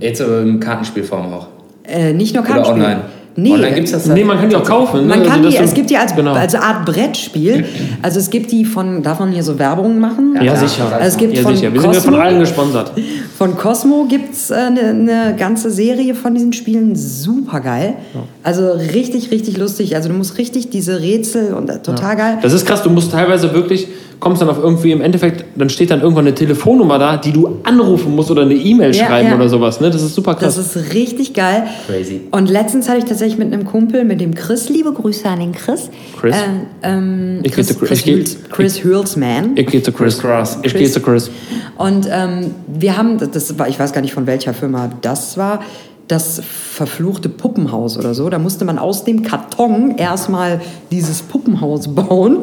jetzt 0.00 0.18
so 0.18 0.38
in 0.38 0.58
Kartenspielform 0.60 1.32
auch. 1.32 1.46
Äh, 1.84 2.12
nicht 2.12 2.34
nur 2.34 2.42
Oder 2.42 2.52
Kartenspiele. 2.52 2.84
online. 2.84 3.00
Nee, 3.36 3.52
Online 3.52 3.74
gibt's 3.74 3.90
das 3.90 4.06
Nee, 4.06 4.22
man 4.22 4.38
kann 4.38 4.48
die 4.48 4.56
auch 4.56 4.64
kaufen. 4.64 5.08
Man 5.08 5.20
ne? 5.20 5.26
kann 5.26 5.44
Also, 5.44 5.50
die, 5.50 5.64
es 5.64 5.74
gibt 5.74 5.90
die 5.90 5.96
als, 5.96 6.14
genau. 6.14 6.34
als 6.34 6.54
Art 6.54 6.84
Brettspiel. 6.84 7.64
Also 8.02 8.20
es 8.20 8.30
gibt 8.30 8.52
die 8.52 8.64
von, 8.64 9.02
darf 9.02 9.18
man 9.18 9.32
hier 9.32 9.42
so 9.42 9.58
Werbung 9.58 9.98
machen? 9.98 10.34
Ja, 10.36 10.54
klar. 10.54 10.68
sicher. 10.68 10.92
Also 10.92 11.08
es 11.08 11.16
gibt 11.16 11.36
ja, 11.36 11.42
von 11.42 11.56
sicher. 11.56 11.72
Wir 11.72 11.80
sind 11.80 11.94
ja 11.94 12.00
von 12.00 12.14
allen 12.14 12.38
gesponsert. 12.38 12.92
Von 13.36 13.56
Cosmo 13.56 14.06
gibt 14.08 14.34
es 14.34 14.52
eine 14.52 14.80
äh, 14.80 14.92
ne 14.92 15.34
ganze 15.36 15.70
Serie 15.70 16.14
von 16.14 16.34
diesen 16.34 16.52
Spielen. 16.52 16.94
Super 16.94 17.60
geil. 17.60 17.94
Also 18.42 18.72
richtig, 18.72 19.30
richtig 19.32 19.56
lustig. 19.56 19.96
Also 19.96 20.08
du 20.08 20.14
musst 20.14 20.38
richtig 20.38 20.70
diese 20.70 21.00
Rätsel 21.00 21.54
und 21.54 21.68
äh, 21.70 21.80
total 21.80 22.16
geil. 22.16 22.38
Das 22.42 22.52
ist 22.52 22.66
krass, 22.66 22.82
du 22.82 22.90
musst 22.90 23.10
teilweise 23.10 23.52
wirklich, 23.52 23.88
kommst 24.20 24.40
dann 24.42 24.48
auf 24.48 24.58
irgendwie 24.58 24.92
im 24.92 25.00
Endeffekt, 25.00 25.44
dann 25.56 25.68
steht 25.68 25.90
dann 25.90 26.00
irgendwann 26.00 26.26
eine 26.26 26.34
Telefonnummer 26.34 26.98
da, 26.98 27.16
die 27.16 27.32
du 27.32 27.58
anrufen 27.64 28.14
musst 28.14 28.30
oder 28.30 28.42
eine 28.42 28.54
E-Mail 28.54 28.94
Ja, 28.94 29.06
schreiben 29.06 29.28
ja. 29.28 29.34
oder 29.34 29.48
sowas. 29.48 29.80
Ne? 29.80 29.90
Das 29.90 30.02
ist 30.02 30.14
super 30.14 30.34
krass. 30.34 30.56
Das 30.56 30.76
ist 30.76 30.94
richtig 30.94 31.34
geil. 31.34 31.64
Crazy. 31.86 32.22
Und 32.30 32.48
letztens 32.50 32.88
hatte 32.88 32.98
ich 32.98 33.04
tatsächlich 33.04 33.38
mit 33.38 33.52
einem 33.52 33.64
Kumpel, 33.64 34.04
mit 34.04 34.20
dem 34.20 34.34
Chris, 34.34 34.68
liebe 34.68 34.92
Grüße 34.92 35.28
an 35.28 35.40
den 35.40 35.52
Chris. 35.52 35.90
Chris? 36.20 36.34
Äh, 36.34 36.38
ähm, 36.82 37.40
Ich 37.42 37.52
Chris, 37.52 37.68
gehe 37.68 37.76
zu- 37.76 37.84
Chris, 37.84 37.98
ich 37.98 38.04
gehe- 38.04 38.14
Hüls- 38.16 38.36
Chris 38.50 38.84
Hülsman. 38.84 39.52
ich 39.56 39.66
gehe 39.66 39.82
zu 39.82 39.92
Chris. 39.92 40.18
Chris 40.18 40.18
Cross. 40.22 40.58
Ich 40.62 40.74
gehe 40.74 40.90
zu 40.90 41.00
Chris. 41.00 41.30
Und 41.76 42.08
ähm, 42.10 42.52
wir 42.66 42.96
haben, 42.96 43.18
das 43.18 43.58
war, 43.58 43.68
ich 43.68 43.78
weiß 43.78 43.92
gar 43.92 44.00
nicht 44.00 44.14
von 44.14 44.26
welcher 44.26 44.54
Firma 44.54 44.90
das 45.02 45.36
war, 45.36 45.60
das 46.08 46.40
verfluchte 46.44 47.30
Puppenhaus 47.30 47.96
oder 47.96 48.12
so. 48.14 48.28
Da 48.28 48.38
musste 48.38 48.64
man 48.66 48.78
aus 48.78 49.04
dem 49.04 49.22
Karton 49.22 49.96
erstmal 49.96 50.60
dieses 50.90 51.22
Puppenhaus 51.22 51.88
bauen. 51.88 52.40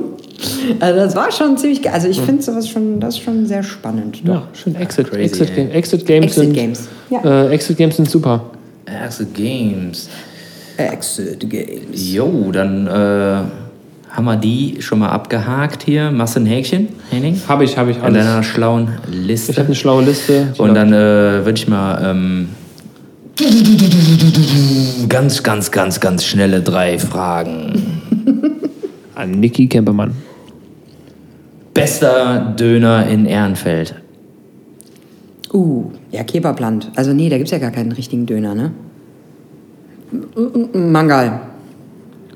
Also 0.80 1.00
das 1.00 1.16
war 1.16 1.32
schon 1.32 1.58
ziemlich 1.58 1.82
geil. 1.82 1.94
Also 1.94 2.08
ich 2.08 2.20
finde 2.20 2.42
sowas 2.42 2.68
schon, 2.68 3.00
das 3.00 3.18
schon 3.18 3.46
sehr 3.46 3.64
spannend. 3.64 4.22
Ja, 4.26 4.48
schön. 4.54 4.76
Exit, 4.76 5.10
Crazy, 5.10 5.24
Exit. 5.24 5.56
Game, 5.56 5.72
Exit 5.72 6.06
Games 6.06 6.26
Exit 6.26 6.44
sind, 6.44 6.54
Games. 6.54 6.88
Ja. 7.10 7.24
Äh, 7.24 7.54
Exit 7.54 7.78
Games 7.78 7.96
sind 7.98 8.10
super. 8.10 8.46
Exit 8.86 9.34
Games. 9.34 10.10
Exit 10.78 11.50
Games. 11.50 12.14
Jo, 12.14 12.52
dann 12.52 12.88
äh, 12.88 12.92
haben 14.10 14.26
wir 14.26 14.36
die 14.36 14.78
schon 14.80 15.00
mal 15.00 15.10
abgehakt 15.10 15.84
hier. 15.84 16.12
Machst 16.12 16.36
du 16.36 16.40
ein 16.42 16.46
Häkchen, 16.46 16.90
Henning? 17.10 17.40
Habe 17.48 17.64
ich, 17.64 17.78
habe 17.78 17.92
ich 17.92 17.98
In 17.98 18.04
alles. 18.04 18.26
deiner 18.26 18.44
schlauen 18.44 18.88
Ich 18.88 19.10
habe 19.10 19.18
Liste. 19.18 19.62
eine 19.62 19.76
schlaue 19.76 20.04
Liste. 20.04 20.54
Und 20.58 20.74
dann 20.74 20.92
äh, 20.94 21.46
würde 21.46 21.54
ich 21.56 21.68
mal 21.68 22.02
ähm, 22.04 22.50
ganz, 25.08 25.44
ganz, 25.44 25.72
ganz, 25.72 26.00
ganz 26.00 26.26
schnelle 26.26 26.62
drei 26.62 27.00
Fragen. 27.00 28.02
an 29.16 29.32
Niki 29.32 29.68
Kempermann. 29.68 30.14
Bester 31.74 32.54
Döner 32.60 33.08
in 33.08 33.26
Ehrenfeld. 33.26 33.96
Uh, 35.54 35.86
ja, 36.12 36.24
Kebabland. 36.24 36.92
Also 36.96 37.14
nee, 37.14 37.30
da 37.30 37.38
gibt 37.38 37.48
es 37.48 37.52
ja 37.52 37.58
gar 37.60 37.72
keinen 37.72 37.92
richtigen 37.92 38.26
Döner, 38.26 38.56
ne? 38.56 38.72
M- 40.36 40.92
Mangal. 40.92 41.40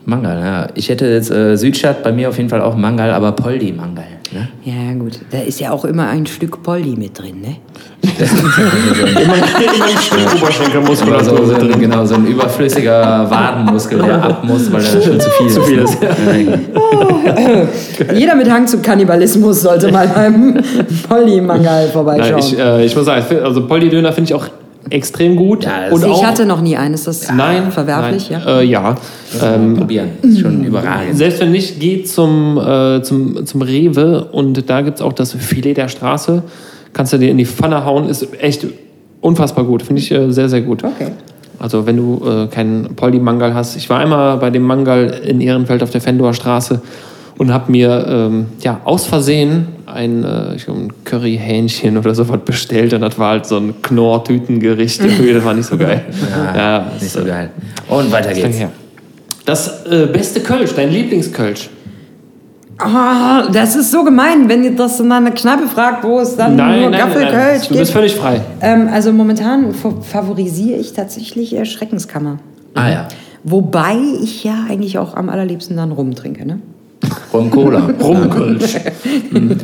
Mangal, 0.05 0.39
ja. 0.39 0.67
Ich 0.75 0.89
hätte 0.89 1.07
jetzt 1.07 1.31
äh, 1.31 1.57
Südstadt, 1.57 2.03
bei 2.03 2.11
mir 2.11 2.29
auf 2.29 2.37
jeden 2.37 2.49
Fall 2.49 2.61
auch 2.61 2.75
Mangal, 2.75 3.11
aber 3.11 3.31
Poldi 3.31 3.71
Mangal. 3.71 4.05
Ne? 4.31 4.47
Ja, 4.63 4.93
gut. 4.97 5.19
Da 5.31 5.39
ist 5.39 5.59
ja 5.59 5.71
auch 5.71 5.85
immer 5.85 6.07
ein 6.07 6.25
Stück 6.25 6.61
Poldi 6.61 6.95
mit 6.95 7.17
drin, 7.17 7.41
ne? 7.41 7.57
Immer 8.03 9.33
ein 9.33 9.97
Stück 9.97 10.41
Oberschenkelmuskel. 10.41 11.09
Oder 11.09 11.23
so, 11.23 11.45
so, 11.45 11.55
ein, 11.55 11.79
genau, 11.79 12.05
so 12.05 12.15
ein 12.15 12.27
überflüssiger 12.27 13.29
Wadenmuskel, 13.29 13.99
der 13.99 14.23
ab 14.23 14.43
muss, 14.43 14.71
weil 14.71 14.83
er 14.83 15.01
schon 15.01 15.19
zu 15.19 15.29
viel 15.29 15.49
Zu 15.49 15.59
ist. 15.61 15.67
viel 15.67 15.77
ne? 15.77 16.59
ist. 18.03 18.13
Jeder 18.13 18.35
mit 18.35 18.49
Hang 18.49 18.67
zum 18.67 18.81
Kannibalismus 18.81 19.61
sollte 19.61 19.91
mal 19.91 20.07
beim 20.07 20.59
Poldi-Mangal 21.07 21.87
vorbeischauen. 21.89 22.31
Nein, 22.31 22.39
ich, 22.39 22.59
äh, 22.59 22.85
ich 22.85 22.95
muss 22.95 23.05
sagen, 23.05 23.23
also 23.43 23.65
Poldi-Döner 23.65 24.11
finde 24.11 24.29
ich 24.29 24.35
auch 24.35 24.47
extrem 24.89 25.35
gut. 25.35 25.63
Ja, 25.65 25.87
und 25.91 25.97
ist- 26.01 26.05
auch, 26.05 26.19
ich 26.19 26.25
hatte 26.25 26.45
noch 26.45 26.61
nie 26.61 26.77
einen. 26.77 26.93
Ist 26.93 27.07
das 27.07 27.31
nein, 27.31 27.71
verwerflich? 27.71 28.29
nein, 28.29 28.41
Ja? 28.45 28.59
Äh, 28.59 28.65
ja. 28.65 28.95
Ähm, 29.43 29.75
probieren. 29.77 30.09
Ist 30.21 30.39
schon 30.39 30.63
überragend. 30.63 31.17
Selbst 31.17 31.39
wenn 31.41 31.51
nicht, 31.51 31.79
geht 31.79 32.07
zum, 32.07 32.57
äh, 32.57 33.01
zum, 33.01 33.45
zum 33.45 33.61
Rewe 33.61 34.25
und 34.31 34.69
da 34.69 34.81
gibt 34.81 34.97
es 34.97 35.01
auch 35.01 35.13
das 35.13 35.33
Filet 35.33 35.75
der 35.75 35.87
Straße. 35.87 36.43
Kannst 36.93 37.13
du 37.13 37.17
dir 37.17 37.29
in 37.29 37.37
die 37.37 37.45
Pfanne 37.45 37.83
hauen, 37.85 38.07
ist 38.07 38.27
echt 38.39 38.65
unfassbar 39.21 39.65
gut. 39.65 39.81
Finde 39.83 40.01
ich 40.01 40.11
äh, 40.11 40.31
sehr, 40.31 40.49
sehr 40.49 40.61
gut. 40.61 40.83
Okay. 40.83 41.11
Also 41.59 41.85
wenn 41.85 41.97
du 41.97 42.21
äh, 42.27 42.47
keinen 42.47 42.95
Poldi-Mangal 42.95 43.53
hast. 43.53 43.75
Ich 43.77 43.89
war 43.89 43.99
einmal 43.99 44.37
bei 44.37 44.49
dem 44.49 44.63
Mangal 44.63 45.21
in 45.25 45.41
Ehrenfeld 45.41 45.81
auf 45.83 45.89
der 45.89 46.01
Fendower 46.01 46.33
Straße 46.33 46.81
und 47.37 47.51
habe 47.53 47.71
mir 47.71 48.05
ähm, 48.07 48.45
ja, 48.61 48.81
aus 48.85 49.05
Versehen 49.05 49.67
ein, 49.85 50.23
äh, 50.23 50.57
ein 50.67 50.93
Curry-Hähnchen 51.03 51.97
oder 51.97 52.15
sowas 52.15 52.39
bestellt 52.45 52.93
und 52.93 53.01
das 53.01 53.17
war 53.19 53.31
halt 53.31 53.45
so 53.45 53.57
ein 53.57 53.73
Knorr-Tütengericht. 53.81 55.01
Das 55.33 55.43
war 55.45 55.53
nicht 55.53 55.67
so 55.67 55.77
geil. 55.77 56.05
Ja, 56.55 56.91
nicht 56.99 57.11
so 57.11 57.23
geil. 57.23 57.49
Und 57.89 58.11
weiter 58.11 58.33
geht's. 58.33 58.57
Das 59.45 59.85
äh, 59.85 60.07
beste 60.11 60.39
Kölsch, 60.39 60.73
dein 60.75 60.89
Lieblingskölsch. 60.91 61.69
Ah, 62.77 63.47
das 63.53 63.75
ist 63.75 63.91
so 63.91 64.03
gemein, 64.03 64.49
wenn 64.49 64.63
ihr 64.63 64.75
das 64.75 64.99
in 64.99 65.09
einer 65.11 65.31
Kneipe 65.31 65.67
fragt, 65.67 66.03
wo 66.03 66.19
es 66.19 66.35
dann 66.35 66.57
nur 66.57 66.91
Gaffelkölsch 66.91 67.67
Du 67.69 67.75
bist 67.77 67.83
gibt. 67.85 67.87
völlig 67.89 68.15
frei. 68.15 68.41
Ähm, 68.59 68.89
also 68.91 69.13
momentan 69.13 69.73
fa- 69.73 69.93
favorisiere 70.01 70.77
ich 70.79 70.91
tatsächlich 70.91 71.55
äh, 71.55 71.63
Schreckenskammer. 71.65 72.37
Ah 72.73 72.89
ja. 72.89 73.07
Wobei 73.45 73.95
ich 74.21 74.43
ja 74.43 74.65
eigentlich 74.69 74.97
auch 74.97 75.15
am 75.15 75.29
allerliebsten 75.29 75.77
dann 75.77 75.91
rumtrinke, 75.93 76.45
ne? 76.45 76.59
Rum 77.33 77.49
Cola. 77.49 77.89
Rumkölsch. 78.01 78.75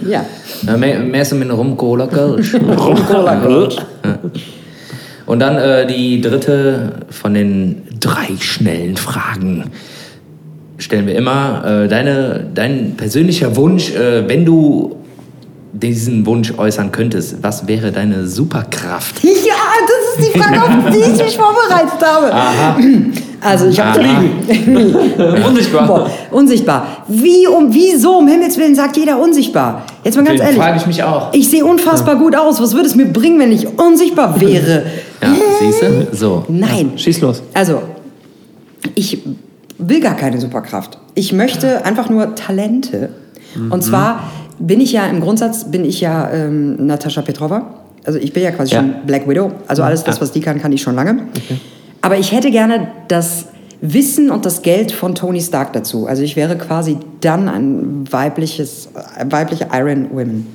Ja. 0.08 0.26
Ja, 0.66 0.78
mehr, 0.78 1.00
mehr 1.00 1.26
so 1.26 1.36
mit 1.36 1.50
einem 1.50 1.58
Rum 1.58 1.78
Cola 1.78 2.08
Kölsch. 2.08 2.54
Rum 2.56 3.06
Cola 3.06 3.36
Kölsch. 3.38 3.78
Und 5.26 5.40
dann 5.40 5.58
äh, 5.58 5.88
die 5.88 6.22
dritte 6.22 6.94
von 7.10 7.34
den 7.34 7.84
drei 8.00 8.30
schnellen 8.40 8.98
Fragen. 8.98 9.72
Stellen 10.78 11.08
wir 11.08 11.16
immer 11.16 11.64
äh, 11.66 11.88
deine, 11.88 12.48
dein 12.54 12.96
persönlicher 12.98 13.56
Wunsch, 13.56 13.92
äh, 13.94 14.28
wenn 14.28 14.46
du 14.46 14.98
diesen 15.74 16.26
Wunsch 16.26 16.54
äußern 16.58 16.92
könntest, 16.92 17.38
was 17.42 17.68
wäre 17.68 17.92
deine 17.92 18.28
Superkraft? 18.28 19.24
Ja, 19.24 19.30
das 19.88 20.26
ist 20.26 20.34
die 20.34 20.40
Frage, 20.40 20.62
auf 20.62 20.92
die 20.92 21.00
ich 21.00 21.24
mich 21.24 21.38
vorbereitet 21.38 22.02
habe. 22.02 22.82
Also 23.42 23.66
ich 23.68 23.80
habe 23.80 24.00
Unsichtbar. 25.48 25.88
Boah, 25.88 26.10
unsichtbar. 26.32 26.86
Wie 27.08 27.48
um 27.48 27.74
wieso 27.74 28.18
um 28.20 28.28
Himmels 28.28 28.58
willen 28.58 28.76
sagt 28.76 28.98
jeder 28.98 29.20
unsichtbar? 29.20 29.84
Jetzt 30.04 30.16
mal 30.16 30.24
ganz 30.24 30.38
Den 30.40 30.46
ehrlich. 30.48 30.62
frage 30.62 30.78
ich 30.78 30.86
mich 30.88 31.04
auch. 31.04 31.34
Ich 31.34 31.50
sehe 31.50 31.66
unfassbar 31.66 32.16
gut 32.18 32.36
aus. 32.36 32.62
Was 32.62 32.74
würde 32.74 32.88
es 32.88 32.96
mir 32.96 33.06
bringen, 33.08 33.40
wenn 33.40 33.52
ich 33.52 33.68
unsichtbar 33.80 34.40
wäre? 34.40 34.84
Ja, 35.22 35.30
siehst 35.60 35.82
du? 35.82 36.08
So. 36.16 36.46
Nein. 36.50 36.92
Schieß 36.96 37.22
los. 37.22 37.42
Also, 37.54 37.82
ich 38.96 39.20
will 39.78 40.00
gar 40.02 40.16
keine 40.16 40.40
Superkraft. 40.40 40.98
Ich 41.16 41.34
möchte 41.34 41.84
einfach 41.86 42.10
nur 42.10 42.36
Talente. 42.36 43.10
Mhm. 43.56 43.72
Und 43.72 43.84
zwar 43.84 44.24
bin 44.60 44.80
ich 44.80 44.92
ja 44.92 45.08
im 45.08 45.20
Grundsatz 45.20 45.66
bin 45.72 45.84
ich 45.84 46.02
ja 46.02 46.30
ähm, 46.32 46.86
Natascha 46.86 47.22
Petrova. 47.24 47.74
Also 48.06 48.20
ich 48.20 48.34
bin 48.34 48.44
ja 48.44 48.52
quasi 48.52 48.74
Ja. 48.76 48.82
schon 48.82 48.94
Black 49.08 49.28
Widow. 49.28 49.52
Also 49.68 49.82
alles 49.84 50.04
das, 50.04 50.22
was 50.22 50.32
die 50.32 50.40
kann, 50.42 50.60
kann 50.62 50.72
ich 50.72 50.82
schon 50.82 50.96
lange. 50.96 51.24
Aber 52.02 52.18
ich 52.18 52.32
hätte 52.32 52.52
gerne 52.52 52.88
das 53.08 53.46
Wissen 53.82 54.30
und 54.32 54.46
das 54.46 54.62
Geld 54.62 54.92
von 54.92 55.16
Tony 55.16 55.42
Stark 55.42 55.74
dazu. 55.74 56.08
Also 56.08 56.24
ich 56.24 56.36
wäre 56.36 56.56
quasi 56.58 56.98
dann 57.22 57.48
ein 57.50 58.04
weibliches, 58.12 58.90
weibliche 59.30 59.68
Iron 59.74 60.10
Woman. 60.12 60.46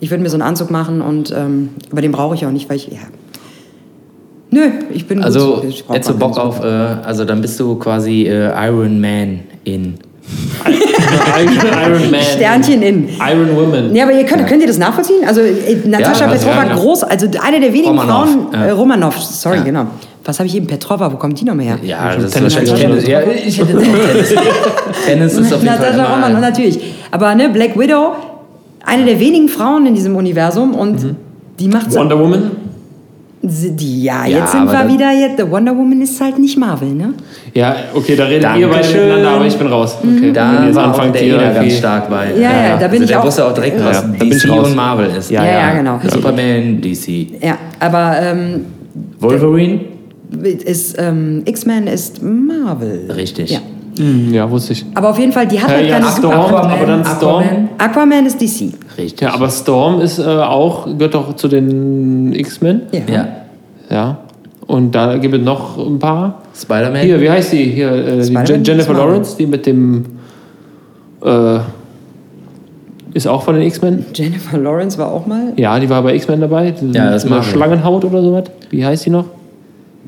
Ich 0.00 0.10
würde 0.10 0.22
mir 0.22 0.30
so 0.30 0.36
einen 0.36 0.42
Anzug 0.42 0.70
machen 0.70 1.00
und 1.00 1.32
ähm, 1.36 1.70
aber 1.90 2.00
den 2.02 2.12
brauche 2.12 2.34
ich 2.34 2.44
auch 2.46 2.50
nicht, 2.50 2.68
weil 2.68 2.76
ich 2.76 2.88
ja. 2.88 2.98
Nö, 4.50 4.68
ich 4.92 5.06
bin 5.06 5.22
Also, 5.24 5.60
gut. 5.62 5.84
Hättest 5.88 6.10
du 6.10 6.18
Bock 6.18 6.38
auf, 6.38 6.60
äh, 6.62 6.66
also 6.66 7.24
dann 7.24 7.40
bist 7.40 7.58
du 7.58 7.76
quasi 7.76 8.24
äh, 8.26 8.50
Iron 8.68 9.00
Man 9.00 9.40
in. 9.64 9.94
Iron 10.66 12.10
Man. 12.10 12.20
Sternchen 12.20 12.82
in. 12.82 13.08
Iron 13.08 13.56
Woman. 13.56 13.94
Ja, 13.94 14.04
aber 14.04 14.12
ihr 14.12 14.24
könnt, 14.24 14.46
könnt 14.46 14.60
ihr 14.60 14.68
das 14.68 14.78
nachvollziehen? 14.78 15.22
Also 15.26 15.40
äh, 15.40 15.76
Natascha 15.86 16.26
Ja, 16.26 16.32
Petrova, 16.32 16.64
ja, 16.64 16.68
ja. 16.68 16.74
groß, 16.76 17.02
also 17.04 17.26
eine 17.42 17.60
der 17.60 17.72
wenigen 17.72 17.88
Romanov, 17.98 18.28
Frauen, 18.28 18.46
ja. 18.52 18.64
äh, 18.66 18.70
Romanov, 18.70 19.16
sorry, 19.18 19.58
Ja. 19.58 19.62
genau. 19.64 19.86
Was 20.24 20.38
habe 20.38 20.46
ich 20.46 20.54
eben? 20.56 20.66
Petrova, 20.66 21.12
wo 21.12 21.16
kommt 21.16 21.40
die 21.40 21.44
noch 21.44 21.54
mehr 21.54 21.66
her? 21.76 21.78
Ja, 21.82 22.14
das 22.14 22.26
ist 22.34 22.42
wahrscheinlich 22.42 22.72
Tennis-. 22.74 23.06
Ja, 23.08 23.20
ich 23.22 23.58
hätte 23.58 23.72
Tennis. 23.78 24.34
Tennis 25.06 25.32
ist 25.34 25.52
auf 25.52 25.62
jeden 25.62 25.74
Fall 25.74 25.90
Natascha 25.90 25.94
immer, 26.06 26.14
Romanoff, 26.26 26.40
natürlich. 26.40 26.78
Aber 27.10 27.34
ne, 27.34 27.48
Black 27.48 27.76
Widow, 27.78 28.12
eine 28.84 29.04
der 29.04 29.18
wenigen 29.18 29.48
Frauen 29.48 29.86
in 29.86 29.94
diesem 29.94 30.14
Universum 30.14 30.74
und 30.74 31.02
Mhm. 31.02 31.16
die 31.58 31.68
macht 31.68 31.92
Wonder 31.94 32.18
Woman. 32.18 32.50
die, 33.44 34.04
ja, 34.04 34.24
Ja, 34.24 34.38
jetzt 34.38 34.52
sind 34.52 34.70
wir 34.70 34.86
wieder 34.88 35.10
jetzt. 35.10 35.36
The 35.38 35.50
Wonder 35.50 35.76
Woman 35.76 36.00
ist 36.02 36.20
halt 36.20 36.38
nicht 36.38 36.56
Marvel, 36.56 36.90
ne? 36.90 37.14
Ja, 37.54 37.74
okay, 37.92 38.14
da 38.14 38.24
redet 38.26 38.48
ihr 38.56 38.68
beide 38.68 38.86
miteinander, 38.88 39.30
aber 39.30 39.46
ich 39.46 39.56
bin 39.56 39.66
raus. 39.66 39.96
Okay. 39.98 40.08
Wenn 40.12 40.24
ihr 40.26 40.32
Da 40.32 40.74
war 40.76 40.84
anfangt, 40.84 41.14
der 41.16 41.22
Eder 41.24 41.50
ganz 41.52 41.72
stark 41.78 42.08
bei. 42.08 42.28
Ja, 42.36 42.40
ja, 42.68 42.76
da 42.76 42.86
bin 42.86 42.90
also 42.90 43.02
ich 43.02 43.08
der 43.10 43.20
auch- 43.20 43.24
wusste 43.26 43.44
auch 43.44 43.54
direkt, 43.54 43.80
Ja, 43.80 43.86
was 43.86 43.96
ja, 43.96 44.02
da 44.02 44.06
bin 44.24 44.30
ich 44.32 44.42
DC 44.42 44.50
und 44.52 44.76
Marvel 44.76 45.10
ist. 45.18 45.30
Ja, 45.32 45.44
ja, 45.44 45.74
genau. 45.74 45.98
Superman, 46.08 46.80
DC. 46.80 47.26
Ja, 47.42 47.58
aber 47.80 48.16
ähm, 48.22 48.66
Wolverine? 49.18 49.80
Ist, 50.64 50.96
ähm, 50.98 51.42
X-Men 51.44 51.86
ist 51.86 52.22
Marvel. 52.22 53.10
Richtig. 53.14 53.50
Ja. 53.50 53.60
Hm, 53.98 54.32
Ja, 54.32 54.50
wusste 54.50 54.72
ich. 54.72 54.86
Aber 54.94 55.10
auf 55.10 55.18
jeden 55.18 55.32
Fall, 55.32 55.46
die 55.46 55.60
hat 55.60 55.68
Ja, 55.68 55.76
halt 55.76 55.86
ja, 55.88 55.98
keine 55.98 56.10
Storm, 56.10 56.32
Superkraft. 56.48 56.76
aber 56.76 56.86
dann 56.86 57.04
Storm. 57.04 57.42
Aquaman? 57.44 57.68
Aquaman 57.78 58.26
ist 58.26 58.40
DC. 58.40 58.72
Richtig. 58.96 59.20
Ja, 59.20 59.34
aber 59.34 59.50
Storm 59.50 60.00
ist 60.00 60.18
äh, 60.18 60.22
auch, 60.22 60.86
gehört 60.86 61.14
doch 61.14 61.36
zu 61.36 61.48
den 61.48 62.32
X-Men. 62.32 62.82
Ja. 62.92 63.00
Ja. 63.14 63.28
Ja. 63.90 64.18
Und 64.66 64.92
da 64.94 65.18
gibt 65.18 65.34
es 65.34 65.42
noch 65.42 65.76
ein 65.76 65.98
paar. 65.98 66.40
Spider-Man? 66.58 67.02
Hier, 67.02 67.20
wie 67.20 67.28
heißt 67.30 67.52
die? 67.52 67.64
Hier, 67.64 67.90
äh, 67.92 68.22
die 68.24 68.32
Jennifer. 68.62 68.94
Lawrence, 68.94 69.36
die 69.36 69.46
mit 69.46 69.66
dem. 69.66 70.04
Äh, 71.22 71.58
ist 73.14 73.26
auch 73.28 73.42
von 73.42 73.54
den 73.56 73.64
X-Men. 73.64 74.06
Jennifer 74.14 74.56
Lawrence 74.56 74.96
war 74.96 75.12
auch 75.12 75.26
mal 75.26 75.52
Ja, 75.56 75.78
die 75.78 75.90
war 75.90 76.02
bei 76.02 76.14
X-Men 76.14 76.40
dabei. 76.40 76.72
Ja, 76.92 77.10
das 77.10 77.26
Marvel. 77.28 77.44
Schlangenhaut 77.52 78.04
oder 78.06 78.22
sowas. 78.22 78.44
Wie 78.70 78.82
heißt 78.84 79.04
die 79.04 79.10
noch? 79.10 79.26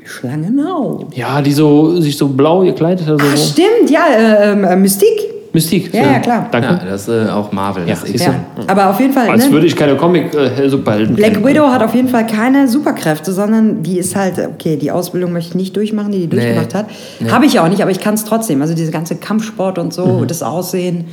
Schlangenau. 0.05 1.07
Ja, 1.13 1.41
die 1.41 1.51
so 1.51 1.99
sich 1.99 2.17
so 2.17 2.27
blau 2.27 2.61
gekleidet 2.61 3.07
hat. 3.07 3.19
So 3.19 3.25
Ah, 3.25 3.35
stimmt, 3.37 3.89
ja, 3.89 4.05
äh, 4.15 4.51
ähm, 4.51 4.63
äh, 4.63 4.75
Mystique. 4.75 5.33
Mystik. 5.53 5.93
Ja, 5.93 6.03
ja, 6.03 6.19
klar. 6.19 6.47
Danke. 6.51 6.67
Ja, 6.67 6.89
das 6.91 7.07
ist 7.07 7.27
äh, 7.27 7.29
auch 7.29 7.51
Marvel. 7.53 7.87
Ja, 7.87 7.95
das 7.95 8.03
ist 8.09 8.25
Ja. 8.25 8.33
Aber 8.67 8.89
auf 8.89 8.99
jeden 8.99 9.13
Fall, 9.13 9.29
Als 9.29 9.45
ne? 9.47 9.51
würde 9.53 9.65
ich 9.67 9.75
keine 9.75 9.95
Comic-Superhelden 9.95 11.15
Black 11.15 11.33
kennen. 11.33 11.45
Widow 11.45 11.67
hat 11.67 11.81
auf 11.81 11.95
jeden 11.95 12.09
Fall 12.09 12.27
keine 12.27 12.67
Superkräfte, 12.67 13.31
sondern 13.31 13.81
die 13.81 13.97
ist 13.97 14.15
halt, 14.17 14.33
okay, 14.37 14.75
die 14.75 14.91
Ausbildung 14.91 15.31
möchte 15.31 15.51
ich 15.51 15.55
nicht 15.55 15.75
durchmachen, 15.77 16.11
die 16.11 16.19
die 16.19 16.27
durchgemacht 16.27 16.73
hat. 16.75 16.87
Habe 17.31 17.45
ich 17.45 17.53
ja 17.53 17.63
auch 17.63 17.69
nicht, 17.69 17.81
aber 17.81 17.91
ich 17.91 18.01
kann 18.01 18.15
es 18.15 18.25
trotzdem. 18.25 18.61
Also 18.61 18.73
diese 18.75 18.91
ganze 18.91 19.15
Kampfsport 19.15 19.79
und 19.79 19.93
so, 19.93 20.05
Mhm. 20.05 20.27
das 20.27 20.43
Aussehen, 20.43 21.05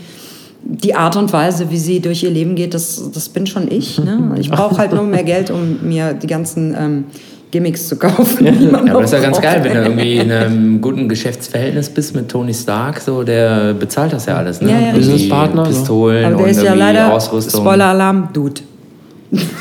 die 0.64 0.94
Art 0.96 1.16
und 1.16 1.32
Weise, 1.32 1.70
wie 1.70 1.78
sie 1.78 2.00
durch 2.00 2.24
ihr 2.24 2.30
Leben 2.30 2.56
geht, 2.56 2.74
das, 2.74 3.10
das 3.14 3.28
bin 3.28 3.46
schon 3.46 3.70
ich. 3.70 3.98
Ne? 3.98 4.34
Ich 4.40 4.50
brauche 4.50 4.76
halt 4.78 4.92
nur 4.92 5.04
mehr 5.04 5.22
Geld, 5.24 5.50
um 5.52 5.78
mir 5.82 6.14
die 6.14 6.26
ganzen 6.26 6.74
ähm, 6.78 7.04
Gimmicks 7.52 7.86
zu 7.86 7.96
kaufen. 7.96 8.44
Ja, 8.46 8.78
aber 8.80 9.02
das 9.02 9.12
ist 9.12 9.18
ja 9.18 9.20
ganz 9.22 9.40
geil, 9.40 9.60
wenn 9.62 9.74
du 9.74 9.82
irgendwie 9.82 10.16
in 10.16 10.32
einem 10.32 10.80
guten 10.80 11.08
Geschäftsverhältnis 11.08 11.88
bist 11.90 12.16
mit 12.16 12.28
Tony 12.28 12.52
Stark, 12.54 12.98
so 13.00 13.22
der 13.22 13.74
bezahlt 13.74 14.12
das 14.12 14.26
ja 14.26 14.36
alles, 14.38 14.60
ne? 14.60 14.70
Ja, 14.72 14.80
ja. 14.88 14.92
Businesspartner. 14.92 15.62
Pistolen 15.64 16.24
Aber 16.24 16.34
der 16.36 16.44
und 16.44 16.50
ist 16.50 16.56
ja 16.56 16.62
irgendwie 16.64 16.78
leider, 16.80 17.12
Ausrüstung. 17.12 17.60
Spoiler-Alarm, 17.60 18.30
Dude. 18.32 18.62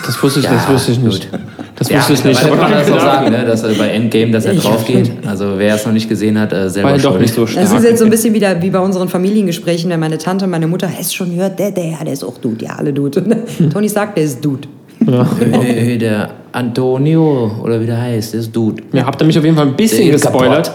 Das 0.05 0.21
wusste 0.21 0.39
ich, 0.39 0.45
Ja, 0.45 0.53
das 0.53 0.67
wusste 0.69 0.91
ich 0.93 0.99
nicht. 0.99 1.31
gut. 1.31 1.39
Das 1.77 1.89
Ja, 1.89 1.99
wusste 1.99 2.13
ich 2.13 2.23
nicht. 2.25 2.43
mittlerweile 2.43 2.61
kann 2.61 2.71
man 2.71 2.79
das 2.79 2.91
auch 2.91 2.99
sagen, 2.99 3.31
ne? 3.31 3.45
dass 3.45 3.63
er 3.63 3.73
bei 3.75 3.87
Endgame, 3.89 4.31
dass 4.31 4.45
er 4.45 4.53
drauf 4.55 4.85
geht. 4.85 5.11
Also 5.25 5.53
wer 5.57 5.75
es 5.75 5.85
noch 5.85 5.93
nicht 5.93 6.09
gesehen 6.09 6.37
hat, 6.39 6.51
äh, 6.53 6.69
selber 6.69 6.89
War 6.89 6.97
ja 6.97 7.01
doch 7.03 7.19
nicht 7.19 7.33
so 7.33 7.47
stark. 7.47 7.65
Das 7.65 7.73
ist 7.73 7.83
jetzt 7.85 7.99
so 7.99 8.05
ein 8.05 8.11
bisschen 8.11 8.33
wieder 8.33 8.61
wie 8.61 8.69
bei 8.69 8.79
unseren 8.79 9.07
Familiengesprächen, 9.07 9.89
wenn 9.89 9.99
meine 9.99 10.17
Tante 10.17 10.45
und 10.45 10.51
meine 10.51 10.67
Mutter, 10.67 10.89
hast 10.89 11.15
schon 11.15 11.35
gehört, 11.35 11.57
der, 11.59 11.71
der, 11.71 11.85
ja, 11.85 12.03
der 12.03 12.13
ist 12.13 12.23
auch 12.23 12.37
Dude, 12.37 12.65
ja, 12.65 12.75
alle 12.77 12.91
Dude. 12.93 13.21
Und 13.21 13.71
Tony 13.73 13.87
sagt, 13.89 14.17
der 14.17 14.25
ist 14.25 14.43
Dude. 14.43 14.67
Äh, 15.07 15.97
der 15.97 16.29
Antonio, 16.51 17.51
oder 17.63 17.79
wie 17.81 17.85
der 17.85 17.99
heißt, 18.01 18.33
der 18.33 18.39
ist 18.41 18.55
Dude. 18.55 18.83
Ja, 18.93 19.05
habt 19.05 19.21
ihr 19.21 19.25
mich 19.25 19.37
auf 19.37 19.43
jeden 19.43 19.55
Fall 19.57 19.67
ein 19.67 19.75
bisschen 19.75 20.03
Der 20.05 20.13
gespoilert. 20.13 20.71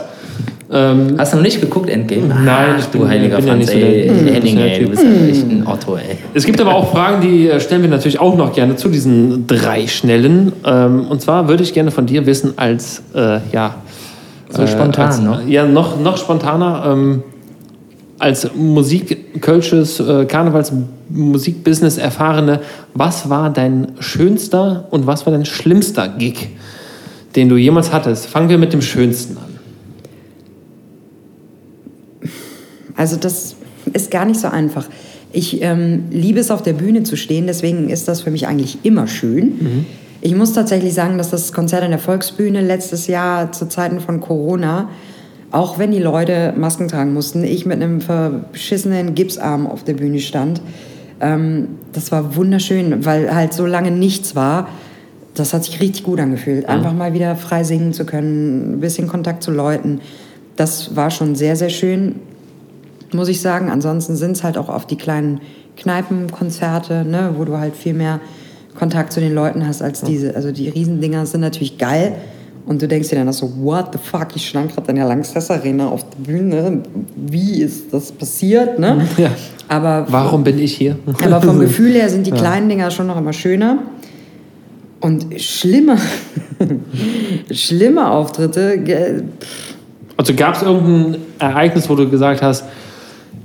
Ähm, 0.69 1.15
Hast 1.17 1.33
du 1.33 1.37
noch 1.37 1.45
nicht 1.45 1.61
geguckt, 1.61 1.89
Endgame? 1.89 2.27
Nein, 2.27 2.47
Ach, 2.75 2.79
ich 2.81 2.87
du 2.87 2.99
bin- 2.99 3.09
heiliger 3.09 3.37
bin 3.37 3.47
ja 3.47 3.53
Franz, 3.55 3.67
nicht 3.73 3.81
so 3.81 3.87
ey. 3.87 4.09
der- 4.09 4.35
Henning, 4.35 4.59
ey, 4.59 4.83
du 4.85 4.91
bist 4.91 5.03
ja 5.05 5.27
echt 5.29 5.43
ein 5.49 5.65
Otto, 5.65 5.95
ey. 5.97 6.17
es 6.35 6.45
gibt 6.45 6.61
aber 6.61 6.75
auch 6.75 6.91
Fragen, 6.91 7.21
die 7.21 7.49
äh, 7.49 7.61
stellen 7.61 7.83
wir 7.83 7.89
natürlich 7.89 8.19
auch 8.19 8.37
noch 8.37 8.53
gerne 8.53 8.75
zu 8.75 8.89
diesen 8.89 9.47
drei 9.47 9.87
Schnellen. 9.87 10.53
Ähm, 10.65 11.07
und 11.09 11.21
zwar 11.23 11.49
würde 11.49 11.63
ich 11.63 11.73
gerne 11.73 11.93
von 11.93 12.07
dir 12.07 12.27
wissen, 12.27 12.55
als, 12.57 13.01
äh, 13.15 13.39
ja. 13.53 13.77
So 14.51 14.67
spontan 14.67 15.07
als, 15.07 15.21
noch? 15.21 15.47
Ja, 15.47 15.67
noch, 15.67 16.01
noch 16.01 16.17
spontaner. 16.17 16.85
Ähm, 16.93 17.23
als 18.19 18.51
Musik, 18.55 19.41
Kölsches, 19.43 20.01
äh, 20.01 20.25
Karnevals, 20.27 20.73
Musikbusiness 21.09 21.99
erfahrene, 21.99 22.61
was 22.95 23.29
war 23.29 23.51
dein 23.51 23.93
schönster 24.01 24.87
und 24.91 25.07
was 25.07 25.27
war 25.27 25.33
dein 25.33 25.45
schlimmster 25.45 26.09
Gig, 26.09 26.49
den 27.35 27.49
du 27.49 27.57
jemals 27.57 27.93
hattest? 27.93 28.27
Fangen 28.27 28.49
wir 28.49 28.59
mit 28.59 28.73
dem 28.73 28.83
schönsten 28.83 29.37
an. 29.37 29.45
Also 32.97 33.17
das 33.17 33.57
ist 33.93 34.11
gar 34.11 34.25
nicht 34.25 34.41
so 34.41 34.49
einfach. 34.49 34.87
Ich 35.33 35.61
ähm, 35.61 36.05
liebe 36.11 36.41
es, 36.41 36.51
auf 36.51 36.63
der 36.63 36.73
Bühne 36.73 37.03
zu 37.03 37.17
stehen, 37.17 37.47
deswegen 37.47 37.91
ist 37.91 38.09
das 38.09 38.23
für 38.23 38.31
mich 38.31 38.47
eigentlich 38.47 38.79
immer 38.85 39.07
schön. 39.07 39.85
Ich 40.23 40.35
muss 40.35 40.55
tatsächlich 40.55 40.95
sagen, 40.95 41.19
dass 41.19 41.31
das 41.31 41.53
Konzert 41.53 41.83
an 41.83 41.91
der 41.91 41.99
Volksbühne 41.99 42.63
letztes 42.63 43.07
Jahr 43.07 43.53
zu 43.53 43.69
Zeiten 43.69 44.01
von 44.01 44.21
Corona, 44.21 44.89
auch 45.51 45.79
wenn 45.79 45.93
die 45.93 45.99
Leute 45.99 46.53
Masken 46.57 46.89
tragen 46.89 47.15
mussten, 47.15 47.45
ich 47.45 47.67
mit 47.67 47.81
einem 47.81 48.01
verschissenen 48.01 49.15
Gipsarm 49.15 49.67
auf 49.67 49.85
der 49.85 49.95
Bühne 49.95 50.19
stand. 50.19 50.61
Ähm, 51.21 51.69
das 51.93 52.13
war 52.13 52.37
wunderschön, 52.37 53.05
weil 53.05 53.35
halt 53.35 53.53
so 53.53 53.67
lange 53.67 53.91
nichts 53.91 54.35
war. 54.35 54.69
Das 55.35 55.53
hat 55.53 55.65
sich 55.65 55.81
richtig 55.81 56.05
gut 56.05 56.19
angefühlt. 56.19 56.67
Einfach 56.67 56.93
mal 56.93 57.13
wieder 57.13 57.37
frei 57.37 57.63
singen 57.63 57.93
zu 57.93 58.07
können, 58.07 58.75
ein 58.75 58.81
bisschen 58.81 59.07
Kontakt 59.07 59.43
zu 59.43 59.51
Leuten. 59.51 60.01
Das 60.57 60.97
war 60.97 61.11
schon 61.11 61.35
sehr, 61.35 61.57
sehr 61.57 61.69
schön 61.69 62.17
muss 63.13 63.29
ich 63.29 63.41
sagen. 63.41 63.71
Ansonsten 63.71 64.17
sind 64.17 64.33
es 64.33 64.45
halt 64.45 64.57
auch 64.59 64.69
oft 64.69 64.91
die 64.91 64.97
kleinen 64.97 65.41
Kneipenkonzerte, 65.77 67.05
ne, 67.05 67.35
wo 67.37 67.45
du 67.45 67.59
halt 67.59 67.75
viel 67.75 67.95
mehr 67.95 68.21
Kontakt 68.75 69.13
zu 69.13 69.21
den 69.21 69.35
Leuten 69.35 69.67
hast 69.67 69.83
als 69.83 70.03
diese. 70.03 70.37
Also 70.37 70.53
die 70.53 70.69
Riesendinger 70.69 71.27
sind 71.27 71.41
natürlich 71.41 71.79
geil. 71.79 72.15
Und 72.67 72.83
du 72.83 72.89
denkst 72.89 73.11
dir 73.11 73.17
dann 73.17 73.33
so, 73.33 73.51
what 73.63 73.87
the 73.93 73.99
fuck, 74.03 74.29
ich 74.35 74.49
stand 74.49 74.75
gerade 74.75 74.89
in 74.91 74.97
der 74.97 75.07
Langsess 75.07 75.51
Arena 75.53 75.87
auf 75.89 76.05
der 76.11 76.33
Bühne. 76.33 76.83
Wie 77.15 77.63
ist 77.63 77.93
das 77.93 78.11
passiert? 78.11 78.79
Ne? 78.79 79.07
Ja. 79.17 79.31
Aber, 79.69 80.07
Warum 80.11 80.43
bin 80.43 80.59
ich 80.59 80.77
hier? 80.77 80.97
aber 81.25 81.41
vom 81.41 81.61
Gefühl 81.61 81.93
her 81.93 82.09
sind 82.09 82.27
die 82.27 82.33
kleinen 82.33 82.69
Dinger 82.69 82.91
schon 82.91 83.07
noch 83.07 83.17
immer 83.17 83.33
schöner. 83.33 83.79
Und 85.01 85.27
schlimme, 85.41 85.97
schlimme 87.53 88.11
Auftritte, 88.11 89.23
Also 90.17 90.35
gab 90.35 90.57
es 90.57 90.63
irgendein 90.63 91.21
Ereignis, 91.39 91.89
wo 91.89 91.95
du 91.95 92.09
gesagt 92.09 92.43
hast, 92.43 92.65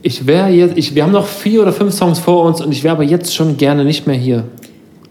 ich 0.02 0.26
wäre 0.26 0.50
jetzt, 0.50 0.78
ich, 0.78 0.96
wir 0.96 1.04
haben 1.04 1.12
noch 1.12 1.28
vier 1.28 1.62
oder 1.62 1.74
fünf 1.74 1.94
Songs 1.94 2.18
vor 2.18 2.46
uns 2.46 2.62
und 2.62 2.72
ich 2.72 2.84
wäre 2.84 2.96
aber 2.96 3.04
jetzt 3.04 3.36
schon 3.36 3.58
gerne 3.58 3.86
nicht 3.86 4.08
mehr 4.08 4.16
hier. 4.16 4.46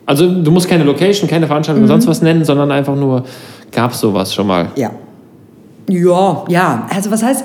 Also 0.06 0.42
du 0.42 0.50
musst 0.50 0.68
keine 0.68 0.82
Location, 0.82 1.30
keine 1.30 1.46
Veranstaltung 1.46 1.84
oder 1.84 1.92
sonst 1.92 2.08
was 2.08 2.22
nennen, 2.22 2.44
sondern 2.44 2.72
einfach 2.72 2.96
nur, 2.96 3.24
gab 3.72 3.92
es 3.92 4.00
sowas 4.00 4.34
schon 4.34 4.46
mal? 4.46 4.70
Ja. 4.76 4.90
Ja, 5.88 6.44
ja. 6.48 6.88
Also 6.94 7.10
was 7.10 7.22
heißt, 7.22 7.44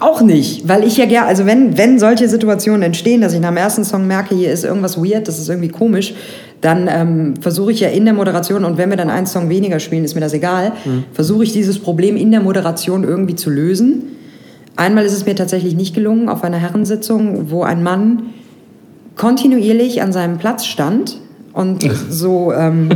auch 0.00 0.22
nicht, 0.22 0.68
weil 0.68 0.84
ich 0.84 0.96
ja 0.96 1.06
gerne, 1.06 1.28
also 1.28 1.46
wenn, 1.46 1.78
wenn 1.78 1.98
solche 1.98 2.28
Situationen 2.28 2.82
entstehen, 2.82 3.20
dass 3.20 3.32
ich 3.32 3.40
nach 3.40 3.50
dem 3.50 3.56
ersten 3.56 3.84
Song 3.84 4.06
merke, 4.06 4.34
hier 4.34 4.52
ist 4.52 4.64
irgendwas 4.64 4.98
weird, 4.98 5.28
das 5.28 5.38
ist 5.38 5.48
irgendwie 5.48 5.68
komisch, 5.68 6.14
dann 6.60 6.88
ähm, 6.90 7.34
versuche 7.40 7.72
ich 7.72 7.80
ja 7.80 7.88
in 7.88 8.04
der 8.04 8.14
Moderation, 8.14 8.64
und 8.64 8.76
wenn 8.76 8.90
wir 8.90 8.96
dann 8.96 9.10
einen 9.10 9.26
Song 9.26 9.48
weniger 9.48 9.78
spielen, 9.78 10.04
ist 10.04 10.14
mir 10.14 10.20
das 10.20 10.32
egal, 10.32 10.72
versuche 11.12 11.44
ich 11.44 11.52
dieses 11.52 11.78
Problem 11.78 12.16
in 12.16 12.30
der 12.30 12.40
Moderation 12.40 13.04
irgendwie 13.04 13.36
zu 13.36 13.50
lösen. 13.50 14.16
Einmal 14.74 15.04
ist 15.04 15.12
es 15.12 15.26
mir 15.26 15.36
tatsächlich 15.36 15.76
nicht 15.76 15.94
gelungen, 15.94 16.28
auf 16.28 16.42
einer 16.42 16.58
Herrensitzung, 16.58 17.50
wo 17.50 17.62
ein 17.62 17.82
Mann 17.82 18.30
kontinuierlich 19.16 20.02
an 20.02 20.12
seinem 20.12 20.38
Platz 20.38 20.64
stand 20.64 21.20
und 21.52 21.88
so, 22.10 22.52
ähm, 22.52 22.90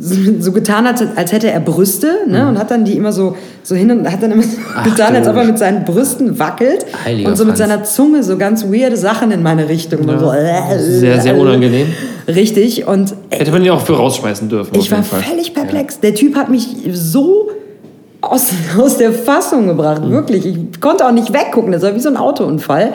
so, 0.00 0.52
getan 0.52 0.86
hat, 0.86 1.02
als 1.16 1.32
hätte 1.32 1.50
er 1.50 1.60
Brüste 1.60 2.08
ne? 2.26 2.46
und 2.48 2.58
hat 2.58 2.70
dann 2.70 2.84
die 2.84 2.92
immer 2.96 3.12
so, 3.12 3.36
so 3.62 3.74
hin 3.74 3.90
und 3.90 4.10
hat 4.10 4.22
dann 4.22 4.30
immer 4.32 4.42
so 4.42 4.56
Ach 4.76 4.84
getan, 4.84 5.14
als 5.16 5.26
ob 5.26 5.36
er 5.36 5.44
mit 5.44 5.58
seinen 5.58 5.84
Brüsten 5.84 6.38
wackelt 6.38 6.86
Heiliger 7.04 7.28
und 7.30 7.36
so 7.36 7.44
mit 7.44 7.56
Franz. 7.56 7.70
seiner 7.70 7.84
Zunge 7.84 8.22
so 8.22 8.36
ganz 8.38 8.64
weirde 8.64 8.96
Sachen 8.96 9.30
in 9.32 9.42
meine 9.42 9.68
Richtung. 9.68 10.08
Und 10.08 10.18
so, 10.20 10.32
Sehr, 10.78 11.20
sehr 11.20 11.36
unangenehm. 11.36 11.88
Richtig 12.28 12.86
und 12.86 13.14
Hätte 13.30 13.50
man 13.50 13.64
ihn 13.64 13.70
auch 13.70 13.80
für 13.80 13.94
rausschmeißen 13.96 14.48
dürfen. 14.48 14.74
ich 14.78 14.90
war 14.90 15.02
Fall. 15.02 15.20
völlig 15.22 15.54
perplex. 15.54 16.00
Der 16.00 16.14
Typ 16.14 16.36
hat 16.36 16.48
mich 16.50 16.68
so 16.92 17.50
aus, 18.20 18.50
aus 18.78 18.96
der 18.98 19.12
Fassung 19.12 19.66
gebracht, 19.66 20.04
Mhm. 20.04 20.10
wirklich. 20.10 20.46
Ich 20.46 20.80
konnte 20.80 21.06
auch 21.06 21.12
nicht 21.12 21.32
weggucken, 21.32 21.72
das 21.72 21.82
war 21.82 21.94
wie 21.94 22.00
so 22.00 22.08
ein 22.08 22.16
Autounfall. 22.16 22.92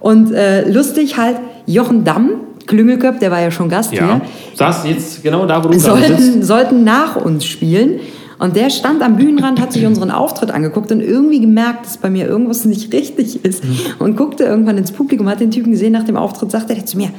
Und 0.00 0.32
äh, 0.32 0.68
lustig 0.68 1.16
halt, 1.18 1.36
Jochen 1.66 2.04
Damm, 2.04 2.30
Klüngelköpp, 2.66 3.20
der 3.20 3.30
war 3.30 3.40
ja 3.40 3.50
schon 3.50 3.68
Gast 3.68 3.92
Ja. 3.92 4.04
hier, 4.04 4.20
Saß 4.54 4.86
jetzt 4.86 5.22
genau 5.22 5.46
da, 5.46 5.62
wo 5.64 5.68
du 5.68 5.78
gerade 5.78 6.00
sitzt. 6.06 6.18
sollten, 6.20 6.42
sollten 6.42 6.84
nach 6.84 7.16
uns 7.16 7.44
spielen. 7.44 8.00
Und 8.38 8.56
der 8.56 8.70
stand 8.70 9.02
am 9.02 9.16
Bühnenrand, 9.16 9.60
hat 9.60 9.72
sich 9.72 9.84
unseren 9.84 10.10
Auftritt 10.10 10.50
angeguckt 10.50 10.90
und 10.92 11.00
irgendwie 11.02 11.40
gemerkt, 11.40 11.84
dass 11.84 11.98
bei 11.98 12.08
mir 12.08 12.26
irgendwas 12.26 12.64
nicht 12.64 12.90
richtig 12.94 13.44
ist. 13.44 13.62
Mhm. 13.64 13.76
Und 13.98 14.16
guckte 14.16 14.44
irgendwann 14.44 14.78
ins 14.78 14.92
Publikum, 14.92 15.28
hat 15.28 15.40
den 15.40 15.50
Typen 15.50 15.72
gesehen 15.72 15.92
nach 15.92 16.04
dem 16.04 16.16
Auftritt, 16.16 16.50
sagte 16.50 16.74
er 16.74 16.86
zu 16.86 16.96
mir, 16.96 17.10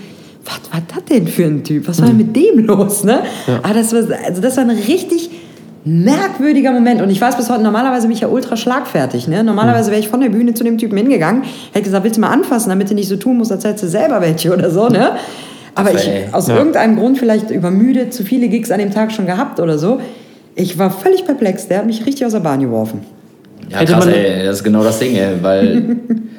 was 0.43 0.59
war 0.73 0.81
das 0.87 1.05
denn 1.05 1.27
für 1.27 1.45
ein 1.45 1.63
Typ? 1.63 1.87
Was 1.87 2.01
war 2.01 2.07
denn 2.07 2.17
mit 2.17 2.35
dem 2.35 2.65
los? 2.65 3.03
Ne? 3.03 3.19
Aber 3.61 3.73
das 3.75 3.93
war, 3.93 4.01
also 4.25 4.41
das 4.41 4.57
war 4.57 4.63
ein 4.63 4.71
richtig 4.71 5.29
merkwürdiger 5.85 6.71
Moment. 6.71 7.01
Und 7.01 7.09
ich 7.09 7.19
weiß 7.19 7.37
bis 7.37 7.49
heute, 7.49 7.63
normalerweise 7.63 8.07
bin 8.07 8.15
ich 8.15 8.21
ja 8.21 8.27
ultra 8.27 8.55
schlagfertig. 8.57 9.27
Ne? 9.27 9.43
Normalerweise 9.43 9.91
wäre 9.91 9.99
ich 9.99 10.09
von 10.09 10.21
der 10.21 10.29
Bühne 10.29 10.53
zu 10.53 10.63
dem 10.63 10.77
Typen 10.77 10.97
hingegangen, 10.97 11.43
hätte 11.73 11.85
gesagt, 11.85 12.03
willst 12.03 12.17
du 12.17 12.21
mal 12.21 12.29
anfassen, 12.29 12.69
damit 12.69 12.89
du 12.89 12.93
nicht 12.95 13.07
so 13.07 13.15
tun 13.15 13.37
musst, 13.37 13.51
als 13.51 13.63
hättest 13.63 13.83
du 13.85 13.87
selber 13.87 14.21
welche 14.21 14.53
oder 14.53 14.69
so. 14.69 14.87
Ne? 14.89 15.11
Aber 15.75 15.93
ich, 15.93 16.09
aus 16.33 16.47
Ja. 16.47 16.57
irgendeinem 16.57 16.97
Grund 16.97 17.17
vielleicht 17.17 17.49
übermüdet, 17.49 18.13
zu 18.13 18.23
viele 18.23 18.47
Gigs 18.47 18.71
an 18.71 18.79
dem 18.79 18.91
Tag 18.91 19.11
schon 19.11 19.25
gehabt 19.25 19.59
oder 19.59 19.77
so. 19.77 19.99
Ich 20.55 20.77
war 20.77 20.91
völlig 20.91 21.25
perplex. 21.25 21.67
Der 21.67 21.79
hat 21.79 21.85
mich 21.85 22.05
richtig 22.05 22.25
aus 22.25 22.33
der 22.33 22.41
Bahn 22.41 22.59
geworfen. 22.59 23.01
Ja, 23.69 23.85
krass, 23.85 24.05
ey, 24.07 24.43
das 24.45 24.57
ist 24.57 24.63
genau 24.63 24.83
das 24.83 24.99
Ding, 24.99 25.15
ey, 25.15 25.29
weil 25.41 25.95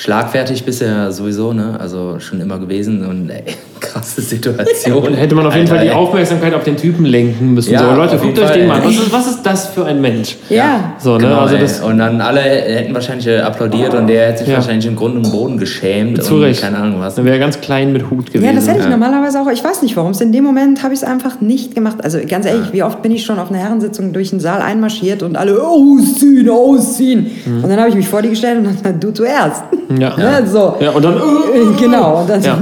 schlagfertig 0.00 0.64
bist 0.64 0.80
du 0.80 0.86
ja 0.86 1.10
sowieso, 1.10 1.52
ne? 1.52 1.76
Also 1.78 2.18
schon 2.20 2.40
immer 2.40 2.58
gewesen 2.58 3.04
und 3.04 3.28
ey, 3.28 3.42
krasse 3.80 4.22
Situation. 4.22 5.12
Hätte 5.14 5.34
man 5.34 5.46
auf 5.46 5.54
jeden 5.54 5.66
Alter, 5.66 5.76
Fall 5.76 5.84
die 5.84 5.90
ey. 5.90 5.94
Aufmerksamkeit 5.96 6.54
auf 6.54 6.64
den 6.64 6.76
Typen 6.76 7.04
lenken 7.04 7.52
müssen. 7.52 7.72
Ja, 7.72 7.80
so, 7.90 7.94
Leute, 7.94 8.16
guckt 8.16 8.38
euch 8.38 8.50
den 8.50 8.66
mal. 8.66 8.82
Was 8.82 8.92
ist, 8.92 9.12
was 9.12 9.26
ist 9.26 9.42
das 9.42 9.66
für 9.68 9.84
ein 9.84 10.00
Mensch? 10.00 10.36
Ja. 10.48 10.94
So, 10.98 11.16
ne? 11.18 11.24
Genau, 11.24 11.40
also 11.40 11.54
ey. 11.54 11.60
das, 11.60 11.80
und 11.80 11.98
dann 11.98 12.20
alle 12.22 12.40
hätten 12.40 12.94
wahrscheinlich 12.94 13.26
äh, 13.26 13.40
applaudiert 13.40 13.92
und 13.94 14.06
der 14.06 14.28
hätte 14.28 14.38
sich 14.40 14.48
Ja. 14.48 14.56
wahrscheinlich 14.56 14.86
in 14.86 14.96
Grund 14.96 15.16
und 15.16 15.30
Boden 15.30 15.58
geschämt 15.58 16.22
zu 16.22 16.36
und 16.36 16.42
Recht. 16.44 16.62
keine 16.62 16.78
Ahnung 16.78 17.00
was. 17.00 17.16
Dann 17.16 17.26
wäre 17.26 17.36
er 17.36 17.40
ganz 17.40 17.60
klein 17.60 17.92
mit 17.92 18.10
Hut 18.10 18.26
gewesen. 18.32 18.44
Ja, 18.44 18.52
das 18.54 18.66
hätte 18.68 18.78
ich 18.78 18.84
Ja. 18.84 18.90
normalerweise 18.90 19.40
auch. 19.40 19.48
Ich 19.52 19.62
weiß 19.62 19.82
nicht 19.82 19.96
warum. 19.96 20.12
In 20.20 20.32
dem 20.32 20.44
Moment 20.44 20.82
habe 20.82 20.94
ich 20.94 21.00
es 21.00 21.04
einfach 21.06 21.40
nicht 21.42 21.74
gemacht. 21.74 21.98
Also 22.02 22.18
ganz 22.26 22.46
ehrlich, 22.46 22.72
wie 22.72 22.82
oft 22.82 23.02
bin 23.02 23.12
ich 23.12 23.24
schon 23.24 23.38
auf 23.38 23.50
einer 23.50 23.58
Herrensitzung 23.60 24.12
durch 24.14 24.30
den 24.30 24.40
Saal 24.40 24.60
einmarschiert 24.62 25.22
und 25.22 25.36
alle 25.36 25.60
ausziehen, 25.62 26.48
ausziehen. 26.48 27.30
Und 27.46 27.68
dann 27.68 27.78
habe 27.78 27.88
ich 27.90 27.94
mich 27.94 28.08
vor 28.08 28.22
die 28.22 28.30
gestellt 28.30 28.58
und 28.58 28.64
dann 28.64 28.76
gesagt, 28.76 29.02
du 29.04 29.10
zuerst. 29.12 29.62
Ja. 29.98 30.16
Ne, 30.16 30.46
so. 30.46 30.76
Ja, 30.80 30.90
und 30.90 31.04
dann. 31.04 31.16
Äh, 31.16 31.20
Genau. 31.80 32.20
Und 32.20 32.30
dann 32.30 32.42
Ja. 32.42 32.58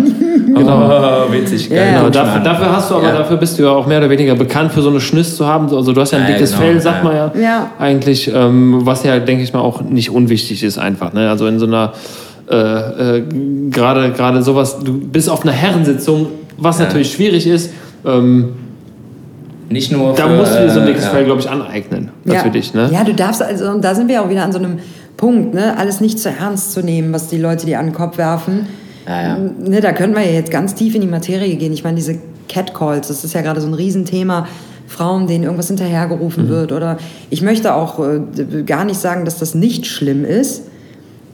Oh, 0.56 1.30
witzig, 1.32 1.68
geil. 1.68 1.92
Ja. 1.92 1.98
Genau, 1.98 2.10
dafür, 2.10 2.40
dafür 2.40 2.72
hast 2.76 2.90
du 2.90 2.94
aber, 2.96 3.04
Ja. 3.08 3.18
dafür 3.18 3.36
bist 3.36 3.58
du 3.58 3.64
ja 3.64 3.70
auch 3.70 3.86
mehr 3.86 3.98
oder 3.98 4.08
weniger 4.10 4.34
bekannt 4.34 4.72
für 4.72 4.80
so 4.82 4.88
eine 4.90 5.00
Schniss 5.00 5.36
zu 5.36 5.46
haben. 5.46 5.72
Also 5.74 5.92
du 5.92 6.00
hast 6.00 6.12
ja 6.12 6.18
ein 6.18 6.24
Ja, 6.26 6.34
dickes 6.34 6.50
genau, 6.52 6.62
Fell, 6.62 6.80
sagt 6.80 6.98
ja. 6.98 7.04
man 7.04 7.16
ja, 7.16 7.32
Ja. 7.40 7.70
eigentlich, 7.78 8.32
ähm, 8.34 8.80
was 8.84 9.04
ja, 9.04 9.18
denke 9.18 9.42
ich 9.44 9.52
mal, 9.52 9.60
auch 9.60 9.82
nicht 9.82 10.10
unwichtig 10.10 10.62
ist 10.64 10.78
einfach. 10.78 11.12
Ne? 11.12 11.28
Also 11.28 11.46
in 11.46 11.58
so 11.58 11.66
einer, 11.66 11.92
äh, 12.50 12.56
äh, 13.18 13.22
gerade 13.70 14.10
gerade 14.12 14.42
sowas, 14.42 14.78
du 14.82 14.94
bist 14.98 15.28
auf 15.28 15.42
einer 15.42 15.52
Herrensitzung, 15.52 16.26
was 16.56 16.78
Ja. 16.78 16.86
natürlich 16.86 17.12
schwierig 17.12 17.46
ist, 17.46 17.70
ähm, 18.06 18.50
Nicht 19.68 19.92
nur 19.92 20.14
da 20.14 20.28
für, 20.28 20.36
musst 20.36 20.54
du 20.54 20.62
dir 20.62 20.70
so 20.70 20.80
ein 20.80 20.84
äh, 20.86 20.88
dickes 20.88 21.04
ja. 21.04 21.10
Fell, 21.10 21.24
glaube 21.26 21.40
ich, 21.40 21.50
aneignen. 21.50 22.08
ja. 22.24 22.40
Für 22.40 22.48
dich, 22.50 22.72
ne? 22.72 22.88
Ja, 22.90 23.04
du 23.04 23.12
darfst, 23.12 23.42
also, 23.42 23.66
und 23.70 23.84
da 23.84 23.94
sind 23.94 24.08
wir 24.08 24.22
auch 24.22 24.30
wieder 24.30 24.42
an 24.44 24.50
so 24.52 24.58
einem 24.58 24.78
Punkt, 25.18 25.52
ne? 25.52 25.76
alles 25.76 26.00
nicht 26.00 26.18
zu 26.18 26.30
ernst 26.30 26.72
zu 26.72 26.80
nehmen, 26.80 27.12
was 27.12 27.28
die 27.28 27.36
Leute 27.38 27.66
dir 27.66 27.78
an 27.78 27.86
den 27.86 27.94
Kopf 27.94 28.16
werfen. 28.16 28.66
Ja, 29.06 29.22
ja. 29.22 29.38
Ne, 29.38 29.80
da 29.82 29.92
können 29.92 30.14
wir 30.14 30.22
ja 30.24 30.32
jetzt 30.32 30.50
ganz 30.50 30.74
tief 30.74 30.94
in 30.94 31.00
die 31.02 31.06
Materie 31.06 31.56
gehen. 31.56 31.72
Ich 31.74 31.84
meine, 31.84 31.96
diese 31.96 32.16
Catcalls, 32.48 33.08
das 33.08 33.24
ist 33.24 33.34
ja 33.34 33.42
gerade 33.42 33.60
so 33.60 33.66
ein 33.66 33.74
Riesenthema. 33.74 34.46
Frauen, 34.86 35.26
denen 35.26 35.44
irgendwas 35.44 35.66
hinterhergerufen 35.68 36.46
Mhm. 36.46 36.48
wird. 36.48 36.72
Oder 36.72 36.96
ich 37.28 37.42
möchte 37.42 37.74
auch 37.74 37.98
äh, 38.00 38.62
gar 38.64 38.84
nicht 38.86 38.98
sagen, 38.98 39.26
dass 39.26 39.38
das 39.38 39.54
nicht 39.54 39.86
schlimm 39.86 40.24
ist, 40.24 40.62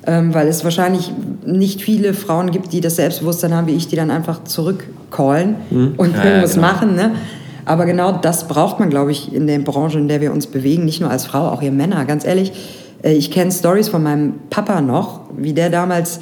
ähm, 0.08 0.34
weil 0.34 0.48
es 0.48 0.64
wahrscheinlich 0.64 1.12
nicht 1.46 1.80
viele 1.80 2.14
Frauen 2.14 2.50
gibt, 2.50 2.72
die 2.72 2.80
das 2.80 2.96
Selbstbewusstsein 2.96 3.54
haben 3.54 3.68
wie 3.68 3.74
ich, 3.76 3.86
die 3.86 3.94
dann 3.96 4.10
einfach 4.10 4.42
zurückcallen 4.44 5.54
Mhm. 5.70 5.94
und 5.96 6.16
Ja, 6.16 6.24
irgendwas 6.24 6.54
genau. 6.54 6.66
machen. 6.66 6.94
Ne? 6.96 7.12
Aber 7.64 7.86
genau 7.86 8.12
das 8.12 8.48
braucht 8.48 8.80
man, 8.80 8.90
glaube 8.90 9.12
ich, 9.12 9.32
in 9.32 9.46
der 9.46 9.58
Branche, 9.60 9.98
in 9.98 10.08
der 10.08 10.20
wir 10.20 10.32
uns 10.32 10.46
bewegen. 10.48 10.84
Nicht 10.84 11.00
nur 11.00 11.10
als 11.10 11.24
Frau, 11.26 11.48
auch 11.48 11.62
ihr 11.62 11.72
Männer. 11.72 12.04
Ganz 12.06 12.24
ehrlich, 12.24 12.52
ich 13.12 13.30
kenne 13.30 13.50
Stories 13.52 13.88
von 13.88 14.02
meinem 14.02 14.34
Papa 14.50 14.80
noch, 14.80 15.20
wie 15.36 15.52
der 15.52 15.70
damals 15.70 16.20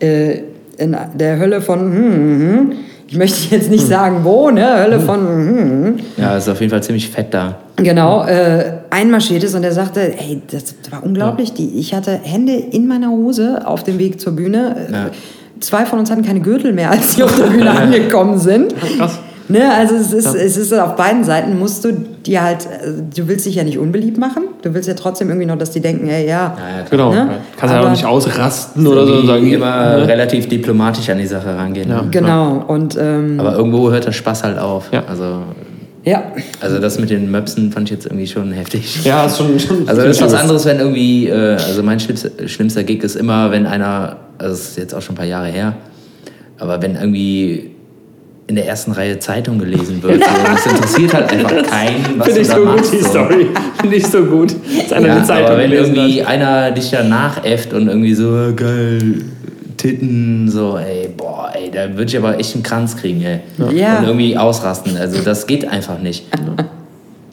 äh, 0.00 0.40
in 0.76 0.96
der 1.14 1.38
Hölle 1.38 1.60
von, 1.60 1.80
hm, 1.80 2.12
hm, 2.14 2.40
hm, 2.40 2.72
ich 3.08 3.16
möchte 3.16 3.54
jetzt 3.54 3.70
nicht 3.70 3.86
sagen 3.86 4.18
wo, 4.22 4.50
ne? 4.50 4.82
Hölle 4.84 5.00
von, 5.00 5.20
hm, 5.26 5.48
hm, 5.48 5.84
hm, 5.84 5.94
Ja, 6.18 6.36
ist 6.36 6.48
auf 6.48 6.60
jeden 6.60 6.70
Fall 6.70 6.82
ziemlich 6.82 7.08
fett 7.08 7.32
da. 7.32 7.56
genau, 7.76 8.24
äh, 8.24 8.72
einmarschiert 8.90 9.42
ist 9.44 9.54
und 9.54 9.64
er 9.64 9.72
sagte, 9.72 10.00
ey, 10.18 10.42
das 10.50 10.74
war 10.90 11.02
unglaublich. 11.02 11.52
Die, 11.54 11.78
ich 11.78 11.94
hatte 11.94 12.12
Hände 12.22 12.52
in 12.52 12.86
meiner 12.86 13.10
Hose 13.10 13.66
auf 13.66 13.82
dem 13.82 13.98
Weg 13.98 14.20
zur 14.20 14.34
Bühne. 14.36 14.88
Äh, 14.88 14.92
Ja. 14.92 15.10
Zwei 15.60 15.86
von 15.86 15.98
uns 15.98 16.08
hatten 16.08 16.22
keine 16.24 16.38
Gürtel 16.38 16.72
mehr, 16.72 16.90
als 16.92 17.14
sie 17.16 17.24
auf 17.24 17.34
der 17.36 17.46
Bühne 17.46 17.70
angekommen 17.76 18.38
sind. 18.38 18.72
Krass. 18.96 19.18
Ne, 19.50 19.72
also 19.72 19.94
es 19.94 20.12
ist, 20.12 20.34
es 20.34 20.56
ist 20.58 20.74
auf 20.74 20.96
beiden 20.96 21.24
Seiten 21.24 21.58
musst 21.58 21.82
du 21.82 21.92
dir 21.92 22.42
halt, 22.42 22.66
äh, 22.66 22.90
du 23.16 23.28
willst 23.28 23.46
dich 23.46 23.54
ja 23.54 23.64
nicht 23.64 23.78
unbeliebt 23.78 24.18
machen. 24.18 24.42
Du 24.60 24.74
willst 24.74 24.88
ja 24.88 24.94
trotzdem 24.94 25.28
irgendwie 25.28 25.46
noch, 25.46 25.56
dass 25.56 25.70
die 25.70 25.80
denken, 25.80 26.06
ey, 26.08 26.26
ja. 26.26 26.54
Ja, 26.58 26.78
ja. 26.78 26.84
Genau. 26.90 27.12
Ne? 27.12 27.30
Kannst 27.56 27.72
ja 27.72 27.80
auch 27.80 27.84
Aber- 27.84 27.92
nicht 27.92 28.04
ausrasten 28.04 28.86
oder 28.86 29.06
so 29.06 29.26
sagen. 29.26 29.50
Immer 29.50 29.96
ne? 29.96 30.08
relativ 30.08 30.48
diplomatisch 30.48 31.08
an 31.08 31.18
die 31.18 31.26
Sache 31.26 31.56
rangehen. 31.56 31.88
Ja. 31.88 32.02
Ne? 32.02 32.08
Genau. 32.10 32.64
Und 32.66 32.98
ähm, 33.00 33.40
Aber 33.40 33.54
irgendwo 33.54 33.90
hört 33.90 34.04
der 34.04 34.12
Spaß 34.12 34.44
halt 34.44 34.58
auf. 34.58 34.92
Ja. 34.92 35.04
Also, 35.08 35.44
ja. 36.04 36.24
also 36.60 36.78
das 36.78 36.98
mit 36.98 37.08
den 37.08 37.30
Möpsen 37.30 37.72
fand 37.72 37.88
ich 37.88 37.94
jetzt 37.94 38.04
irgendwie 38.06 38.26
schon 38.26 38.52
heftig. 38.52 39.02
Ja, 39.04 39.24
ist 39.24 39.38
schon. 39.38 39.58
schon 39.60 39.88
Also 39.88 40.02
das 40.02 40.16
ist 40.16 40.22
was 40.22 40.34
anderes, 40.34 40.66
wenn 40.66 40.78
irgendwie, 40.78 41.28
äh, 41.28 41.54
also 41.54 41.82
mein 41.82 41.98
schlimmster, 42.00 42.30
schlimmster 42.46 42.84
Gig 42.84 43.02
ist 43.02 43.16
immer, 43.16 43.50
wenn 43.50 43.64
einer, 43.64 44.16
also 44.36 44.50
das 44.52 44.60
ist 44.68 44.76
jetzt 44.76 44.94
auch 44.94 45.00
schon 45.00 45.14
ein 45.14 45.18
paar 45.18 45.26
Jahre 45.26 45.46
her, 45.48 45.72
aber 46.58 46.82
wenn 46.82 46.96
irgendwie 46.96 47.77
in 48.48 48.56
der 48.56 48.66
ersten 48.66 48.92
Reihe 48.92 49.18
Zeitung 49.18 49.58
gelesen 49.58 50.02
wird, 50.02 50.24
so, 50.24 50.30
das 50.52 50.66
interessiert 50.66 51.14
halt 51.14 51.30
einfach 51.30 51.62
keinen, 51.70 52.18
was 52.18 52.26
Finde 52.28 52.34
du 52.34 52.40
ich 52.40 52.48
da 52.48 52.54
so 52.56 52.64
gut, 52.64 52.76
machst. 52.76 52.92
die 52.92 52.98
so. 52.98 53.08
Story. 53.08 53.46
Finde 53.80 53.96
ich 53.96 54.06
so 54.06 54.24
gut. 54.24 54.54
Dass 54.82 54.92
einer 54.92 55.06
Ja, 55.08 55.20
die 55.20 55.26
Zeitung 55.26 55.46
aber 55.46 55.58
wenn 55.58 55.72
irgendwie 55.72 56.22
hat. 56.22 56.28
einer 56.30 56.70
dich 56.72 56.90
da 56.90 57.02
nachäfft 57.04 57.72
und 57.74 57.88
irgendwie 57.88 58.14
so, 58.14 58.36
äh, 58.36 58.52
geil, 58.54 59.16
Titten, 59.76 60.48
so, 60.48 60.76
ey, 60.78 61.08
boah, 61.16 61.52
ey, 61.54 61.70
da 61.70 61.90
würde 61.90 62.04
ich 62.06 62.16
aber 62.16 62.36
echt 62.40 62.54
einen 62.54 62.64
Kranz 62.64 62.96
kriegen, 62.96 63.22
ey. 63.22 63.40
Ja. 63.72 63.98
Und 64.00 64.06
irgendwie 64.06 64.36
ausrasten, 64.36 64.96
also 64.96 65.22
das 65.22 65.46
geht 65.46 65.68
einfach 65.68 66.00
nicht. 66.00 66.24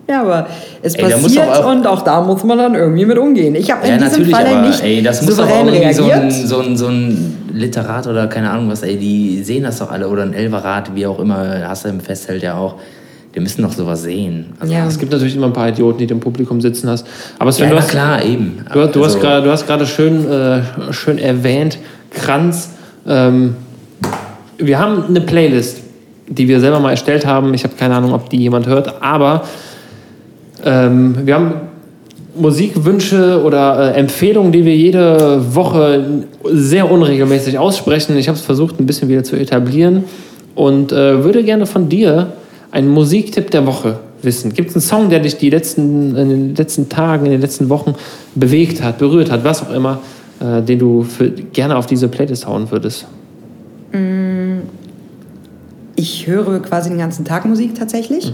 Ja, 0.07 0.22
aber 0.22 0.48
es 0.84 0.94
Ey, 0.95 1.03
passiert 1.11 1.48
auch- 1.49 1.72
und 1.72 1.88
auch 1.88 2.03
da 2.03 2.22
muss 2.22 2.44
man 2.44 2.57
dann 2.60 2.76
irgendwie 2.76 3.06
mit 3.06 3.18
umgehen. 3.18 3.56
Ich 3.56 3.72
habe 3.72 3.88
Ja, 3.88 3.95
in 3.95 3.99
diesem 3.99 4.11
natürlich, 4.23 4.36
Fall 4.36 4.45
aber 4.48 4.68
nicht 4.68 4.84
ey, 4.84 5.02
das 5.02 5.22
muss 5.23 5.36
doch 5.38 5.49
auch 5.49 5.65
irgendwie 5.65 5.94
so 5.94 6.03
ein, 6.10 6.30
so, 6.32 6.60
ein, 6.60 6.77
so 6.77 6.88
ein 6.88 7.38
Literat 7.53 8.06
oder 8.06 8.27
keine 8.27 8.52
Ahnung 8.52 8.69
was, 8.69 8.84
ey, 8.84 8.98
die 8.98 9.41
sehen 9.44 9.64
das 9.64 9.80
doch 9.80 9.91
alle 9.91 10.07
oder 10.07 10.22
ein 10.23 10.34
Elverat, 10.34 10.94
wie 10.94 11.07
auch 11.07 11.18
immer, 11.19 11.68
hast 11.68 11.86
du 11.86 11.90
im 11.90 12.02
Festhält 12.02 12.44
ja 12.44 12.56
auch. 12.56 12.76
Die 13.34 13.41
müssen 13.41 13.64
doch 13.64 13.73
sowas 13.73 14.03
sehen. 14.03 14.53
Also, 14.60 14.73
Ja. 14.73 14.86
Es 14.88 14.98
gibt 14.98 15.11
natürlich 15.11 15.36
immer 15.36 15.48
ein 15.48 15.53
paar 15.53 15.68
Idioten, 15.68 15.98
die 15.98 16.07
du 16.07 16.14
im 16.14 16.22
Publikum 16.22 16.61
sitzen 16.61 16.88
hast. 16.88 17.06
Aber 17.38 17.52
Sven, 17.52 17.65
ja, 17.65 17.72
du 17.72 17.77
hast, 17.80 17.90
klar, 17.90 18.23
eben. 18.23 18.64
Du, 18.72 18.88
du, 18.88 18.99
hast 19.03 19.15
Also, 19.15 19.19
gerade, 19.19 19.44
du 19.44 19.52
hast 19.52 19.68
gerade 19.68 19.86
schön, 19.86 20.32
äh, 20.32 20.61
schön 20.91 21.18
erwähnt, 21.18 21.77
Kranz. 22.11 22.69
Ähm, 23.06 23.56
wir 24.57 24.80
haben 24.80 25.03
eine 25.10 25.19
Playlist, 25.19 25.80
die 26.27 26.48
wir 26.48 26.61
selber 26.61 26.80
mal 26.80 26.91
erstellt 26.91 27.26
haben. 27.26 27.53
Ich 27.53 27.64
habe 27.65 27.73
keine 27.77 27.95
Ahnung, 27.95 28.14
ob 28.14 28.30
die 28.30 28.38
jemand 28.38 28.68
hört, 28.68 29.02
aber 29.02 29.44
ähm, 30.66 31.16
wir 31.24 31.36
haben 31.36 31.54
Musikwünsche 32.36 33.42
oder 33.44 33.94
äh, 33.94 34.00
Empfehlungen, 34.00 34.52
die 34.52 34.66
wir 34.66 34.76
jede 34.76 35.56
Woche 35.56 36.24
sehr 36.44 36.92
unregelmäßig 36.92 37.58
aussprechen. 37.58 38.18
Ich 38.18 38.28
habe 38.28 38.38
es 38.38 38.44
versucht, 38.44 38.80
ein 38.80 38.86
bisschen 38.86 39.08
wieder 39.08 39.24
zu 39.24 39.38
etablieren 39.38 40.04
und 40.54 40.92
äh, 40.92 41.24
würde 41.24 41.44
gerne 41.44 41.66
von 41.66 41.88
dir 41.88 42.34
einen 42.72 42.90
Musiktipp 42.90 43.52
der 43.52 43.66
Woche 43.66 44.00
wissen. 44.22 44.54
Gibt 44.54 44.70
es 44.72 44.76
einen 44.76 44.82
Song, 44.82 45.10
der 45.10 45.20
dich 45.20 45.38
die 45.38 45.50
letzten, 45.50 46.16
in 46.16 46.30
den 46.30 46.56
letzten 46.56 46.90
Tagen, 46.90 47.26
in 47.26 47.32
den 47.32 47.42
letzten 47.42 47.70
Wochen 47.70 47.96
bewegt 48.34 48.84
hat, 48.84 48.98
berührt 48.98 49.32
hat, 49.32 49.44
was 49.46 49.64
auch 49.64 49.74
immer, 49.74 50.00
äh, 50.42 50.62
den 50.62 50.80
du 50.80 51.04
für, 51.04 51.30
gerne 51.30 51.78
auf 51.78 51.86
diese 51.86 52.10
Playlist 52.10 52.48
hauen 52.48 52.70
würdest? 52.70 53.06
Ich 55.96 56.28
höre 56.28 56.60
quasi 56.60 56.90
den 56.90 56.98
ganzen 56.98 57.24
Tag 57.24 57.46
Musik 57.46 57.76
tatsächlich. 57.76 58.34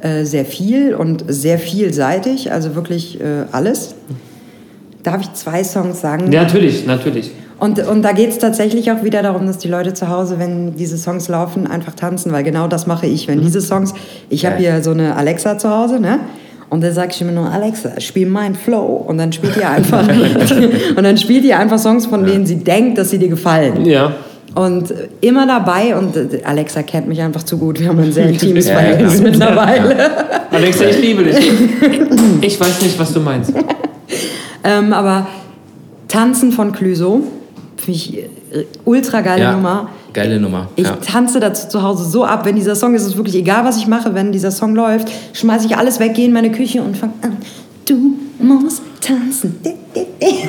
Äh, 0.00 0.24
sehr 0.24 0.44
viel 0.44 0.94
und 0.94 1.24
sehr 1.26 1.58
vielseitig, 1.58 2.52
also 2.52 2.76
wirklich 2.76 3.20
äh, 3.20 3.46
alles. 3.50 3.96
Darf 5.02 5.20
ich 5.22 5.32
zwei 5.32 5.64
Songs 5.64 6.00
sagen? 6.00 6.30
Ja, 6.30 6.44
natürlich, 6.44 6.86
natürlich. 6.86 7.32
Und, 7.58 7.84
und 7.84 8.02
da 8.02 8.12
geht 8.12 8.30
es 8.30 8.38
tatsächlich 8.38 8.92
auch 8.92 9.02
wieder 9.02 9.22
darum, 9.22 9.46
dass 9.46 9.58
die 9.58 9.66
Leute 9.66 9.94
zu 9.94 10.08
Hause, 10.08 10.38
wenn 10.38 10.76
diese 10.76 10.96
Songs 10.96 11.26
laufen, 11.26 11.66
einfach 11.66 11.94
tanzen, 11.94 12.30
weil 12.30 12.44
genau 12.44 12.68
das 12.68 12.86
mache 12.86 13.06
ich. 13.06 13.26
Wenn 13.26 13.40
diese 13.40 13.60
Songs, 13.60 13.92
ich 14.30 14.46
habe 14.46 14.58
hier 14.58 14.84
so 14.84 14.92
eine 14.92 15.16
Alexa 15.16 15.58
zu 15.58 15.68
Hause, 15.68 15.98
ne? 15.98 16.20
Und 16.70 16.84
dann 16.84 16.92
sage 16.92 17.10
ich 17.12 17.20
immer 17.20 17.32
nur, 17.32 17.50
Alexa, 17.50 17.98
spiel 18.00 18.28
mein 18.28 18.54
Flow. 18.54 19.04
Und 19.08 19.18
dann 19.18 19.32
spielt 19.32 19.56
ihr 19.56 19.68
einfach, 19.68 20.06
und 20.96 21.02
dann 21.02 21.16
spielt 21.16 21.44
ihr 21.44 21.58
einfach 21.58 21.78
Songs, 21.80 22.06
von 22.06 22.24
denen 22.24 22.46
sie 22.46 22.62
denkt, 22.62 22.98
dass 22.98 23.10
sie 23.10 23.18
dir 23.18 23.28
gefallen. 23.28 23.84
Ja. 23.84 24.14
Und 24.58 24.92
immer 25.20 25.46
dabei, 25.46 25.96
und 25.96 26.16
äh, 26.16 26.42
Alexa 26.44 26.82
kennt 26.82 27.06
mich 27.06 27.20
einfach 27.22 27.44
zu 27.44 27.58
gut, 27.58 27.78
wir 27.78 27.88
haben 27.88 28.00
ein 28.00 28.12
sehr 28.12 28.28
intimes 28.28 28.68
Verhältnis 28.68 29.20
mittlerweile. 29.20 29.94
Alexa, 30.50 30.84
ich 30.86 30.98
liebe 31.00 31.24
dich. 31.24 31.50
Ich 32.40 32.58
weiß 32.60 32.82
nicht, 32.82 32.98
was 32.98 33.12
du 33.12 33.20
meinst. 33.20 33.52
Ähm, 34.64 34.92
aber 34.92 35.26
Tanzen 36.08 36.52
von 36.52 36.72
Clüso, 36.72 37.22
finde 37.76 37.92
ich 37.92 38.18
äh, 38.18 38.24
ultra 38.84 39.20
geile 39.20 39.42
Ja, 39.42 39.52
Nummer. 39.52 39.88
geile 40.12 40.40
Nummer. 40.40 40.68
Ich 40.76 40.86
ja. 40.86 40.96
tanze 40.96 41.38
dazu 41.40 41.68
zu 41.68 41.82
Hause 41.82 42.04
so 42.08 42.24
ab, 42.24 42.44
wenn 42.44 42.56
dieser 42.56 42.74
Song 42.74 42.94
ist, 42.94 43.02
ist 43.02 43.08
es 43.08 43.16
wirklich 43.16 43.36
egal, 43.36 43.64
was 43.64 43.76
ich 43.76 43.86
mache, 43.86 44.14
wenn 44.14 44.32
dieser 44.32 44.50
Song 44.50 44.74
läuft, 44.74 45.08
schmeiße 45.34 45.66
ich 45.66 45.76
alles 45.76 46.00
weg, 46.00 46.14
gehe 46.14 46.26
in 46.26 46.32
meine 46.32 46.50
Küche 46.50 46.82
und 46.82 46.96
fange 46.96 47.12
an. 47.22 47.36
Du 47.86 48.14
musst 48.40 48.82
tanzen. 49.00 49.56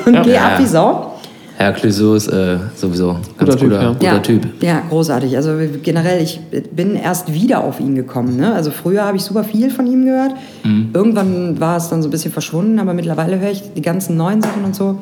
Und 0.06 0.14
Ja. 0.14 0.22
gehe 0.22 0.40
ab 0.40 0.58
wie 0.58 0.66
Sau. 0.66 1.12
Herr 1.60 1.74
Clouseau 1.74 2.14
ist 2.14 2.28
äh, 2.28 2.56
sowieso 2.74 3.18
ganz 3.36 3.36
Guter 3.36 3.56
Typ, 3.58 3.68
guter, 3.68 3.82
ja. 3.82 3.92
guter 3.92 4.04
ja, 4.04 4.18
Typ. 4.20 4.46
Ja, 4.62 4.82
großartig. 4.88 5.36
Also 5.36 5.50
generell, 5.82 6.22
ich 6.22 6.40
bin 6.74 6.96
erst 6.96 7.34
wieder 7.34 7.62
auf 7.62 7.80
ihn 7.80 7.94
gekommen. 7.94 8.38
Ne? 8.38 8.54
Also 8.54 8.70
früher 8.70 9.04
habe 9.04 9.18
ich 9.18 9.24
super 9.24 9.44
viel 9.44 9.70
von 9.70 9.86
ihm 9.86 10.06
gehört. 10.06 10.32
Mhm. 10.64 10.88
Irgendwann 10.94 11.60
war 11.60 11.76
es 11.76 11.90
dann 11.90 12.00
so 12.00 12.08
ein 12.08 12.10
bisschen 12.10 12.32
verschwunden, 12.32 12.78
aber 12.78 12.94
mittlerweile 12.94 13.38
höre 13.38 13.50
ich 13.50 13.74
die 13.76 13.82
ganzen 13.82 14.16
neuen 14.16 14.40
Sachen 14.40 14.64
und 14.64 14.74
so. 14.74 15.00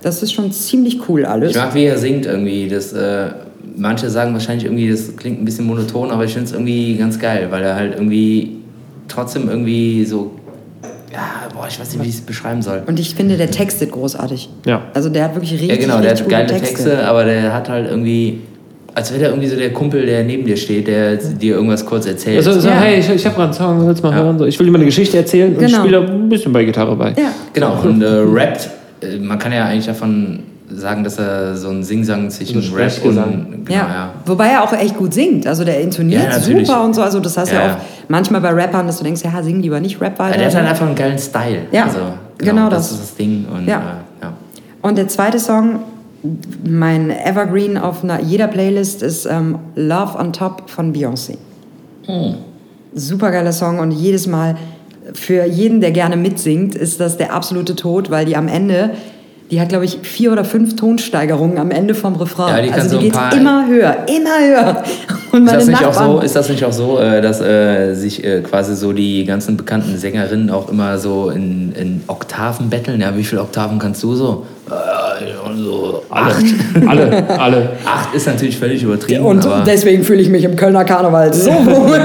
Das 0.00 0.22
ist 0.22 0.32
schon 0.32 0.50
ziemlich 0.50 1.10
cool 1.10 1.26
alles. 1.26 1.50
Ich 1.50 1.56
mag, 1.58 1.74
wie 1.74 1.84
er 1.84 1.98
singt 1.98 2.24
irgendwie. 2.24 2.68
Das, 2.68 2.94
äh, 2.94 3.28
manche 3.76 4.08
sagen 4.08 4.32
wahrscheinlich 4.32 4.64
irgendwie, 4.64 4.88
das 4.88 5.14
klingt 5.14 5.42
ein 5.42 5.44
bisschen 5.44 5.66
monoton, 5.66 6.10
aber 6.10 6.24
ich 6.24 6.32
finde 6.32 6.46
es 6.46 6.52
irgendwie 6.52 6.96
ganz 6.96 7.18
geil, 7.18 7.48
weil 7.50 7.62
er 7.64 7.76
halt 7.76 7.92
irgendwie 7.96 8.62
trotzdem 9.08 9.50
irgendwie 9.50 10.06
so. 10.06 10.30
Ja, 11.12 11.48
boah, 11.54 11.66
ich 11.68 11.78
weiß 11.78 11.92
nicht, 11.94 12.02
wie 12.04 12.08
ich 12.08 12.14
es 12.16 12.20
beschreiben 12.22 12.62
soll. 12.62 12.82
Und 12.86 12.98
ich 12.98 13.14
finde, 13.14 13.36
der 13.36 13.50
textet 13.50 13.90
großartig. 13.92 14.48
Ja. 14.66 14.82
Also 14.94 15.08
der 15.10 15.24
hat 15.24 15.34
wirklich 15.34 15.52
richtig, 15.52 15.68
Ja, 15.70 15.76
genau, 15.76 16.00
der 16.00 16.12
hat 16.12 16.28
geile 16.28 16.46
Texte. 16.46 16.66
Texte, 16.68 17.06
aber 17.06 17.24
der 17.24 17.52
hat 17.52 17.68
halt 17.68 17.88
irgendwie. 17.90 18.40
Als 18.94 19.10
wäre 19.10 19.20
der 19.20 19.28
irgendwie 19.30 19.48
so 19.48 19.56
der 19.56 19.72
Kumpel, 19.72 20.04
der 20.04 20.22
neben 20.22 20.44
dir 20.44 20.56
steht, 20.56 20.86
der 20.86 21.16
dir 21.16 21.54
irgendwas 21.54 21.84
kurz 21.86 22.04
erzählt. 22.06 22.36
Also, 22.46 22.60
so, 22.60 22.68
Ja. 22.68 22.74
hey, 22.74 22.98
ich, 23.00 23.08
ich 23.08 23.24
habe 23.24 23.34
gerade 23.36 23.44
einen 23.48 23.54
Song, 23.54 23.86
willst 23.86 24.02
du 24.04 24.06
mal 24.08 24.14
Ja. 24.16 24.22
hören? 24.22 24.38
So, 24.38 24.44
ich 24.44 24.58
will 24.58 24.66
dir 24.66 24.72
mal 24.72 24.76
eine 24.78 24.84
Geschichte 24.84 25.16
erzählen 25.16 25.54
und 25.56 25.62
ich 25.62 25.70
Genau. 25.72 25.82
spiele 25.82 26.00
ein 26.06 26.28
bisschen 26.28 26.52
bei 26.52 26.62
Gitarre 26.64 26.94
bei. 26.94 27.08
Ja. 27.16 27.30
Genau, 27.54 27.80
und 27.82 28.02
äh, 28.02 28.06
rappt, 28.06 28.68
äh, 29.02 29.16
man 29.18 29.38
kann 29.38 29.50
ja 29.52 29.64
eigentlich 29.64 29.86
davon 29.86 30.40
sagen, 30.74 31.04
dass 31.04 31.18
er 31.18 31.56
so 31.56 31.68
ein 31.68 31.82
Singsang 31.82 32.30
zwischen 32.30 32.62
So 32.62 32.74
Rap 32.74 32.92
und. 33.04 33.14
Genau, 33.14 33.68
ja. 33.68 33.74
ja. 33.74 34.10
Wobei 34.26 34.48
er 34.48 34.62
auch 34.62 34.72
echt 34.72 34.96
gut 34.96 35.14
singt. 35.14 35.46
Also 35.46 35.64
der 35.64 35.80
intoniert 35.80 36.24
Ja, 36.24 36.38
super 36.38 36.84
und 36.84 36.94
so. 36.94 37.02
Also 37.02 37.20
das 37.20 37.36
hast 37.36 37.52
du 37.52 37.56
Ja, 37.56 37.66
ja 37.66 37.74
auch 37.74 37.78
manchmal 38.08 38.40
bei 38.40 38.50
Rappern, 38.50 38.86
dass 38.86 38.98
du 38.98 39.04
denkst, 39.04 39.22
ja, 39.24 39.42
sing 39.42 39.60
lieber 39.60 39.80
nicht 39.80 40.00
Rap 40.00 40.18
weiter. 40.18 40.32
Ja, 40.32 40.38
der 40.38 40.46
hat 40.48 40.54
halt 40.56 40.68
einfach 40.68 40.86
einen 40.86 40.94
geilen 40.94 41.18
Style. 41.18 41.66
Ja, 41.72 41.84
also, 41.84 41.98
genau 42.38 42.68
das. 42.68 42.88
das. 42.88 42.92
ist 42.92 43.02
das 43.02 43.14
Ding. 43.16 43.46
Und, 43.52 43.66
Ja. 43.66 43.78
Äh, 43.78 44.24
ja. 44.24 44.32
Und 44.82 44.98
der 44.98 45.08
zweite 45.08 45.38
Song, 45.38 45.80
mein 46.64 47.10
Evergreen 47.10 47.78
auf 47.78 48.02
einer, 48.04 48.20
jeder 48.20 48.48
Playlist, 48.48 49.02
ist 49.02 49.26
ähm, 49.26 49.58
Love 49.74 50.18
on 50.18 50.32
Top 50.32 50.68
von 50.70 50.92
Beyoncé. 50.94 51.36
Super 52.94 53.30
geiler 53.30 53.52
Song 53.52 53.78
und 53.78 53.92
jedes 53.92 54.26
Mal 54.26 54.56
für 55.14 55.44
jeden, 55.44 55.80
der 55.80 55.90
gerne 55.90 56.16
mitsingt, 56.16 56.74
ist 56.74 57.00
das 57.00 57.16
der 57.16 57.32
absolute 57.32 57.74
Tod, 57.76 58.10
weil 58.10 58.24
die 58.24 58.36
am 58.36 58.48
Ende, 58.48 58.90
die 59.50 59.60
hat 59.60 59.68
glaube 59.68 59.84
ich 59.84 59.98
vier 60.02 60.32
oder 60.32 60.44
fünf 60.44 60.76
Tonsteigerungen 60.76 61.58
am 61.58 61.70
Ende 61.70 61.94
vom 61.94 62.16
Refrain. 62.16 62.56
Ja, 62.56 62.62
die 62.62 62.68
kann 62.70 62.80
also 62.80 62.96
so 62.96 62.98
die 62.98 63.04
geht 63.04 63.12
paar- 63.14 63.32
immer 63.36 63.66
höher, 63.66 63.96
immer 64.08 64.38
höher. 64.40 64.82
Und 65.32 65.46
Ist 65.46 65.54
das, 65.54 65.66
nicht 65.66 65.78
auch 65.78 65.86
Nachbarn, 65.92 66.10
so, 66.12 66.20
ist 66.20 66.36
das 66.36 66.48
nicht 66.50 66.62
auch 66.64 66.72
so, 66.72 66.98
äh, 66.98 67.22
dass 67.22 67.40
äh, 67.40 67.94
sich 67.94 68.22
äh, 68.22 68.42
quasi 68.42 68.76
so 68.76 68.92
die 68.92 69.24
ganzen 69.24 69.56
bekannten 69.56 69.96
Sängerinnen 69.96 70.50
auch 70.50 70.68
immer 70.70 70.98
so 70.98 71.30
in, 71.30 71.72
in 71.72 72.02
Oktaven 72.06 72.68
betteln? 72.68 73.00
Ja, 73.00 73.16
wie 73.16 73.24
viele 73.24 73.40
Oktaven 73.40 73.78
kannst 73.78 74.02
du 74.02 74.14
so? 74.14 74.46
Äh, 74.68 75.48
und 75.48 75.56
so 75.64 76.02
acht. 76.10 76.44
Alle, 76.86 77.24
alle. 77.40 77.70
acht 77.86 78.14
ist 78.14 78.26
natürlich 78.26 78.58
völlig 78.58 78.82
übertrieben. 78.82 79.24
und 79.24 79.44
aber 79.46 79.64
deswegen 79.64 80.02
fühle 80.04 80.20
ich 80.20 80.28
mich 80.28 80.44
im 80.44 80.54
Kölner 80.56 80.84
Karneval 80.84 81.32
so 81.32 81.50
wohl, 81.64 81.98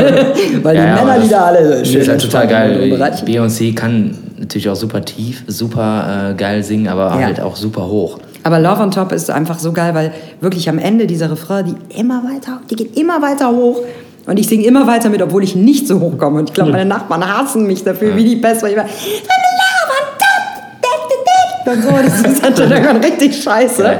weil 0.64 0.76
die 0.76 0.82
Ja, 0.82 0.88
ja, 0.88 0.96
aber 0.96 1.06
Männerlieder 1.06 1.46
alle 1.46 1.70
das 1.80 1.88
schön 1.90 2.02
ist 2.02 2.08
halt 2.10 2.22
total 2.22 2.48
geil. 2.48 3.12
Beyoncé 3.26 3.76
kann 3.76 4.18
natürlich 4.38 4.70
auch 4.70 4.76
super 4.76 5.04
tief, 5.04 5.44
super 5.48 6.32
äh, 6.32 6.34
geil 6.36 6.64
singen, 6.64 6.88
aber 6.88 7.08
Ja. 7.20 7.26
halt 7.28 7.40
auch 7.42 7.56
super 7.56 7.88
hoch. 7.88 8.20
Aber 8.44 8.60
Love 8.60 8.82
on 8.82 8.92
Top 8.92 9.12
ist 9.12 9.30
einfach 9.30 9.60
so 9.60 9.72
geil, 9.74 9.94
weil 9.94 10.12
wirklich 10.42 10.70
am 10.70 10.80
Ende 10.80 11.06
dieser 11.08 11.30
Refrain, 11.30 11.66
die 11.66 12.00
immer 12.00 12.24
weiter, 12.24 12.62
die 12.70 12.76
geht 12.76 12.98
immer 12.98 13.22
weiter 13.22 13.50
hoch. 13.52 13.82
Und 14.26 14.38
ich 14.40 14.48
singe 14.48 14.66
immer 14.66 14.86
weiter 14.88 15.10
mit, 15.10 15.22
obwohl 15.22 15.44
ich 15.44 15.56
nicht 15.56 15.88
so 15.88 16.00
hoch 16.00 16.18
komme. 16.18 16.40
Und 16.40 16.50
ich 16.50 16.54
glaube, 16.54 16.72
meine 16.72 16.86
Nachbarn 16.86 17.26
hassen 17.26 17.66
mich 17.66 17.84
dafür, 17.84 18.16
wie 18.16 18.26
die 18.26 18.36
Pest, 18.38 18.62
weil 18.62 18.72
ich 18.72 18.76
immer 18.76 18.86
Love 18.86 19.94
on 19.94 20.08
Top. 21.64 21.74
Und 21.74 21.84
so, 21.84 21.92
das 21.92 22.22
ist 22.34 22.42
natürlich 22.44 22.82
dann 22.84 22.98
richtig 22.98 23.42
scheiße. 23.44 24.00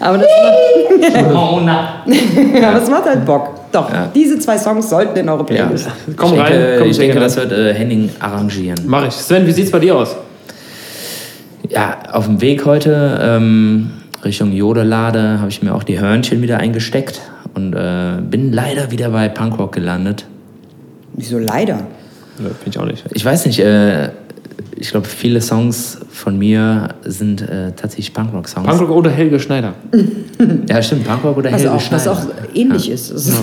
Aber 0.00 0.18
das, 0.18 0.26
macht, 0.42 1.34
Oh 1.34 1.60
nein. 1.60 2.64
aber 2.64 2.82
es 2.82 2.90
macht 2.90 3.04
halt 3.06 3.24
Bock. 3.24 3.50
Doch, 3.72 3.90
Ja. 3.92 4.10
diese 4.14 4.38
zwei 4.38 4.58
Songs 4.58 4.88
sollten 4.90 5.18
in 5.18 5.28
eure 5.28 5.40
Ja. 5.52 5.64
Playlist. 5.64 5.88
Komm 6.16 6.34
ich 6.34 6.40
rein, 6.40 6.52
denke, 6.52 6.76
komm, 6.78 6.90
ich 6.90 6.96
denke 6.98 7.12
gerne. 7.14 7.26
das 7.26 7.36
wird 7.36 7.52
äh, 7.52 7.74
Henning 7.74 8.10
arrangieren. 8.20 8.78
Mach 8.86 9.06
ich. 9.06 9.14
Sven, 9.14 9.46
wie 9.46 9.52
sieht's 9.52 9.70
bei 9.70 9.78
dir 9.78 9.96
aus? 9.96 10.14
Ja, 11.68 11.96
auf 12.12 12.26
dem 12.26 12.40
Weg 12.40 12.64
heute 12.66 13.18
ähm, 13.22 13.90
Richtung 14.24 14.52
Jodelade 14.52 15.38
habe 15.40 15.48
ich 15.48 15.62
mir 15.62 15.74
auch 15.74 15.84
die 15.84 15.98
Hörnchen 16.00 16.42
wieder 16.42 16.58
eingesteckt 16.58 17.20
und 17.54 17.72
äh, 17.74 18.20
bin 18.20 18.52
leider 18.52 18.90
wieder 18.90 19.08
bei 19.10 19.28
Punkrock 19.28 19.72
gelandet. 19.72 20.26
Wieso 21.14 21.38
leider? 21.38 21.74
Ja, 22.38 22.48
Finde 22.62 22.70
ich 22.70 22.78
auch 22.78 22.84
nicht. 22.86 23.04
Ich 23.12 23.24
weiß 23.24 23.46
nicht, 23.46 23.58
äh, 23.60 24.08
ich 24.76 24.90
glaube, 24.90 25.06
viele 25.06 25.40
Songs 25.40 25.98
von 26.10 26.38
mir 26.38 26.88
sind 27.04 27.42
äh, 27.42 27.72
tatsächlich 27.72 28.12
Punkrock-Songs. 28.14 28.66
Punkrock 28.66 28.90
oder 28.90 29.10
Helge 29.10 29.38
Schneider? 29.40 29.74
Ja, 30.68 30.82
stimmt, 30.82 31.06
Punkrock 31.06 31.36
oder 31.36 31.52
Was 31.52 31.60
Helge 31.60 31.70
auch, 31.72 31.76
was 31.76 31.84
Schneider. 31.86 32.12
auch 32.12 32.26
ähnlich 32.54 32.90
ist. 32.90 33.12
Das 33.12 33.26
ist 33.28 33.42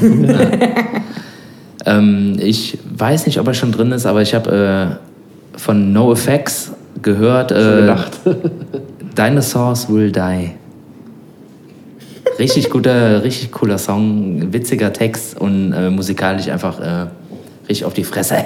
Ähm, 1.86 2.36
ich 2.40 2.78
weiß 2.98 3.26
nicht, 3.26 3.40
ob 3.40 3.48
er 3.48 3.54
schon 3.54 3.72
drin 3.72 3.92
ist, 3.92 4.06
aber 4.06 4.22
ich 4.22 4.34
habe 4.36 5.00
äh, 5.56 5.58
von 5.58 5.94
No 5.94 6.12
Effects 6.12 6.72
gehört. 7.02 7.52
Äh. 7.52 7.96
Dinosaurs 9.18 9.90
Will 9.90 10.12
Die. 10.12 10.52
Richtig 12.38 12.70
guter, 12.70 13.24
richtig 13.24 13.52
cooler 13.52 13.78
Song, 13.78 14.54
witziger 14.54 14.94
Text 14.94 15.40
und 15.40 15.74
äh, 15.74 15.90
musikalisch 15.90 16.48
einfach 16.48 16.80
äh, 16.80 17.08
richtig 17.68 17.86
auf 17.86 17.94
die 17.94 18.04
Fresse. 18.06 18.46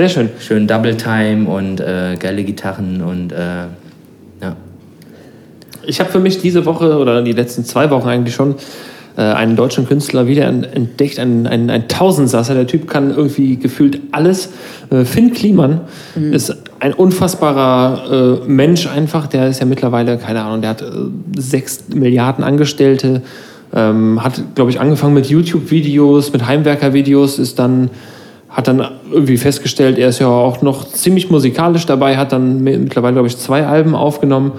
Sehr 0.00 0.08
schön. 0.08 0.30
Schön 0.38 0.66
Double 0.66 0.96
Time 0.96 1.46
und 1.46 1.78
äh, 1.78 2.16
geile 2.18 2.42
Gitarren 2.42 3.02
und 3.02 3.32
äh, 3.32 3.36
ja. 4.40 4.56
Ich 5.84 6.00
habe 6.00 6.10
für 6.10 6.20
mich 6.20 6.40
diese 6.40 6.64
Woche 6.64 6.96
oder 6.96 7.20
die 7.20 7.32
letzten 7.32 7.66
zwei 7.66 7.90
Wochen 7.90 8.08
eigentlich 8.08 8.34
schon 8.34 8.54
äh, 9.18 9.20
einen 9.20 9.56
deutschen 9.56 9.86
Künstler 9.86 10.26
wieder 10.26 10.46
en- 10.46 10.64
entdeckt, 10.64 11.18
einen, 11.18 11.46
einen, 11.46 11.68
einen 11.68 11.86
Tausendsasser. 11.86 12.54
Der 12.54 12.66
Typ 12.66 12.88
kann 12.88 13.14
irgendwie 13.14 13.58
gefühlt 13.58 14.00
alles. 14.10 14.48
Äh, 14.88 15.04
Finn 15.04 15.34
Kliman 15.34 15.82
ist 16.14 16.56
ein 16.78 16.94
unfassbarer 16.94 18.40
äh, 18.46 18.48
Mensch 18.48 18.86
einfach. 18.86 19.26
Der 19.26 19.48
ist 19.48 19.60
ja 19.60 19.66
mittlerweile, 19.66 20.16
keine 20.16 20.44
Ahnung, 20.44 20.62
der 20.62 20.70
hat 20.70 20.80
äh, 20.80 20.86
sechs 21.36 21.84
Milliarden 21.94 22.42
Angestellte. 22.42 23.20
Ähm, 23.74 24.24
hat, 24.24 24.40
glaube 24.54 24.70
ich, 24.70 24.80
angefangen 24.80 25.12
mit 25.12 25.26
YouTube-Videos, 25.26 26.32
mit 26.32 26.46
Heimwerker-Videos, 26.46 27.38
ist 27.38 27.58
dann 27.58 27.90
hat 28.50 28.68
dann 28.68 28.86
irgendwie 29.10 29.36
festgestellt, 29.36 29.98
er 29.98 30.08
ist 30.08 30.18
ja 30.18 30.26
auch 30.28 30.60
noch 30.60 30.88
ziemlich 30.88 31.30
musikalisch 31.30 31.86
dabei, 31.86 32.16
hat 32.16 32.32
dann 32.32 32.62
mi- 32.62 32.76
mittlerweile, 32.76 33.14
glaube 33.14 33.28
ich, 33.28 33.36
zwei 33.38 33.66
Alben 33.66 33.94
aufgenommen. 33.94 34.52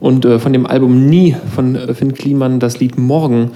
Und 0.00 0.24
äh, 0.24 0.38
von 0.38 0.52
dem 0.52 0.66
Album 0.66 1.08
Nie 1.08 1.36
von 1.54 1.76
äh, 1.76 1.94
Finn 1.94 2.14
Kliman, 2.14 2.58
das 2.58 2.80
Lied 2.80 2.98
Morgen, 2.98 3.52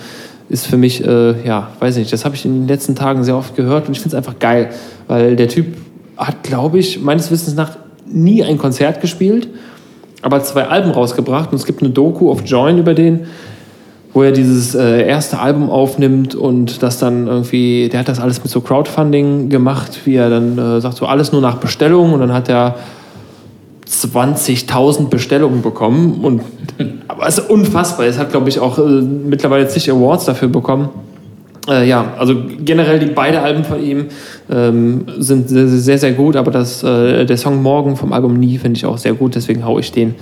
ist 0.50 0.66
für 0.66 0.76
mich, 0.78 1.04
äh, 1.04 1.46
ja, 1.46 1.70
weiß 1.80 1.96
nicht, 1.96 2.12
das 2.12 2.24
habe 2.24 2.34
ich 2.34 2.44
in 2.44 2.60
den 2.60 2.68
letzten 2.68 2.94
Tagen 2.94 3.22
sehr 3.24 3.36
oft 3.36 3.54
gehört 3.56 3.86
und 3.86 3.92
ich 3.92 4.00
finde 4.00 4.16
es 4.16 4.18
einfach 4.18 4.38
geil, 4.38 4.70
weil 5.06 5.36
der 5.36 5.48
Typ 5.48 5.66
hat, 6.16 6.42
glaube 6.42 6.78
ich, 6.78 7.02
meines 7.02 7.30
Wissens 7.30 7.54
nach 7.54 7.76
nie 8.06 8.42
ein 8.42 8.56
Konzert 8.56 9.02
gespielt, 9.02 9.48
aber 10.22 10.42
zwei 10.42 10.64
Alben 10.64 10.90
rausgebracht 10.90 11.52
und 11.52 11.58
es 11.58 11.66
gibt 11.66 11.82
eine 11.82 11.90
Doku 11.90 12.30
auf 12.30 12.42
Join 12.46 12.78
über 12.78 12.94
den, 12.94 13.26
wo 14.18 14.24
er 14.24 14.32
dieses 14.32 14.74
äh, 14.74 15.06
erste 15.06 15.38
Album 15.38 15.70
aufnimmt 15.70 16.34
und 16.34 16.82
das 16.82 16.98
dann 16.98 17.28
irgendwie, 17.28 17.88
der 17.88 18.00
hat 18.00 18.08
das 18.08 18.18
alles 18.18 18.42
mit 18.42 18.50
so 18.50 18.60
Crowdfunding 18.60 19.48
gemacht, 19.48 20.00
wie 20.06 20.16
er 20.16 20.28
dann 20.28 20.58
äh, 20.58 20.80
sagt, 20.80 20.96
so 20.96 21.06
alles 21.06 21.30
nur 21.30 21.40
nach 21.40 21.58
Bestellung 21.58 22.12
und 22.12 22.18
dann 22.18 22.32
hat 22.32 22.48
er 22.48 22.74
20.000 23.88 25.08
Bestellungen 25.08 25.62
bekommen 25.62 26.24
und 26.24 26.42
aber 27.06 27.28
es 27.28 27.38
ist 27.38 27.48
unfassbar. 27.48 28.06
Es 28.06 28.18
hat, 28.18 28.32
glaube 28.32 28.48
ich, 28.48 28.58
auch 28.58 28.80
äh, 28.80 28.82
mittlerweile 28.82 29.68
zig 29.68 29.88
Awards 29.88 30.24
dafür 30.24 30.48
bekommen. 30.48 30.88
Äh, 31.68 31.88
ja, 31.88 32.14
also 32.18 32.34
generell 32.64 32.98
die 32.98 33.06
beide 33.06 33.40
Alben 33.40 33.62
von 33.62 33.80
ihm 33.80 34.06
ähm, 34.50 35.04
sind 35.18 35.48
sehr, 35.48 35.68
sehr, 35.68 35.98
sehr 35.98 36.12
gut, 36.12 36.34
aber 36.34 36.50
das, 36.50 36.82
äh, 36.82 37.24
der 37.24 37.36
Song 37.36 37.62
Morgen 37.62 37.94
vom 37.94 38.12
Album 38.12 38.34
Nie 38.34 38.58
finde 38.58 38.78
ich 38.78 38.84
auch 38.84 38.98
sehr 38.98 39.12
gut, 39.12 39.36
deswegen 39.36 39.64
haue 39.64 39.78
ich 39.78 39.92
den 39.92 40.16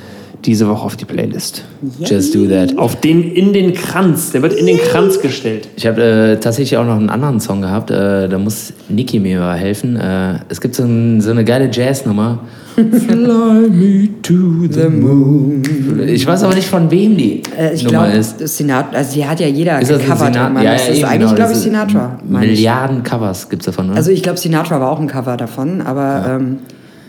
diese 0.44 0.68
Woche 0.68 0.84
auf 0.84 0.96
die 0.96 1.04
Playlist. 1.04 1.64
Just 2.00 2.34
do 2.34 2.46
that. 2.46 2.76
Auf 2.78 3.00
den 3.00 3.32
in 3.32 3.52
den 3.52 3.72
Kranz, 3.74 4.32
der 4.32 4.42
wird 4.42 4.52
in 4.52 4.66
den 4.66 4.78
Kranz 4.78 5.20
gestellt. 5.20 5.68
Ich 5.76 5.86
habe 5.86 6.02
äh, 6.02 6.36
tatsächlich 6.40 6.76
auch 6.76 6.84
noch 6.84 6.96
einen 6.96 7.10
anderen 7.10 7.40
Song 7.40 7.62
gehabt, 7.62 7.90
äh, 7.90 8.28
da 8.28 8.38
muss 8.38 8.72
Niki 8.88 9.18
mir 9.18 9.40
mal 9.40 9.56
helfen. 9.56 9.96
Äh, 9.96 10.40
es 10.48 10.60
gibt 10.60 10.74
so, 10.74 10.84
ein, 10.84 11.20
so 11.20 11.30
eine 11.30 11.44
geile 11.44 11.70
Jazznummer. 11.70 12.40
Fly 12.76 13.70
me 13.70 14.08
to 14.20 14.66
the 14.70 14.88
moon. 14.88 15.62
Ich 16.06 16.26
weiß 16.26 16.42
aber 16.42 16.54
nicht, 16.54 16.68
von 16.68 16.90
wem 16.90 17.16
die 17.16 17.42
Äh, 17.58 17.72
ich 17.74 17.84
Nummer 17.84 18.04
glaube, 18.04 18.18
ist. 18.18 18.38
Sinatra, 18.56 18.96
also 18.98 19.14
die 19.14 19.24
hat 19.26 19.40
ja 19.40 19.46
jeder 19.46 19.80
Ist 19.80 19.90
das 19.90 20.00
ein 20.00 20.06
gecovert. 20.06 20.34
Ja, 20.36 20.50
das 20.50 20.62
ja, 20.62 20.74
ist 20.74 20.98
eben, 20.98 21.04
eigentlich, 21.06 21.30
genau, 21.30 21.34
glaube 21.34 21.34
ich, 21.34 21.36
das 21.36 21.56
ist 21.58 21.62
Sinatra. 21.64 22.18
meine 22.28 22.46
ich. 22.46 22.58
Milliarden 22.58 23.02
Covers 23.02 23.48
gibt 23.48 23.62
es 23.62 23.66
davon, 23.66 23.88
ne? 23.88 23.94
Also 23.96 24.10
ich 24.10 24.22
glaube, 24.22 24.38
Sinatra 24.38 24.78
war 24.78 24.90
auch 24.90 25.00
ein 25.00 25.06
Cover 25.06 25.38
davon, 25.38 25.80
aber 25.80 26.38
ähm, 26.38 26.58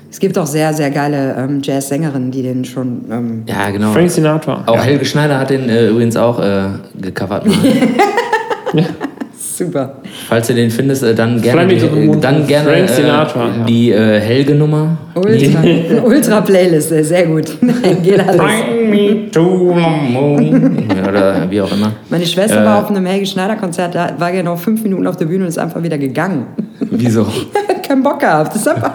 es 0.10 0.20
gibt 0.20 0.38
auch 0.38 0.46
sehr, 0.46 0.74
sehr 0.74 0.90
geile 0.90 1.36
ähm, 1.38 1.60
Jazz-Sängerinnen, 1.62 2.32
die 2.32 2.42
den 2.42 2.64
schon... 2.66 3.06
Ähm, 3.12 3.44
ja, 3.46 3.70
genau. 3.70 3.92
Frank 3.92 4.10
Sinatra. 4.10 4.64
Auch 4.66 4.84
Helge 4.84 5.06
Schneider 5.06 5.40
hat 5.40 5.50
den 5.50 5.70
äh, 5.70 5.90
übrigens 5.90 6.16
auch 6.16 6.40
äh, 6.40 6.70
gecovert. 7.00 7.46
Mal. 8.74 8.86
super. 9.34 9.96
Falls 10.28 10.48
du 10.48 10.54
den 10.54 10.72
findest, 10.72 11.04
äh, 11.04 11.14
dann 11.14 11.42
gerne, 11.42 11.68
die, 11.68 11.86
moon 11.86 12.22
dann 12.22 12.48
gerne 12.48 12.70
Frank 12.70 12.90
Sinatra, 12.90 13.46
äh, 13.46 13.48
ja. 13.48 13.66
die 13.66 13.92
äh, 13.92 14.20
Helge-Nummer. 14.20 14.98
Ultra, 15.16 15.64
Ultra-Playlist, 16.06 16.92
äh, 16.94 17.04
sehr 17.04 17.26
gut. 17.26 17.58
Geht 18.04 18.20
alles. 18.20 18.38
Bring 18.38 18.90
me 18.90 19.32
to 19.32 19.74
the 19.76 20.14
moon. 20.14 20.88
Ja, 20.96 21.10
Oder 21.10 21.50
wie 21.50 21.62
auch 21.62 21.72
immer. 21.72 21.92
Meine 22.10 22.26
Schwester 22.26 22.62
Äh, 22.62 22.66
war 22.66 22.84
auf 22.84 22.90
einem 22.90 23.06
Helge 23.06 23.26
Schneider-Konzert, 23.26 23.94
da 23.94 24.14
war 24.18 24.32
genau 24.32 24.56
fünf 24.56 24.84
Minuten 24.84 25.06
auf 25.06 25.18
der 25.18 25.26
Bühne 25.26 25.44
und 25.44 25.50
ist 25.50 25.60
einfach 25.60 25.84
wieder 25.84 25.98
gegangen. 25.98 26.48
Wieso? 26.80 27.28
Hat 27.28 27.88
keinen 27.88 28.04
Bock 28.04 28.20
gehabt. 28.20 28.54
Das 28.54 28.62
ist 28.62 28.68
einfach, 28.68 28.94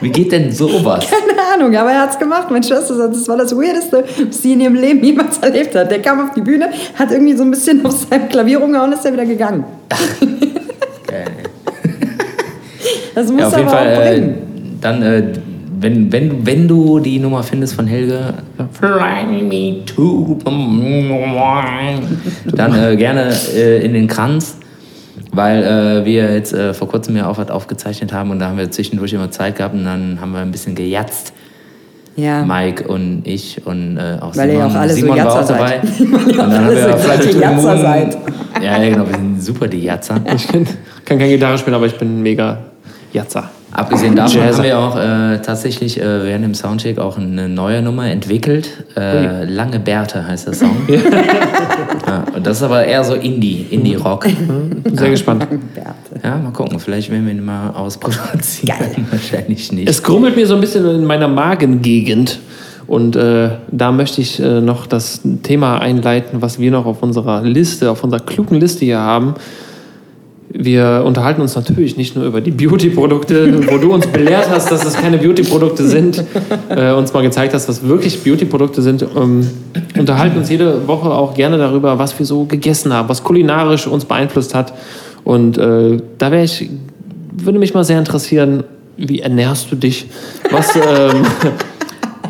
Wie 0.00 0.10
geht 0.10 0.32
denn 0.32 0.52
sowas? 0.52 1.04
keine 1.10 1.40
Ahnung, 1.54 1.76
aber 1.76 1.90
er 1.90 2.02
hat 2.02 2.10
es 2.12 2.18
gemacht. 2.18 2.50
Meine 2.50 2.64
Schwester 2.64 2.94
sagt, 2.94 3.14
das 3.14 3.26
war 3.28 3.36
das 3.36 3.54
Weirdeste, 3.56 4.04
was 4.28 4.42
sie 4.42 4.52
in 4.52 4.60
ihrem 4.60 4.74
Leben 4.74 5.02
jemals 5.02 5.38
erlebt 5.42 5.74
hat. 5.74 5.90
Der 5.90 6.00
kam 6.00 6.20
auf 6.20 6.34
die 6.34 6.40
Bühne, 6.40 6.68
hat 6.94 7.10
irgendwie 7.10 7.36
so 7.36 7.42
ein 7.42 7.50
bisschen 7.50 7.84
auf 7.84 7.92
seinem 8.08 8.28
Klavier 8.28 8.58
rumgehauen 8.58 8.90
und 8.90 8.96
ist 8.96 9.04
dann 9.04 9.12
wieder 9.14 9.26
gegangen. 9.26 9.64
Geil. 11.06 11.24
Das 13.14 13.32
muss 13.32 13.40
Ja, 13.40 13.48
auf 13.48 13.56
jeden 13.56 13.68
aber 13.68 13.76
Fall. 13.78 13.96
auch 13.96 14.00
Äh, 14.00 14.22
dann, 14.80 15.02
äh, 15.02 15.22
wenn, 15.80 16.12
wenn, 16.12 16.46
wenn 16.46 16.68
du 16.68 17.00
die 17.00 17.18
Nummer 17.18 17.42
findest 17.42 17.74
von 17.74 17.86
Helge, 17.86 18.34
Fly 18.72 19.42
me 19.42 19.84
to 19.84 20.38
the 20.44 20.50
moon, 20.52 21.34
dann 22.54 22.74
äh, 22.74 22.96
gerne 22.96 23.32
äh, 23.56 23.84
in 23.84 23.92
den 23.94 24.06
Kranz, 24.06 24.56
weil 25.38 25.62
äh, 25.62 26.04
wir 26.04 26.34
jetzt 26.34 26.52
äh, 26.52 26.74
vor 26.74 26.88
kurzem 26.88 27.16
ja 27.16 27.26
auch 27.28 27.38
was 27.38 27.48
aufgezeichnet 27.50 28.12
haben 28.12 28.30
und 28.30 28.40
da 28.40 28.48
haben 28.48 28.58
wir 28.58 28.70
zwischendurch 28.70 29.14
immer 29.14 29.30
Zeit 29.30 29.56
gehabt 29.56 29.72
und 29.74 29.84
dann 29.84 30.20
haben 30.20 30.32
wir 30.32 30.40
ein 30.40 30.50
bisschen 30.50 30.74
gejatzt. 30.74 31.32
Ja. 32.16 32.44
Mike 32.44 32.86
und 32.88 33.22
ich 33.24 33.64
und 33.64 33.96
äh, 33.96 34.18
auch 34.20 34.36
Weil 34.36 34.48
ihr 34.50 34.56
Simon. 34.56 34.70
auch 34.70 34.74
alle 34.74 34.90
so 34.90 34.96
Simon 34.96 35.10
war 35.10 35.24
Jatzer 35.24 35.40
auch 35.40 35.48
dabei. 35.48 35.80
seid. 35.84 36.00
Weil 36.00 36.10
ihr 36.10 36.18
und 36.18 36.30
auch 36.30 36.36
dann 36.36 36.54
haben 36.54 36.64
alle 36.66 36.76
wir 36.76 36.98
so 36.98 37.16
to 37.16 37.22
the 37.32 37.38
Jatzer 37.38 37.74
Moon. 37.74 37.80
seid. 37.80 38.18
Ja, 38.60 38.82
ja, 38.82 38.90
genau, 38.90 39.06
wir 39.06 39.14
sind 39.14 39.42
super 39.42 39.68
die 39.68 39.82
Jatzer. 39.84 40.20
Ich 40.34 40.48
kann, 40.48 40.66
kann 41.04 41.18
keine 41.18 41.28
Gitarre 41.28 41.56
spielen, 41.58 41.76
aber 41.76 41.86
ich 41.86 41.96
bin 41.96 42.20
mega 42.22 42.58
Jatzer. 43.12 43.48
Abgesehen 43.70 44.16
davon 44.16 44.40
Jazzer. 44.40 44.56
haben 44.56 44.64
wir 44.64 44.78
auch 44.78 44.96
äh, 44.96 45.38
tatsächlich 45.42 46.00
äh, 46.00 46.24
während 46.24 46.44
dem 46.44 46.54
Soundcheck 46.54 46.98
auch 46.98 47.18
eine 47.18 47.48
neue 47.48 47.82
Nummer 47.82 48.10
entwickelt. 48.10 48.84
Äh, 48.96 49.44
Lange 49.44 49.78
Bärte 49.78 50.26
heißt 50.26 50.46
der 50.46 50.54
Song. 50.54 50.76
ja, 50.88 52.24
und 52.34 52.46
das 52.46 52.58
ist 52.58 52.62
aber 52.62 52.84
eher 52.84 53.04
so 53.04 53.14
Indie, 53.14 53.66
Indie-Rock. 53.70 54.24
Bin 54.24 54.96
sehr 54.96 55.10
gespannt. 55.10 55.46
Ja, 56.22 56.36
mal 56.36 56.52
gucken, 56.52 56.80
vielleicht 56.80 57.10
werden 57.10 57.26
wir 57.26 57.32
ihn 57.32 57.44
mal 57.44 57.70
ausproduzieren. 57.70 59.06
Wahrscheinlich 59.10 59.70
nicht. 59.70 59.88
Es 59.88 60.02
grummelt 60.02 60.34
mir 60.36 60.46
so 60.46 60.54
ein 60.54 60.60
bisschen 60.60 60.86
in 60.88 61.04
meiner 61.04 61.28
Magengegend. 61.28 62.38
Und 62.86 63.16
äh, 63.16 63.50
da 63.70 63.92
möchte 63.92 64.22
ich 64.22 64.40
äh, 64.40 64.62
noch 64.62 64.86
das 64.86 65.20
Thema 65.42 65.78
einleiten, 65.78 66.40
was 66.40 66.58
wir 66.58 66.70
noch 66.70 66.86
auf 66.86 67.02
unserer 67.02 67.42
Liste, 67.42 67.90
auf 67.90 68.02
unserer 68.02 68.20
klugen 68.20 68.58
Liste 68.58 68.86
hier 68.86 68.98
haben. 68.98 69.34
Wir 70.50 71.02
unterhalten 71.04 71.42
uns 71.42 71.54
natürlich 71.54 71.98
nicht 71.98 72.16
nur 72.16 72.24
über 72.24 72.40
die 72.40 72.50
Beauty-Produkte, 72.50 73.70
wo 73.70 73.76
du 73.76 73.92
uns 73.92 74.06
belehrt 74.06 74.48
hast, 74.48 74.70
dass 74.70 74.84
es 74.84 74.94
keine 74.94 75.18
Beauty-Produkte 75.18 75.86
sind, 75.86 76.24
äh, 76.70 76.92
uns 76.92 77.12
mal 77.12 77.22
gezeigt 77.22 77.52
hast, 77.52 77.68
was 77.68 77.86
wirklich 77.86 78.24
Beauty-Produkte 78.24 78.80
sind. 78.80 79.04
Ähm, 79.14 79.46
unterhalten 79.98 80.38
uns 80.38 80.48
jede 80.48 80.88
Woche 80.88 81.10
auch 81.10 81.34
gerne 81.34 81.58
darüber, 81.58 81.98
was 81.98 82.18
wir 82.18 82.24
so 82.24 82.44
gegessen 82.44 82.94
haben, 82.94 83.10
was 83.10 83.22
kulinarisch 83.22 83.86
uns 83.86 84.06
beeinflusst 84.06 84.54
hat. 84.54 84.72
Und 85.22 85.58
äh, 85.58 85.98
da 86.16 86.30
wäre 86.30 86.44
ich, 86.44 86.70
würde 87.36 87.58
mich 87.58 87.74
mal 87.74 87.84
sehr 87.84 87.98
interessieren, 87.98 88.64
wie 88.96 89.20
ernährst 89.20 89.70
du 89.70 89.76
dich? 89.76 90.06
Was, 90.50 90.74
ähm, 90.76 91.26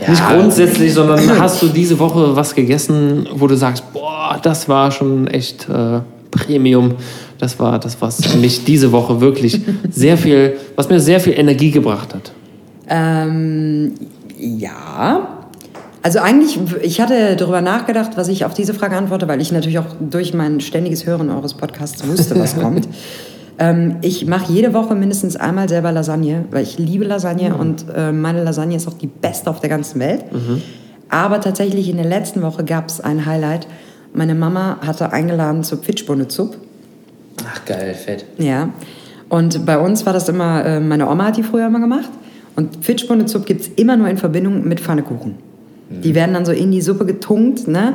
nicht 0.09 0.29
grundsätzlich, 0.29 0.93
sondern 0.93 1.39
hast 1.39 1.63
du 1.63 1.69
diese 1.69 2.01
Woche 2.01 2.35
was 2.35 2.55
gegessen, 2.55 3.29
wo 3.33 3.47
du 3.47 3.57
sagst, 3.57 3.93
boah, 3.93 4.39
das 4.43 4.69
war 4.69 4.91
schon 4.91 5.29
echt 5.29 5.69
äh, 5.69 6.01
Premium. 6.31 6.95
Das 7.39 7.59
war 7.59 7.79
das, 7.79 8.01
was 8.01 8.37
mich 8.37 8.65
diese 8.65 8.93
Woche 8.93 9.21
wirklich 9.21 9.61
sehr 9.91 10.19
viel, 10.19 10.57
was 10.77 10.89
mir 10.89 11.01
sehr 11.01 11.21
viel 11.21 11.35
Energie 11.39 11.71
gebracht 11.71 12.15
hat. 12.15 12.33
Ähm, 12.89 13.95
ja. 14.39 15.45
Also 16.03 16.21
eigentlich, 16.21 16.59
ich 16.83 17.01
hatte 17.01 17.37
darüber 17.37 17.61
nachgedacht, 17.61 18.13
was 18.17 18.29
ich 18.29 18.45
auf 18.45 18.55
diese 18.55 18.73
Frage 18.75 18.97
antworte, 18.97 19.29
weil 19.29 19.41
ich 19.41 19.53
natürlich 19.53 19.79
auch 19.79 19.87
durch 20.01 20.33
mein 20.33 20.61
ständiges 20.61 21.07
Hören 21.07 21.31
eures 21.31 21.55
Podcasts 21.55 22.07
wusste, 22.07 22.39
was 22.39 22.57
kommt. 22.61 22.89
Ähm, 23.59 23.97
ich 24.03 24.27
mache 24.27 24.53
jede 24.53 24.73
Woche 24.73 24.95
mindestens 24.95 25.37
einmal 25.37 25.69
selber 25.69 25.93
Lasagne, 25.93 26.45
weil 26.51 26.63
ich 26.63 26.79
liebe 26.79 27.05
Lasagne 27.05 27.55
und 27.55 27.87
äh, 27.95 28.13
meine 28.13 28.43
Lasagne 28.43 28.77
ist 28.77 28.87
auch 28.89 28.95
die 28.95 29.09
beste 29.09 29.51
auf 29.51 29.61
der 29.61 29.69
ganzen 29.69 30.01
Welt. 30.01 30.25
Aber 31.09 31.41
tatsächlich 31.41 31.89
in 31.89 31.97
der 31.97 32.07
letzten 32.07 32.43
Woche 32.43 32.65
gab 32.65 32.89
es 32.89 33.01
ein 33.01 33.27
Highlight. 33.27 33.67
Meine 34.13 34.35
Mama 34.35 34.79
hatte 34.87 35.13
eingeladen 35.13 35.65
zur 35.65 35.79
Pfitschbunde-Zup. 35.79 36.57
Ach 37.47 37.65
geil, 37.65 37.95
fett. 37.95 38.25
Ja. 38.39 38.71
Und 39.29 39.67
bei 39.67 39.79
uns 39.79 40.07
war 40.07 40.13
das 40.13 40.29
immer, 40.29 40.65
äh, 40.65 40.81
meine 40.81 41.09
Oma 41.09 41.27
hat 41.27 41.37
die 41.37 41.43
früher 41.43 41.67
immer 41.67 41.81
gemacht. 41.81 42.09
Und 42.57 42.77
Pfitschbundezup 42.77 43.47
gibt 43.47 43.61
es 43.61 43.69
immer 43.77 43.97
nur 43.97 44.09
in 44.09 44.17
Verbindung 44.17 44.67
mit 44.67 44.81
Pfannekuchen. 44.81 45.37
Die 45.91 46.15
werden 46.15 46.35
dann 46.35 46.45
so 46.45 46.53
in 46.53 46.71
die 46.71 46.83
Suppe 46.83 47.07
getunkt, 47.07 47.67
ne? 47.67 47.95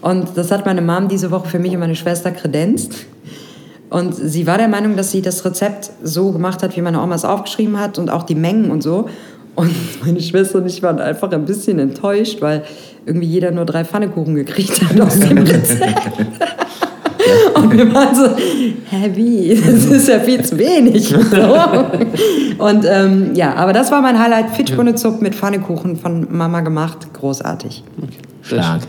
Und 0.00 0.28
das 0.36 0.50
hat 0.50 0.64
meine 0.64 0.80
Mom 0.80 1.08
diese 1.08 1.30
Woche 1.30 1.48
für 1.48 1.58
mich 1.58 1.74
und 1.74 1.80
meine 1.80 1.96
Schwester 1.96 2.30
kredenzt. 2.30 3.06
Und 3.90 4.14
sie 4.14 4.46
war 4.46 4.58
der 4.58 4.68
Meinung, 4.68 4.96
dass 4.96 5.10
sie 5.10 5.22
das 5.22 5.44
Rezept 5.44 5.90
so 6.02 6.30
gemacht 6.32 6.62
hat, 6.62 6.76
wie 6.76 6.82
meine 6.82 7.02
Oma 7.02 7.14
es 7.14 7.24
aufgeschrieben 7.24 7.78
hat 7.78 7.98
und 7.98 8.10
auch 8.10 8.22
die 8.22 8.34
Mengen 8.34 8.70
und 8.70 8.82
so. 8.82 9.08
Und 9.54 9.72
meine 10.04 10.20
Schwester 10.20 10.58
und 10.58 10.66
ich 10.66 10.82
waren 10.82 11.00
einfach 11.00 11.30
ein 11.32 11.44
bisschen 11.44 11.78
enttäuscht, 11.78 12.40
weil 12.40 12.62
irgendwie 13.06 13.26
jeder 13.26 13.50
nur 13.50 13.64
drei 13.64 13.84
Pfannekuchen 13.84 14.34
gekriegt 14.34 14.82
hat 14.82 15.00
aus 15.00 15.18
dem 15.18 15.38
Rezept. 15.38 16.12
Und 17.54 17.72
wir 17.76 17.94
waren 17.94 18.14
so, 18.14 18.26
hä, 18.26 19.10
wie? 19.14 19.54
Das 19.54 19.84
ist 19.86 20.08
ja 20.08 20.20
viel 20.20 20.44
zu 20.44 20.58
wenig. 20.58 21.14
So. 21.28 22.64
Und 22.64 22.84
ähm, 22.88 23.34
ja, 23.34 23.54
aber 23.54 23.72
das 23.72 23.90
war 23.90 24.00
mein 24.00 24.18
Highlight. 24.18 24.50
Fitchbundezup 24.50 25.20
mit 25.22 25.34
Pfannekuchen 25.34 25.96
von 25.96 26.26
Mama 26.30 26.60
gemacht. 26.60 27.12
Großartig. 27.12 27.84
Stark. 28.42 28.80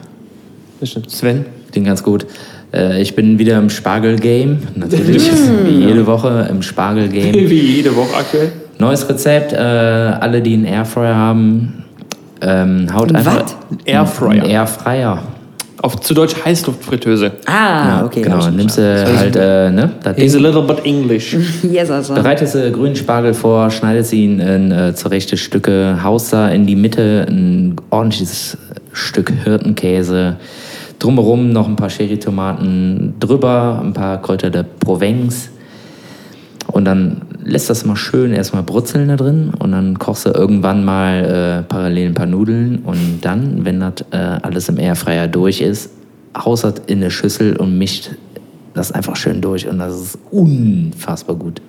Stimmt. 0.83 1.11
Sven? 1.11 1.45
Den 1.75 1.83
ganz 1.83 2.01
gut. 2.03 2.25
Äh, 2.73 3.01
ich 3.01 3.15
bin 3.15 3.37
wieder 3.39 3.57
im 3.57 3.69
Spargel-Game. 3.69 4.59
Natürlich, 4.75 5.29
wie 5.65 5.85
jede 5.85 6.05
Woche 6.05 6.47
im 6.49 6.61
Spargel-Game. 6.61 7.33
Wie 7.33 7.75
jede 7.75 7.95
Woche 7.95 8.15
aktuell. 8.17 8.51
Neues 8.77 9.07
Rezept. 9.09 9.53
Äh, 9.53 9.57
alle, 9.57 10.41
die 10.41 10.53
einen 10.53 10.65
Airfryer 10.65 11.15
haben, 11.15 11.83
ähm, 12.41 12.87
haut 12.93 13.09
Ein 13.09 13.17
einfach. 13.17 13.43
was? 13.43 13.55
Airfryer. 13.85 14.43
Ein 14.43 14.49
Airfryer. 14.49 15.23
Auf, 15.81 15.99
zu 16.01 16.13
Deutsch 16.13 16.35
Heißluftfritteuse. 16.43 17.31
Ah, 17.45 18.03
okay. 18.03 18.21
Genau, 18.21 18.49
nimmst 18.49 18.77
du 18.77 19.17
halt, 19.17 19.35
äh, 19.35 19.71
ne, 19.71 19.91
das 20.03 20.17
He's 20.17 20.35
a 20.35 20.39
little 20.39 20.63
bit 20.63 20.85
English. 20.85 21.35
Yes, 21.63 21.89
also. 21.89 22.13
bereitest 22.13 22.55
du 22.55 22.71
grünen 22.71 22.95
Spargel 22.95 23.33
vor, 23.33 23.69
schneidest 23.71 24.11
ihn 24.13 24.39
in 24.39 24.71
äh, 24.71 24.93
zurechte 24.93 25.37
Stücke, 25.37 25.99
haust 26.03 26.33
da 26.33 26.49
in 26.49 26.65
die 26.65 26.75
Mitte 26.75 27.25
ein 27.29 27.75
ordentliches 27.89 28.57
Stück 28.91 29.31
Hirtenkäse, 29.43 30.37
drumherum 30.99 31.51
noch 31.51 31.67
ein 31.67 31.75
paar 31.75 31.89
Cherrytomaten 31.89 33.13
drüber, 33.19 33.79
ein 33.83 33.93
paar 33.93 34.21
Kräuter 34.21 34.49
der 34.49 34.63
Provence 34.63 35.49
Und 36.79 36.85
dann 36.85 37.23
lässt 37.43 37.69
das 37.69 37.83
mal 37.83 37.97
schön 37.97 38.31
erstmal 38.31 38.63
brutzeln 38.63 39.09
da 39.09 39.17
drin 39.17 39.51
und 39.59 39.73
dann 39.73 39.99
kochst 39.99 40.25
du 40.25 40.29
irgendwann 40.29 40.85
mal 40.85 41.65
äh, 41.65 41.67
parallel 41.67 42.07
ein 42.07 42.13
paar 42.13 42.25
Nudeln 42.25 42.77
und 42.85 43.19
dann, 43.19 43.65
wenn 43.65 43.81
das 43.81 43.95
äh, 44.11 44.15
alles 44.15 44.69
im 44.69 44.79
Airfryer 44.79 45.27
durch 45.27 45.59
ist, 45.59 45.89
haust 46.37 46.63
das 46.63 46.75
in 46.87 46.99
eine 46.99 47.11
Schüssel 47.11 47.57
und 47.57 47.77
mischt 47.77 48.11
das 48.73 48.93
einfach 48.93 49.17
schön 49.17 49.41
durch 49.41 49.67
und 49.67 49.79
das 49.79 49.93
ist 49.93 50.19
unfassbar 50.31 51.35
gut. 51.35 51.61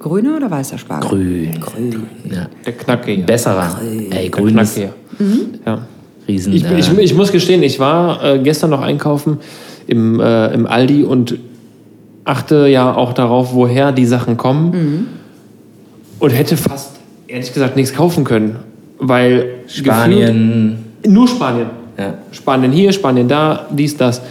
Grüner 0.00 0.38
oder 0.38 0.50
weißer 0.50 0.76
Spargel? 0.76 1.08
Grün. 1.08 1.60
Grün. 1.60 2.02
Ja. 2.28 2.48
Der 2.66 2.72
Knackige. 2.72 3.22
Besserer. 3.22 3.78
Ey, 3.80 4.08
Der 4.10 4.28
grün 4.28 4.58
ist 4.58 4.74
Knackige. 4.74 4.94
Mhm. 5.20 5.40
Ja. 5.64 5.86
riesen. 6.26 6.52
Ich, 6.52 6.64
äh, 6.64 6.80
ich, 6.80 6.98
ich 6.98 7.14
muss 7.14 7.30
gestehen, 7.30 7.62
ich 7.62 7.78
war 7.78 8.24
äh, 8.24 8.40
gestern 8.40 8.70
noch 8.70 8.80
einkaufen 8.80 9.38
im, 9.86 10.18
äh, 10.18 10.52
im 10.52 10.66
Aldi 10.66 11.04
und 11.04 11.38
achte 12.24 12.68
ja 12.68 12.94
auch 12.94 13.12
darauf, 13.12 13.52
woher 13.54 13.92
die 13.92 14.06
Sachen 14.06 14.36
kommen. 14.36 14.70
Mhm. 14.70 15.06
Und 16.18 16.30
hätte 16.30 16.56
fast, 16.56 16.92
ehrlich 17.26 17.52
gesagt, 17.52 17.76
nichts 17.76 17.94
kaufen 17.94 18.24
können. 18.24 18.56
Weil 18.98 19.46
Spanien. 19.66 20.78
gefühlt- 21.02 21.14
nur 21.14 21.26
Spanien. 21.26 21.66
Ja. 21.98 22.14
Spanien 22.30 22.70
hier, 22.72 22.92
Spanien 22.92 23.26
da, 23.28 23.66
dies, 23.70 23.96
das. 23.96 24.22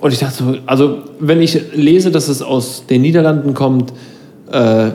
Und 0.00 0.12
ich 0.12 0.20
dachte 0.20 0.44
so, 0.44 0.54
also 0.66 0.98
wenn 1.18 1.40
ich 1.42 1.60
lese, 1.74 2.10
dass 2.10 2.28
es 2.28 2.40
aus 2.42 2.84
den 2.88 3.02
Niederlanden 3.02 3.54
kommt, 3.54 3.92
äh, 4.52 4.90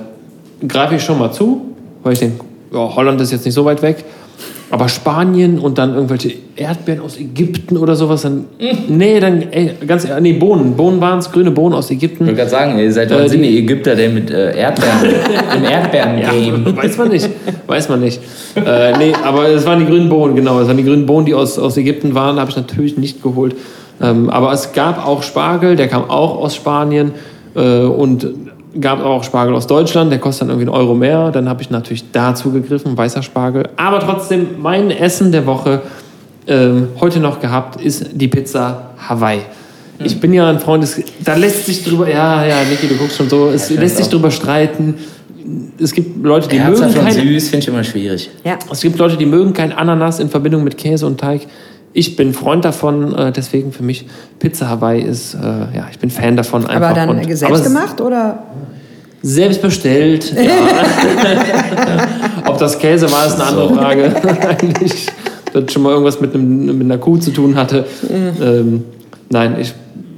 greife 0.67 0.95
ich 0.95 1.03
schon 1.03 1.19
mal 1.19 1.31
zu, 1.31 1.61
weil 2.03 2.13
ich 2.13 2.19
denke, 2.19 2.45
ja, 2.71 2.95
Holland 2.95 3.19
ist 3.19 3.31
jetzt 3.31 3.45
nicht 3.45 3.53
so 3.55 3.65
weit 3.65 3.81
weg. 3.81 4.05
Aber 4.71 4.87
Spanien 4.87 5.57
und 5.57 5.79
dann 5.79 5.95
irgendwelche 5.95 6.31
Erdbeeren 6.55 7.01
aus 7.01 7.19
Ägypten 7.19 7.75
oder 7.75 7.95
sowas, 7.95 8.21
dann. 8.21 8.45
Nee, 8.87 9.19
dann, 9.19 9.41
ey, 9.51 9.71
ganz 9.87 10.05
ehrlich, 10.07 10.33
nee, 10.33 10.39
Bohnen. 10.39 10.75
Bohnen 10.75 11.01
waren 11.01 11.17
es, 11.17 11.31
grüne 11.31 11.49
Bohnen 11.49 11.73
aus 11.73 11.89
Ich 11.89 11.97
Ägypten. 11.97 12.25
wollte 12.25 12.35
gerade 12.37 12.49
sagen, 12.51 12.77
ihr 12.77 12.91
seid 12.91 13.09
Äh, 13.09 13.17
doch 13.17 13.27
sind 13.27 13.41
die 13.41 13.57
Ägypter, 13.57 13.95
der 13.95 14.09
mit 14.09 14.29
äh, 14.29 14.55
Erdbeeren, 14.55 15.15
im 15.57 15.63
Erdbeeren-Game. 15.63 16.65
Ja, 16.67 16.77
weiß 16.83 16.97
man 16.97 17.09
nicht. 17.09 17.29
Weiß 17.65 17.89
man 17.89 17.99
nicht. 18.01 18.21
Äh, 18.55 18.97
nee, 18.99 19.13
aber 19.23 19.47
es 19.49 19.65
waren 19.65 19.79
die 19.79 19.85
grünen 19.87 20.07
Bohnen, 20.09 20.35
genau. 20.35 20.59
Es 20.59 20.67
waren 20.67 20.77
die 20.77 20.83
grünen 20.83 21.07
Bohnen, 21.07 21.25
die 21.25 21.33
aus, 21.33 21.57
aus 21.57 21.75
Ägypten 21.77 22.13
waren, 22.13 22.39
habe 22.39 22.51
ich 22.51 22.57
natürlich 22.57 22.95
nicht 22.97 23.23
geholt. 23.23 23.55
Ähm, 24.01 24.29
aber 24.29 24.53
es 24.53 24.71
gab 24.73 25.03
auch 25.05 25.23
Spargel, 25.23 25.77
der 25.77 25.87
kam 25.87 26.09
auch 26.09 26.37
aus 26.37 26.55
Spanien. 26.55 27.11
Äh, 27.55 27.81
und 27.85 28.27
gab 28.79 29.03
auch 29.03 29.23
Spargel 29.23 29.55
aus 29.55 29.67
Deutschland, 29.67 30.11
der 30.11 30.19
kostet 30.19 30.43
dann 30.43 30.49
irgendwie 30.49 30.71
einen 30.71 30.81
Euro 30.81 30.95
mehr. 30.95 31.31
Dann 31.31 31.49
habe 31.49 31.61
ich 31.61 31.69
natürlich 31.69 32.11
dazu 32.11 32.51
gegriffen, 32.51 32.97
weißer 32.97 33.23
Spargel. 33.23 33.69
Aber 33.77 33.99
trotzdem, 33.99 34.61
mein 34.61 34.91
Essen 34.91 35.31
der 35.31 35.45
Woche 35.45 35.81
ähm, 36.47 36.89
heute 36.99 37.19
noch 37.19 37.39
gehabt, 37.39 37.81
ist 37.81 38.07
die 38.13 38.27
Pizza 38.27 38.91
Hawaii. 38.97 39.41
Ich 40.01 40.19
bin 40.19 40.33
ja 40.33 40.49
ein 40.49 40.59
Freund 40.59 40.83
des. 40.83 41.01
Da 41.23 41.35
lässt 41.35 41.65
sich 41.65 41.83
drüber. 41.83 42.09
Ja, 42.09 42.45
ja, 42.45 42.63
Niki, 42.63 42.87
du 42.87 42.95
guckst 42.95 43.17
schon 43.17 43.29
so. 43.29 43.49
Es 43.49 43.69
ich 43.69 43.77
lässt 43.77 43.97
sich 43.97 44.05
auch. 44.05 44.11
drüber 44.11 44.31
streiten. 44.31 44.95
Es 45.77 45.91
gibt 45.91 46.23
Leute, 46.23 46.47
die 46.47 46.57
mögen 46.57 46.79
Herzhaft 46.79 46.97
und 46.97 47.03
kein, 47.03 47.13
süß 47.13 47.49
finde 47.49 47.63
ich 47.63 47.67
immer 47.67 47.83
schwierig. 47.83 48.29
Ja. 48.43 48.59
es 48.71 48.81
gibt 48.81 48.97
Leute, 48.97 49.17
die 49.17 49.25
mögen 49.25 49.51
kein 49.53 49.73
Ananas 49.73 50.19
in 50.19 50.29
Verbindung 50.29 50.63
mit 50.63 50.77
Käse 50.77 51.05
und 51.05 51.19
Teig. 51.19 51.47
Ich 51.93 52.15
bin 52.15 52.33
Freund 52.33 52.65
davon, 52.65 53.15
äh, 53.15 53.31
deswegen 53.31 53.71
für 53.71 53.83
mich 53.83 54.05
Pizza 54.39 54.69
Hawaii 54.69 55.01
ist, 55.01 55.33
äh, 55.33 55.37
ja, 55.37 55.87
ich 55.91 55.99
bin 55.99 56.09
Fan 56.09 56.35
davon 56.35 56.67
einfach. 56.67 56.89
Aber 56.89 56.93
dann 56.93 57.09
und, 57.09 57.35
selbst 57.35 57.63
gemacht 57.63 57.99
oder? 57.99 58.43
Selbst 59.21 59.61
bestellt. 59.61 60.33
Ja. 60.39 62.07
Ob 62.47 62.57
das 62.57 62.79
Käse 62.79 63.11
war, 63.11 63.25
ist 63.25 63.35
eine 63.35 63.43
andere 63.43 63.73
Frage. 63.73 64.15
Eigentlich, 64.47 65.07
das 65.51 65.71
schon 65.71 65.83
mal 65.83 65.91
irgendwas 65.91 66.21
mit, 66.21 66.33
einem, 66.33 66.77
mit 66.77 66.85
einer 66.85 66.97
Kuh 66.97 67.17
zu 67.17 67.31
tun 67.31 67.55
hatte. 67.55 67.85
Ähm, 68.09 68.85
nein, 69.29 69.57
ich 69.59 69.73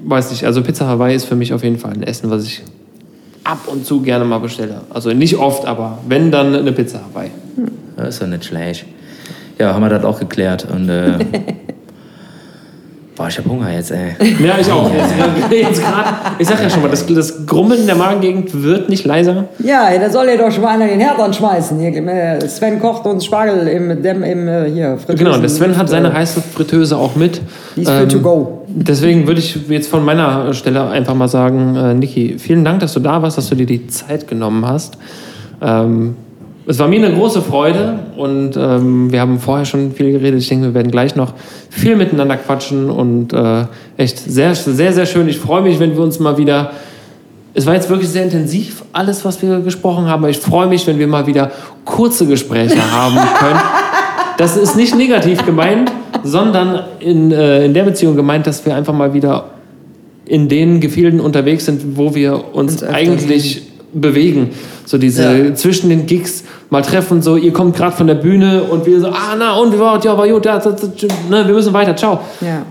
weiß 0.06 0.32
nicht. 0.32 0.46
Also 0.46 0.62
Pizza 0.62 0.88
Hawaii 0.88 1.16
ist 1.16 1.26
für 1.26 1.36
mich 1.36 1.54
auf 1.54 1.64
jeden 1.64 1.78
Fall 1.78 1.94
ein 1.94 2.04
Essen, 2.04 2.30
was 2.30 2.46
ich 2.46 2.64
ab 3.44 3.68
und 3.68 3.86
zu 3.86 4.02
gerne 4.02 4.26
mal 4.26 4.40
bestelle. 4.40 4.82
Also 4.90 5.12
nicht 5.14 5.38
oft, 5.38 5.66
aber 5.66 6.00
wenn, 6.08 6.32
dann 6.32 6.56
eine 6.56 6.72
Pizza 6.72 7.00
Hawaii. 7.00 7.32
Das 7.98 8.10
ist 8.10 8.22
doch 8.22 8.28
nicht 8.28 8.46
schlecht. 8.46 8.86
Ja, 9.60 9.74
haben 9.74 9.82
wir 9.82 9.90
das 9.90 10.04
auch 10.04 10.20
geklärt. 10.20 10.68
Und, 10.74 10.90
äh, 10.90 11.14
boah, 13.16 13.28
ich 13.28 13.38
hab 13.38 13.46
Hunger 13.46 13.72
jetzt, 13.72 13.92
ey. 13.92 14.16
Ja, 14.44 14.56
ich 14.60 14.72
auch. 14.72 14.90
Jetzt, 14.92 15.14
jetzt 15.52 15.84
grad, 15.84 16.06
ich 16.40 16.48
sag 16.48 16.62
ja 16.64 16.70
schon 16.70 16.82
mal, 16.82 16.90
das, 16.90 17.06
das 17.06 17.46
Grummeln 17.46 17.82
in 17.82 17.86
der 17.86 17.96
Magengegend 17.96 18.64
wird 18.64 18.90
nicht 18.90 19.06
leiser. 19.06 19.46
Ja, 19.60 19.90
da 20.00 20.10
soll 20.10 20.28
ihr 20.28 20.38
doch 20.38 20.52
schon 20.52 20.64
mal 20.64 20.70
einer 20.70 20.88
den 20.88 21.00
Herd 21.00 21.20
anschmeißen. 21.20 21.80
Hier, 21.80 21.96
äh, 22.08 22.48
Sven 22.48 22.80
kocht 22.80 23.06
uns 23.06 23.26
Spargel 23.26 23.68
im, 23.68 24.02
dem, 24.02 24.24
im 24.24 24.48
äh, 24.48 24.70
hier, 24.72 24.98
Fritteusen- 24.98 25.18
Genau, 25.26 25.38
der 25.38 25.50
Sven 25.50 25.78
hat 25.78 25.90
seine 25.90 26.10
äh, 26.10 26.14
heiße 26.14 26.42
Fritteuse 26.42 26.98
auch 26.98 27.16
mit. 27.16 27.38
Ähm, 27.38 27.44
Die 27.76 27.82
ist 27.82 27.92
für 27.92 28.08
to 28.08 28.20
go. 28.20 28.62
Deswegen 28.68 29.28
würde 29.28 29.40
ich 29.42 29.60
jetzt 29.70 29.90
von 29.90 30.04
meiner 30.04 30.54
Stelle 30.54 30.90
einfach 30.90 31.14
mal 31.14 31.28
sagen, 31.28 31.76
äh, 31.76 31.94
Niki, 31.94 32.38
vielen 32.40 32.64
Dank, 32.66 32.80
dass 32.80 32.94
du 32.94 33.00
da 33.02 33.22
warst, 33.22 33.38
dass 33.38 33.50
du 33.50 33.56
dir 33.56 33.66
die 33.68 33.86
Zeit 33.88 34.28
genommen 34.28 34.66
hast. 34.66 34.98
Ähm, 35.62 36.16
es 36.72 36.80
war 36.80 36.88
mir 36.88 37.06
eine 37.06 37.14
große 37.14 37.42
Freude 37.42 38.00
und 38.16 38.56
ähm, 38.56 39.12
wir 39.12 39.20
haben 39.20 39.40
vorher 39.40 39.66
schon 39.66 39.92
viel 39.92 40.14
geredet. 40.14 40.40
Ich 40.40 40.48
denke, 40.48 40.68
wir 40.68 40.74
werden 40.74 40.90
gleich 40.90 41.18
noch 41.18 41.34
viel 41.70 41.98
miteinander 41.98 42.38
quatschen 42.38 42.90
und 42.90 43.34
äh, 43.34 43.66
echt 43.98 44.18
sehr, 44.18 44.56
sehr, 44.56 44.94
sehr 44.94 45.06
schön. 45.06 45.28
Ich 45.28 45.38
freue 45.38 45.62
mich, 45.64 45.80
wenn 45.82 45.96
wir 45.96 46.02
uns 46.02 46.20
mal 46.20 46.38
wieder 46.38 46.72
es 47.54 47.66
war 47.66 47.74
jetzt 47.74 47.90
wirklich 47.90 48.08
sehr 48.08 48.24
intensiv, 48.24 48.84
alles, 48.94 49.26
was 49.26 49.42
wir 49.42 49.60
gesprochen 49.60 50.06
haben. 50.06 50.26
Ich 50.28 50.38
freue 50.38 50.68
mich, 50.68 50.88
wenn 50.88 50.98
wir 50.98 51.08
mal 51.08 51.28
wieder 51.28 51.52
kurze 51.84 52.26
Gespräche 52.26 52.80
haben 52.94 53.18
können. 53.38 53.60
Das 54.38 54.56
ist 54.56 54.78
nicht 54.78 54.96
negativ 54.96 55.46
gemeint, 55.46 55.92
sondern 56.24 56.84
in, 57.02 57.34
äh, 57.34 57.66
in 57.66 57.74
der 57.74 57.84
Beziehung 57.84 58.16
gemeint, 58.16 58.48
dass 58.48 58.66
wir 58.66 58.74
einfach 58.74 58.94
mal 58.94 59.14
wieder 59.14 59.50
in 60.26 60.48
den 60.48 60.80
Gefilden 60.80 61.20
unterwegs 61.20 61.66
sind, 61.66 61.98
wo 61.98 62.16
wir 62.16 62.56
uns 62.56 62.82
Uns 62.82 62.84
eigentlich 62.84 63.71
bewegen. 63.94 64.50
So 64.86 64.98
diese 64.98 65.24
Ja. 65.48 65.54
zwischen 65.56 65.90
den 65.90 66.06
Gigs 66.06 66.44
mal 66.70 66.82
treffen, 66.82 67.22
so 67.22 67.36
ihr 67.38 67.52
kommt 67.54 67.76
gerade 67.76 67.96
von 67.96 68.08
der 68.08 68.16
Bühne 68.16 68.64
und 68.64 68.86
wir 68.86 69.00
so, 69.02 69.08
ah 69.08 69.36
na 69.38 69.56
und, 69.56 69.74
ja, 69.74 70.18
war 70.18 70.28
gut, 70.28 70.46
ja, 70.46 70.58
ne, 71.30 71.48
wir 71.48 71.54
müssen 71.54 71.74
weiter, 71.74 71.96
ciao. 71.96 72.20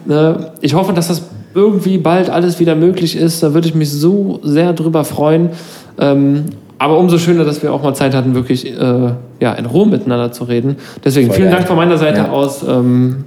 Ja. 0.08 0.30
Äh, 0.30 0.34
Ich 0.60 0.74
hoffe, 0.74 0.92
dass 0.92 1.08
das 1.08 1.22
irgendwie 1.54 1.98
bald 1.98 2.30
alles 2.30 2.60
wieder 2.60 2.74
möglich 2.76 3.16
ist. 3.16 3.42
Da 3.42 3.52
würde 3.54 3.66
ich 3.68 3.74
mich 3.74 3.90
so 3.90 4.38
sehr 4.42 4.72
drüber 4.72 5.04
freuen. 5.04 5.50
Ähm, 5.98 6.44
aber 6.78 6.96
umso 6.96 7.18
schöner, 7.18 7.44
dass 7.44 7.62
wir 7.62 7.72
auch 7.72 7.82
mal 7.82 7.92
Zeit 7.94 8.14
hatten, 8.14 8.34
wirklich 8.34 8.64
äh, 8.66 9.10
ja, 9.40 9.52
in 9.54 9.66
Ruhe 9.66 9.86
miteinander 9.86 10.32
zu 10.32 10.44
reden. 10.44 10.76
Deswegen 11.04 11.26
Voll 11.26 11.36
vielen 11.36 11.48
geil. 11.48 11.56
Dank 11.58 11.68
von 11.68 11.76
meiner 11.76 11.98
Seite 11.98 12.18
Ja. 12.20 12.30
aus. 12.30 12.62
Ähm, 12.66 13.24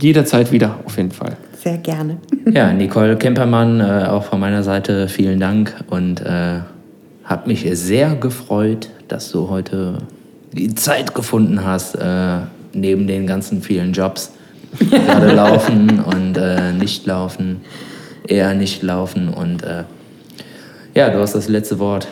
jederzeit 0.00 0.50
wieder, 0.50 0.76
auf 0.84 0.96
jeden 0.96 1.12
Fall. 1.12 1.36
Sehr 1.62 1.78
gerne. 1.78 2.18
Ja, 2.52 2.72
Nicole 2.72 3.16
Kempermann, 3.16 3.80
äh, 3.80 4.06
auch 4.08 4.24
von 4.24 4.38
meiner 4.38 4.62
Seite 4.62 5.08
vielen 5.08 5.40
Dank 5.40 5.74
und 5.90 6.20
äh, 6.20 6.60
habe 7.24 7.48
mich 7.48 7.68
sehr 7.72 8.14
gefreut, 8.14 8.90
dass 9.08 9.32
du 9.32 9.48
heute 9.48 9.98
die 10.52 10.74
Zeit 10.74 11.14
gefunden 11.14 11.64
hast, 11.64 11.96
äh, 11.96 12.38
neben 12.72 13.06
den 13.08 13.26
ganzen 13.26 13.60
vielen 13.60 13.92
Jobs, 13.92 14.32
gerade 14.78 15.32
laufen 15.34 16.00
und 16.00 16.38
äh, 16.38 16.72
nicht 16.72 17.06
laufen, 17.06 17.62
eher 18.26 18.54
nicht 18.54 18.82
laufen 18.84 19.28
und 19.28 19.64
äh, 19.64 19.82
ja, 20.94 21.10
du 21.10 21.18
hast 21.18 21.34
das 21.34 21.48
letzte 21.48 21.78
Wort. 21.80 22.06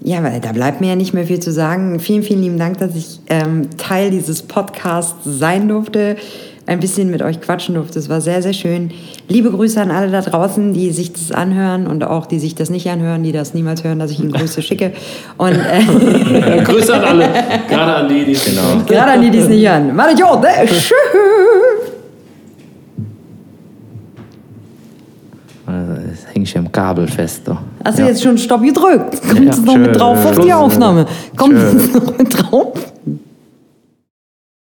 Ja, 0.00 0.22
weil 0.22 0.40
da 0.40 0.52
bleibt 0.52 0.80
mir 0.80 0.88
ja 0.88 0.96
nicht 0.96 1.12
mehr 1.12 1.26
viel 1.26 1.40
zu 1.40 1.50
sagen. 1.50 1.98
Vielen, 1.98 2.22
vielen 2.22 2.42
lieben 2.42 2.58
Dank, 2.58 2.78
dass 2.78 2.94
ich 2.94 3.20
ähm, 3.28 3.68
Teil 3.76 4.10
dieses 4.10 4.42
Podcasts 4.42 5.24
sein 5.24 5.68
durfte, 5.68 6.16
ein 6.68 6.80
bisschen 6.80 7.10
mit 7.10 7.22
euch 7.22 7.40
quatschen 7.40 7.74
durfte. 7.76 7.98
Es 7.98 8.08
war 8.10 8.20
sehr, 8.20 8.42
sehr 8.42 8.52
schön. 8.52 8.90
Liebe 9.26 9.50
Grüße 9.50 9.80
an 9.80 9.90
alle 9.90 10.10
da 10.10 10.20
draußen, 10.20 10.74
die 10.74 10.90
sich 10.90 11.12
das 11.14 11.32
anhören 11.32 11.86
und 11.86 12.04
auch 12.04 12.26
die 12.26 12.38
sich 12.38 12.54
das 12.54 12.68
nicht 12.68 12.88
anhören, 12.90 13.22
die 13.22 13.32
das 13.32 13.54
niemals 13.54 13.84
hören, 13.84 13.98
dass 13.98 14.10
ich 14.10 14.20
ihnen 14.20 14.32
Grüße 14.32 14.60
schicke. 14.60 14.92
Und 15.38 15.52
äh, 15.54 16.62
Grüße 16.64 16.94
an 16.94 17.04
alle, 17.04 17.28
gerade 17.68 17.94
an 17.94 18.08
die, 18.08 18.24
die 18.24 18.32
es 18.32 18.44
Genau. 18.44 18.84
gerade 18.86 19.12
an 19.12 19.22
die, 19.22 19.30
die 19.30 19.38
es 19.38 19.48
nicht 19.48 19.66
hören. 19.66 19.96
Warte, 19.96 20.14
jo, 20.20 20.38
ne? 20.38 20.48
Tschüss. 20.66 20.92
Also, 25.66 25.92
das 26.10 26.34
hänge 26.34 26.44
ich 26.44 26.56
am 26.56 26.72
Kabel 26.72 27.06
fest. 27.06 27.42
Doch. 27.44 27.58
Hast 27.84 27.98
du 27.98 28.02
Ja. 28.02 28.08
jetzt 28.08 28.22
schon 28.22 28.38
Stopp 28.38 28.62
gedrückt? 28.62 29.20
Kommt 29.28 29.44
Ja, 29.44 29.50
es 29.50 29.60
noch 29.60 29.76
mit 29.76 29.84
schön. 29.90 29.94
drauf 29.98 30.24
auf 30.24 30.38
die. 30.40 30.52
Aufnahme? 30.52 31.04
Kommt 31.36 31.54
es 31.56 31.92
noch 31.92 32.16
mit 32.16 32.34
drauf? 32.34 32.72